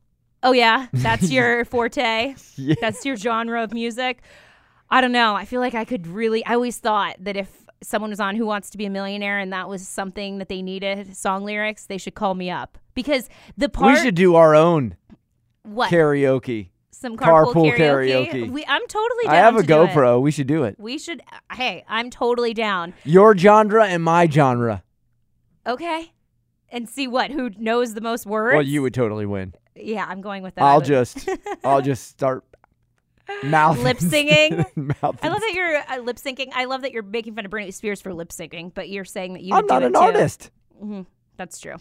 Oh 0.42 0.52
yeah, 0.52 0.86
that's 0.92 1.30
your 1.30 1.64
forte. 1.64 2.34
Yeah. 2.56 2.74
That's 2.80 3.04
your 3.04 3.16
genre 3.16 3.62
of 3.62 3.72
music. 3.72 4.22
I 4.90 5.00
don't 5.00 5.12
know. 5.12 5.34
I 5.34 5.44
feel 5.44 5.60
like 5.60 5.74
I 5.74 5.84
could 5.84 6.06
really. 6.06 6.44
I 6.46 6.54
always 6.54 6.78
thought 6.78 7.16
that 7.20 7.36
if 7.36 7.64
someone 7.82 8.10
was 8.10 8.20
on 8.20 8.36
Who 8.36 8.46
Wants 8.46 8.70
to 8.70 8.78
Be 8.78 8.86
a 8.86 8.90
Millionaire 8.90 9.38
and 9.38 9.52
that 9.52 9.68
was 9.68 9.86
something 9.86 10.38
that 10.38 10.48
they 10.48 10.62
needed 10.62 11.16
song 11.16 11.44
lyrics, 11.44 11.86
they 11.86 11.98
should 11.98 12.14
call 12.14 12.34
me 12.34 12.50
up 12.50 12.78
because 12.94 13.28
the 13.56 13.68
part 13.68 13.94
We 13.96 14.00
should 14.02 14.14
do 14.14 14.34
our 14.36 14.54
own 14.54 14.96
what 15.62 15.90
karaoke. 15.90 16.70
Some 16.90 17.16
carpool, 17.16 17.54
Carpool 17.54 17.76
karaoke. 17.76 18.28
karaoke. 18.30 18.50
We, 18.50 18.64
I'm 18.66 18.84
totally 18.88 19.24
down 19.24 19.34
I 19.34 19.36
have 19.38 19.56
a 19.56 19.62
do 19.62 19.82
it. 19.82 19.90
GoPro. 19.90 20.20
We 20.20 20.32
should 20.32 20.48
do 20.48 20.64
it. 20.64 20.74
We 20.80 20.98
should. 20.98 21.22
Hey, 21.52 21.84
I'm 21.88 22.10
totally 22.10 22.54
down. 22.54 22.92
Your 23.04 23.36
genre 23.36 23.86
and 23.86 24.02
my 24.02 24.28
genre. 24.28 24.82
Okay. 25.64 26.12
And 26.70 26.88
see 26.88 27.06
what 27.06 27.30
who 27.30 27.50
knows 27.56 27.94
the 27.94 28.00
most 28.00 28.26
words. 28.26 28.54
Well, 28.54 28.62
you 28.66 28.82
would 28.82 28.94
totally 28.94 29.26
win. 29.26 29.54
Yeah, 29.80 30.04
I'm 30.08 30.20
going 30.20 30.42
with 30.42 30.54
that. 30.56 30.64
I'll 30.64 30.80
just, 30.80 31.28
I'll 31.64 31.82
just 31.82 32.06
start 32.08 32.44
mouth 33.44 33.78
Lip 33.78 33.98
singing? 34.00 34.64
mouth 34.76 35.18
I 35.22 35.28
love 35.28 35.40
that 35.40 35.52
you're 35.54 35.76
uh, 35.76 35.98
lip 35.98 36.16
syncing. 36.16 36.48
I 36.54 36.64
love 36.64 36.82
that 36.82 36.92
you're 36.92 37.02
making 37.02 37.34
fun 37.34 37.44
of 37.44 37.50
Britney 37.50 37.72
Spears 37.72 38.00
for 38.00 38.14
lip 38.14 38.30
syncing, 38.30 38.72
but 38.74 38.88
you're 38.88 39.04
saying 39.04 39.34
that 39.34 39.42
you. 39.42 39.54
I'm 39.54 39.66
not 39.66 39.82
an 39.82 39.92
too. 39.92 39.98
artist. 39.98 40.50
That's 41.36 41.58
true. 41.60 41.76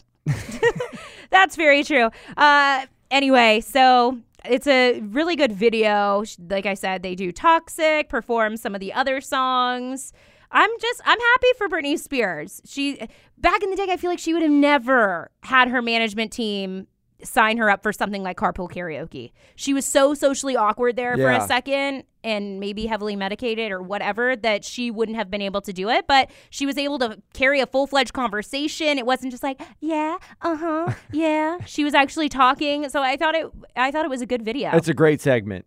That's 1.30 1.56
very 1.56 1.84
true. 1.84 2.10
Uh, 2.36 2.86
anyway, 3.12 3.62
so 3.62 4.20
it's 4.46 4.68
a 4.68 5.00
really 5.02 5.36
good 5.36 5.52
video. 5.52 6.24
Like 6.50 6.66
I 6.66 6.74
said, 6.74 7.04
they 7.04 7.16
do 7.16 7.32
Toxic, 7.32 8.10
perform 8.10 8.58
some 8.58 8.76
of 8.76 8.82
the 8.82 8.94
other 8.94 9.22
songs. 9.22 10.14
I'm 10.52 10.70
just, 10.80 11.02
I'm 11.06 11.20
happy 11.20 11.48
for 11.58 11.68
Britney 11.68 12.00
Spears. 12.00 12.62
She, 12.66 13.06
back 13.38 13.62
in 13.64 13.70
the 13.70 13.76
day, 13.76 13.88
I 13.90 13.98
feel 13.98 14.10
like 14.10 14.20
she 14.20 14.34
would 14.34 14.44
have 14.44 14.52
never 14.52 15.30
had 15.44 15.68
her 15.70 15.82
management 15.82 16.32
team 16.32 16.88
sign 17.24 17.58
her 17.58 17.70
up 17.70 17.82
for 17.82 17.92
something 17.92 18.24
like 18.24 18.38
carpool 18.38 18.70
karaoke. 18.70 19.32
She 19.56 19.74
was 19.74 19.86
so 19.86 20.14
socially 20.14 20.56
awkward 20.56 20.96
there 20.96 21.18
for 21.18 21.32
a 21.32 21.46
second 21.48 22.04
and 22.24 22.60
maybe 22.60 22.86
heavily 22.86 23.16
medicated 23.16 23.72
or 23.72 23.82
whatever 23.82 24.36
that 24.36 24.64
she 24.64 24.92
wouldn't 24.92 25.18
have 25.18 25.32
been 25.32 25.42
able 25.42 25.62
to 25.62 25.74
do 25.74 25.90
it, 25.90 26.06
but 26.08 26.30
she 26.50 26.66
was 26.66 26.78
able 26.78 27.00
to 27.00 27.22
carry 27.34 27.60
a 27.60 27.66
full-fledged 27.66 28.14
conversation. 28.14 28.98
It 28.98 29.06
wasn't 29.06 29.32
just 29.32 29.44
like, 29.44 29.62
yeah, 29.80 30.18
uh-huh, 30.42 30.94
yeah. 31.12 31.58
She 31.66 31.84
was 31.84 31.94
actually 31.94 32.30
talking. 32.30 32.90
So 32.90 33.02
I 33.02 33.18
thought 33.18 33.36
it 33.36 33.48
I 33.76 33.92
thought 33.92 34.06
it 34.06 34.10
was 34.10 34.22
a 34.22 34.26
good 34.26 34.44
video. 34.44 34.72
It's 34.76 34.88
a 34.88 34.94
great 34.94 35.22
segment. 35.22 35.66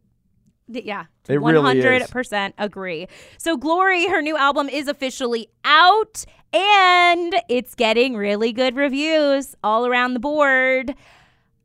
Yeah. 0.68 1.06
It 1.28 1.40
really 1.40 1.78
is. 1.78 1.84
100% 1.84 2.52
agree. 2.58 3.08
So 3.38 3.56
Glory, 3.56 4.06
her 4.06 4.22
new 4.22 4.36
album 4.36 4.68
is 4.68 4.88
officially 4.88 5.48
out 5.64 6.24
and 6.52 7.34
it's 7.48 7.74
getting 7.74 8.16
really 8.16 8.52
good 8.52 8.76
reviews 8.76 9.54
all 9.62 9.86
around 9.86 10.14
the 10.14 10.20
board. 10.20 10.94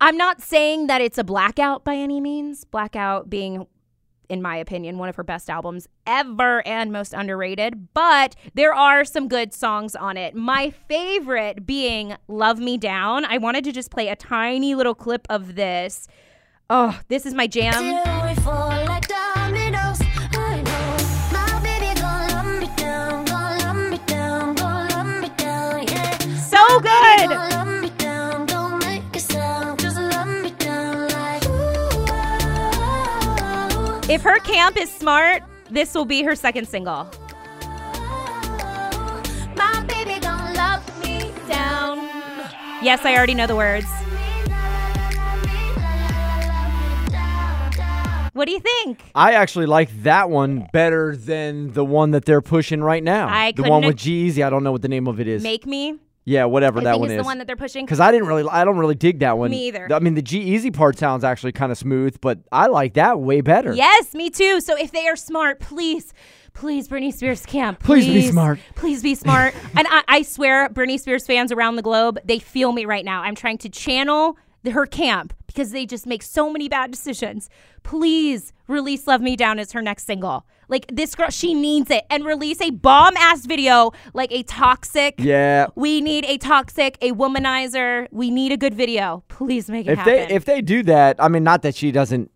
I'm 0.01 0.17
not 0.17 0.41
saying 0.41 0.87
that 0.87 1.01
it's 1.01 1.17
a 1.17 1.23
blackout 1.23 1.83
by 1.83 1.95
any 1.95 2.19
means. 2.19 2.63
Blackout 2.65 3.29
being 3.29 3.65
in 4.29 4.41
my 4.41 4.57
opinion, 4.57 4.97
one 4.97 5.09
of 5.09 5.15
her 5.15 5.23
best 5.23 5.49
albums 5.49 5.87
ever 6.05 6.65
and 6.67 6.91
most 6.91 7.13
underrated. 7.13 7.93
But 7.93 8.35
there 8.53 8.73
are 8.73 9.05
some 9.05 9.27
good 9.27 9.53
songs 9.53 9.95
on 9.95 10.17
it. 10.17 10.35
My 10.35 10.71
favorite 10.71 11.65
being 11.65 12.15
Love 12.27 12.59
Me 12.59 12.77
Down. 12.77 13.25
I 13.25 13.37
wanted 13.37 13.63
to 13.65 13.71
just 13.71 13.91
play 13.91 14.07
a 14.07 14.15
tiny 14.15 14.75
little 14.75 14.95
clip 14.95 15.27
of 15.29 15.55
this. 15.55 16.07
Oh, 16.69 16.99
this 17.07 17.25
is 17.25 17.33
my 17.33 17.47
jam. 17.47 17.83
If 34.07 34.21
her 34.21 34.37
camp 34.39 34.77
is 34.77 34.91
smart, 34.91 35.41
this 35.71 35.95
will 35.95 36.05
be 36.05 36.21
her 36.21 36.35
second 36.35 36.67
single. 36.67 37.09
oh. 37.63 39.23
My 39.57 39.83
baby 39.87 40.19
gon' 40.19 40.53
love 40.53 41.03
me 41.03 41.31
down. 41.47 41.97
Yes, 42.83 43.03
I 43.03 43.15
already 43.15 43.33
know 43.33 43.47
the 43.47 43.55
words. 43.55 43.87
What 48.33 48.45
do 48.45 48.51
you 48.51 48.59
think? 48.59 48.99
I 49.15 49.33
actually 49.33 49.65
like 49.65 49.89
that 50.03 50.29
one 50.29 50.67
better 50.71 51.15
than 51.15 51.71
the 51.73 51.83
one 51.85 52.11
that 52.11 52.25
they're 52.25 52.41
pushing 52.41 52.83
right 52.83 53.01
now. 53.01 53.27
I 53.27 53.53
the 53.53 53.63
one 53.63 53.83
with 53.85 53.95
G-Eazy. 53.95 54.45
I 54.45 54.51
don't 54.51 54.63
know 54.63 54.73
what 54.73 54.83
the 54.83 54.89
name 54.89 55.07
of 55.07 55.19
it 55.19 55.27
is. 55.27 55.41
Make 55.41 55.65
me. 55.65 55.97
Yeah, 56.25 56.45
whatever 56.45 56.79
I 56.79 56.85
that 56.85 56.99
one 56.99 57.11
is. 57.11 57.17
the 57.17 57.23
one 57.23 57.37
that 57.37 57.45
they're 57.45 57.55
pushing. 57.55 57.85
Because 57.85 57.99
I 57.99 58.11
didn't 58.11 58.27
really, 58.27 58.43
I 58.49 58.65
don't 58.65 58.77
really 58.77 58.95
dig 58.95 59.19
that 59.19 59.37
one. 59.37 59.51
Me 59.51 59.67
either. 59.67 59.87
I 59.93 59.99
mean, 59.99 60.15
the 60.15 60.23
G-Eazy 60.23 60.73
part 60.73 60.97
sounds 60.97 61.23
actually 61.23 61.51
kind 61.51 61.71
of 61.71 61.77
smooth, 61.77 62.17
but 62.19 62.39
I 62.51 62.65
like 62.65 62.95
that 62.95 63.19
way 63.19 63.41
better. 63.41 63.73
Yes, 63.73 64.13
me 64.15 64.31
too. 64.31 64.59
So 64.59 64.75
if 64.75 64.91
they 64.91 65.07
are 65.07 65.15
smart, 65.15 65.59
please, 65.59 66.13
please, 66.53 66.87
Britney 66.87 67.13
Spears 67.13 67.45
camp. 67.45 67.79
Please 67.79 68.07
be 68.07 68.27
smart. 68.27 68.59
Please 68.73 69.03
be 69.03 69.13
smart. 69.13 69.53
and 69.77 69.87
I, 69.87 70.03
I 70.07 70.21
swear, 70.23 70.67
Britney 70.69 70.99
Spears 70.99 71.27
fans 71.27 71.51
around 71.51 71.75
the 71.75 71.83
globe, 71.83 72.19
they 72.25 72.39
feel 72.39 72.71
me 72.71 72.85
right 72.85 73.05
now. 73.05 73.21
I'm 73.21 73.35
trying 73.35 73.59
to 73.59 73.69
channel 73.69 74.35
the, 74.63 74.71
her 74.71 74.87
camp 74.87 75.31
because 75.45 75.71
they 75.71 75.85
just 75.85 76.07
make 76.07 76.23
so 76.23 76.49
many 76.49 76.67
bad 76.67 76.89
decisions. 76.89 77.51
Please 77.83 78.51
release 78.67 79.05
Love 79.05 79.21
Me 79.21 79.35
Down 79.35 79.59
as 79.59 79.73
her 79.73 79.81
next 79.81 80.05
single. 80.05 80.47
Like 80.69 80.85
this 80.93 81.15
girl, 81.15 81.29
she 81.29 81.53
needs 81.53 81.89
it. 81.91 82.05
And 82.09 82.25
release 82.25 82.61
a 82.61 82.71
bomb 82.71 83.15
ass 83.17 83.45
video 83.45 83.91
like 84.13 84.31
a 84.31 84.43
toxic. 84.43 85.15
Yeah. 85.17 85.67
We 85.75 86.01
need 86.01 86.25
a 86.25 86.37
toxic, 86.37 86.97
a 87.01 87.11
womanizer. 87.11 88.07
We 88.11 88.31
need 88.31 88.51
a 88.51 88.57
good 88.57 88.73
video. 88.73 89.23
Please 89.27 89.69
make 89.69 89.87
it 89.87 89.91
If 89.91 89.97
happen. 89.99 90.13
they 90.13 90.27
if 90.33 90.45
they 90.45 90.61
do 90.61 90.83
that, 90.83 91.15
I 91.19 91.27
mean, 91.27 91.43
not 91.43 91.61
that 91.63 91.75
she 91.75 91.91
doesn't, 91.91 92.31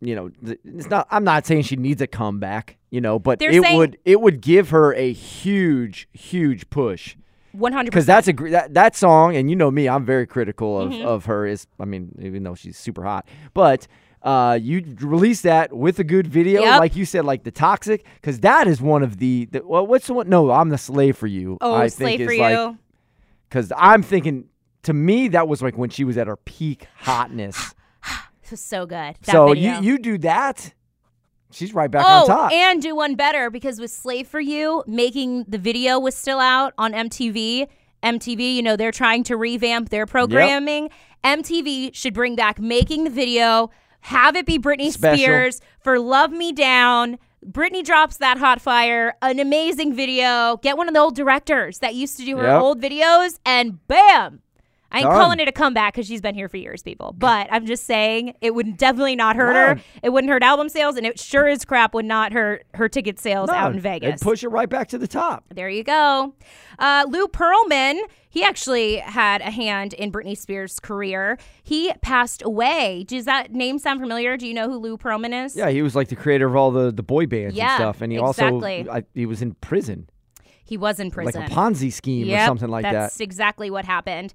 you 0.00 0.14
know, 0.14 0.30
it's 0.64 0.88
not. 0.90 1.06
I'm 1.10 1.24
not 1.24 1.46
saying 1.46 1.62
she 1.62 1.76
needs 1.76 2.00
a 2.02 2.06
comeback, 2.06 2.76
you 2.90 3.00
know, 3.00 3.18
but 3.18 3.38
They're 3.38 3.50
it 3.50 3.62
saying- 3.62 3.78
would 3.78 3.98
it 4.04 4.20
would 4.20 4.40
give 4.40 4.70
her 4.70 4.94
a 4.94 5.12
huge 5.12 6.08
huge 6.12 6.68
push 6.70 7.16
100%. 7.56 7.84
because 7.84 8.06
that's 8.06 8.28
a 8.28 8.32
that 8.32 8.74
that 8.74 8.96
song, 8.96 9.36
and 9.36 9.48
you 9.50 9.56
know 9.56 9.70
me, 9.70 9.88
I'm 9.88 10.04
very 10.04 10.26
critical 10.26 10.80
of 10.80 10.90
Mm-hmm. 10.90 11.06
of 11.06 11.26
her. 11.26 11.46
Is 11.46 11.66
I 11.78 11.84
mean, 11.84 12.16
even 12.20 12.42
though 12.42 12.54
she's 12.54 12.76
super 12.78 13.04
hot, 13.04 13.26
but. 13.54 13.86
Uh, 14.22 14.56
you 14.60 14.96
release 15.00 15.40
that 15.40 15.72
with 15.72 15.98
a 15.98 16.04
good 16.04 16.26
video, 16.28 16.62
Yep. 16.62 16.78
like 16.78 16.94
you 16.94 17.04
said, 17.04 17.24
like 17.24 17.42
the 17.42 17.50
toxic, 17.50 18.06
because 18.14 18.40
that 18.40 18.68
is 18.68 18.80
one 18.80 19.02
of 19.02 19.18
the, 19.18 19.46
the. 19.46 19.66
Well, 19.66 19.84
what's 19.86 20.06
the 20.06 20.14
one? 20.14 20.28
No, 20.28 20.50
I'm 20.52 20.68
the 20.68 20.78
slave 20.78 21.16
for 21.16 21.26
you. 21.26 21.58
Oh, 21.60 21.74
I 21.74 21.88
slave 21.88 22.18
think 22.18 22.28
for 22.28 22.32
is 22.32 22.38
you. 22.38 22.42
like 22.44 22.76
because 23.48 23.72
I'm 23.76 24.02
thinking 24.02 24.48
to 24.84 24.92
me 24.94 25.28
that 25.28 25.46
was 25.46 25.60
like 25.60 25.76
when 25.76 25.90
she 25.90 26.04
was 26.04 26.16
at 26.16 26.26
her 26.26 26.36
peak 26.36 26.86
hotness. 26.98 27.74
This 28.42 28.50
was 28.50 28.60
so 28.60 28.86
good. 28.86 29.16
That 29.22 29.26
so 29.26 29.48
video. 29.48 29.80
you 29.80 29.92
you 29.92 29.98
do 29.98 30.18
that, 30.18 30.74
she's 31.52 31.72
right 31.72 31.90
back 31.90 32.04
oh, 32.06 32.20
on 32.22 32.26
top. 32.26 32.52
and 32.52 32.82
do 32.82 32.94
one 32.94 33.14
better 33.14 33.50
because 33.50 33.80
with 33.80 33.90
Slave 33.90 34.26
for 34.28 34.40
You, 34.40 34.82
making 34.86 35.44
the 35.48 35.58
video 35.58 35.98
was 35.98 36.14
still 36.14 36.40
out 36.40 36.74
on 36.76 36.92
MTV. 36.92 37.68
MTV, 38.02 38.56
you 38.56 38.62
know, 38.62 38.76
they're 38.76 38.90
trying 38.92 39.22
to 39.24 39.36
revamp 39.36 39.90
their 39.90 40.06
programming. 40.06 40.90
MTV 41.24 41.94
should 41.94 42.14
bring 42.14 42.34
back 42.34 42.58
making 42.58 43.04
the 43.04 43.10
video, 43.10 43.70
have 44.02 44.36
it 44.36 44.46
be 44.46 44.58
Britney 44.58 44.92
Special. 44.92 45.18
Spears 45.18 45.60
for 45.80 45.98
Love 45.98 46.30
Me 46.32 46.52
Down. 46.52 47.18
Britney 47.44 47.84
drops 47.84 48.18
that 48.18 48.38
hot 48.38 48.60
fire, 48.60 49.14
an 49.20 49.40
amazing 49.40 49.94
video. 49.94 50.58
Get 50.62 50.76
one 50.76 50.86
of 50.86 50.94
the 50.94 51.00
old 51.00 51.16
directors 51.16 51.78
that 51.80 51.94
used 51.96 52.16
to 52.18 52.24
do 52.24 52.36
her 52.36 52.44
Yep. 52.46 52.62
old 52.62 52.80
videos, 52.80 53.38
and 53.44 53.84
bam! 53.88 54.42
I 54.92 54.98
ain't 54.98 55.06
Done. 55.08 55.18
calling 55.20 55.40
it 55.40 55.48
a 55.48 55.52
comeback 55.52 55.94
because 55.94 56.06
she's 56.06 56.20
been 56.20 56.34
here 56.34 56.48
for 56.48 56.58
years, 56.58 56.82
people. 56.82 57.14
But 57.16 57.48
I'm 57.50 57.64
just 57.66 57.84
saying 57.86 58.34
it 58.40 58.54
would 58.54 58.76
definitely 58.76 59.16
not 59.16 59.34
hurt 59.36 59.56
her. 59.56 59.82
It 60.02 60.10
wouldn't 60.10 60.30
hurt 60.30 60.42
album 60.42 60.68
sales, 60.68 60.96
and 60.96 61.06
it 61.06 61.18
sure 61.18 61.48
as 61.48 61.64
crap 61.64 61.94
would 61.94 62.04
not 62.04 62.32
hurt 62.32 62.66
her 62.74 62.88
ticket 62.88 63.18
sales 63.18 63.48
No, 63.48 63.54
out 63.54 63.72
in 63.72 63.80
Vegas. 63.80 64.22
push 64.22 64.44
it 64.44 64.48
right 64.48 64.68
back 64.68 64.88
to 64.88 64.98
the 64.98 65.08
top. 65.08 65.44
there 65.54 65.68
you 65.70 65.82
go. 65.82 66.34
Uh, 66.78 67.04
Lou 67.08 67.26
Pearlman, 67.26 67.98
he 68.28 68.42
actually 68.44 68.96
had 68.98 69.40
a 69.40 69.50
hand 69.50 69.92
in 69.94 70.12
Britney 70.12 70.36
Spears' 70.36 70.78
career. 70.80 71.38
He 71.62 71.92
passed 72.02 72.42
away. 72.44 73.04
Does 73.06 73.24
that 73.24 73.52
name 73.52 73.78
sound 73.78 74.00
familiar? 74.00 74.36
Do 74.36 74.46
you 74.46 74.54
know 74.54 74.68
who 74.70 74.76
Lou 74.78 74.96
Pearlman 74.98 75.44
is? 75.46 75.56
Yeah, 75.56 75.70
he 75.70 75.80
was 75.82 75.94
like 75.96 76.08
the 76.08 76.16
creator 76.16 76.46
of 76.46 76.56
all 76.56 76.70
the 76.70 76.90
the 76.92 77.02
boy 77.02 77.26
bands 77.26 77.54
Yeah, 77.56 77.70
and 77.74 77.76
stuff, 77.80 78.00
and 78.02 78.12
he 78.12 78.18
exactly. 78.18 78.80
also 78.88 78.90
I, 78.90 79.04
he 79.14 79.24
was 79.26 79.40
in 79.42 79.54
prison, 79.54 80.08
He 80.64 80.76
was 80.76 80.98
in 81.00 81.10
prison. 81.10 81.40
like 81.42 81.50
a 81.50 81.54
Ponzi 81.54 81.92
scheme 81.92 82.30
or 82.32 82.44
something 82.44 82.68
like 82.68 82.82
that's 82.82 82.92
that. 82.94 83.00
That's 83.00 83.20
exactly 83.20 83.70
what 83.70 83.84
happened. 83.84 84.32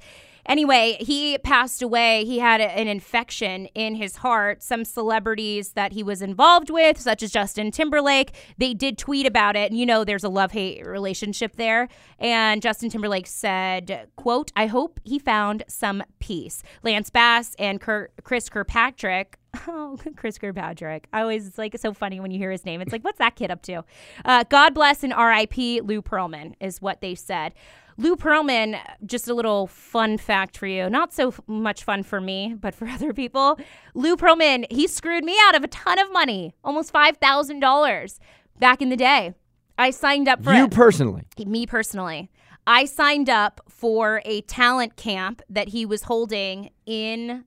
Anyway, 0.47 0.97
he 0.99 1.37
passed 1.39 1.81
away. 1.81 2.23
He 2.25 2.39
had 2.39 2.61
an 2.61 2.87
infection 2.87 3.65
in 3.67 3.95
his 3.95 4.17
heart. 4.17 4.63
Some 4.63 4.85
celebrities 4.85 5.73
that 5.73 5.91
he 5.91 6.03
was 6.03 6.21
involved 6.21 6.69
with, 6.69 6.99
such 6.99 7.21
as 7.21 7.31
Justin 7.31 7.71
Timberlake, 7.71 8.33
they 8.57 8.73
did 8.73 8.97
tweet 8.97 9.25
about 9.25 9.55
it. 9.55 9.71
And 9.71 9.79
you 9.79 9.85
know, 9.85 10.03
there's 10.03 10.23
a 10.23 10.29
love 10.29 10.51
hate 10.51 10.85
relationship 10.85 11.55
there. 11.57 11.89
And 12.19 12.61
Justin 12.61 12.89
Timberlake 12.89 13.27
said, 13.27 14.07
"quote 14.15 14.51
I 14.55 14.67
hope 14.67 14.99
he 15.03 15.19
found 15.19 15.63
some 15.67 16.03
peace." 16.19 16.63
Lance 16.83 17.09
Bass 17.09 17.55
and 17.59 17.81
Kir- 17.81 18.09
Chris 18.23 18.49
Kirkpatrick. 18.49 19.37
Oh, 19.67 19.97
Chris 20.15 20.37
Kirkpatrick. 20.37 21.07
I 21.11 21.21
always, 21.21 21.47
it's 21.47 21.57
like 21.57 21.75
so 21.79 21.91
funny 21.91 22.19
when 22.19 22.29
you 22.29 22.37
hear 22.37 22.51
his 22.51 22.63
name. 22.63 22.79
It's 22.79 22.91
like, 22.91 23.03
what's 23.03 23.17
that 23.17 23.35
kid 23.35 23.49
up 23.49 23.63
to? 23.63 23.83
Uh, 24.23 24.43
God 24.49 24.75
bless 24.75 25.03
and 25.03 25.13
RIP 25.17 25.57
Lou 25.83 26.01
Pearlman 26.01 26.53
is 26.59 26.79
what 26.79 27.01
they 27.01 27.15
said. 27.15 27.53
Lou 27.97 28.15
Pearlman, 28.15 28.79
just 29.05 29.27
a 29.27 29.33
little 29.33 29.67
fun 29.67 30.17
fact 30.17 30.57
for 30.57 30.67
you. 30.67 30.89
Not 30.89 31.13
so 31.13 31.29
f- 31.29 31.39
much 31.47 31.83
fun 31.83 32.03
for 32.03 32.21
me, 32.21 32.55
but 32.59 32.75
for 32.75 32.87
other 32.87 33.11
people. 33.13 33.59
Lou 33.95 34.15
Pearlman, 34.15 34.71
he 34.71 34.87
screwed 34.87 35.23
me 35.23 35.35
out 35.45 35.55
of 35.55 35.63
a 35.63 35.67
ton 35.67 35.97
of 35.99 36.11
money, 36.11 36.53
almost 36.63 36.93
$5,000 36.93 38.19
back 38.59 38.81
in 38.81 38.89
the 38.89 38.95
day. 38.95 39.33
I 39.79 39.91
signed 39.91 40.27
up 40.27 40.43
for 40.43 40.53
You 40.53 40.65
it 40.65 40.71
personally, 40.71 41.27
me 41.45 41.65
personally, 41.65 42.31
I 42.65 42.85
signed 42.85 43.29
up 43.29 43.61
for 43.69 44.21
a 44.25 44.41
talent 44.41 44.95
camp 44.95 45.41
that 45.49 45.69
he 45.69 45.85
was 45.85 46.03
holding 46.03 46.71
in 46.85 47.45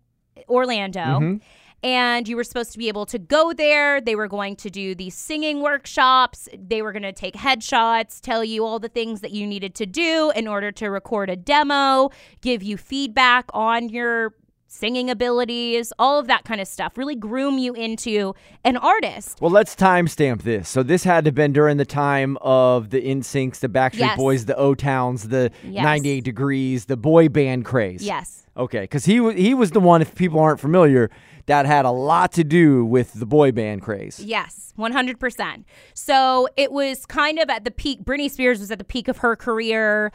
Orlando. 0.48 1.00
Mm-hmm. 1.00 1.36
And 1.82 2.28
you 2.28 2.36
were 2.36 2.44
supposed 2.44 2.72
to 2.72 2.78
be 2.78 2.88
able 2.88 3.06
to 3.06 3.18
go 3.18 3.52
there. 3.52 4.00
They 4.00 4.14
were 4.14 4.28
going 4.28 4.56
to 4.56 4.70
do 4.70 4.94
these 4.94 5.14
singing 5.14 5.62
workshops. 5.62 6.48
They 6.56 6.82
were 6.82 6.92
going 6.92 7.02
to 7.02 7.12
take 7.12 7.34
headshots, 7.34 8.20
tell 8.20 8.44
you 8.44 8.64
all 8.64 8.78
the 8.78 8.88
things 8.88 9.20
that 9.20 9.30
you 9.30 9.46
needed 9.46 9.74
to 9.76 9.86
do 9.86 10.32
in 10.34 10.46
order 10.46 10.72
to 10.72 10.88
record 10.88 11.30
a 11.30 11.36
demo, 11.36 12.10
give 12.42 12.62
you 12.62 12.76
feedback 12.76 13.46
on 13.52 13.88
your 13.88 14.34
singing 14.72 15.10
abilities, 15.10 15.92
all 15.98 16.18
of 16.20 16.28
that 16.28 16.44
kind 16.44 16.60
of 16.60 16.68
stuff. 16.68 16.96
Really 16.96 17.16
groom 17.16 17.58
you 17.58 17.74
into 17.74 18.34
an 18.64 18.76
artist. 18.76 19.40
Well, 19.40 19.50
let's 19.50 19.74
timestamp 19.74 20.42
this. 20.42 20.68
So 20.68 20.82
this 20.82 21.02
had 21.02 21.24
to 21.24 21.28
have 21.28 21.34
been 21.34 21.52
during 21.52 21.76
the 21.76 21.84
time 21.84 22.38
of 22.40 22.90
the 22.90 23.00
NSYNCs, 23.02 23.58
the 23.58 23.68
Backstreet 23.68 23.98
Yes. 23.98 24.16
Boys, 24.16 24.44
the 24.44 24.56
O 24.56 24.74
Towns, 24.74 25.28
the 25.28 25.50
Yes. 25.64 25.82
98 25.82 26.24
Degrees, 26.24 26.84
the 26.84 26.96
boy 26.96 27.28
band 27.28 27.64
craze. 27.64 28.02
Yes. 28.04 28.46
Okay, 28.56 28.82
because 28.82 29.04
he 29.04 29.32
he 29.34 29.54
was 29.54 29.70
the 29.70 29.80
one. 29.80 30.02
If 30.02 30.14
people 30.14 30.38
aren't 30.38 30.60
familiar, 30.60 31.10
that 31.50 31.66
had 31.66 31.84
a 31.84 31.90
lot 31.90 32.30
to 32.32 32.44
do 32.44 32.84
with 32.84 33.12
the 33.14 33.26
boy 33.26 33.50
band 33.50 33.82
craze. 33.82 34.20
Yes, 34.20 34.72
100%. 34.78 35.64
So 35.94 36.46
it 36.56 36.70
was 36.70 37.04
kind 37.06 37.40
of 37.40 37.50
at 37.50 37.64
the 37.64 37.72
peak. 37.72 38.04
Britney 38.04 38.30
Spears 38.30 38.60
was 38.60 38.70
at 38.70 38.78
the 38.78 38.84
peak 38.84 39.08
of 39.08 39.18
her 39.18 39.34
career. 39.34 40.12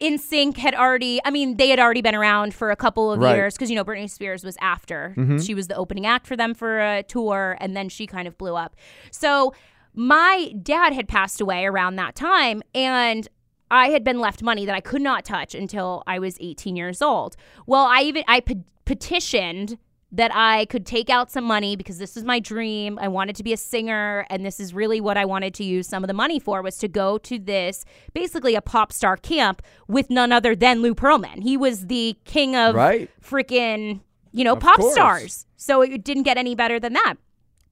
NSYNC 0.00 0.56
had 0.56 0.74
already, 0.74 1.20
I 1.24 1.30
mean, 1.30 1.56
they 1.56 1.68
had 1.68 1.78
already 1.78 2.02
been 2.02 2.16
around 2.16 2.52
for 2.52 2.72
a 2.72 2.76
couple 2.76 3.12
of 3.12 3.20
Right. 3.20 3.36
years 3.36 3.54
because, 3.54 3.70
you 3.70 3.76
know, 3.76 3.84
Britney 3.84 4.10
Spears 4.10 4.42
was 4.42 4.56
after. 4.60 5.14
Mm-hmm. 5.16 5.38
She 5.38 5.54
was 5.54 5.68
the 5.68 5.76
opening 5.76 6.04
act 6.04 6.26
for 6.26 6.36
them 6.36 6.52
for 6.52 6.80
a 6.80 7.04
tour, 7.04 7.56
and 7.60 7.76
then 7.76 7.88
she 7.88 8.06
kind 8.08 8.26
of 8.26 8.36
blew 8.36 8.56
up. 8.56 8.74
So 9.12 9.54
my 9.94 10.52
dad 10.62 10.92
had 10.92 11.06
passed 11.06 11.40
away 11.40 11.64
around 11.64 11.94
that 11.96 12.16
time, 12.16 12.60
and 12.74 13.28
I 13.70 13.90
had 13.90 14.02
been 14.02 14.18
left 14.18 14.42
money 14.42 14.66
that 14.66 14.74
I 14.74 14.80
could 14.80 15.00
not 15.02 15.24
touch 15.24 15.54
until 15.54 16.02
I 16.08 16.18
was 16.18 16.36
18 16.40 16.74
years 16.74 17.00
old. 17.00 17.36
Well, 17.66 17.84
I 17.88 18.00
even 18.02 18.24
I 18.26 18.40
pe- 18.40 18.64
petitioned 18.84 19.78
that 20.14 20.30
I 20.34 20.66
could 20.66 20.84
take 20.84 21.08
out 21.08 21.30
some 21.30 21.44
money 21.44 21.74
because 21.74 21.96
this 21.98 22.16
is 22.18 22.22
my 22.24 22.38
dream. 22.38 22.98
I 23.00 23.08
wanted 23.08 23.34
to 23.36 23.42
be 23.42 23.52
a 23.54 23.56
singer 23.56 24.26
and 24.28 24.44
this 24.44 24.60
is 24.60 24.74
really 24.74 25.00
what 25.00 25.16
I 25.16 25.24
wanted 25.24 25.54
to 25.54 25.64
use 25.64 25.88
some 25.88 26.04
of 26.04 26.08
the 26.08 26.14
money 26.14 26.38
for 26.38 26.60
was 26.60 26.76
to 26.78 26.88
go 26.88 27.16
to 27.18 27.38
this 27.38 27.84
basically 28.12 28.54
a 28.54 28.60
pop 28.60 28.92
star 28.92 29.16
camp 29.16 29.62
with 29.88 30.10
none 30.10 30.30
other 30.30 30.54
than 30.54 30.82
Lou 30.82 30.94
Pearlman. 30.94 31.42
He 31.42 31.56
was 31.56 31.86
the 31.86 32.16
king 32.26 32.54
of 32.54 32.74
Right. 32.74 33.08
freaking, 33.24 34.00
you 34.32 34.44
know, 34.44 34.52
Of 34.52 34.60
pop 34.60 34.78
course. 34.80 34.92
stars. 34.92 35.46
So 35.56 35.80
it 35.80 36.04
didn't 36.04 36.24
get 36.24 36.36
any 36.36 36.54
better 36.54 36.78
than 36.78 36.92
that. 36.92 37.14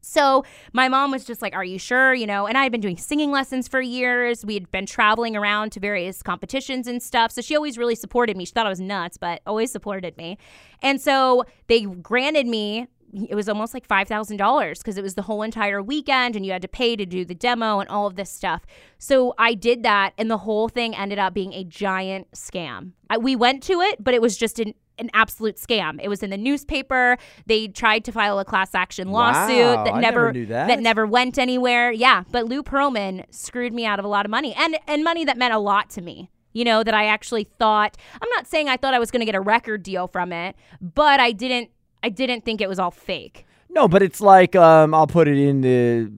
So 0.00 0.44
my 0.72 0.88
mom 0.88 1.10
was 1.10 1.24
just 1.24 1.42
like, 1.42 1.54
Are 1.54 1.64
you 1.64 1.78
sure? 1.78 2.14
You 2.14 2.26
know, 2.26 2.46
and 2.46 2.56
I 2.56 2.62
had 2.62 2.72
been 2.72 2.80
doing 2.80 2.96
singing 2.96 3.30
lessons 3.30 3.68
for 3.68 3.80
years. 3.80 4.44
We 4.44 4.54
had 4.54 4.70
been 4.70 4.86
traveling 4.86 5.36
around 5.36 5.72
to 5.72 5.80
various 5.80 6.22
competitions 6.22 6.86
and 6.86 7.02
stuff. 7.02 7.32
So 7.32 7.40
she 7.40 7.56
always 7.56 7.78
really 7.78 7.94
supported 7.94 8.36
me. 8.36 8.44
She 8.44 8.52
thought 8.52 8.66
I 8.66 8.70
was 8.70 8.80
nuts, 8.80 9.16
but 9.16 9.40
always 9.46 9.70
supported 9.70 10.16
me. 10.16 10.38
And 10.82 11.00
so 11.00 11.44
they 11.68 11.82
granted 11.84 12.46
me. 12.46 12.88
It 13.28 13.34
was 13.34 13.48
almost 13.48 13.74
like 13.74 13.88
$5,000 13.88 14.78
because 14.78 14.96
it 14.96 15.02
was 15.02 15.16
the 15.16 15.22
whole 15.22 15.42
entire 15.42 15.82
weekend 15.82 16.36
and 16.36 16.46
you 16.46 16.52
had 16.52 16.62
to 16.62 16.68
pay 16.68 16.94
to 16.94 17.04
do 17.04 17.24
the 17.24 17.34
demo 17.34 17.80
and 17.80 17.88
all 17.88 18.06
of 18.06 18.14
this 18.14 18.30
stuff. 18.30 18.64
So 18.98 19.34
I 19.36 19.54
did 19.54 19.82
that 19.82 20.12
and 20.16 20.30
the 20.30 20.38
whole 20.38 20.68
thing 20.68 20.94
ended 20.94 21.18
up 21.18 21.34
being 21.34 21.52
a 21.52 21.64
giant 21.64 22.30
scam. 22.30 22.92
I, 23.08 23.18
we 23.18 23.34
went 23.34 23.64
to 23.64 23.80
it, 23.80 24.02
but 24.02 24.14
it 24.14 24.22
was 24.22 24.36
just 24.36 24.60
an 24.60 24.74
an 25.00 25.10
absolute 25.14 25.56
scam. 25.56 25.98
It 26.02 26.08
was 26.08 26.22
in 26.22 26.30
the 26.30 26.36
newspaper. 26.36 27.16
They 27.46 27.68
tried 27.68 28.04
to 28.04 28.12
file 28.12 28.38
a 28.38 28.44
class 28.44 28.74
action 28.74 29.10
lawsuit 29.10 29.56
Wow, 29.56 29.84
that 29.84 29.94
never, 29.96 30.00
never 30.00 30.32
knew 30.32 30.46
that. 30.46 30.80
never 30.80 31.06
went 31.06 31.38
anywhere. 31.38 31.90
Yeah, 31.90 32.24
but 32.30 32.46
Lou 32.46 32.62
Pearlman 32.62 33.24
screwed 33.30 33.72
me 33.72 33.84
out 33.86 33.98
of 33.98 34.04
a 34.04 34.08
lot 34.08 34.24
of 34.26 34.30
money 34.30 34.54
and 34.54 34.76
and 34.86 35.02
money 35.02 35.24
that 35.24 35.36
meant 35.38 35.54
a 35.54 35.58
lot 35.58 35.90
to 35.90 36.00
me. 36.02 36.30
You 36.52 36.64
know 36.64 36.82
that 36.82 36.94
I 36.94 37.06
actually 37.06 37.44
thought. 37.58 37.96
I'm 38.20 38.28
not 38.30 38.46
saying 38.46 38.68
I 38.68 38.76
thought 38.76 38.92
I 38.92 38.98
was 38.98 39.10
going 39.10 39.20
to 39.20 39.26
get 39.26 39.34
a 39.36 39.40
record 39.40 39.82
deal 39.84 40.08
from 40.08 40.32
it, 40.32 40.56
but 40.80 41.20
I 41.20 41.32
didn't. 41.32 41.70
I 42.02 42.08
didn't 42.08 42.44
think 42.44 42.60
it 42.60 42.68
was 42.68 42.78
all 42.78 42.90
fake. 42.90 43.46
No, 43.68 43.86
but 43.86 44.02
it's 44.02 44.20
like 44.20 44.56
um, 44.56 44.92
I'll 44.94 45.06
put 45.06 45.28
it 45.28 45.38
in 45.38 45.60
the 45.60 46.12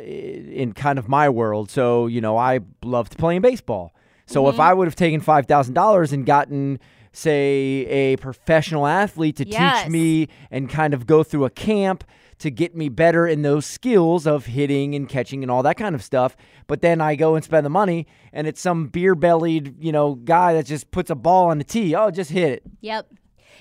in 0.00 0.72
kind 0.72 0.98
of 0.98 1.08
my 1.08 1.28
world. 1.28 1.70
So 1.70 2.06
you 2.06 2.20
know, 2.20 2.36
I 2.36 2.60
loved 2.82 3.18
playing 3.18 3.42
baseball. 3.42 3.94
So 4.26 4.42
Mm-hmm. 4.44 4.54
if 4.54 4.60
I 4.60 4.72
would 4.72 4.86
have 4.86 4.96
taken 4.96 5.20
five 5.20 5.46
thousand 5.46 5.74
dollars 5.74 6.12
and 6.12 6.24
gotten, 6.24 6.80
say, 7.16 7.86
a 7.88 8.16
professional 8.16 8.86
athlete 8.86 9.36
to 9.36 9.48
Yes. 9.48 9.82
teach 9.84 9.90
me 9.90 10.28
and 10.50 10.68
kind 10.68 10.92
of 10.94 11.06
go 11.06 11.22
through 11.22 11.44
a 11.44 11.50
camp 11.50 12.04
to 12.38 12.50
get 12.50 12.74
me 12.76 12.88
better 12.88 13.26
in 13.26 13.42
those 13.42 13.64
skills 13.64 14.26
of 14.26 14.46
hitting 14.46 14.94
and 14.94 15.08
catching 15.08 15.42
and 15.42 15.50
all 15.50 15.62
that 15.62 15.76
kind 15.76 15.94
of 15.94 16.02
stuff. 16.02 16.36
But 16.66 16.82
then 16.82 17.00
I 17.00 17.14
go 17.14 17.36
and 17.36 17.44
spend 17.44 17.64
the 17.64 17.70
money, 17.70 18.06
and 18.32 18.46
it's 18.46 18.60
some 18.60 18.88
beer 18.88 19.14
bellied, 19.14 19.76
you 19.82 19.92
know, 19.92 20.16
guy 20.16 20.52
that 20.54 20.66
just 20.66 20.90
puts 20.90 21.10
a 21.10 21.14
ball 21.14 21.50
on 21.50 21.58
the 21.58 21.64
tee. 21.64 21.94
Oh, 21.94 22.10
just 22.10 22.30
hit 22.30 22.50
it. 22.50 22.62
Yep. 22.80 23.06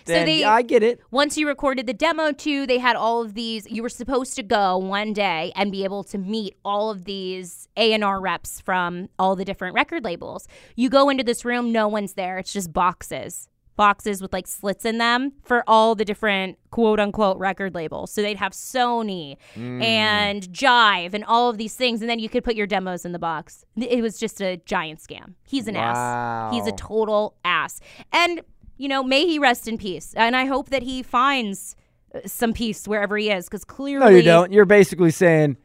Then 0.05 0.21
so 0.21 0.25
they 0.25 0.43
I 0.43 0.61
get 0.61 0.83
it. 0.83 1.01
once 1.11 1.37
you 1.37 1.47
recorded 1.47 1.87
the 1.87 1.93
demo 1.93 2.31
too, 2.31 2.67
they 2.67 2.77
had 2.77 2.95
all 2.95 3.21
of 3.21 3.33
these. 3.33 3.65
You 3.69 3.81
were 3.81 3.89
supposed 3.89 4.35
to 4.35 4.43
go 4.43 4.77
one 4.77 5.13
day 5.13 5.51
and 5.55 5.71
be 5.71 5.83
able 5.83 6.03
to 6.05 6.17
meet 6.17 6.55
all 6.63 6.89
of 6.89 7.05
these 7.05 7.67
A 7.77 7.93
and 7.93 8.03
R 8.03 8.19
reps 8.19 8.59
from 8.59 9.09
all 9.17 9.35
the 9.35 9.45
different 9.45 9.75
record 9.75 10.03
labels. 10.03 10.47
You 10.75 10.89
go 10.89 11.09
into 11.09 11.23
this 11.23 11.45
room, 11.45 11.71
no 11.71 11.87
one's 11.87 12.13
there. 12.13 12.37
It's 12.37 12.53
just 12.53 12.73
boxes, 12.73 13.49
boxes 13.75 14.21
with 14.21 14.33
like 14.33 14.47
slits 14.47 14.85
in 14.85 14.97
them 14.97 15.33
for 15.43 15.63
all 15.67 15.95
the 15.95 16.05
different 16.05 16.57
quote 16.71 16.99
unquote 16.99 17.37
record 17.37 17.75
labels. 17.75 18.11
So 18.11 18.21
they'd 18.21 18.37
have 18.37 18.53
Sony 18.53 19.37
hmm. 19.53 19.81
and 19.81 20.43
Jive 20.43 21.13
and 21.13 21.23
all 21.25 21.49
of 21.49 21.57
these 21.57 21.75
things, 21.75 22.01
and 22.01 22.09
then 22.09 22.19
you 22.19 22.29
could 22.29 22.43
put 22.43 22.55
your 22.55 22.67
demos 22.67 23.05
in 23.05 23.11
the 23.11 23.19
box. 23.19 23.65
It 23.75 24.01
was 24.01 24.19
just 24.19 24.41
a 24.41 24.57
giant 24.65 24.99
scam. 24.99 25.33
He's 25.47 25.67
an 25.67 25.75
ass. 25.75 26.53
He's 26.53 26.67
a 26.67 26.71
total 26.71 27.35
ass. 27.45 27.79
And 28.11 28.41
you 28.77 28.87
know, 28.87 29.03
may 29.03 29.25
he 29.25 29.39
rest 29.39 29.67
in 29.67 29.77
peace. 29.77 30.13
And 30.15 30.35
I 30.35 30.45
hope 30.45 30.69
that 30.69 30.83
he 30.83 31.03
finds 31.03 31.75
uh, 32.13 32.19
some 32.25 32.53
peace 32.53 32.87
wherever 32.87 33.17
he 33.17 33.29
is, 33.29 33.45
because 33.45 33.63
clearly, 33.65 34.05
No, 34.05 34.09
you 34.09 34.21
don't. 34.23 34.51
You're 34.51 34.65
basically 34.65 35.11
saying, 35.11 35.57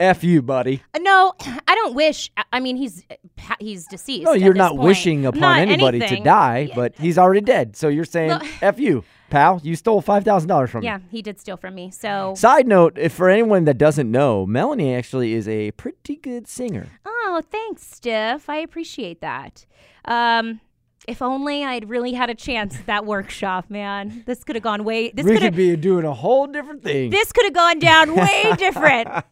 "F 0.00 0.22
you, 0.24 0.42
buddy." 0.42 0.82
Uh, 0.94 0.98
No, 1.00 1.32
I 1.68 1.74
don't 1.74 1.94
wish. 1.94 2.30
I- 2.36 2.44
I 2.52 2.60
mean, 2.60 2.76
he's 2.76 3.04
uh, 3.10 3.54
he's 3.60 3.86
deceased. 3.86 4.24
No, 4.24 4.32
you're 4.32 4.54
not 4.54 4.72
point. 4.72 4.82
wishing 4.82 5.26
upon 5.26 5.40
Not 5.40 5.58
anybody 5.58 5.98
anything. 5.98 6.18
to 6.18 6.24
die, 6.24 6.70
but 6.74 6.94
he's 6.98 7.18
already 7.18 7.40
dead. 7.42 7.76
So 7.76 7.88
you're 7.88 8.04
saying, 8.04 8.28
No. 8.30 8.40
"F 8.62 8.78
you, 8.78 9.04
pal." 9.30 9.60
You 9.62 9.76
stole 9.76 10.00
five 10.00 10.24
thousand 10.24 10.48
dollars 10.48 10.70
from 10.70 10.82
Yeah, 10.84 10.98
me. 10.98 11.02
Yeah, 11.04 11.10
he 11.10 11.22
did 11.22 11.38
steal 11.40 11.56
from 11.56 11.74
me. 11.74 11.90
So, 11.90 12.34
Side 12.36 12.66
note: 12.66 12.96
If 12.98 13.12
for 13.12 13.28
anyone 13.28 13.64
that 13.66 13.78
doesn't 13.78 14.10
know, 14.10 14.46
Melanie 14.46 14.94
actually 14.94 15.34
is 15.34 15.46
a 15.48 15.70
pretty 15.72 16.16
good 16.16 16.46
singer. 16.48 16.86
oh, 17.04 17.42
thanks, 17.50 17.82
Stiff. 17.82 18.48
I 18.48 18.56
appreciate 18.58 19.20
that. 19.20 19.66
Um, 20.06 20.60
if 21.06 21.22
only 21.22 21.64
I'd 21.64 21.88
really 21.88 22.12
had 22.12 22.30
a 22.30 22.34
chance 22.34 22.76
at 22.78 22.86
that 22.86 23.06
workshop, 23.06 23.70
man. 23.70 24.22
This 24.26 24.44
could 24.44 24.56
have 24.56 24.62
gone 24.62 24.84
way. 24.84 25.10
This 25.10 25.24
we 25.26 25.38
could 25.38 25.54
be 25.56 25.76
doing 25.76 26.04
a 26.04 26.14
whole 26.14 26.46
different 26.46 26.82
thing. 26.82 27.10
This 27.10 27.32
could 27.32 27.44
have 27.44 27.54
gone 27.54 27.78
down 27.78 28.14
way 28.14 28.52
different. 28.58 29.08
I 29.08 29.24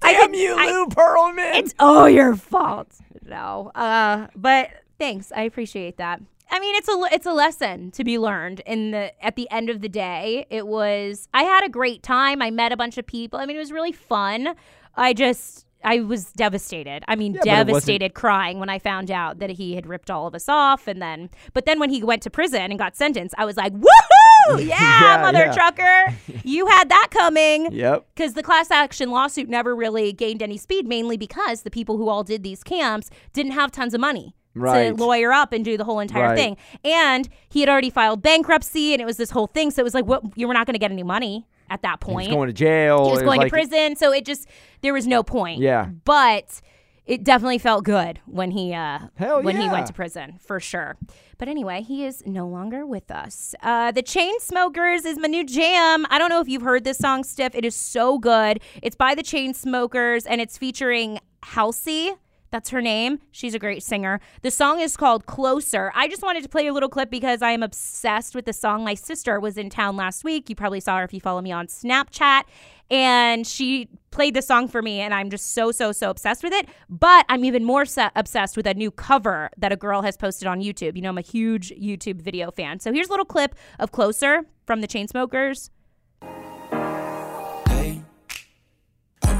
Damn 0.00 0.30
could- 0.30 0.36
you, 0.40 0.54
I- 0.58 0.70
Lou 0.70 0.86
Pearlman! 0.86 1.56
It's 1.56 1.74
all 1.78 2.08
your 2.08 2.34
fault. 2.36 2.92
No, 3.26 3.70
uh, 3.74 4.26
but 4.34 4.70
thanks. 4.98 5.30
I 5.36 5.42
appreciate 5.42 5.98
that. 5.98 6.20
I 6.52 6.58
mean, 6.58 6.74
it's 6.74 6.88
a 6.88 7.14
it's 7.14 7.26
a 7.26 7.32
lesson 7.32 7.92
to 7.92 8.02
be 8.02 8.18
learned. 8.18 8.60
In 8.66 8.90
the 8.90 9.12
at 9.24 9.36
the 9.36 9.48
end 9.52 9.70
of 9.70 9.82
the 9.82 9.88
day, 9.88 10.46
it 10.50 10.66
was. 10.66 11.28
I 11.32 11.44
had 11.44 11.64
a 11.64 11.68
great 11.68 12.02
time. 12.02 12.42
I 12.42 12.50
met 12.50 12.72
a 12.72 12.76
bunch 12.76 12.98
of 12.98 13.06
people. 13.06 13.38
I 13.38 13.46
mean, 13.46 13.54
it 13.56 13.60
was 13.60 13.70
really 13.70 13.92
fun. 13.92 14.54
I 14.96 15.12
just. 15.12 15.64
I 15.82 16.00
was 16.00 16.32
devastated. 16.32 17.04
I 17.08 17.16
mean, 17.16 17.32
but 17.34 17.42
devastated, 17.44 18.14
crying 18.14 18.58
when 18.58 18.68
I 18.68 18.78
found 18.78 19.10
out 19.10 19.38
that 19.38 19.50
he 19.50 19.74
had 19.74 19.86
ripped 19.86 20.10
all 20.10 20.26
of 20.26 20.34
us 20.34 20.48
off. 20.48 20.86
And 20.86 21.00
then, 21.00 21.30
but 21.54 21.64
then 21.66 21.78
when 21.80 21.90
he 21.90 22.02
went 22.02 22.22
to 22.24 22.30
prison 22.30 22.62
and 22.70 22.78
got 22.78 22.96
sentenced, 22.96 23.34
I 23.38 23.44
was 23.44 23.56
like, 23.56 23.72
"Woohoo! 23.72 23.86
Yeah, 24.58 25.00
Yeah, 25.00 25.22
mother 25.22 25.46
yeah. 25.46 25.52
trucker, 25.52 26.16
you 26.44 26.66
had 26.66 26.88
that 26.88 27.08
coming." 27.10 27.70
yep. 27.72 28.06
because 28.14 28.34
the 28.34 28.42
class 28.42 28.70
action 28.70 29.10
lawsuit 29.10 29.48
never 29.48 29.74
really 29.76 30.12
gained 30.12 30.42
any 30.42 30.56
speed, 30.56 30.86
mainly 30.86 31.16
because 31.16 31.62
the 31.62 31.70
people 31.70 31.96
who 31.98 32.08
all 32.08 32.24
did 32.24 32.42
these 32.42 32.62
camps 32.64 33.10
didn't 33.32 33.52
have 33.52 33.70
tons 33.70 33.94
of 33.94 34.00
money 34.00 34.34
Right. 34.54 34.88
to 34.96 35.02
lawyer 35.04 35.32
up 35.32 35.52
and 35.52 35.64
do 35.64 35.76
the 35.76 35.84
whole 35.84 36.00
entire 36.00 36.28
Right. 36.30 36.36
thing. 36.36 36.56
And 36.84 37.28
he 37.48 37.60
had 37.60 37.68
already 37.68 37.90
filed 37.90 38.22
bankruptcy, 38.22 38.92
and 38.92 39.00
it 39.00 39.04
was 39.04 39.16
this 39.18 39.30
whole 39.30 39.46
thing. 39.46 39.70
So 39.70 39.80
it 39.80 39.84
was 39.84 39.94
like, 39.94 40.06
what? 40.06 40.22
You 40.36 40.48
were 40.48 40.54
not 40.54 40.66
going 40.66 40.74
to 40.74 40.78
get 40.80 40.90
any 40.90 41.02
money 41.04 41.46
at 41.70 41.82
that 41.82 42.00
point, 42.00 42.22
He's 42.22 42.28
point. 42.28 42.38
going 42.38 42.48
to 42.48 42.52
jail. 42.52 43.06
He 43.06 43.12
was 43.12 43.22
going 43.22 43.40
to 43.40 43.48
prison, 43.48 43.96
so 43.96 44.12
it 44.12 44.26
just 44.26 44.46
there 44.82 44.92
was 44.92 45.06
no 45.06 45.22
point. 45.22 45.60
Yeah. 45.60 45.86
but. 46.04 46.60
It 47.06 47.24
definitely 47.24 47.58
felt 47.58 47.82
good 47.82 48.20
when 48.26 48.52
he 48.52 48.72
uh, 48.72 49.00
Hell 49.16 49.42
when 49.42 49.56
he 49.56 49.68
went 49.68 49.88
to 49.88 49.92
prison 49.92 50.38
for 50.38 50.60
sure. 50.60 50.96
But 51.38 51.48
anyway, 51.48 51.82
he 51.82 52.04
is 52.04 52.22
no 52.24 52.46
longer 52.46 52.86
with 52.86 53.10
us. 53.10 53.52
Uh, 53.62 53.90
the 53.90 54.02
Chainsmokers 54.02 55.04
is 55.04 55.18
my 55.18 55.26
new 55.26 55.42
jam. 55.44 56.06
I 56.08 56.20
don't 56.20 56.28
know 56.28 56.40
if 56.40 56.46
you've 56.46 56.62
heard 56.62 56.84
this 56.84 56.98
song, 56.98 57.24
Stiff. 57.24 57.56
It 57.56 57.64
is 57.64 57.74
so 57.74 58.18
good. 58.18 58.60
It's 58.80 58.94
by 58.94 59.16
the 59.16 59.24
Chainsmokers 59.24 60.24
and 60.28 60.40
it's 60.40 60.56
featuring 60.56 61.18
Halsey. 61.42 62.12
That's 62.50 62.70
her 62.70 62.82
name. 62.82 63.20
She's 63.30 63.54
a 63.54 63.58
great 63.58 63.82
singer. 63.82 64.20
The 64.42 64.50
song 64.50 64.80
is 64.80 64.96
called 64.96 65.26
Closer. 65.26 65.92
I 65.94 66.08
just 66.08 66.22
wanted 66.22 66.42
to 66.42 66.48
play 66.48 66.66
a 66.66 66.72
little 66.72 66.88
clip 66.88 67.10
because 67.10 67.42
I 67.42 67.52
am 67.52 67.62
obsessed 67.62 68.34
with 68.34 68.44
the 68.44 68.52
song. 68.52 68.82
My 68.84 68.94
sister 68.94 69.38
was 69.38 69.56
in 69.56 69.70
town 69.70 69.96
last 69.96 70.24
week. 70.24 70.50
You 70.50 70.56
probably 70.56 70.80
saw 70.80 70.98
her 70.98 71.04
if 71.04 71.14
you 71.14 71.20
follow 71.20 71.40
me 71.40 71.52
on 71.52 71.68
Snapchat. 71.68 72.42
And 72.90 73.46
she 73.46 73.88
played 74.10 74.34
the 74.34 74.42
song 74.42 74.66
for 74.66 74.82
me, 74.82 74.98
and 74.98 75.14
I'm 75.14 75.30
just 75.30 75.52
so, 75.52 75.70
so, 75.70 75.92
so 75.92 76.10
obsessed 76.10 76.42
with 76.42 76.52
it. 76.52 76.68
But 76.88 77.24
I'm 77.28 77.44
even 77.44 77.64
more 77.64 77.84
se- 77.84 78.10
obsessed 78.16 78.56
with 78.56 78.66
a 78.66 78.74
new 78.74 78.90
cover 78.90 79.50
that 79.56 79.70
a 79.70 79.76
girl 79.76 80.02
has 80.02 80.16
posted 80.16 80.48
on 80.48 80.60
YouTube. 80.60 80.96
You 80.96 81.02
know, 81.02 81.10
I'm 81.10 81.18
a 81.18 81.20
huge 81.20 81.70
YouTube 81.70 82.20
video 82.20 82.50
fan. 82.50 82.80
So 82.80 82.92
here's 82.92 83.06
a 83.06 83.10
little 83.10 83.24
clip 83.24 83.54
of 83.78 83.92
Closer 83.92 84.44
from 84.66 84.80
the 84.80 84.88
Chainsmokers. 84.88 85.70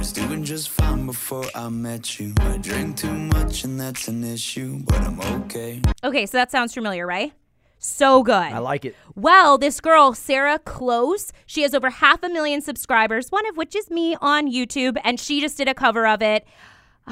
Was 0.01 0.13
doing 0.13 0.43
just 0.43 0.71
fine 0.71 1.05
before 1.05 1.45
I 1.55 1.69
met 1.69 2.19
you. 2.19 2.33
I 2.41 2.57
drink 2.57 2.97
too 2.97 3.13
much 3.13 3.65
and 3.65 3.79
that's 3.79 4.09
an 4.09 4.25
issue, 4.25 4.81
but 4.87 4.99
I'm 5.03 5.21
okay. 5.43 5.83
Okay, 6.03 6.25
so 6.25 6.39
that 6.39 6.51
sounds 6.51 6.73
familiar, 6.73 7.07
right? 7.07 7.35
So 7.79 8.23
good. 8.23 8.33
I 8.33 8.61
like 8.61 8.87
it. 8.87 8.97
Well, 9.15 9.59
this 9.59 9.79
girl, 9.79 10.15
Sarah 10.15 10.59
Close, 10.59 11.33
she 11.45 11.61
has 11.65 11.75
over 11.75 11.91
half 11.91 12.23
a 12.23 12.31
million 12.31 12.63
subscribers, 12.63 13.29
one 13.29 13.47
of 13.47 13.59
which 13.59 13.77
is 13.77 13.91
me 13.91 14.17
on 14.23 14.51
YouTube, 14.51 14.97
and 15.05 15.21
she 15.21 15.39
just 15.39 15.59
did 15.59 15.69
a 15.69 15.75
cover 15.75 16.07
of 16.07 16.23
it. 16.23 16.47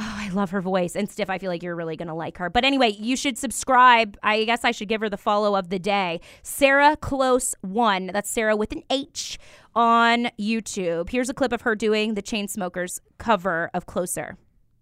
Oh, 0.01 0.15
I 0.17 0.29
love 0.29 0.51
her 0.51 0.61
voice. 0.61 0.95
And 0.95 1.11
Stiff, 1.11 1.29
I 1.29 1.39
feel 1.39 1.51
like 1.51 1.61
you're 1.61 1.75
really 1.75 1.97
going 1.97 2.07
to 2.07 2.15
like 2.15 2.39
her. 2.39 2.49
But 2.49 2.65
anyway, 2.65 2.91
you 2.91 3.17
should 3.17 3.37
subscribe. 3.37 4.17
I 4.23 4.45
guess 4.45 4.65
I 4.65 4.71
should 4.71 4.87
give 4.87 5.01
her 5.01 5.09
the 5.09 5.17
follow 5.17 5.57
of 5.57 5.71
the 5.71 5.81
day. 5.81 6.21
Sarah 6.45 6.97
Close 6.97 7.57
1. 7.63 8.11
That's 8.13 8.31
Sarah 8.31 8.55
with 8.55 8.71
an 8.71 8.85
H 8.91 9.41
on 9.75 10.31
YouTube. 10.39 11.11
Here's 11.11 11.29
a 11.29 11.35
clip 11.35 11.53
of 11.53 11.63
her 11.63 11.75
doing 11.75 12.15
the 12.15 12.23
Chainsmokers 12.23 13.01
cover 13.19 13.71
of 13.75 13.87
Closer. 13.87 14.37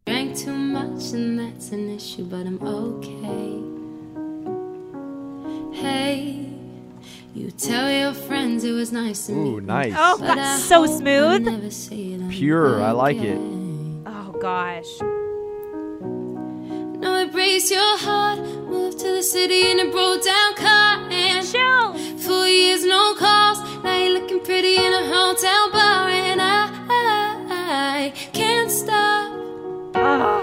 Drank 0.06 0.36
too 0.36 0.52
much 0.52 1.12
and 1.12 1.38
that's 1.38 1.70
an 1.72 1.88
issue, 1.88 2.24
but 2.24 2.46
I'm 2.46 2.62
okay. 2.62 3.62
Hey, 5.80 6.46
you 7.34 7.50
tell 7.52 7.90
your 7.90 8.12
friends 8.12 8.64
it 8.64 8.72
was 8.72 8.92
nice 8.92 9.26
to 9.28 9.32
Ooh, 9.32 9.54
meet 9.56 9.64
nice. 9.64 9.94
Oh, 9.96 10.18
but 10.20 10.34
that's 10.34 10.62
so 10.64 10.84
smooth. 10.84 11.42
never 11.42 11.70
see 11.70 12.16
them 12.16 12.28
Pure. 12.28 12.82
I 12.82 12.90
like 12.90 13.16
it. 13.16 13.65
Again. 14.38 14.40
Gosh. 14.40 15.00
No, 17.00 17.18
it 17.18 17.32
breaks 17.32 17.70
your 17.70 17.98
heart. 17.98 18.38
Moved 18.40 18.98
to 19.00 19.08
the 19.16 19.22
city 19.22 19.70
in 19.70 19.80
a 19.80 19.90
broke 19.90 20.24
down 20.24 20.54
car 20.54 21.08
and 21.10 21.46
Chill. 21.46 21.94
four 22.18 22.46
years 22.46 22.84
no 22.84 23.14
calls. 23.14 23.58
Now 23.84 23.96
you're 23.96 24.20
looking 24.20 24.40
pretty 24.40 24.76
in 24.76 24.92
a 24.92 25.06
hotel 25.06 25.70
bar, 25.70 26.08
and 26.08 26.40
I, 26.40 26.70
I, 26.88 28.12
can't 28.32 28.70
stop. 28.70 29.32
Ah. 29.94 30.42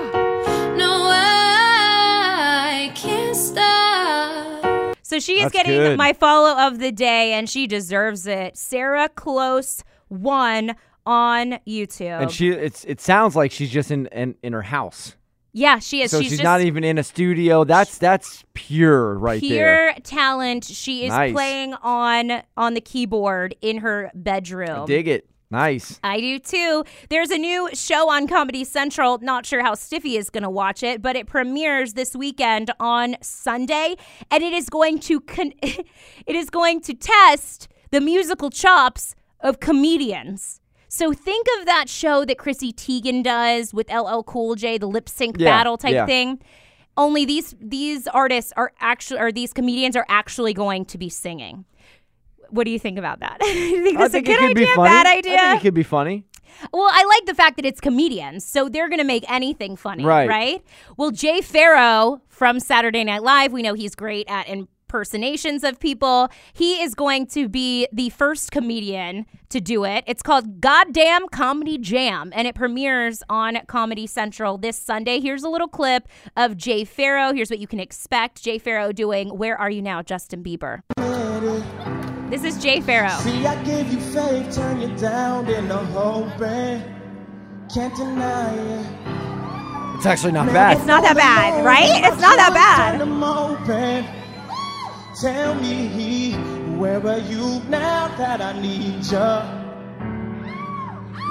No, 0.77 1.07
I 1.09 2.91
can't 2.95 3.35
stop. 3.35 4.95
So 5.01 5.19
she 5.19 5.33
is 5.33 5.43
That's 5.43 5.53
getting 5.53 5.79
good. 5.79 5.97
my 5.97 6.13
follow 6.13 6.57
of 6.67 6.79
the 6.79 6.91
day, 6.91 7.33
and 7.33 7.49
she 7.49 7.67
deserves 7.67 8.27
it. 8.27 8.57
Sarah 8.57 9.09
Close 9.09 9.83
one 10.07 10.75
on 11.05 11.59
YouTube. 11.67 12.21
And 12.21 12.31
she, 12.31 12.49
it's 12.49 12.85
it 12.85 13.01
sounds 13.01 13.35
like 13.35 13.51
she's 13.51 13.69
just 13.71 13.91
in 13.91 14.07
in, 14.07 14.35
in 14.43 14.53
her 14.53 14.61
house. 14.61 15.15
yeah, 15.51 15.79
she 15.79 16.01
is. 16.01 16.11
So 16.11 16.21
she's 16.21 16.31
she's, 16.31 16.43
not 16.43 16.61
even 16.61 16.83
in 16.83 16.97
a 16.97 17.03
studio. 17.03 17.63
That's 17.63 17.97
that's 17.97 18.43
pure 18.53 19.17
right 19.17 19.39
pure 19.41 19.57
there. 19.57 19.93
talent. 20.03 20.63
She 20.65 21.05
is 21.05 21.09
Nice. 21.09 21.33
playing 21.33 21.73
on 21.75 22.43
on 22.57 22.73
the 22.73 22.81
keyboard 22.81 23.55
in 23.61 23.77
her 23.79 24.11
bedroom. 24.13 24.85
Dig 24.85 25.07
it. 25.07 25.27
Nice. 25.51 25.99
I 26.03 26.19
do 26.19 26.39
too. 26.39 26.83
There's 27.09 27.29
a 27.29 27.37
new 27.37 27.69
show 27.75 28.09
on 28.09 28.27
Comedy 28.27 28.63
Central. 28.63 29.19
Not 29.19 29.45
sure 29.45 29.61
how 29.61 29.75
Stiffy 29.75 30.17
is 30.17 30.31
going 30.31 30.41
to 30.41 30.49
watch 30.49 30.81
it, 30.81 30.99
but 30.99 31.15
it 31.15 31.27
premieres 31.27 31.93
this 31.93 32.15
weekend 32.15 32.71
on 32.79 33.17
Sunday, 33.21 33.95
and 34.31 34.41
it 34.41 34.51
is 34.53 34.67
going 34.67 34.97
to 35.01 35.21
con- 35.21 35.53
it 35.61 35.85
is 36.35 36.49
going 36.49 36.81
to 36.81 36.95
test 36.95 37.67
the 37.91 38.01
musical 38.01 38.49
chops 38.49 39.13
of 39.41 39.59
comedians. 39.59 40.59
So 40.93 41.11
think 41.11 41.47
of 41.59 41.65
that 41.65 41.89
show 41.89 42.23
that 42.23 42.37
Chrissy 42.37 42.71
Teigen 42.71 43.23
does 43.23 43.73
with 43.73 43.91
LL 43.91 44.21
Cool 44.21 44.53
J, 44.53 44.77
the 44.77 44.85
lip 44.85 45.09
sync 45.09 45.37
Yeah, 45.39 45.49
battle 45.49 45.75
type 45.75 45.93
yeah. 45.93 46.05
thing. 46.05 46.39
Only 46.95 47.25
these 47.25 47.55
these 47.59 48.07
artists 48.09 48.53
are 48.55 48.71
actually 48.79 49.19
or 49.19 49.31
these 49.31 49.53
comedians 49.53 49.95
are 49.95 50.05
actually 50.07 50.53
going 50.53 50.85
to 50.85 50.99
be 50.99 51.09
singing. 51.09 51.65
What 52.51 52.65
do 52.65 52.69
you 52.71 52.77
think 52.77 52.99
about 52.99 53.21
that? 53.21 53.37
you 53.41 53.83
think 53.83 53.97
I 53.97 54.01
that's 54.01 54.13
think 54.13 54.27
a 54.27 54.31
good 54.33 54.43
idea? 54.51 54.65
be 54.67 54.75
funny. 54.75 54.89
Bad 54.89 55.07
I 55.07 55.17
idea? 55.17 55.37
think 55.39 55.61
it 55.61 55.61
could 55.63 55.73
be 55.73 55.81
funny. 55.81 56.25
Well, 56.71 56.87
I 56.91 57.03
like 57.05 57.25
the 57.25 57.33
fact 57.33 57.55
that 57.55 57.65
it's 57.65 57.81
comedians, 57.81 58.45
so 58.45 58.69
they're 58.69 58.87
going 58.87 58.99
to 58.99 59.03
make 59.15 59.25
anything 59.27 59.75
funny, 59.75 60.05
Right. 60.05 60.29
right? 60.29 60.63
Well, 60.95 61.09
Jay 61.09 61.41
Pharoah 61.41 62.21
from 62.27 62.59
Saturday 62.59 63.03
Night 63.03 63.23
Live, 63.23 63.51
we 63.51 63.63
know 63.63 63.73
he's 63.73 63.95
great 63.95 64.29
at 64.29 64.47
impersonations 64.93 65.63
of 65.63 65.79
people. 65.79 66.29
He 66.53 66.83
is 66.83 66.93
going 66.93 67.25
to 67.27 67.49
be 67.49 67.87
the 67.91 68.09
first 68.11 68.51
comedian 68.51 69.25
to 69.49 69.59
do 69.59 69.85
it. 69.85 70.03
It's 70.05 70.21
called 70.21 70.61
Goddamn 70.61 71.29
Comedy 71.29 71.79
Jam, 71.79 72.31
and 72.35 72.47
it 72.47 72.53
premieres 72.53 73.23
on 73.27 73.57
Comedy 73.67 74.05
Central 74.05 74.59
this 74.59 74.77
Sunday. 74.77 75.19
Here's 75.19 75.43
a 75.43 75.49
little 75.49 75.67
clip 75.67 76.07
of 76.37 76.55
Jay 76.57 76.85
Pharoah. 76.85 77.33
Here's 77.33 77.49
what 77.49 77.57
you 77.57 77.65
can 77.65 77.79
expect 77.79 78.43
Jay 78.43 78.59
Pharoah 78.59 78.93
doing 78.93 79.29
Where 79.29 79.59
Are 79.59 79.71
You 79.71 79.81
Now, 79.81 80.03
Justin 80.03 80.43
Bieber. 80.43 80.81
This 82.29 82.43
is 82.43 82.61
Jay 82.61 82.79
Pharoah. 82.79 83.19
See, 83.21 83.47
I 83.47 83.63
gave 83.63 83.91
you 83.91 83.99
faith, 83.99 84.55
turn 84.55 84.79
you 84.79 84.95
down, 84.97 85.45
then 85.45 85.67
the 85.67 85.77
whole 85.77 86.25
band. 86.37 86.83
Can't 87.73 87.95
deny 87.95 88.53
it. 88.53 88.85
It's 89.97 90.05
actually 90.05 90.33
not 90.33 90.47
bad. 90.47 90.77
It's 90.77 90.85
not 90.85 91.01
that 91.01 91.15
bad, 91.15 91.65
right? 91.65 92.03
It's 92.03 92.21
not 92.21 92.35
that 92.37 92.53
bad. 92.53 94.22
Tell 95.21 95.53
me, 95.55 96.33
where 96.75 97.05
are 97.05 97.19
you 97.19 97.61
now 97.69 98.07
that 98.17 98.41
I 98.41 98.59
need 98.59 99.05
you? 99.05 99.63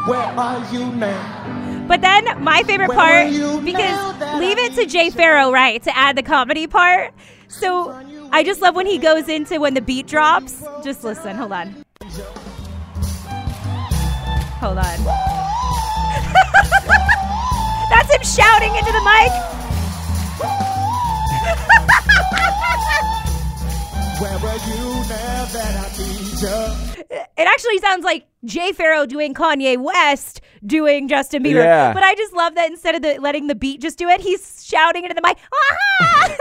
Where 0.07 0.21
are 0.21 0.73
you 0.73 0.87
now? 0.93 1.85
But 1.89 2.01
then 2.01 2.25
my 2.43 2.63
favorite 2.63 2.89
Where 2.89 2.97
part, 2.97 3.27
were 3.27 3.33
you 3.33 3.61
now 3.61 3.61
because 3.61 4.41
leave 4.41 4.59
I 4.59 4.67
it 4.67 4.75
to 4.75 4.87
Jay 4.87 5.11
Pharoah, 5.11 5.53
right, 5.53 5.83
to 5.83 5.97
add 5.97 6.17
the 6.17 6.23
comedy 6.23 6.69
part. 6.69 7.13
So 7.49 7.91
I 8.31 8.45
just 8.45 8.63
love 8.63 8.77
when 8.77 8.87
he 8.87 8.99
goes 8.99 9.29
into 9.29 9.59
when 9.59 9.75
the 9.75 9.81
beat 9.81 10.07
drops. 10.07 10.63
Just 10.85 11.03
listen. 11.03 11.37
Hold 11.37 11.51
on. 11.51 11.85
Hold 14.61 14.79
on. 14.79 14.85
That's 17.91 18.15
him 18.15 18.23
shouting 18.23 18.77
into 18.77 18.93
the 18.93 19.03
mic. 19.05 20.82
Where 24.23 24.31
are 24.31 24.39
you 24.39 24.85
now 25.09 25.45
that 25.47 25.91
I 25.91 25.99
need 25.99 26.41
you? 26.41 27.05
It 27.11 27.49
actually 27.49 27.79
sounds 27.79 28.05
like 28.05 28.25
Jay 28.45 28.71
Pharoah 28.71 29.09
doing 29.09 29.35
Kanye 29.35 29.77
West 29.77 30.41
doing 30.65 31.09
Justin 31.09 31.43
Bieber. 31.43 31.57
Yeah. 31.57 31.93
But 31.93 32.05
I 32.05 32.15
just 32.15 32.33
love 32.33 32.55
that 32.55 32.71
instead 32.71 32.95
of 32.95 33.03
the, 33.03 33.21
letting 33.21 33.49
the 33.49 33.57
beat 33.57 33.81
just 33.81 33.99
do 33.99 34.09
it, 34.09 34.21
he's 34.21 34.65
shouting 34.65 35.03
into 35.03 35.17
the 35.17 35.23
mic. 35.27 35.39
"Ah!" 35.53 36.37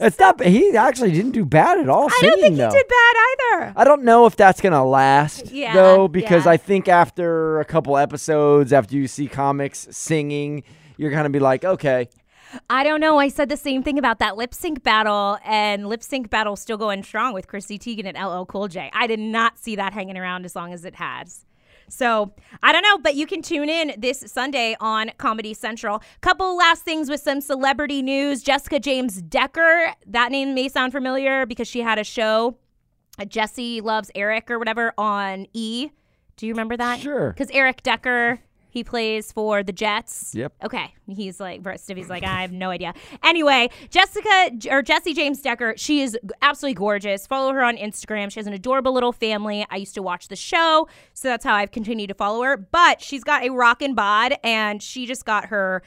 It's 0.00 0.18
not. 0.18 0.42
He 0.44 0.76
actually 0.76 1.12
didn't 1.12 1.30
do 1.30 1.46
bad 1.46 1.78
at 1.78 1.88
all. 1.88 2.04
I 2.04 2.16
singing, 2.20 2.30
don't 2.32 2.40
think 2.42 2.56
though. 2.58 2.68
he 2.68 2.76
did 2.76 2.86
bad 2.88 3.16
either. 3.62 3.72
I 3.76 3.84
don't 3.84 4.02
know 4.02 4.26
if 4.26 4.36
that's 4.36 4.60
gonna 4.60 4.84
last 4.84 5.50
Yeah, 5.50 5.72
though, 5.72 6.08
because 6.08 6.44
yeah. 6.44 6.50
I 6.52 6.56
think 6.58 6.86
after 6.86 7.60
a 7.60 7.64
couple 7.64 7.96
episodes, 7.96 8.74
after 8.74 8.94
you 8.94 9.08
see 9.08 9.26
comics 9.26 9.88
singing, 9.90 10.64
you're 10.98 11.10
gonna 11.10 11.30
be 11.30 11.40
like, 11.40 11.64
okay, 11.64 12.10
I 12.68 12.84
don't 12.84 13.00
know. 13.00 13.18
I 13.18 13.28
said 13.28 13.48
the 13.48 13.56
same 13.56 13.82
thing 13.82 13.98
about 13.98 14.18
that 14.18 14.36
lip 14.36 14.54
sync 14.54 14.82
battle, 14.82 15.38
and 15.44 15.88
lip 15.88 16.02
sync 16.02 16.30
battle 16.30 16.56
still 16.56 16.76
going 16.76 17.02
strong 17.02 17.34
with 17.34 17.46
Chrissy 17.46 17.78
Teigen 17.78 18.06
and 18.06 18.16
LL 18.16 18.44
Cool 18.44 18.68
J. 18.68 18.90
I 18.92 19.06
did 19.06 19.20
not 19.20 19.58
see 19.58 19.76
that 19.76 19.92
hanging 19.92 20.16
around 20.18 20.44
as 20.44 20.54
long 20.56 20.72
as 20.72 20.84
it 20.84 20.96
has. 20.96 21.44
So 21.88 22.32
I 22.62 22.72
don't 22.72 22.82
know, 22.82 22.98
but 22.98 23.16
you 23.16 23.26
can 23.26 23.42
tune 23.42 23.68
in 23.68 23.92
this 23.98 24.24
Sunday 24.26 24.76
on 24.80 25.10
Comedy 25.18 25.52
Central. 25.52 26.02
Couple 26.20 26.56
last 26.56 26.82
things 26.82 27.10
with 27.10 27.20
some 27.20 27.40
celebrity 27.40 28.00
news. 28.02 28.42
Jessica 28.42 28.80
James 28.80 29.20
Decker. 29.20 29.92
That 30.06 30.32
name 30.32 30.54
may 30.54 30.68
sound 30.68 30.92
familiar 30.92 31.44
because 31.44 31.68
she 31.68 31.80
had 31.80 31.98
a 31.98 32.04
show, 32.04 32.56
Jesse 33.28 33.80
Loves 33.80 34.10
Eric 34.14 34.50
or 34.50 34.58
whatever, 34.58 34.94
on 34.96 35.46
E. 35.52 35.90
Do 36.36 36.46
you 36.46 36.54
remember 36.54 36.76
that? 36.78 37.00
Sure. 37.00 37.32
Because 37.32 37.50
Eric 37.50 37.82
Decker, 37.82 38.40
he 38.72 38.82
plays 38.82 39.30
for 39.30 39.62
the 39.62 39.72
Jets. 39.72 40.34
Yep. 40.34 40.54
Okay. 40.64 40.94
He's 41.06 41.38
like, 41.38 41.60
Stiffy's 41.78 42.08
like, 42.08 42.24
I 42.24 42.40
have 42.40 42.52
no 42.52 42.70
idea. 42.70 42.94
Anyway, 43.22 43.68
Jessica 43.90 44.50
or 44.70 44.80
Jesse 44.80 45.12
James 45.12 45.42
Decker, 45.42 45.74
she 45.76 46.00
is 46.00 46.18
absolutely 46.40 46.74
gorgeous. 46.74 47.26
Follow 47.26 47.52
her 47.52 47.62
on 47.62 47.76
Instagram. 47.76 48.32
She 48.32 48.40
has 48.40 48.46
an 48.46 48.54
adorable 48.54 48.94
little 48.94 49.12
family. 49.12 49.66
I 49.70 49.76
used 49.76 49.94
to 49.94 50.02
watch 50.02 50.28
the 50.28 50.36
show, 50.36 50.88
so 51.12 51.28
that's 51.28 51.44
how 51.44 51.54
I've 51.54 51.70
continued 51.70 52.08
to 52.08 52.14
follow 52.14 52.42
her. 52.44 52.56
But 52.56 53.02
she's 53.02 53.22
got 53.22 53.44
a 53.44 53.50
rockin' 53.50 53.94
bod, 53.94 54.36
and 54.42 54.82
she 54.82 55.04
just 55.04 55.26
got 55.26 55.46
her 55.46 55.82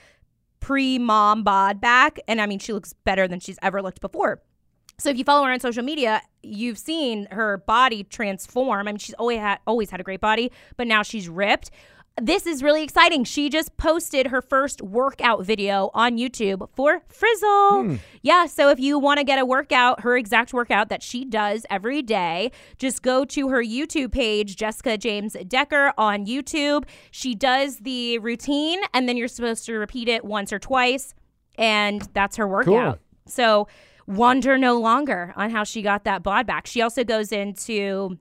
pre 0.60 1.00
mom 1.00 1.44
bod 1.44 1.82
back. 1.82 2.20
And 2.28 2.40
I 2.40 2.46
mean, 2.46 2.60
she 2.60 2.72
looks 2.72 2.94
better 2.94 3.28
than 3.28 3.40
she's 3.40 3.58
ever 3.64 3.82
looked 3.82 4.00
before. 4.00 4.44
So 4.98 5.10
if 5.10 5.18
you 5.18 5.24
follow 5.24 5.44
her 5.44 5.52
on 5.52 5.60
social 5.60 5.84
media, 5.84 6.22
you've 6.42 6.78
seen 6.78 7.28
her 7.32 7.58
body 7.58 8.04
transform. 8.04 8.88
I 8.88 8.92
mean, 8.92 8.98
she's 8.98 9.16
always 9.16 9.40
had 9.40 9.60
always 9.68 9.90
had 9.90 10.00
a 10.00 10.04
great 10.04 10.22
body, 10.22 10.52
but 10.78 10.88
now 10.88 11.04
she's 11.04 11.28
ripped. 11.28 11.72
This 12.22 12.46
is 12.48 12.64
really 12.64 12.82
exciting. 12.82 13.26
She 13.26 13.50
just 13.50 13.76
posted 13.76 14.28
her 14.28 14.42
first 14.42 14.82
workout 14.82 15.46
video 15.46 15.92
on 15.94 16.18
YouTube 16.18 16.70
for 16.74 17.02
Frizzle. 17.10 17.84
Hmm. 17.84 17.96
Yeah, 18.22 18.46
so 18.46 18.70
if 18.70 18.80
you 18.80 18.98
want 18.98 19.18
to 19.18 19.26
get 19.26 19.38
a 19.38 19.46
workout, 19.46 20.00
her 20.00 20.16
exact 20.16 20.54
workout 20.54 20.88
that 20.88 21.04
she 21.04 21.26
does 21.26 21.66
every 21.70 22.02
day, 22.02 22.52
just 22.78 23.02
go 23.02 23.26
to 23.26 23.50
her 23.50 23.62
YouTube 23.62 24.14
page, 24.14 24.56
Jessica 24.56 24.98
James 24.98 25.36
Decker 25.46 25.92
on 25.98 26.26
YouTube. 26.26 26.86
She 27.12 27.36
does 27.36 27.80
the 27.80 28.18
routine 28.20 28.80
and 28.94 29.10
then 29.10 29.18
you're 29.18 29.28
supposed 29.28 29.66
to 29.66 29.74
repeat 29.74 30.08
it 30.08 30.24
once 30.24 30.54
or 30.54 30.60
twice 30.60 31.14
and 31.58 32.08
that's 32.14 32.38
her 32.38 32.48
workout. 32.48 33.00
So 33.28 33.68
wonder 34.08 34.58
no 34.58 34.80
longer 34.80 35.34
on 35.36 35.50
how 35.50 35.66
she 35.66 35.82
got 35.82 36.06
that 36.06 36.24
bod 36.24 36.48
back. 36.48 36.66
She 36.66 36.82
also 36.82 37.04
goes 37.04 37.34
into 37.34 38.18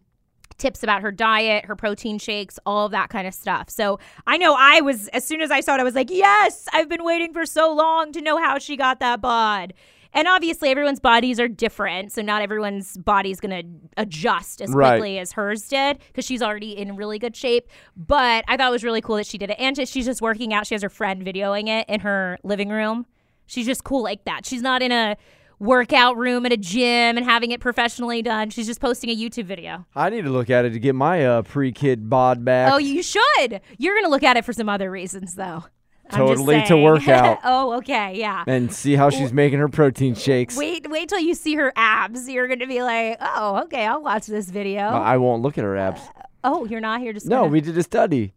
tips 0.58 0.82
about 0.82 1.02
her 1.02 1.10
diet, 1.10 1.64
her 1.64 1.76
protein 1.76 2.18
shakes, 2.18 2.58
all 2.64 2.86
of 2.86 2.92
that 2.92 3.10
kind 3.10 3.26
of 3.26 3.34
stuff. 3.34 3.68
So 3.68 3.98
I 4.26 4.36
know 4.36 4.54
I 4.58 4.80
was, 4.80 5.08
as 5.08 5.26
soon 5.26 5.40
as 5.40 5.50
I 5.50 5.60
saw 5.60 5.74
it, 5.74 5.80
I 5.80 5.84
was 5.84 5.94
like, 5.94 6.10
yes, 6.10 6.68
I've 6.72 6.88
been 6.88 7.04
waiting 7.04 7.32
for 7.32 7.44
so 7.44 7.72
long 7.74 8.12
to 8.12 8.20
know 8.20 8.38
how 8.38 8.58
she 8.58 8.76
got 8.76 9.00
that 9.00 9.20
bod. 9.20 9.74
And 10.16 10.28
obviously, 10.28 10.68
everyone's 10.68 11.00
bodies 11.00 11.40
are 11.40 11.48
different. 11.48 12.12
So 12.12 12.22
not 12.22 12.40
everyone's 12.40 12.96
body 12.96 13.32
is 13.32 13.40
going 13.40 13.50
to 13.50 14.00
adjust 14.00 14.60
as 14.62 14.70
Right. 14.70 14.90
quickly 14.90 15.18
as 15.18 15.32
hers 15.32 15.66
did 15.66 15.98
because 16.06 16.24
she's 16.24 16.40
already 16.40 16.70
in 16.78 16.94
really 16.94 17.18
good 17.18 17.34
shape. 17.34 17.68
But 17.96 18.44
I 18.46 18.56
thought 18.56 18.68
it 18.68 18.70
was 18.70 18.84
really 18.84 19.00
cool 19.00 19.16
that 19.16 19.26
she 19.26 19.38
did 19.38 19.50
it. 19.50 19.56
And 19.58 19.76
she's 19.88 20.04
just 20.04 20.22
working 20.22 20.54
out. 20.54 20.68
She 20.68 20.76
has 20.76 20.82
her 20.82 20.88
friend 20.88 21.26
videoing 21.26 21.66
it 21.68 21.88
in 21.88 21.98
her 22.00 22.38
living 22.44 22.68
room. 22.68 23.06
She's 23.46 23.66
just 23.66 23.82
cool 23.82 24.04
like 24.04 24.24
that. 24.24 24.46
She's 24.46 24.62
not 24.62 24.82
in 24.82 24.92
a 24.92 25.16
workout 25.64 26.16
room 26.16 26.46
at 26.46 26.52
a 26.52 26.56
gym 26.56 27.16
and 27.16 27.24
having 27.24 27.50
it 27.50 27.60
professionally 27.60 28.22
done. 28.22 28.50
She's 28.50 28.66
just 28.66 28.80
posting 28.80 29.10
a 29.10 29.16
YouTube 29.16 29.46
video. 29.46 29.86
I 29.94 30.10
need 30.10 30.24
to 30.24 30.30
look 30.30 30.50
at 30.50 30.64
it 30.64 30.70
to 30.70 30.78
get 30.78 30.94
my 30.94 31.24
uh, 31.24 31.42
pre-kid 31.42 32.08
bod 32.08 32.44
back. 32.44 32.72
Oh, 32.72 32.78
you 32.78 33.02
should. 33.02 33.60
You're 33.78 33.94
going 33.94 34.04
to 34.04 34.10
look 34.10 34.22
at 34.22 34.36
it 34.36 34.44
for 34.44 34.52
some 34.52 34.68
other 34.68 34.90
reasons, 34.90 35.34
though. 35.34 35.64
I'm 36.10 36.18
just 36.18 36.18
Totally 36.18 36.60
to 36.60 36.66
saying. 36.66 36.82
work 36.82 37.08
out. 37.08 37.38
oh, 37.44 37.78
okay, 37.78 38.18
yeah. 38.18 38.44
and 38.46 38.70
see 38.70 38.94
how 38.94 39.08
she's 39.08 39.32
making 39.32 39.58
her 39.58 39.68
protein 39.70 40.14
shakes. 40.14 40.54
Wait, 40.54 40.88
wait 40.90 41.08
till 41.08 41.18
you 41.18 41.34
see 41.34 41.54
her 41.54 41.72
abs. 41.76 42.28
You're 42.28 42.46
going 42.46 42.58
to 42.58 42.66
be 42.66 42.82
like, 42.82 43.16
oh, 43.20 43.62
okay, 43.64 43.86
I'll 43.86 44.02
watch 44.02 44.26
this 44.26 44.50
video. 44.50 44.82
I 44.82 45.16
won't 45.16 45.42
look 45.42 45.56
at 45.56 45.64
her 45.64 45.76
abs. 45.78 46.02
oh, 46.44 46.66
you're 46.66 46.80
not 46.80 47.00
here 47.00 47.14
to. 47.14 47.28
No, 47.28 47.46
we 47.46 47.62
did 47.62 47.78
a 47.78 47.82
study 47.82 48.34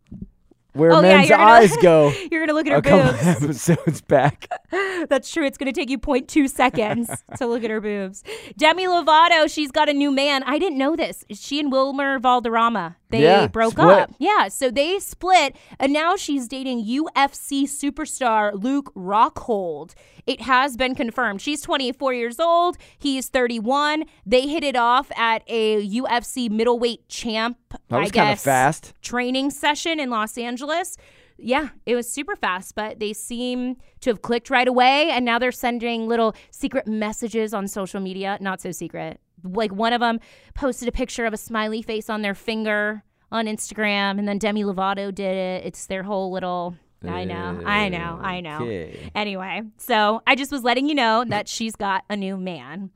where 0.77 0.91
Oh, 0.93 1.01
men's 1.01 1.29
gonna- 1.29 1.43
eyes 1.43 1.75
go. 1.81 2.13
You're 2.31 2.45
gonna 2.45 2.53
look 2.57 2.67
at 2.67 2.71
her 2.73 2.77
a 2.79 2.81
couple 2.81 3.11
boobs. 3.11 3.43
episodes 3.43 4.01
back. 4.01 4.47
That's 5.09 5.31
true. 5.31 5.45
It's 5.45 5.57
going 5.57 5.71
to 5.71 5.79
take 5.79 5.89
you 5.89 5.97
0.2 5.99 6.49
seconds 6.49 7.09
to 7.37 7.45
look 7.45 7.63
at 7.63 7.69
her 7.69 7.79
boobs. 7.81 8.23
Demi 8.57 8.85
Lovato, 8.85 9.51
she's 9.53 9.71
got 9.71 9.89
a 9.89 9.93
new 9.93 10.11
man. 10.11 10.43
I 10.43 10.57
didn't 10.59 10.77
know 10.77 10.95
this. 10.95 11.23
She 11.31 11.59
and 11.59 11.71
Wilmer 11.71 12.19
Valderrama, 12.19 12.95
they 13.09 13.23
Yeah, 13.23 13.47
broke 13.47 13.71
split. 13.73 13.87
up. 13.99 14.13
Yeah, 14.19 14.47
so 14.49 14.69
they 14.69 14.99
split, 14.99 15.55
and 15.79 15.93
now 15.93 16.15
she's 16.15 16.47
dating 16.47 16.85
UFC 16.85 17.63
superstar 17.63 18.51
Luke 18.61 18.93
Rockhold. 18.95 19.93
It 20.25 20.41
has 20.41 20.75
been 20.75 20.93
confirmed. 20.95 21.41
She's 21.41 21.61
24 21.61 22.13
years 22.13 22.39
old. 22.39 22.77
He's 22.97 23.29
31. 23.29 24.03
They 24.25 24.47
hit 24.47 24.63
it 24.63 24.75
off 24.75 25.09
at 25.17 25.41
a 25.47 25.81
UFC 25.87 26.49
middleweight 26.49 27.07
champ, 27.07 27.57
That 27.89 27.99
was 27.99 28.09
I 28.09 28.11
guess, 28.11 28.43
fast. 28.43 28.93
training 29.01 29.51
session 29.51 29.99
in 29.99 30.09
Los 30.09 30.37
Angeles. 30.37 30.97
Yeah, 31.39 31.69
it 31.85 31.95
was 31.95 32.11
super 32.11 32.35
fast, 32.35 32.73
but 32.75 32.99
they 32.99 33.13
seem 33.13 33.77
to 34.01 34.09
have 34.09 34.21
clicked 34.23 34.49
right 34.49 34.67
away. 34.67 35.11
And 35.11 35.23
now 35.23 35.37
they're 35.39 35.51
sending 35.51 36.07
little 36.07 36.35
secret 36.51 36.87
messages 36.87 37.53
on 37.53 37.67
social 37.67 37.99
media. 38.01 38.37
Not 38.41 38.59
so 38.59 38.71
secret. 38.71 39.19
Like 39.43 39.71
one 39.71 39.93
of 39.93 40.01
them 40.01 40.19
posted 40.53 40.87
a 40.87 40.91
picture 40.91 41.25
of 41.25 41.33
a 41.33 41.37
smiley 41.37 41.81
face 41.81 42.09
on 42.09 42.21
their 42.21 42.35
finger 42.35 43.03
on 43.31 43.45
Instagram, 43.45 44.19
and 44.19 44.27
then 44.27 44.37
Demi 44.37 44.63
Lovato 44.63 45.13
did 45.13 45.35
it. 45.35 45.65
It's 45.65 45.87
their 45.87 46.03
whole 46.03 46.31
little. 46.31 46.75
I 47.03 47.25
know, 47.25 47.61
I 47.63 47.89
know, 47.89 48.19
I 48.21 48.37
eh, 48.37 48.41
know. 48.41 48.57
Okay. 48.63 49.11
Anyway, 49.13 49.61
so 49.77 50.23
I 50.25 50.35
just 50.35 50.51
was 50.51 50.63
letting 50.63 50.89
you 50.89 50.95
know 50.95 51.23
that 51.27 51.47
she's 51.47 51.75
got 51.75 52.03
a 52.09 52.15
new 52.15 52.37
man. 52.37 52.89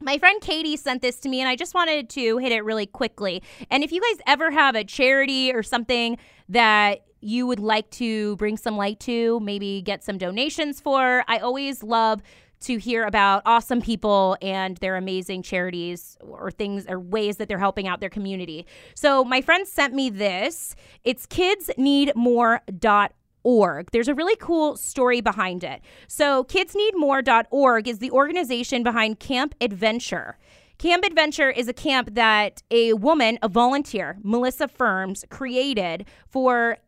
My 0.00 0.18
friend 0.18 0.40
Katie 0.40 0.76
sent 0.76 1.02
this 1.02 1.20
to 1.20 1.28
me, 1.28 1.40
and 1.40 1.48
I 1.48 1.54
just 1.54 1.74
wanted 1.74 2.08
to 2.10 2.38
hit 2.38 2.50
it 2.50 2.64
really 2.64 2.86
quickly. 2.86 3.42
And 3.70 3.84
if 3.84 3.92
you 3.92 4.00
guys 4.00 4.20
ever 4.26 4.50
have 4.50 4.74
a 4.74 4.84
charity 4.84 5.52
or 5.52 5.62
something 5.62 6.18
that 6.48 7.04
you 7.20 7.46
would 7.46 7.60
like 7.60 7.88
to 7.90 8.36
bring 8.36 8.56
some 8.56 8.76
light 8.76 8.98
to, 9.00 9.38
maybe 9.40 9.80
get 9.80 10.02
some 10.02 10.18
donations 10.18 10.80
for, 10.80 11.24
I 11.28 11.38
always 11.38 11.82
love 11.84 12.20
to 12.62 12.78
hear 12.78 13.04
about 13.04 13.42
awesome 13.44 13.80
people 13.80 14.36
and 14.40 14.76
their 14.78 14.96
amazing 14.96 15.42
charities 15.42 16.16
or 16.20 16.50
things 16.50 16.86
or 16.88 16.98
ways 16.98 17.36
that 17.36 17.48
they're 17.48 17.58
helping 17.58 17.86
out 17.86 18.00
their 18.00 18.10
community. 18.10 18.66
So 18.94 19.24
my 19.24 19.40
friend 19.40 19.66
sent 19.66 19.94
me 19.94 20.10
this. 20.10 20.74
It's 21.04 21.26
kidsneedmore.org 21.26 23.12
org. 23.44 23.90
There's 23.90 24.08
a 24.08 24.14
really 24.14 24.36
cool 24.36 24.76
story 24.76 25.20
behind 25.20 25.64
it. 25.64 25.80
So, 26.06 26.44
kidsneedmore.org 26.44 27.88
is 27.88 27.98
the 27.98 28.10
organization 28.10 28.82
behind 28.82 29.18
Camp 29.18 29.54
Adventure. 29.60 30.38
Camp 30.78 31.04
Adventure 31.04 31.50
is 31.50 31.68
a 31.68 31.72
camp 31.72 32.14
that 32.14 32.62
a 32.70 32.92
woman, 32.94 33.38
a 33.42 33.48
volunteer, 33.48 34.18
Melissa 34.22 34.68
Firms, 34.68 35.24
created 35.30 36.06
for 36.28 36.78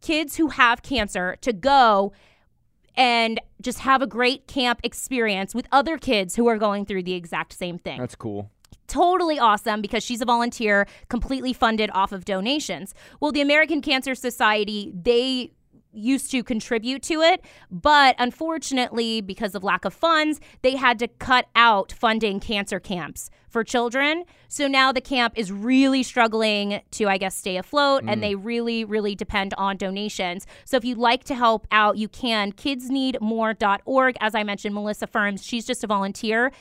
kids 0.00 0.36
who 0.36 0.48
have 0.48 0.82
cancer 0.82 1.36
to 1.40 1.52
go 1.52 2.12
and 2.96 3.40
just 3.60 3.80
have 3.80 4.02
a 4.02 4.06
great 4.06 4.46
camp 4.46 4.80
experience 4.82 5.54
with 5.54 5.66
other 5.72 5.98
kids 5.98 6.36
who 6.36 6.46
are 6.48 6.58
going 6.58 6.84
through 6.84 7.02
the 7.02 7.14
exact 7.14 7.52
same 7.52 7.78
thing 7.78 7.98
That's 7.98 8.14
cool. 8.14 8.50
totally 8.88 9.38
awesome 9.38 9.80
because 9.80 10.02
she's 10.02 10.20
a 10.20 10.24
volunteer 10.24 10.86
completely 11.08 11.52
funded 11.52 11.90
off 11.92 12.12
of 12.12 12.24
donations 12.24 12.94
well 13.20 13.32
the 13.32 13.40
american 13.40 13.80
cancer 13.80 14.14
society 14.14 14.92
they 14.94 15.52
used 15.92 16.30
to 16.30 16.42
contribute 16.42 17.02
to 17.02 17.20
it 17.20 17.44
but 17.70 18.14
unfortunately 18.18 19.20
because 19.20 19.54
of 19.54 19.64
lack 19.64 19.84
of 19.84 19.92
funds 19.92 20.40
they 20.62 20.76
had 20.76 20.98
to 20.98 21.08
cut 21.08 21.46
out 21.54 21.92
funding 21.92 22.40
cancer 22.40 22.80
camps 22.80 23.30
for 23.50 23.64
children. 23.64 24.24
So 24.48 24.68
now 24.68 24.92
the 24.92 25.00
camp 25.00 25.34
is 25.36 25.52
really 25.52 26.02
struggling 26.02 26.80
to 26.92 27.06
i 27.06 27.18
guess 27.18 27.36
stay 27.36 27.56
afloat 27.56 28.04
and 28.06 28.18
mm. 28.18 28.20
they 28.20 28.34
really 28.34 28.84
really 28.84 29.14
depend 29.14 29.52
on 29.58 29.76
donations. 29.76 30.46
So 30.64 30.76
if 30.76 30.84
you'd 30.84 30.98
like 30.98 31.24
to 31.24 31.34
help 31.34 31.66
out 31.70 31.98
you 31.98 32.08
can. 32.08 32.52
kidsneedmore.org 32.52 34.16
as 34.20 34.34
i 34.34 34.42
mentioned 34.42 34.74
melissa 34.74 35.06
firms 35.06 35.44
she's 35.44 35.66
just 35.66 35.84
a 35.84 35.86
volunteer. 35.86 36.52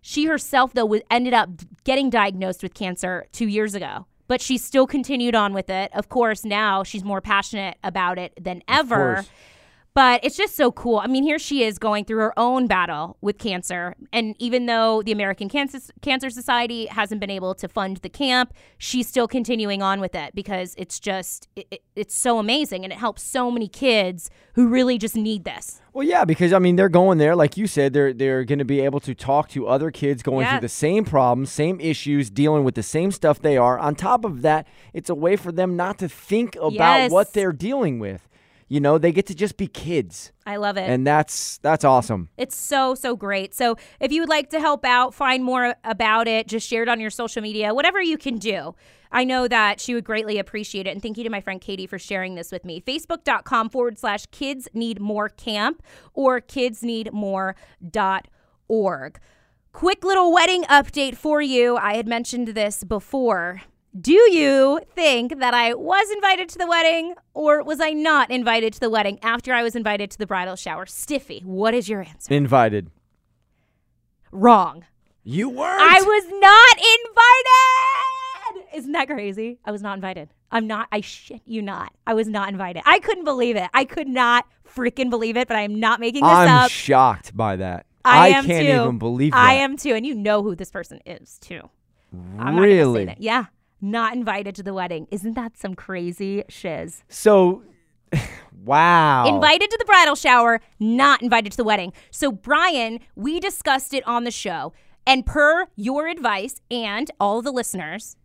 She 0.00 0.26
herself, 0.26 0.72
though, 0.74 0.86
was, 0.86 1.02
ended 1.10 1.34
up 1.34 1.50
getting 1.84 2.08
diagnosed 2.08 2.62
with 2.62 2.72
cancer 2.72 3.26
two 3.32 3.48
years 3.48 3.74
ago, 3.74 4.06
but 4.28 4.40
she 4.40 4.56
still 4.58 4.86
continued 4.86 5.34
on 5.34 5.52
with 5.52 5.68
it. 5.68 5.90
Of 5.94 6.08
course, 6.08 6.44
now 6.44 6.84
she's 6.84 7.02
more 7.02 7.20
passionate 7.20 7.76
about 7.82 8.18
it 8.18 8.32
than 8.40 8.62
ever. 8.68 9.24
But 9.98 10.22
it's 10.22 10.36
just 10.36 10.54
so 10.54 10.70
cool. 10.70 10.98
I 10.98 11.08
mean, 11.08 11.24
here 11.24 11.40
she 11.40 11.64
is 11.64 11.76
going 11.76 12.04
through 12.04 12.18
her 12.18 12.38
own 12.38 12.68
battle 12.68 13.16
with 13.20 13.36
cancer. 13.38 13.96
And 14.12 14.36
even 14.38 14.66
though 14.66 15.02
the 15.02 15.10
American 15.10 15.48
Cancer, 15.48 15.80
cancer 16.02 16.30
Society 16.30 16.86
hasn't 16.86 17.20
been 17.20 17.30
able 17.30 17.52
to 17.56 17.66
fund 17.66 17.96
the 17.96 18.08
camp, 18.08 18.54
she's 18.78 19.08
still 19.08 19.26
continuing 19.26 19.82
on 19.82 19.98
with 20.00 20.14
it 20.14 20.36
because 20.36 20.76
it's 20.78 21.00
just, 21.00 21.48
it, 21.56 21.66
it- 21.72 21.82
it's 21.96 22.14
so 22.14 22.38
amazing. 22.38 22.84
And 22.84 22.92
it 22.92 22.98
helps 23.00 23.24
so 23.24 23.50
many 23.50 23.66
kids 23.66 24.30
who 24.52 24.68
really 24.68 24.98
just 24.98 25.16
need 25.16 25.42
this. 25.42 25.80
Well, 25.92 26.06
yeah, 26.06 26.24
because 26.24 26.52
I 26.52 26.60
mean, 26.60 26.76
they're 26.76 26.88
going 26.88 27.18
there, 27.18 27.34
like 27.34 27.56
you 27.56 27.66
said, 27.66 27.92
they're 27.92 28.12
they're 28.12 28.44
going 28.44 28.60
to 28.60 28.64
be 28.64 28.80
able 28.82 29.00
to 29.00 29.16
talk 29.16 29.48
to 29.48 29.66
other 29.66 29.90
kids 29.90 30.22
going 30.22 30.42
Yeah. 30.46 30.52
through 30.52 30.60
the 30.60 30.68
same 30.68 31.04
problems, 31.04 31.50
same 31.50 31.80
issues, 31.80 32.30
dealing 32.30 32.62
with 32.62 32.76
the 32.76 32.84
same 32.84 33.10
stuff 33.10 33.40
they 33.40 33.56
are. 33.56 33.80
On 33.80 33.96
top 33.96 34.24
of 34.24 34.42
that, 34.42 34.68
it's 34.92 35.10
a 35.10 35.14
way 35.16 35.34
for 35.34 35.50
them 35.50 35.74
not 35.74 35.98
to 35.98 36.08
think 36.08 36.54
about 36.54 36.72
Yes. 36.74 37.10
what 37.10 37.32
they're 37.32 37.52
dealing 37.52 37.98
with. 37.98 38.27
You 38.68 38.80
know, 38.80 38.98
they 38.98 39.12
get 39.12 39.26
to 39.26 39.34
just 39.34 39.56
be 39.56 39.66
kids, 39.66 40.32
I 40.46 40.56
love 40.56 40.76
it. 40.76 40.88
and 40.88 41.06
that's 41.06 41.58
that's 41.58 41.84
awesome. 41.84 42.28
It's 42.36 42.54
so, 42.56 42.94
so 42.94 43.16
great. 43.16 43.54
So 43.54 43.76
if 43.98 44.12
you 44.12 44.20
would 44.20 44.28
like 44.28 44.50
to 44.50 44.60
help 44.60 44.84
out, 44.84 45.14
find 45.14 45.42
more 45.42 45.74
about 45.84 46.28
it, 46.28 46.48
just 46.48 46.68
share 46.68 46.82
it 46.82 46.88
on 46.88 47.00
your 47.00 47.10
social 47.10 47.42
media, 47.42 47.72
whatever 47.72 48.00
you 48.00 48.18
can 48.18 48.36
do. 48.38 48.74
I 49.10 49.24
know 49.24 49.48
that 49.48 49.80
she 49.80 49.94
would 49.94 50.04
greatly 50.04 50.38
appreciate 50.38 50.86
it. 50.86 50.90
And 50.90 51.02
thank 51.02 51.16
you 51.16 51.24
to 51.24 51.30
my 51.30 51.40
friend 51.40 51.62
Katie 51.62 51.86
for 51.86 51.98
sharing 51.98 52.34
this 52.34 52.52
with 52.52 52.64
me. 52.66 52.82
Facebook.com 52.82 53.70
forward 53.70 53.98
slash 53.98 54.26
kids 54.26 54.68
need 54.74 55.00
more 55.00 55.30
camp 55.30 55.82
or 56.12 56.40
kids 56.40 56.82
need 56.82 57.10
more 57.12 57.56
dot 57.90 58.28
org 58.68 59.18
Quick 59.72 60.02
little 60.02 60.32
wedding 60.32 60.64
update 60.64 61.16
for 61.16 61.40
you. 61.40 61.76
I 61.76 61.94
had 61.94 62.08
mentioned 62.08 62.48
this 62.48 62.82
before. 62.82 63.62
Do 63.98 64.12
you 64.12 64.80
think 64.94 65.40
that 65.40 65.54
I 65.54 65.74
was 65.74 66.10
invited 66.10 66.48
to 66.50 66.58
the 66.58 66.66
wedding 66.66 67.14
or 67.34 67.62
was 67.64 67.80
I 67.80 67.90
not 67.90 68.30
invited 68.30 68.74
to 68.74 68.80
the 68.80 68.90
wedding 68.90 69.18
after 69.22 69.52
I 69.54 69.62
was 69.62 69.74
invited 69.74 70.10
to 70.12 70.18
the 70.18 70.26
bridal 70.26 70.56
shower? 70.56 70.86
Stiffy, 70.86 71.40
what 71.40 71.74
is 71.74 71.88
your 71.88 72.02
answer? 72.02 72.32
Invited. 72.32 72.90
Wrong. 74.30 74.84
You 75.24 75.48
weren't. 75.48 75.80
I 75.80 76.02
was 76.02 76.24
not 76.28 76.76
invited. 78.60 78.76
Isn't 78.76 78.92
that 78.92 79.08
crazy? 79.08 79.58
I 79.64 79.72
was 79.72 79.82
not 79.82 79.94
invited. 79.96 80.28
I'm 80.50 80.66
not. 80.66 80.88
I 80.92 81.00
shit 81.00 81.42
you 81.44 81.62
not. 81.62 81.92
I 82.06 82.14
was 82.14 82.28
not 82.28 82.50
invited. 82.50 82.82
I 82.86 83.00
couldn't 83.00 83.24
believe 83.24 83.56
it. 83.56 83.68
I 83.74 83.84
could 83.84 84.08
not 84.08 84.46
freaking 84.66 85.10
believe 85.10 85.36
it. 85.36 85.48
But 85.48 85.56
I 85.56 85.62
am 85.62 85.80
not 85.80 85.98
making 85.98 86.22
this 86.22 86.30
I'm 86.30 86.48
up. 86.48 86.70
shocked 86.70 87.36
by 87.36 87.56
that. 87.56 87.86
I, 88.04 88.28
am 88.28 88.46
can't 88.46 88.66
too. 88.66 88.82
even 88.82 88.98
believe 88.98 89.32
that. 89.32 89.38
I 89.38 89.54
am 89.54 89.76
too, 89.76 89.92
and 89.94 90.06
you 90.06 90.14
know 90.14 90.42
who 90.42 90.54
this 90.54 90.70
person 90.70 91.00
is 91.04 91.38
too. 91.40 91.68
I'm 92.38 92.58
really. 92.58 93.14
Yeah, 93.18 93.46
not 93.80 94.14
invited 94.14 94.54
to 94.56 94.62
the 94.62 94.74
wedding. 94.74 95.06
Isn't 95.10 95.34
that 95.34 95.56
some 95.56 95.74
crazy 95.74 96.44
shiz? 96.48 97.04
So, 97.08 97.62
wow. 98.64 99.26
Invited 99.26 99.70
to 99.70 99.76
the 99.78 99.84
bridal 99.84 100.14
shower, 100.14 100.60
not 100.78 101.22
invited 101.22 101.52
to 101.52 101.56
the 101.56 101.64
wedding. 101.64 101.92
So, 102.10 102.32
Brian, 102.32 103.00
we 103.14 103.40
discussed 103.40 103.94
it 103.94 104.06
on 104.06 104.24
the 104.24 104.30
show. 104.30 104.72
And 105.06 105.24
per 105.24 105.66
your 105.76 106.06
advice 106.06 106.60
and 106.70 107.10
all 107.18 107.40
the 107.40 107.52
listeners, 107.52 108.16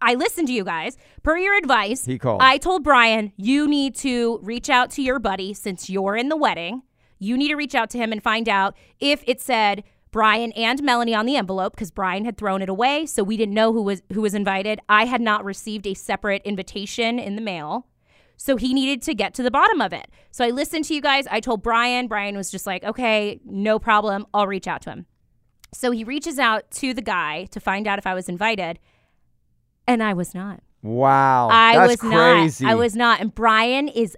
I 0.00 0.14
listened 0.14 0.48
to 0.48 0.52
you 0.52 0.64
guys. 0.64 0.96
Per 1.22 1.38
your 1.38 1.56
advice, 1.56 2.04
He 2.04 2.18
called. 2.18 2.42
I 2.42 2.58
told 2.58 2.82
Brian, 2.82 3.32
you 3.36 3.68
need 3.68 3.94
to 3.96 4.40
reach 4.42 4.68
out 4.68 4.90
to 4.92 5.02
your 5.02 5.20
buddy 5.20 5.54
since 5.54 5.88
you're 5.88 6.16
in 6.16 6.28
the 6.28 6.36
wedding. 6.36 6.82
You 7.20 7.36
need 7.36 7.48
to 7.48 7.54
reach 7.54 7.76
out 7.76 7.88
to 7.90 7.98
him 7.98 8.10
and 8.10 8.20
find 8.20 8.48
out 8.48 8.76
if 8.98 9.22
it 9.28 9.40
said 9.40 9.84
Brian 10.12 10.52
and 10.52 10.82
Melanie 10.82 11.14
on 11.14 11.24
the 11.26 11.36
envelope 11.36 11.74
because 11.74 11.90
Brian 11.90 12.26
had 12.26 12.36
thrown 12.36 12.60
it 12.62 12.68
away, 12.68 13.06
so 13.06 13.24
we 13.24 13.36
didn't 13.38 13.54
know 13.54 13.72
who 13.72 13.82
was 13.82 14.02
who 14.12 14.20
was 14.20 14.34
invited. 14.34 14.78
I 14.88 15.06
had 15.06 15.22
not 15.22 15.44
received 15.44 15.86
a 15.86 15.94
separate 15.94 16.42
invitation 16.44 17.18
in 17.18 17.34
the 17.34 17.42
mail. 17.42 17.88
So 18.36 18.56
he 18.56 18.74
needed 18.74 19.02
to 19.02 19.14
get 19.14 19.34
to 19.34 19.42
the 19.42 19.50
bottom 19.50 19.80
of 19.80 19.92
it. 19.92 20.08
So 20.30 20.44
I 20.44 20.50
listened 20.50 20.84
to 20.86 20.94
you 20.94 21.00
guys. 21.00 21.26
I 21.30 21.40
told 21.40 21.62
Brian. 21.62 22.08
Brian 22.08 22.36
was 22.36 22.50
just 22.50 22.66
like, 22.66 22.84
"Okay, 22.84 23.40
no 23.44 23.78
problem. 23.78 24.26
I'll 24.34 24.46
reach 24.46 24.68
out 24.68 24.82
to 24.82 24.90
him." 24.90 25.06
So 25.72 25.90
he 25.90 26.04
reaches 26.04 26.38
out 26.38 26.70
to 26.72 26.92
the 26.92 27.02
guy 27.02 27.46
to 27.46 27.60
find 27.60 27.86
out 27.86 27.98
if 27.98 28.06
I 28.06 28.14
was 28.14 28.28
invited, 28.28 28.78
and 29.86 30.02
I 30.02 30.12
was 30.12 30.34
not. 30.34 30.60
Wow. 30.82 31.48
I 31.50 31.74
that's 31.76 31.90
was 31.90 32.00
crazy. 32.00 32.64
not. 32.64 32.70
I 32.70 32.74
was 32.74 32.94
not. 32.94 33.20
And 33.20 33.34
Brian 33.34 33.88
is 33.88 34.16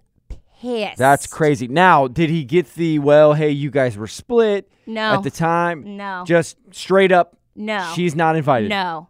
pissed. 0.60 0.96
That's 0.96 1.26
crazy. 1.28 1.68
Now, 1.68 2.08
did 2.08 2.30
he 2.30 2.44
get 2.44 2.74
the 2.74 2.98
well? 2.98 3.34
Hey, 3.34 3.50
you 3.50 3.70
guys 3.70 3.96
were 3.96 4.08
split 4.08 4.68
No. 4.86 5.14
at 5.14 5.22
the 5.22 5.30
time. 5.30 5.96
No. 5.96 6.24
Just 6.26 6.56
straight 6.70 7.12
up. 7.12 7.36
No. 7.54 7.92
She's 7.94 8.14
not 8.14 8.36
invited. 8.36 8.70
No. 8.70 9.08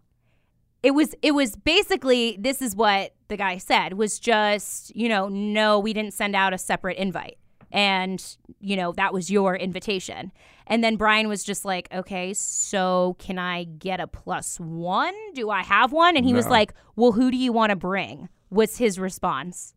It 0.82 0.92
was 0.92 1.14
it 1.22 1.32
was 1.32 1.56
basically 1.56 2.36
this 2.38 2.60
is 2.60 2.76
what 2.76 3.14
the 3.28 3.36
guy 3.36 3.56
said 3.56 3.94
was 3.94 4.18
just, 4.18 4.94
you 4.94 5.08
know, 5.08 5.28
no, 5.28 5.78
we 5.78 5.92
didn't 5.92 6.12
send 6.12 6.36
out 6.36 6.52
a 6.52 6.58
separate 6.58 6.98
invite. 6.98 7.38
And, 7.72 8.22
you 8.60 8.76
know, 8.76 8.92
that 8.92 9.12
was 9.12 9.30
your 9.30 9.56
invitation. 9.56 10.30
And 10.66 10.84
then 10.84 10.96
Brian 10.96 11.28
was 11.28 11.42
just 11.42 11.64
like, 11.64 11.88
"Okay, 11.92 12.32
so 12.34 13.16
can 13.18 13.38
I 13.38 13.64
get 13.64 13.98
a 13.98 14.06
plus 14.06 14.60
1? 14.60 15.14
Do 15.34 15.50
I 15.50 15.62
have 15.62 15.92
one?" 15.92 16.16
And 16.16 16.24
he 16.24 16.32
was 16.32 16.46
like, 16.46 16.72
"Well, 16.96 17.12
who 17.12 17.30
do 17.30 17.36
you 17.36 17.52
want 17.52 17.70
to 17.70 17.76
bring?" 17.76 18.28
was 18.50 18.78
his 18.78 18.98
response. 18.98 19.74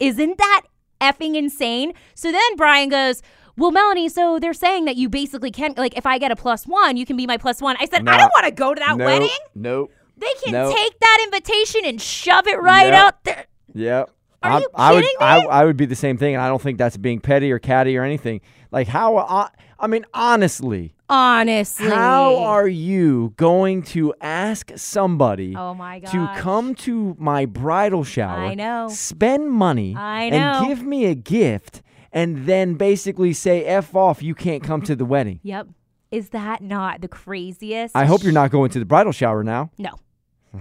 Isn't 0.00 0.38
that 0.38 0.62
effing 1.00 1.36
insane? 1.36 1.92
So 2.14 2.32
then 2.32 2.56
Brian 2.56 2.88
goes, 2.88 3.22
Well, 3.56 3.70
Melanie, 3.70 4.08
so 4.08 4.38
they're 4.38 4.54
saying 4.54 4.86
that 4.86 4.96
you 4.96 5.08
basically 5.08 5.50
can't, 5.50 5.76
like, 5.76 5.96
if 5.96 6.06
I 6.06 6.18
get 6.18 6.30
a 6.30 6.36
plus 6.36 6.66
one, 6.66 6.96
you 6.96 7.04
can 7.04 7.16
be 7.16 7.26
my 7.26 7.36
plus 7.36 7.60
one. 7.60 7.76
I 7.78 7.86
said, 7.86 8.08
I 8.08 8.16
don't 8.16 8.32
want 8.34 8.46
to 8.46 8.50
go 8.52 8.74
to 8.74 8.78
that 8.80 8.96
Nope. 8.96 9.06
wedding. 9.06 9.28
Nope. 9.54 9.92
They 10.16 10.32
can 10.44 10.52
Nope. 10.52 10.74
take 10.74 10.98
that 11.00 11.20
invitation 11.24 11.82
and 11.84 12.00
shove 12.00 12.46
it 12.46 12.60
right 12.60 12.86
Yep. 12.86 12.94
out 12.94 13.24
there. 13.24 13.46
Yep. 13.74 14.10
Are 14.44 14.50
I, 14.50 14.58
you 14.58 14.68
I 14.74 14.92
would, 14.92 15.02
kidding 15.04 15.16
I, 15.20 15.38
me? 15.40 15.46
I 15.48 15.64
would 15.64 15.76
be 15.76 15.86
the 15.86 15.94
same 15.94 16.16
thing, 16.16 16.34
and 16.34 16.42
I 16.42 16.48
don't 16.48 16.60
think 16.62 16.78
that's 16.78 16.96
being 16.96 17.20
petty 17.20 17.52
or 17.52 17.58
catty 17.58 17.96
or 17.96 18.02
anything. 18.04 18.40
Like 18.72 18.88
how? 18.88 19.18
I, 19.18 19.48
I 19.78 19.86
mean, 19.86 20.04
honestly, 20.14 20.94
Honestly. 21.08 21.86
how 21.88 22.38
are 22.38 22.66
you 22.66 23.34
going 23.36 23.82
to 23.84 24.14
ask 24.20 24.72
somebody 24.76 25.54
Oh 25.56 25.74
my 25.74 26.00
to 26.00 26.28
come 26.36 26.74
to 26.76 27.14
my 27.20 27.46
bridal 27.46 28.02
shower? 28.02 28.40
I 28.46 28.54
know. 28.54 28.88
Spend 28.88 29.50
money 29.50 29.94
I 29.96 30.30
know. 30.30 30.36
and 30.36 30.66
give 30.68 30.82
me 30.84 31.04
a 31.06 31.14
gift, 31.14 31.82
and 32.12 32.46
then 32.46 32.74
basically 32.74 33.32
say 33.32 33.64
"f 33.64 33.94
off." 33.94 34.22
You 34.22 34.34
can't 34.34 34.62
come 34.62 34.82
to 34.82 34.94
the 34.96 35.04
wedding. 35.04 35.40
Yep. 35.44 35.68
Is 36.10 36.28
that 36.30 36.60
not 36.62 37.00
the 37.00 37.08
craziest? 37.08 37.96
I 37.96 38.04
hope 38.04 38.22
you're 38.22 38.32
not 38.32 38.50
going 38.50 38.70
to 38.72 38.78
the 38.78 38.84
bridal 38.84 39.12
shower 39.12 39.42
now. 39.42 39.70
No. 39.78 39.92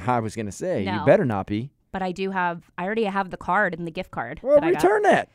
I 0.08 0.20
was 0.22 0.34
gonna 0.36 0.52
say 0.52 0.86
No. 0.86 0.94
you 1.00 1.06
better 1.06 1.26
not 1.26 1.46
be. 1.48 1.72
But 1.92 2.02
I 2.02 2.14
do 2.14 2.32
have, 2.32 2.72
I 2.78 2.86
already 2.86 3.04
have 3.04 3.32
the 3.32 3.38
card 3.38 3.74
and 3.74 3.86
the 3.86 3.92
gift 3.92 4.12
card. 4.12 4.40
Well, 4.42 4.56
that 4.56 4.64
I 4.64 4.72
got. 4.72 4.82
return 4.84 5.02
that. 5.04 5.30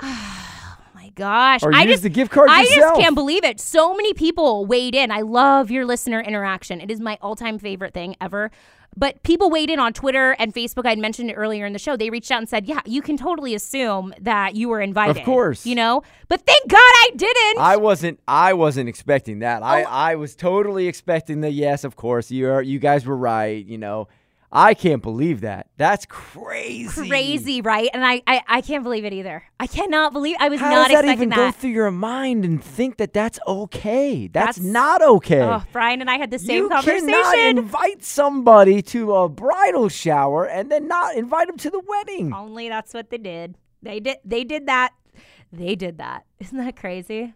Oh 0.02 1.00
my 1.04 1.10
gosh. 1.10 1.62
Or 1.62 1.72
I 1.72 1.82
use 1.82 1.92
just, 1.92 2.02
the 2.02 2.08
gift 2.08 2.32
card 2.32 2.50
I 2.50 2.62
yourself. 2.62 2.80
just 2.80 3.00
can't 3.00 3.14
believe 3.14 3.44
it. 3.44 3.60
So 3.60 3.94
many 3.94 4.14
people 4.14 4.66
weighed 4.66 4.96
in. 4.96 5.12
I 5.12 5.20
love 5.20 5.70
your 5.70 5.86
listener 5.86 6.20
interaction. 6.20 6.80
It 6.80 6.90
is 6.90 6.98
my 7.00 7.16
all 7.22 7.36
time 7.36 7.58
favorite 7.60 7.94
thing 7.94 8.16
ever. 8.20 8.50
But 8.96 9.22
people 9.22 9.48
weighed 9.48 9.70
in 9.70 9.78
on 9.78 9.92
Twitter 9.92 10.32
and 10.40 10.52
Facebook. 10.52 10.84
I 10.84 10.90
had 10.90 10.98
mentioned 10.98 11.30
it 11.30 11.34
earlier 11.34 11.64
in 11.66 11.72
the 11.72 11.78
show. 11.78 11.96
They 11.96 12.10
reached 12.10 12.30
out 12.32 12.38
and 12.38 12.48
said, 12.48 12.66
Yeah, 12.66 12.80
you 12.84 13.00
can 13.00 13.16
totally 13.16 13.54
assume 13.54 14.12
that 14.20 14.56
you 14.56 14.68
were 14.68 14.80
invited. 14.80 15.16
Of 15.18 15.24
course. 15.24 15.64
You 15.64 15.76
know? 15.76 16.02
But 16.26 16.40
thank 16.44 16.68
God 16.68 16.78
I 16.78 17.10
didn't. 17.14 17.58
I 17.62 17.76
wasn't. 17.76 18.18
I 18.26 18.54
wasn't 18.54 18.88
expecting 18.88 19.38
that. 19.40 19.62
I, 19.62 19.82
Oh. 19.84 19.86
I 19.88 20.14
was 20.16 20.34
totally 20.34 20.88
expecting 20.88 21.40
the 21.42 21.50
yes. 21.50 21.84
Of 21.84 21.94
course, 21.96 22.30
you 22.30 22.48
are. 22.50 22.60
You 22.62 22.78
guys 22.80 23.06
were 23.06 23.16
right. 23.16 23.64
You 23.64 23.78
know, 23.78 24.08
I 24.50 24.72
can't 24.72 25.02
believe 25.02 25.42
that. 25.42 25.66
That's 25.76 26.06
crazy. 26.06 27.06
Crazy, 27.08 27.60
right? 27.60 27.90
And 27.92 28.04
I, 28.04 28.22
I, 28.26 28.42
I 28.48 28.60
can't 28.62 28.82
believe 28.82 29.04
it 29.04 29.12
either. 29.12 29.42
I 29.60 29.66
cannot 29.66 30.14
believe 30.14 30.36
I 30.40 30.48
was 30.48 30.58
How 30.58 30.70
not 30.70 30.88
does 30.88 30.96
that 30.96 31.04
expecting 31.04 31.12
even 31.12 31.28
go 31.30 31.36
that. 31.36 31.54
through 31.56 31.70
your 31.70 31.90
mind 31.90 32.44
and 32.46 32.62
think 32.64 32.96
that 32.96 33.12
that's 33.12 33.38
okay? 33.46 34.26
That's, 34.26 34.56
That's- 34.56 34.72
not 34.72 35.02
okay. 35.02 35.42
Oh, 35.42 35.62
Brian 35.72 36.00
and 36.00 36.10
I 36.10 36.16
had 36.16 36.30
the 36.30 36.38
same 36.38 36.64
you 36.64 36.68
conversation. 36.70 37.08
cannot 37.08 37.38
invite 37.58 38.02
somebody 38.02 38.80
to 38.82 39.14
a 39.16 39.28
bridal 39.28 39.90
shower 39.90 40.46
and 40.46 40.72
then 40.72 40.88
not 40.88 41.14
invite 41.16 41.48
them 41.48 41.58
to 41.58 41.70
the 41.70 41.82
wedding. 41.86 42.32
Only 42.32 42.70
that's 42.70 42.94
what 42.94 43.10
they 43.10 43.18
did. 43.18 43.56
They 43.82 44.00
did 44.00 44.16
they 44.24 44.44
did 44.44 44.66
that. 44.66 44.94
They 45.52 45.74
did 45.76 45.98
that. 45.98 46.24
Isn't 46.40 46.56
that 46.58 46.76
crazy? 46.76 47.34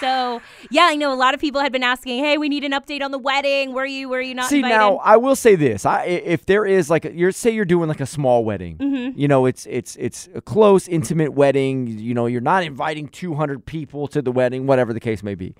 So 0.00 0.40
yeah, 0.70 0.82
I 0.84 0.96
know 0.96 1.12
a 1.12 1.16
lot 1.16 1.34
of 1.34 1.40
people 1.40 1.60
had 1.60 1.72
been 1.72 1.82
asking, 1.82 2.22
"Hey, 2.22 2.36
we 2.38 2.48
need 2.48 2.64
an 2.64 2.72
update 2.72 3.02
on 3.02 3.10
the 3.10 3.18
wedding. 3.18 3.72
Were 3.72 3.86
you 3.86 4.08
were 4.08 4.20
you 4.20 4.34
not 4.34 4.48
See 4.48 4.56
invited?" 4.56 4.76
now, 4.76 4.96
I 4.96 5.16
will 5.16 5.36
say 5.36 5.54
this: 5.56 5.86
I, 5.86 6.04
if 6.04 6.46
there 6.46 6.64
is 6.66 6.90
like, 6.90 7.04
you're 7.14 7.32
say 7.32 7.50
you're 7.50 7.64
doing 7.64 7.88
like 7.88 8.00
a 8.00 8.06
small 8.06 8.44
wedding, 8.44 8.76
Mhm. 8.78 9.12
you 9.16 9.28
know, 9.28 9.46
it's 9.46 9.66
it's 9.66 9.96
it's 9.96 10.28
a 10.34 10.40
close, 10.40 10.88
intimate 10.88 11.32
wedding. 11.32 11.86
You 11.86 12.14
know, 12.14 12.26
you're 12.26 12.40
not 12.40 12.62
inviting 12.64 13.08
200 13.08 13.64
people 13.66 14.08
to 14.08 14.20
the 14.22 14.32
wedding, 14.32 14.66
whatever 14.66 14.92
the 14.92 15.00
case 15.00 15.22
may 15.22 15.34
be. 15.34 15.54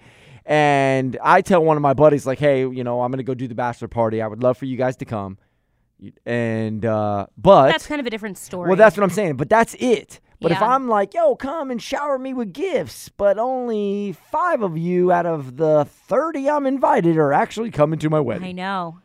And 0.46 1.18
I 1.22 1.42
tell 1.42 1.62
one 1.62 1.76
of 1.76 1.82
my 1.82 1.92
buddies, 1.94 2.26
like, 2.26 2.38
hey, 2.38 2.60
you 2.60 2.82
know, 2.82 3.02
I'm 3.02 3.10
gonna 3.10 3.22
go 3.22 3.34
do 3.34 3.46
the 3.48 3.54
bachelor 3.54 3.88
party. 3.88 4.22
I 4.22 4.26
would 4.26 4.42
love 4.42 4.56
for 4.56 4.64
you 4.64 4.76
guys 4.76 4.96
to 4.96 5.04
come. 5.04 5.38
And 6.24 6.84
uh, 6.84 7.26
but 7.36 7.68
that's 7.72 7.86
kind 7.86 8.00
of 8.00 8.06
a 8.06 8.10
different 8.10 8.38
story. 8.38 8.68
well, 8.68 8.76
that's 8.76 8.96
what 8.96 9.02
I'm 9.04 9.10
saying. 9.10 9.36
But 9.36 9.48
that's 9.50 9.74
it. 9.78 10.20
But 10.40 10.52
if 10.52 10.62
I'm 10.62 10.88
like, 10.88 11.14
yo, 11.14 11.34
come 11.34 11.70
and 11.70 11.82
shower 11.82 12.18
me 12.18 12.32
with 12.32 12.52
gifts, 12.52 13.08
but 13.08 13.38
only 13.38 14.12
five 14.30 14.62
of 14.62 14.78
you 14.78 15.10
out 15.10 15.26
of 15.26 15.56
the 15.56 15.84
30 15.84 16.48
I'm 16.48 16.66
invited 16.66 17.16
are 17.16 17.32
actually 17.32 17.70
coming 17.72 17.98
to 17.98 18.10
my 18.10 18.20
wedding. 18.20 18.44
I 18.48 18.52
know. 18.52 18.98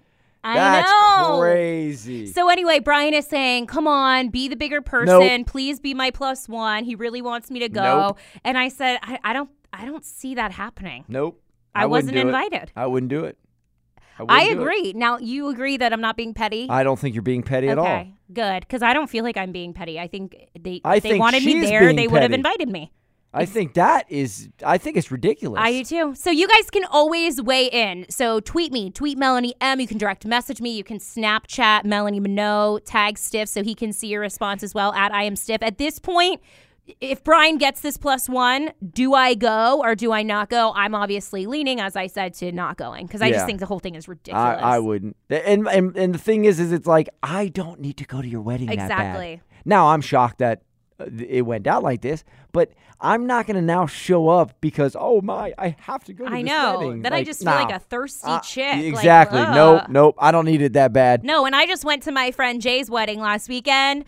I 0.43 0.55
That's 0.55 0.91
know. 0.91 1.39
crazy. 1.39 2.27
So 2.27 2.49
anyway, 2.49 2.79
Brian 2.79 3.13
is 3.13 3.25
saying, 3.25 3.67
"Come 3.67 3.87
on, 3.87 4.27
be 4.27 4.49
the 4.49 4.57
bigger 4.57 4.81
person. 4.81 5.45
Please 5.45 5.79
be 5.79 5.93
my 5.93 6.11
plus 6.11 6.49
one. 6.49 6.83
He 6.83 6.95
really 6.95 7.21
wants 7.21 7.49
me 7.49 7.59
to 7.59 7.69
go." 7.69 7.81
Nope. 8.07 8.19
And 8.43 8.57
I 8.57 8.67
said, 8.67 8.99
I, 9.03 9.19
"I 9.23 9.31
don't, 9.31 9.49
I 9.71 9.85
don't 9.85 10.03
see 10.03 10.35
that 10.35 10.51
happening." 10.51 11.05
Nope. 11.07 11.41
I 11.73 11.85
wouldn't 11.85 11.91
wasn't 11.91 12.13
do 12.15 12.19
it. 12.19 12.25
invited. 12.25 12.71
I 12.75 12.87
wouldn't 12.87 13.09
do 13.09 13.23
it. 13.23 13.37
I, 14.29 14.43
wouldn't 14.43 14.59
it. 14.59 14.61
agree. 14.61 14.93
Now 14.93 15.17
you 15.17 15.49
agree 15.49 15.77
that 15.77 15.93
I'm 15.93 16.01
not 16.01 16.17
being 16.17 16.33
petty. 16.33 16.67
I 16.69 16.83
don't 16.83 16.99
think 16.99 17.15
you're 17.15 17.21
being 17.21 17.43
petty 17.43 17.69
at 17.69 17.77
all. 17.77 17.85
Okay, 17.85 18.13
good. 18.31 18.61
Because 18.61 18.81
I 18.81 18.93
don't 18.93 19.09
feel 19.09 19.23
like 19.23 19.37
I'm 19.37 19.51
being 19.51 19.73
petty. 19.73 19.99
I 19.99 20.07
think 20.07 20.35
they, 20.59 20.81
I 20.83 20.97
if 20.97 21.03
they 21.03 21.09
think 21.09 21.21
wanted 21.21 21.43
me 21.43 21.61
there, 21.61 21.93
they 21.93 22.07
would 22.07 22.21
have 22.21 22.33
invited 22.33 22.69
me. 22.69 22.91
I 23.35 23.45
think 23.45 23.73
that 23.73 24.05
is. 24.09 24.49
I 24.63 24.77
think 24.77 24.95
it's 24.95 25.11
ridiculous. 25.11 25.59
I 25.59 25.81
do 25.81 25.83
too. 25.85 26.15
So 26.15 26.29
you 26.29 26.47
guys 26.47 26.69
can 26.69 26.85
always 26.85 27.41
weigh 27.41 27.65
in. 27.65 28.05
So 28.09 28.39
tweet 28.39 28.71
me, 28.71 28.91
tweet 28.91 29.17
Melanie 29.17 29.55
M. 29.59 29.79
You 29.79 29.87
can 29.87 29.97
direct 29.97 30.25
message 30.25 30.61
me. 30.61 30.77
You 30.77 30.83
can 30.83 30.99
Snapchat 30.99 31.83
Melanie 31.83 32.21
Minogue, 32.21 32.81
tag 32.85 33.17
Stiff 33.17 33.49
so 33.49 33.63
he 33.63 33.73
can 33.73 33.91
see 33.91 34.07
your 34.07 34.21
response 34.21 34.61
as 34.61 34.75
well 34.75 34.93
at 34.93 35.11
I 35.11 35.23
am 35.23 35.35
Stiff. 35.35 35.63
At 35.63 35.79
this 35.79 35.97
point, 35.97 36.41
if 36.99 37.23
Brian 37.23 37.57
gets 37.57 37.79
this 37.81 37.95
plus 37.97 38.27
one, 38.27 38.71
do 38.93 39.13
I 39.13 39.35
go 39.35 39.81
or 39.81 39.95
do 39.95 40.11
I 40.11 40.21
not 40.21 40.49
go? 40.49 40.73
I'm 40.75 40.93
obviously 40.93 41.45
leaning, 41.45 41.79
as 41.79 41.95
I 41.95 42.07
said, 42.07 42.33
to 42.35 42.51
not 42.51 42.75
going 42.77 43.05
because 43.07 43.21
I 43.21 43.27
Yeah. 43.27 43.33
just 43.35 43.45
think 43.45 43.59
the 43.61 43.65
whole 43.65 43.79
thing 43.79 43.95
is 43.95 44.07
ridiculous. 44.07 44.59
I, 44.61 44.75
I 44.75 44.79
wouldn't. 44.79 45.15
And, 45.29 45.67
and 45.67 45.95
and 45.95 46.13
the 46.13 46.19
thing 46.19 46.43
is, 46.45 46.59
is 46.59 46.71
it's 46.73 46.87
like 46.87 47.07
I 47.23 47.47
don't 47.47 47.79
need 47.79 47.97
to 47.97 48.05
go 48.05 48.21
to 48.21 48.27
your 48.27 48.41
wedding 48.41 48.67
that 48.67 48.73
Exactly. 48.73 49.35
bad. 49.37 49.61
Now 49.65 49.87
I'm 49.89 50.01
shocked 50.01 50.39
that 50.39 50.63
uh, 50.99 51.05
it 51.25 51.43
went 51.43 51.67
out 51.67 51.83
like 51.83 52.01
this, 52.01 52.25
but 52.51 52.71
I'm 52.99 53.27
not 53.27 53.47
going 53.47 53.55
to 53.55 53.61
now 53.61 53.85
show 53.85 54.27
up 54.29 54.59
because 54.61 54.95
oh 54.99 55.21
my, 55.21 55.53
I 55.57 55.75
have 55.79 56.03
to 56.05 56.13
go. 56.13 56.25
To 56.25 56.31
I 56.33 56.41
this 56.43 56.51
know. 56.51 56.79
wedding. 56.79 57.01
Then 57.01 57.13
I 57.13 57.17
Like, 57.17 57.25
just 57.25 57.39
feel 57.43 57.51
like 57.53 57.73
a 57.73 57.79
thirsty 57.79 58.27
Uh, 58.27 58.39
chick. 58.41 58.75
Like, 58.75 58.83
Exactly. 58.85 59.39
ugh. 59.39 59.55
nope. 59.55 59.83
Nope. 59.89 60.15
I 60.19 60.31
don't 60.31 60.45
need 60.45 60.61
it 60.61 60.73
that 60.73 60.91
bad. 60.91 61.23
No, 61.23 61.45
and 61.45 61.55
I 61.55 61.65
just 61.65 61.85
went 61.85 62.03
to 62.03 62.11
my 62.11 62.31
friend 62.31 62.61
Jay's 62.61 62.89
wedding 62.89 63.19
last 63.21 63.47
weekend. 63.47 64.03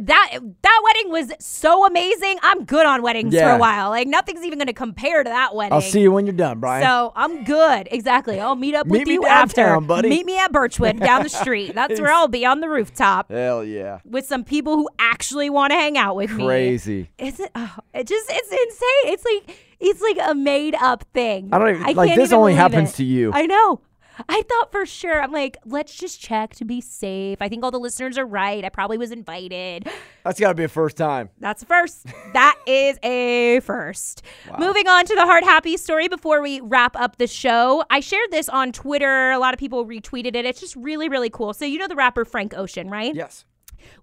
That 0.00 0.38
that 0.62 0.80
wedding 0.84 1.10
was 1.10 1.32
so 1.38 1.86
amazing. 1.86 2.38
I'm 2.42 2.64
good 2.64 2.84
on 2.86 3.02
weddings 3.02 3.34
for 3.34 3.48
a 3.50 3.58
while. 3.58 3.88
Like 3.90 4.06
nothing's 4.06 4.44
even 4.44 4.58
going 4.58 4.66
to 4.66 4.72
compare 4.74 5.24
to 5.24 5.28
that 5.30 5.54
wedding. 5.54 5.72
I'll 5.72 5.80
see 5.80 6.02
you 6.02 6.12
when 6.12 6.26
you're 6.26 6.34
done, 6.34 6.60
Brian. 6.60 6.84
So 6.84 7.12
I'm 7.16 7.44
good. 7.44 7.88
Exactly. 7.90 8.38
I'll 8.40 8.56
meet 8.56 8.74
up 8.74 8.86
with 8.86 9.00
Meet 9.00 9.08
me 9.08 9.14
you 9.14 9.26
after. 9.26 9.80
buddy. 9.80 10.08
Meet 10.10 10.26
me 10.26 10.38
at 10.38 10.52
Birchwood 10.52 11.00
down 11.00 11.22
the 11.22 11.28
street. 11.28 11.74
That's 11.74 12.00
where 12.00 12.12
I'll 12.12 12.28
be 12.28 12.44
on 12.44 12.60
the 12.60 12.68
rooftop 12.68 13.30
Hell 13.30 13.64
yeah. 13.64 14.00
with 14.04 14.26
some 14.26 14.44
people 14.44 14.76
who 14.76 14.88
actually 14.98 15.48
want 15.50 15.70
to 15.72 15.76
hang 15.76 15.96
out 15.96 16.14
with 16.16 16.30
me. 16.32 16.44
Crazy. 16.44 17.10
Is 17.18 17.40
it? 17.40 17.50
Oh, 17.54 17.76
it 17.94 18.06
just 18.06 18.26
it's 18.28 18.50
insane. 18.50 19.12
It's 19.14 19.24
like 19.24 19.58
it's 19.80 20.00
like 20.02 20.18
a 20.30 20.34
made 20.34 20.74
up 20.74 21.04
thing. 21.14 21.48
I 21.52 21.58
don't 21.58 21.68
even- 21.70 21.96
like, 21.96 22.08
can't 22.08 22.20
this 22.20 22.32
only 22.32 22.54
happens 22.54 22.92
it. 22.92 22.96
to 22.96 23.04
you. 23.04 23.30
I 23.34 23.46
know. 23.46 23.80
I 24.28 24.42
thought 24.42 24.72
for 24.72 24.86
sure. 24.86 25.20
I'm 25.22 25.32
like, 25.32 25.56
let's 25.64 25.94
just 25.94 26.20
check 26.20 26.54
to 26.56 26.64
be 26.64 26.80
safe. 26.80 27.38
I 27.40 27.48
think 27.48 27.62
all 27.64 27.70
the 27.70 27.78
listeners 27.78 28.16
are 28.16 28.24
right. 28.26 28.64
I 28.64 28.68
probably 28.68 28.98
was 28.98 29.10
invited. 29.10 29.88
That's 30.24 30.40
got 30.40 30.48
to 30.48 30.54
be 30.54 30.64
a 30.64 30.68
first 30.68 30.96
time. 30.96 31.28
That's 31.38 31.62
a 31.62 31.66
first. 31.66 32.06
that 32.32 32.56
is 32.66 32.98
a 33.02 33.60
first. 33.60 34.22
Moving 34.58 34.88
on 34.88 35.04
to 35.04 35.14
the 35.14 35.24
heart 35.24 35.44
happy 35.44 35.76
story 35.76 36.08
before 36.08 36.40
we 36.42 36.60
wrap 36.60 36.96
up 36.96 37.18
the 37.18 37.26
show. 37.26 37.84
I 37.90 38.00
shared 38.00 38.30
this 38.30 38.48
on 38.48 38.72
Twitter. 38.72 39.30
A 39.32 39.38
lot 39.38 39.54
of 39.54 39.60
people 39.60 39.84
retweeted 39.86 40.34
it. 40.34 40.44
It's 40.44 40.60
just 40.60 40.76
really, 40.76 41.08
really 41.08 41.30
cool. 41.30 41.52
So 41.54 41.64
you 41.64 41.78
know 41.78 41.88
the 41.88 41.96
rapper 41.96 42.24
Frank 42.24 42.54
Ocean, 42.56 42.88
right? 42.90 43.14
Yes. 43.14 43.44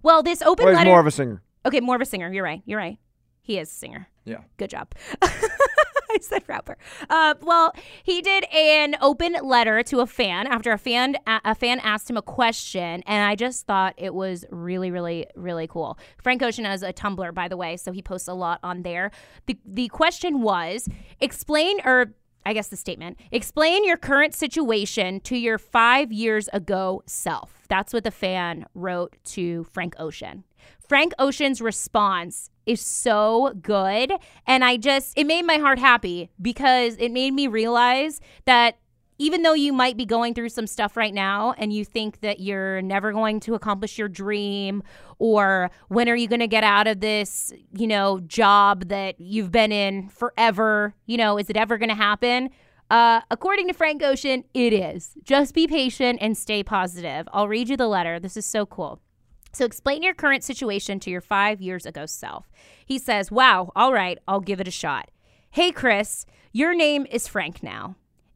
Well, 0.02 0.22
this 0.22 0.40
open 0.42 0.64
Well, 0.66 0.72
he's 0.74 0.78
letter. 0.78 0.90
more 0.90 1.00
of 1.00 1.06
a 1.06 1.10
singer. 1.10 1.42
Okay, 1.66 1.80
more 1.80 1.96
of 1.96 2.00
a 2.02 2.06
singer. 2.06 2.32
You're 2.32 2.44
right. 2.44 2.62
You're 2.64 2.78
right. 2.78 2.98
He 3.42 3.58
is 3.58 3.68
a 3.70 3.74
singer. 3.74 4.08
Yeah. 4.24 4.38
Good 4.56 4.70
job. 4.70 4.94
I 5.22 6.18
said 6.20 6.44
rapper. 6.46 6.78
Uh, 7.10 7.34
well, 7.42 7.74
he 8.04 8.22
did 8.22 8.44
an 8.52 8.94
open 9.00 9.36
letter 9.42 9.82
to 9.82 9.98
a 10.00 10.06
fan 10.06 10.46
after 10.46 10.70
a 10.70 10.78
fan 10.78 11.16
a 11.26 11.54
fan 11.54 11.80
asked 11.80 12.08
him 12.08 12.16
a 12.16 12.22
question, 12.22 13.02
and 13.06 13.28
I 13.28 13.34
just 13.34 13.66
thought 13.66 13.94
it 13.96 14.14
was 14.14 14.44
really, 14.50 14.90
really, 14.92 15.26
really 15.34 15.66
cool. 15.66 15.98
Frank 16.22 16.42
Ocean 16.42 16.64
has 16.64 16.82
a 16.82 16.92
Tumblr, 16.92 17.34
by 17.34 17.48
the 17.48 17.56
way, 17.56 17.76
so 17.76 17.90
he 17.90 18.00
posts 18.00 18.28
a 18.28 18.34
lot 18.34 18.60
on 18.62 18.82
there. 18.82 19.10
the 19.46 19.58
The 19.66 19.88
question 19.88 20.40
was: 20.40 20.88
explain 21.20 21.80
or 21.84 22.14
I 22.46 22.52
guess 22.52 22.68
the 22.68 22.76
statement 22.76 23.18
explain 23.30 23.84
your 23.84 23.96
current 23.96 24.34
situation 24.34 25.20
to 25.20 25.36
your 25.36 25.58
five 25.58 26.12
years 26.12 26.48
ago 26.52 27.02
self. 27.06 27.62
That's 27.68 27.92
what 27.92 28.04
the 28.04 28.10
fan 28.10 28.66
wrote 28.74 29.16
to 29.26 29.64
Frank 29.64 29.94
Ocean. 29.98 30.44
Frank 30.86 31.12
Ocean's 31.18 31.60
response 31.60 32.50
is 32.66 32.80
so 32.80 33.54
good. 33.60 34.12
And 34.46 34.64
I 34.64 34.76
just, 34.76 35.16
it 35.16 35.26
made 35.26 35.42
my 35.42 35.56
heart 35.56 35.78
happy 35.78 36.30
because 36.40 36.96
it 36.96 37.10
made 37.10 37.32
me 37.32 37.46
realize 37.46 38.20
that 38.44 38.78
even 39.18 39.42
though 39.42 39.54
you 39.54 39.72
might 39.72 39.96
be 39.96 40.04
going 40.04 40.34
through 40.34 40.48
some 40.48 40.66
stuff 40.66 40.96
right 40.96 41.14
now 41.14 41.54
and 41.56 41.72
you 41.72 41.84
think 41.84 42.20
that 42.20 42.40
you're 42.40 42.82
never 42.82 43.12
going 43.12 43.40
to 43.40 43.54
accomplish 43.54 43.98
your 43.98 44.08
dream 44.08 44.82
or 45.18 45.70
when 45.88 46.08
are 46.08 46.16
you 46.16 46.28
going 46.28 46.40
to 46.40 46.48
get 46.48 46.64
out 46.64 46.86
of 46.86 47.00
this, 47.00 47.52
you 47.72 47.86
know, 47.86 48.20
job 48.20 48.88
that 48.88 49.18
you've 49.20 49.52
been 49.52 49.72
in 49.72 50.08
forever, 50.08 50.94
you 51.06 51.16
know, 51.16 51.38
is 51.38 51.48
it 51.48 51.56
ever 51.56 51.78
going 51.78 51.88
to 51.88 51.94
happen? 51.94 52.50
Uh, 52.90 53.20
according 53.30 53.66
to 53.68 53.72
Frank 53.72 54.02
Ocean, 54.02 54.44
it 54.52 54.72
is. 54.72 55.14
Just 55.22 55.54
be 55.54 55.66
patient 55.66 56.18
and 56.20 56.36
stay 56.36 56.62
positive. 56.62 57.28
I'll 57.32 57.48
read 57.48 57.68
you 57.68 57.76
the 57.76 57.88
letter. 57.88 58.20
This 58.20 58.36
is 58.36 58.44
so 58.44 58.66
cool. 58.66 59.00
So 59.52 59.64
explain 59.64 60.02
your 60.02 60.14
current 60.14 60.42
situation 60.42 60.98
to 61.00 61.10
your 61.10 61.20
five 61.20 61.62
years 61.62 61.86
ago 61.86 62.06
self. 62.06 62.50
He 62.84 62.98
says, 62.98 63.30
Wow, 63.30 63.70
all 63.76 63.92
right, 63.92 64.18
I'll 64.26 64.40
give 64.40 64.60
it 64.60 64.68
a 64.68 64.72
shot. 64.72 65.10
Hey, 65.50 65.70
Chris, 65.70 66.26
your 66.52 66.74
name 66.74 67.06
is 67.08 67.28
Frank 67.28 67.62
now. 67.62 67.94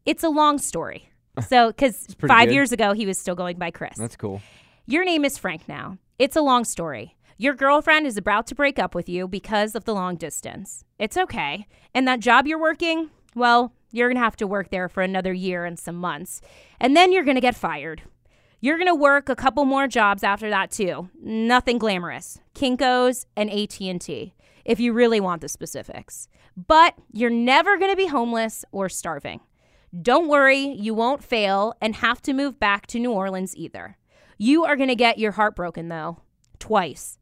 It's 0.08 0.24
a 0.24 0.30
long 0.30 0.58
story. 0.58 1.10
So, 1.48 1.68
because 1.68 2.16
five 2.26 2.48
good. 2.48 2.54
years 2.54 2.72
ago, 2.72 2.94
he 2.94 3.06
was 3.06 3.16
still 3.16 3.36
going 3.36 3.58
by 3.58 3.70
Chris. 3.70 3.96
That's 3.96 4.16
cool. 4.16 4.42
Your 4.86 5.04
name 5.04 5.24
is 5.24 5.38
Frank 5.38 5.68
now. 5.68 5.98
It's 6.18 6.34
a 6.34 6.40
long 6.40 6.64
story. 6.64 7.16
Your 7.36 7.54
girlfriend 7.54 8.08
is 8.08 8.16
about 8.16 8.48
to 8.48 8.56
break 8.56 8.76
up 8.76 8.92
with 8.92 9.08
you 9.08 9.28
because 9.28 9.76
of 9.76 9.84
the 9.84 9.94
long 9.94 10.16
distance. 10.16 10.84
It's 10.98 11.16
okay. 11.16 11.68
And 11.94 12.08
that 12.08 12.18
job 12.18 12.48
you're 12.48 12.60
working, 12.60 13.10
well, 13.36 13.72
you're 13.92 14.08
going 14.08 14.16
to 14.16 14.24
have 14.24 14.34
to 14.38 14.48
work 14.48 14.70
there 14.70 14.88
for 14.88 15.00
another 15.00 15.32
year 15.32 15.64
and 15.64 15.78
some 15.78 15.94
months. 15.94 16.40
And 16.80 16.96
then 16.96 17.12
you're 17.12 17.22
going 17.22 17.36
to 17.36 17.40
get 17.40 17.54
fired. 17.54 18.02
You're 18.60 18.78
going 18.78 18.88
to 18.88 18.96
work 18.96 19.28
a 19.28 19.36
couple 19.36 19.64
more 19.64 19.86
jobs 19.86 20.24
after 20.24 20.50
that 20.50 20.72
too. 20.72 21.08
Nothing 21.22 21.78
glamorous. 21.78 22.40
Kinko's 22.56 23.26
and 23.36 23.48
AT&T 23.48 24.34
if 24.64 24.80
you 24.80 24.92
really 24.92 25.20
want 25.20 25.40
the 25.40 25.48
specifics. 25.48 26.28
But 26.56 26.94
you're 27.12 27.30
never 27.30 27.78
going 27.78 27.92
to 27.92 27.96
be 27.96 28.08
homeless 28.08 28.64
or 28.72 28.88
starving. 28.88 29.40
Don't 30.02 30.28
worry, 30.28 30.58
you 30.58 30.92
won't 30.92 31.24
fail 31.24 31.74
and 31.80 31.96
have 31.96 32.20
to 32.22 32.34
move 32.34 32.60
back 32.60 32.86
to 32.88 32.98
New 32.98 33.12
Orleans 33.12 33.56
either. 33.56 33.96
You 34.36 34.64
are 34.64 34.76
going 34.76 34.88
to 34.90 34.94
get 34.94 35.18
your 35.18 35.32
heart 35.32 35.56
broken 35.56 35.88
though, 35.88 36.20
twice. 36.58 37.18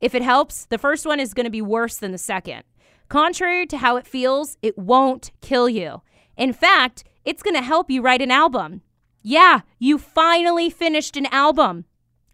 If 0.00 0.14
it 0.14 0.22
helps, 0.22 0.66
the 0.66 0.78
first 0.78 1.06
one 1.06 1.18
is 1.18 1.34
going 1.34 1.44
to 1.44 1.50
be 1.50 1.62
worse 1.62 1.96
than 1.96 2.12
the 2.12 2.18
second. 2.18 2.64
Contrary 3.08 3.66
to 3.66 3.78
how 3.78 3.96
it 3.96 4.06
feels, 4.06 4.56
it 4.62 4.78
won't 4.78 5.30
kill 5.40 5.68
you. 5.68 6.02
In 6.36 6.52
fact, 6.52 7.04
it's 7.24 7.42
going 7.42 7.56
to 7.56 7.62
help 7.62 7.90
you 7.90 8.02
write 8.02 8.22
an 8.22 8.30
album. 8.30 8.82
Yeah, 9.22 9.60
you 9.78 9.98
finally 9.98 10.70
finished 10.70 11.16
an 11.16 11.26
album. 11.26 11.84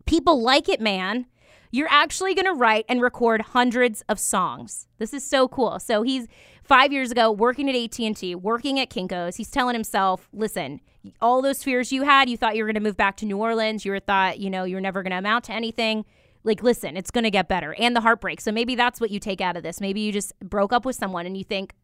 People 0.04 0.42
like 0.42 0.68
it, 0.68 0.80
man. 0.80 1.26
You're 1.72 1.88
actually 1.90 2.34
going 2.34 2.46
to 2.46 2.52
write 2.52 2.84
and 2.88 3.02
record 3.02 3.40
hundreds 3.40 4.02
of 4.08 4.20
songs. 4.20 4.86
This 4.98 5.12
is 5.12 5.28
so 5.28 5.48
cool. 5.48 5.80
So 5.80 6.02
he's 6.02 6.28
5 6.66 6.93
years 6.93 7.10
ago 7.10 7.30
working 7.30 7.68
at 7.68 7.74
AT&T, 7.74 8.34
working 8.34 8.78
at 8.80 8.90
Kinko's. 8.90 9.36
He's 9.36 9.51
telling 9.51 9.74
himself, 9.74 10.28
"Listen, 10.32 10.80
all 11.20 11.40
those 11.40 11.62
fears 11.62 11.93
you 11.93 12.02
had, 12.02 12.28
you 12.28 12.36
thought 12.36 12.56
you 12.56 12.64
were 12.64 12.68
going 12.68 12.82
to 12.82 12.88
move 12.88 12.97
back 12.97 13.16
to 13.18 13.26
New 13.26 13.38
Orleans, 13.38 13.84
you 13.84 13.93
were 13.93 14.01
thought, 14.01 14.38
you 14.38 14.51
know, 14.51 14.64
you're 14.64 14.80
never 14.80 15.02
going 15.02 15.12
to 15.12 15.18
amount 15.18 15.44
to 15.44 15.52
anything. 15.52 16.05
Like 16.43 16.62
listen, 16.62 16.97
it's 16.97 17.10
going 17.10 17.24
to 17.24 17.30
get 17.30 17.48
better." 17.48 17.74
And 17.78 17.94
the 17.94 18.01
heartbreak. 18.01 18.40
So 18.40 18.52
maybe 18.52 18.74
that's 18.74 19.01
what 19.01 19.10
you 19.10 19.18
take 19.20 19.40
out 19.40 19.56
of 19.56 19.62
this. 19.62 19.80
Maybe 19.80 20.01
you 20.01 20.12
just 20.12 20.38
broke 20.40 20.72
up 20.72 20.84
with 20.84 20.97
someone 20.97 21.26
and 21.26 21.36
you 21.36 21.44
think, 21.44 21.74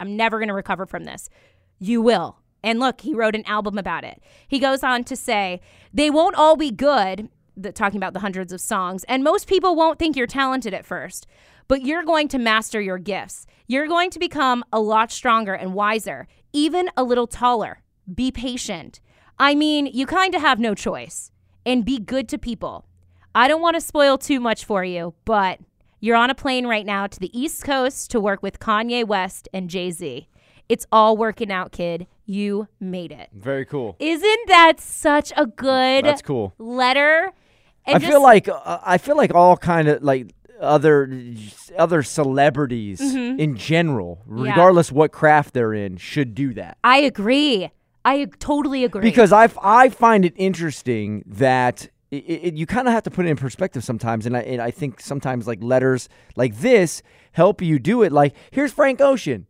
"I'm 0.00 0.16
never 0.16 0.38
going 0.38 0.48
to 0.48 0.54
recover 0.54 0.86
from 0.86 1.04
this." 1.04 1.28
You 1.78 2.02
will. 2.02 2.38
And 2.62 2.80
look, 2.80 3.02
he 3.02 3.14
wrote 3.14 3.36
an 3.36 3.46
album 3.46 3.78
about 3.78 4.02
it. 4.02 4.20
He 4.48 4.58
goes 4.58 4.82
on 4.82 5.04
to 5.04 5.14
say, 5.14 5.60
they 5.94 6.10
won't 6.10 6.34
all 6.34 6.56
be 6.56 6.72
good, 6.72 7.28
the, 7.56 7.70
talking 7.70 7.98
about 7.98 8.14
the 8.14 8.20
hundreds 8.20 8.52
of 8.52 8.60
songs, 8.60 9.04
and 9.04 9.22
most 9.22 9.46
people 9.46 9.76
won't 9.76 9.98
think 9.98 10.16
you're 10.16 10.26
talented 10.26 10.74
at 10.74 10.84
first, 10.84 11.28
but 11.68 11.82
you're 11.82 12.02
going 12.02 12.26
to 12.28 12.38
master 12.38 12.80
your 12.80 12.98
gifts. 12.98 13.46
You're 13.70 13.86
going 13.86 14.08
to 14.12 14.18
become 14.18 14.64
a 14.72 14.80
lot 14.80 15.12
stronger 15.12 15.52
and 15.52 15.74
wiser, 15.74 16.26
even 16.54 16.88
a 16.96 17.04
little 17.04 17.26
taller. 17.26 17.82
Be 18.12 18.32
patient. 18.32 18.98
I 19.38 19.54
mean, 19.54 19.84
you 19.84 20.06
kind 20.06 20.34
of 20.34 20.40
have 20.40 20.58
no 20.58 20.74
choice. 20.74 21.30
And 21.66 21.84
be 21.84 21.98
good 21.98 22.30
to 22.30 22.38
people. 22.38 22.86
I 23.34 23.46
don't 23.46 23.60
want 23.60 23.74
to 23.74 23.82
spoil 23.82 24.16
too 24.16 24.40
much 24.40 24.64
for 24.64 24.84
you, 24.84 25.12
but 25.26 25.60
you're 26.00 26.16
on 26.16 26.30
a 26.30 26.34
plane 26.34 26.66
right 26.66 26.86
now 26.86 27.06
to 27.08 27.20
the 27.20 27.38
East 27.38 27.62
Coast 27.62 28.10
to 28.12 28.20
work 28.20 28.42
with 28.42 28.58
Kanye 28.58 29.06
West 29.06 29.50
and 29.52 29.68
Jay 29.68 29.90
Z. 29.90 30.28
It's 30.70 30.86
all 30.90 31.18
working 31.18 31.52
out, 31.52 31.70
kid. 31.70 32.06
You 32.24 32.68
made 32.80 33.12
it. 33.12 33.28
Very 33.34 33.66
cool. 33.66 33.96
Isn't 33.98 34.48
that 34.48 34.80
such 34.80 35.30
a 35.36 35.44
good 35.44 36.06
That's 36.06 36.22
cool. 36.22 36.54
letter? 36.56 37.32
And 37.84 38.02
I 38.02 38.06
feel 38.08 38.22
like 38.22 38.48
uh, 38.48 38.78
I 38.82 38.96
feel 38.96 39.16
like 39.16 39.34
all 39.34 39.58
kind 39.58 39.88
of 39.88 40.02
like 40.02 40.32
other 40.60 41.10
other 41.76 42.02
celebrities 42.02 43.00
Mhm. 43.00 43.38
in 43.38 43.56
general, 43.56 44.18
Yeah. 44.28 44.50
regardless 44.50 44.90
what 44.92 45.12
craft 45.12 45.54
they're 45.54 45.74
in, 45.74 45.96
should 45.96 46.34
do 46.34 46.52
that. 46.54 46.78
I 46.84 46.98
agree. 46.98 47.70
I 48.04 48.26
totally 48.38 48.84
agree. 48.84 49.02
Because 49.02 49.32
I 49.32 49.48
I 49.62 49.88
find 49.88 50.24
it 50.24 50.34
interesting 50.36 51.22
that 51.26 51.88
it, 52.10 52.16
it, 52.16 52.54
you 52.54 52.64
kind 52.64 52.88
of 52.88 52.94
have 52.94 53.02
to 53.02 53.10
put 53.10 53.26
it 53.26 53.28
in 53.28 53.36
perspective 53.36 53.84
sometimes, 53.84 54.24
and 54.24 54.36
I, 54.36 54.40
and 54.40 54.62
I 54.62 54.70
think 54.70 55.00
sometimes 55.00 55.46
like 55.46 55.62
letters 55.62 56.08
like 56.36 56.56
this 56.58 57.02
help 57.32 57.60
you 57.60 57.78
do 57.78 58.02
it. 58.02 58.12
Like 58.12 58.34
here's 58.50 58.72
Frank 58.72 59.00
Ocean. 59.00 59.46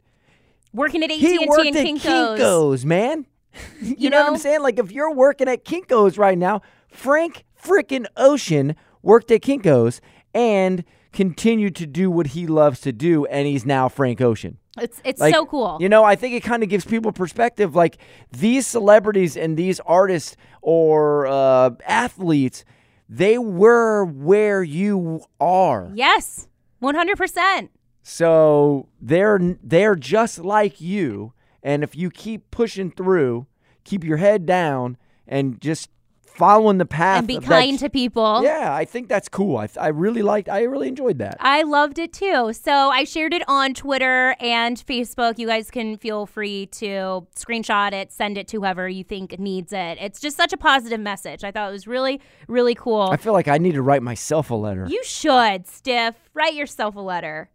working 0.73 1.03
at 1.05 1.11
AT&T 1.11 1.21
He 1.21 1.47
worked 1.47 1.67
and 1.67 1.77
at 1.77 1.87
Kinko's. 1.87 2.41
Kinko's, 2.41 2.85
man. 2.85 3.27
you, 3.81 3.95
You 3.99 4.11
know, 4.11 4.23
what? 4.23 4.33
I'm 4.33 4.39
saying? 4.39 4.61
Like 4.63 4.79
if 4.79 4.91
you're 4.93 5.13
working 5.15 5.49
at 5.49 5.65
Kinko's 5.65 6.19
right 6.19 6.37
now, 6.37 6.61
Frank 6.89 7.45
frickin' 7.63 8.07
Ocean 8.17 8.75
worked 9.03 9.31
at 9.31 9.41
Kinko's 9.41 10.01
and 10.35 10.85
continued 11.13 11.75
to 11.77 11.87
do 11.87 12.11
what 12.11 12.29
he 12.29 12.47
loves 12.47 12.81
to 12.83 12.93
do, 12.93 13.25
and 13.27 13.47
he's 13.47 13.65
now 13.67 13.89
Frank 13.89 14.21
Ocean. 14.21 14.59
It's 14.81 15.01
it's 15.05 15.21
Like, 15.21 15.35
so 15.35 15.45
cool. 15.47 15.77
You 15.81 15.89
know, 15.89 16.05
I 16.05 16.15
think 16.15 16.35
it 16.35 16.43
kind 16.43 16.63
of 16.63 16.69
gives 16.69 16.85
people 16.85 17.11
perspective. 17.13 17.75
Like 17.75 17.99
these 18.31 18.67
celebrities 18.67 19.37
and 19.37 19.57
these 19.57 19.81
artists 19.81 20.37
or 20.63 21.27
uh, 21.27 21.71
athletes, 21.87 22.65
they 23.09 23.39
were 23.39 24.05
where 24.05 24.63
you 24.63 25.23
are. 25.41 25.91
yes. 25.95 26.47
100%. 26.81 27.71
So 28.03 28.89
they're 29.01 29.57
they're 29.63 29.97
just 29.97 30.39
like 30.39 30.81
you, 30.81 31.33
and 31.63 31.83
if 31.83 31.97
you 31.97 32.09
keep 32.11 32.51
pushing 32.53 32.91
through, 32.93 33.47
keep 33.85 34.05
your 34.05 34.19
head 34.19 34.47
down, 34.47 34.97
and 35.27 35.61
just 35.61 35.91
following 36.39 36.79
the 36.79 36.87
path 36.87 37.19
And 37.19 37.27
be 37.27 37.39
kind 37.39 37.79
to 37.81 37.91
people. 37.91 38.43
Yeah, 38.45 38.73
I 38.73 38.85
think 38.85 39.09
that's 39.09 39.29
cool. 39.29 39.57
I, 39.59 39.69
I 39.79 39.89
really 39.89 40.23
liked. 40.23 40.49
I 40.49 40.63
really 40.63 40.89
enjoyed 40.89 41.19
that. 41.19 41.37
I 41.41 41.63
loved 41.65 41.99
it 41.99 42.13
too. 42.13 42.53
So 42.53 42.73
I 42.73 43.05
shared 43.05 43.35
it 43.35 43.43
on 43.49 43.75
Twitter 43.75 44.37
and 44.41 44.77
Facebook. 44.87 45.39
You 45.39 45.49
guys 45.49 45.71
can 45.71 45.97
feel 45.99 46.27
free 46.27 46.67
to 46.67 47.27
screenshot 47.37 47.93
it, 47.93 48.13
send 48.13 48.39
it 48.39 48.47
to 48.49 48.59
whoever 48.59 48.89
you 48.89 49.03
think 49.03 49.39
needs 49.39 49.73
it. 49.73 49.99
It's 50.01 50.21
just 50.21 50.37
such 50.37 50.53
a 50.53 50.57
positive 50.57 51.01
message. 51.01 51.43
I 51.43 51.51
thought 51.51 51.69
it 51.69 51.73
was 51.73 51.89
really, 51.89 52.21
really 52.47 52.75
cool. 52.77 53.09
I 53.11 53.17
feel 53.17 53.33
like 53.33 53.49
I 53.49 53.59
need 53.59 53.73
to 53.73 53.83
write 53.83 54.03
myself 54.03 54.51
a 54.51 54.55
letter. 54.55 54.87
you 54.89 55.03
should, 55.05 55.67
Stiff. 55.67 56.15
Write 56.35 56.55
yourself 56.55 56.95
a 56.95 57.01
letter. 57.01 57.51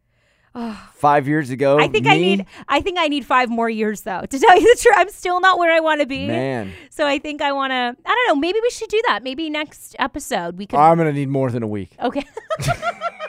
Five 0.93 1.27
years 1.27 1.49
ago, 1.49 1.79
I 1.79 1.87
think 1.87 2.07
I 2.07 2.17
need 2.17 2.45
I 2.67 2.79
think 2.81 2.97
I 2.99 3.07
need 3.07 3.25
five 3.25 3.49
more 3.49 3.69
years 3.69 4.01
though. 4.01 4.21
To 4.21 4.39
tell 4.39 4.59
you 4.59 4.75
the 4.75 4.81
truth, 4.81 4.95
I'm 4.97 5.09
still 5.09 5.39
not 5.41 5.57
where 5.57 5.71
I 5.75 5.79
want 5.79 6.01
to 6.01 6.07
be. 6.07 6.27
Man. 6.27 6.71
So 6.91 7.05
I 7.07 7.17
think 7.19 7.41
I 7.41 7.51
want 7.51 7.71
to 7.71 7.75
I 8.05 8.09
don't 8.15 8.27
know, 8.27 8.35
maybe 8.39 8.59
we 8.61 8.69
should 8.69 8.89
do 8.89 9.01
that. 9.07 9.23
Maybe 9.23 9.49
next 9.49 9.95
episode 9.99 10.57
we 10.57 10.67
could 10.67 10.77
I'm 10.79 10.97
gonna 10.97 11.11
need 11.13 11.29
more 11.29 11.49
than 11.49 11.63
a 11.63 11.67
week. 11.67 11.95
Okay. 11.99 12.23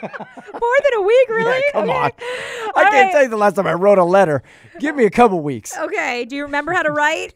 more 0.01 0.77
than 0.83 0.93
a 0.97 1.01
week, 1.01 1.29
really? 1.29 1.63
Yeah, 1.67 1.71
come 1.73 1.89
Okay. 1.89 1.97
on. 1.97 2.11
I 2.11 2.69
All 2.75 2.83
can't 2.83 2.93
right. 2.93 3.11
tell 3.11 3.23
you 3.23 3.29
the 3.29 3.37
last 3.37 3.55
time 3.55 3.65
I 3.67 3.73
wrote 3.73 3.97
a 3.97 4.03
letter. 4.03 4.43
Give 4.79 4.95
me 4.95 5.05
a 5.05 5.09
couple 5.09 5.39
weeks. 5.41 5.75
Okay. 5.77 6.25
Do 6.25 6.35
you 6.35 6.43
remember 6.43 6.73
how 6.73 6.83
to 6.83 6.91
write? 6.91 7.33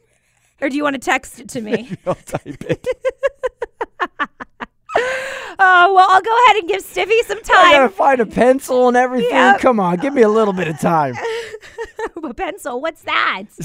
Or 0.62 0.70
do 0.70 0.76
you 0.76 0.84
want 0.84 0.96
to 0.96 1.00
text 1.00 1.40
it 1.40 1.50
to 1.50 1.62
me? 1.62 1.98
I'll 2.06 2.16
type 2.16 2.64
it. 2.70 2.86
Oh, 5.62 5.94
well, 5.94 6.08
I'll 6.10 6.22
go 6.22 6.46
ahead 6.46 6.58
and 6.58 6.70
give 6.70 6.82
Stiffy 6.82 7.22
some 7.24 7.42
time. 7.44 7.66
I 7.66 7.72
gotta 7.74 7.90
find 7.90 8.22
a 8.22 8.26
pencil 8.26 8.88
and 8.88 8.96
everything. 8.96 9.32
Yep. 9.32 9.60
Come 9.60 9.80
on, 9.80 9.98
give 9.98 10.14
me 10.14 10.22
a 10.22 10.30
little 10.30 10.54
bit 10.54 10.68
of 10.68 10.80
time. 10.80 11.16
a 12.30 12.34
pencil. 12.34 12.82
What's 12.82 13.02
that? 13.04 13.44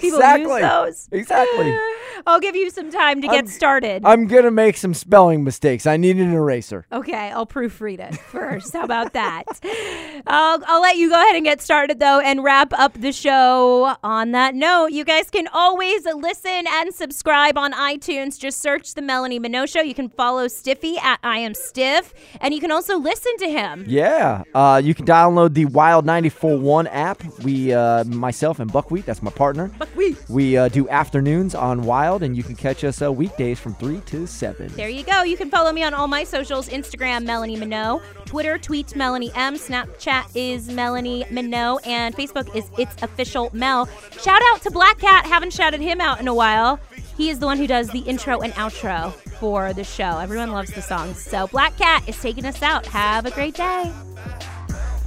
People 0.00 0.18
exactly. 0.18 0.60
use 0.60 0.70
those. 0.70 1.08
Exactly. 1.12 1.76
I'll 2.26 2.40
give 2.40 2.56
you 2.56 2.70
some 2.70 2.90
time 2.90 3.20
to 3.20 3.26
get 3.26 3.36
I'm- 3.36 3.46
started. 3.46 4.02
I'm 4.04 4.26
gonna 4.26 4.50
make 4.50 4.76
some 4.76 4.94
spelling 4.94 5.44
mistakes. 5.44 5.86
I 5.86 5.96
need 5.96 6.16
an 6.16 6.32
eraser. 6.32 6.86
Okay, 6.92 7.30
I'll 7.30 7.46
proofread 7.46 7.98
it 7.98 8.16
first. 8.16 8.72
How 8.72 8.84
about 8.84 9.12
that? 9.12 9.44
I'll, 10.26 10.62
I'll 10.66 10.80
let 10.80 10.96
you 10.96 11.10
go 11.10 11.16
ahead 11.16 11.36
and 11.36 11.44
get 11.44 11.60
started, 11.60 11.98
though, 12.00 12.20
and 12.20 12.42
wrap 12.42 12.72
up 12.72 12.94
the 12.94 13.12
show 13.12 13.96
on 14.02 14.32
that 14.32 14.54
note. 14.54 14.92
You 14.92 15.04
guys 15.04 15.30
can 15.30 15.48
always 15.48 16.04
listen 16.06 16.64
and 16.68 16.94
subscribe 16.94 17.58
on 17.58 17.72
iTunes. 17.72 18.38
Just 18.38 18.60
search 18.60 18.94
The 18.94 19.02
Melanie 19.02 19.40
Minogue 19.40 19.68
Show. 19.68 19.82
You 19.82 19.94
can 19.94 20.08
follow 20.08 20.48
Stiffy 20.48 20.96
at 20.98 21.20
I 21.34 21.38
Am 21.38 21.52
Stiff, 21.52 22.14
and 22.40 22.54
you 22.54 22.60
can 22.60 22.70
also 22.70 22.96
listen 22.96 23.36
to 23.38 23.50
him. 23.50 23.84
Yeah. 23.88 24.44
Uh, 24.54 24.80
you 24.82 24.94
can 24.94 25.04
download 25.04 25.54
the 25.54 25.64
Wild 25.64 26.06
94.1 26.06 26.86
app. 26.92 27.24
We, 27.42 27.72
uh, 27.72 28.04
myself 28.04 28.60
and 28.60 28.72
Buckwheat, 28.72 29.04
that's 29.04 29.20
my 29.20 29.32
partner. 29.32 29.66
Buckwheat. 29.76 30.16
We 30.28 30.56
uh, 30.56 30.68
do 30.68 30.88
afternoons 30.88 31.56
on 31.56 31.82
Wild, 31.82 32.22
and 32.22 32.36
you 32.36 32.44
can 32.44 32.54
catch 32.54 32.84
us 32.84 33.02
uh, 33.02 33.10
weekdays 33.10 33.58
from 33.58 33.74
3 33.74 34.00
to 34.02 34.28
7. 34.28 34.68
There 34.76 34.88
you 34.88 35.02
go. 35.02 35.24
You 35.24 35.36
can 35.36 35.50
follow 35.50 35.72
me 35.72 35.82
on 35.82 35.92
all 35.92 36.06
my 36.06 36.22
socials 36.22 36.68
Instagram, 36.68 37.24
Melanie 37.24 37.56
Minogue, 37.56 38.00
Twitter, 38.26 38.56
tweet 38.56 38.94
Melanie 38.94 39.32
M, 39.34 39.56
Snapchat 39.56 40.36
is 40.36 40.68
Melanie 40.68 41.24
Minogue, 41.32 41.84
and 41.84 42.14
Facebook 42.14 42.54
is 42.54 42.70
It's 42.78 42.94
Official 43.02 43.50
Mel. 43.52 43.88
Shout 44.22 44.40
out 44.52 44.62
to 44.62 44.70
Black 44.70 44.98
Cat. 44.98 45.26
Haven't 45.26 45.52
shouted 45.52 45.80
him 45.80 46.00
out 46.00 46.20
in 46.20 46.28
a 46.28 46.34
while. 46.34 46.78
He 47.16 47.30
is 47.30 47.38
the 47.38 47.46
one 47.46 47.58
who 47.58 47.66
does 47.66 47.88
the 47.90 48.00
intro 48.00 48.40
and 48.40 48.52
outro 48.54 49.12
for 49.38 49.72
the 49.72 49.84
show. 49.84 50.18
Everyone 50.18 50.50
loves 50.50 50.72
the 50.72 50.82
song. 50.82 51.14
So 51.14 51.46
Black 51.46 51.76
Cat 51.76 52.08
is 52.08 52.20
taking 52.20 52.44
us 52.44 52.62
out. 52.62 52.86
Have 52.86 53.26
a 53.26 53.30
great 53.30 53.54
day. 53.54 53.92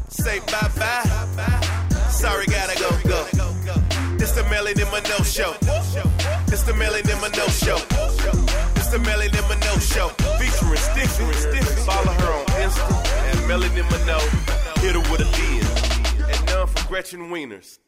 Say 0.09 0.39
bye 0.39 0.71
bye. 0.77 2.07
Sorry, 2.09 2.45
gotta 2.47 2.79
go 2.79 2.89
go. 3.07 3.25
It's 4.19 4.31
the 4.31 4.43
Melanie 4.49 4.84
Minogue 4.84 5.25
show. 5.25 5.53
It's 6.47 6.63
the 6.63 6.73
Melanie 6.73 7.03
Minogue 7.03 7.65
show. 7.65 7.77
It's 8.75 8.88
the 8.88 8.99
Melanie 8.99 9.29
Minogue 9.29 9.81
show. 9.81 10.07
Featuring 10.39 10.77
Stiffy. 10.77 11.81
Follow 11.85 12.13
her 12.13 12.34
on 12.34 12.45
Insta 12.63 12.88
and 13.31 13.47
Melanie 13.47 13.81
Minogue. 13.81 14.79
Hit 14.79 14.95
her 14.95 15.11
with 15.11 15.21
a 15.21 15.29
D. 15.35 15.61
And 16.31 16.45
none 16.47 16.67
for 16.67 16.88
Gretchen 16.88 17.29
Wieners. 17.29 17.79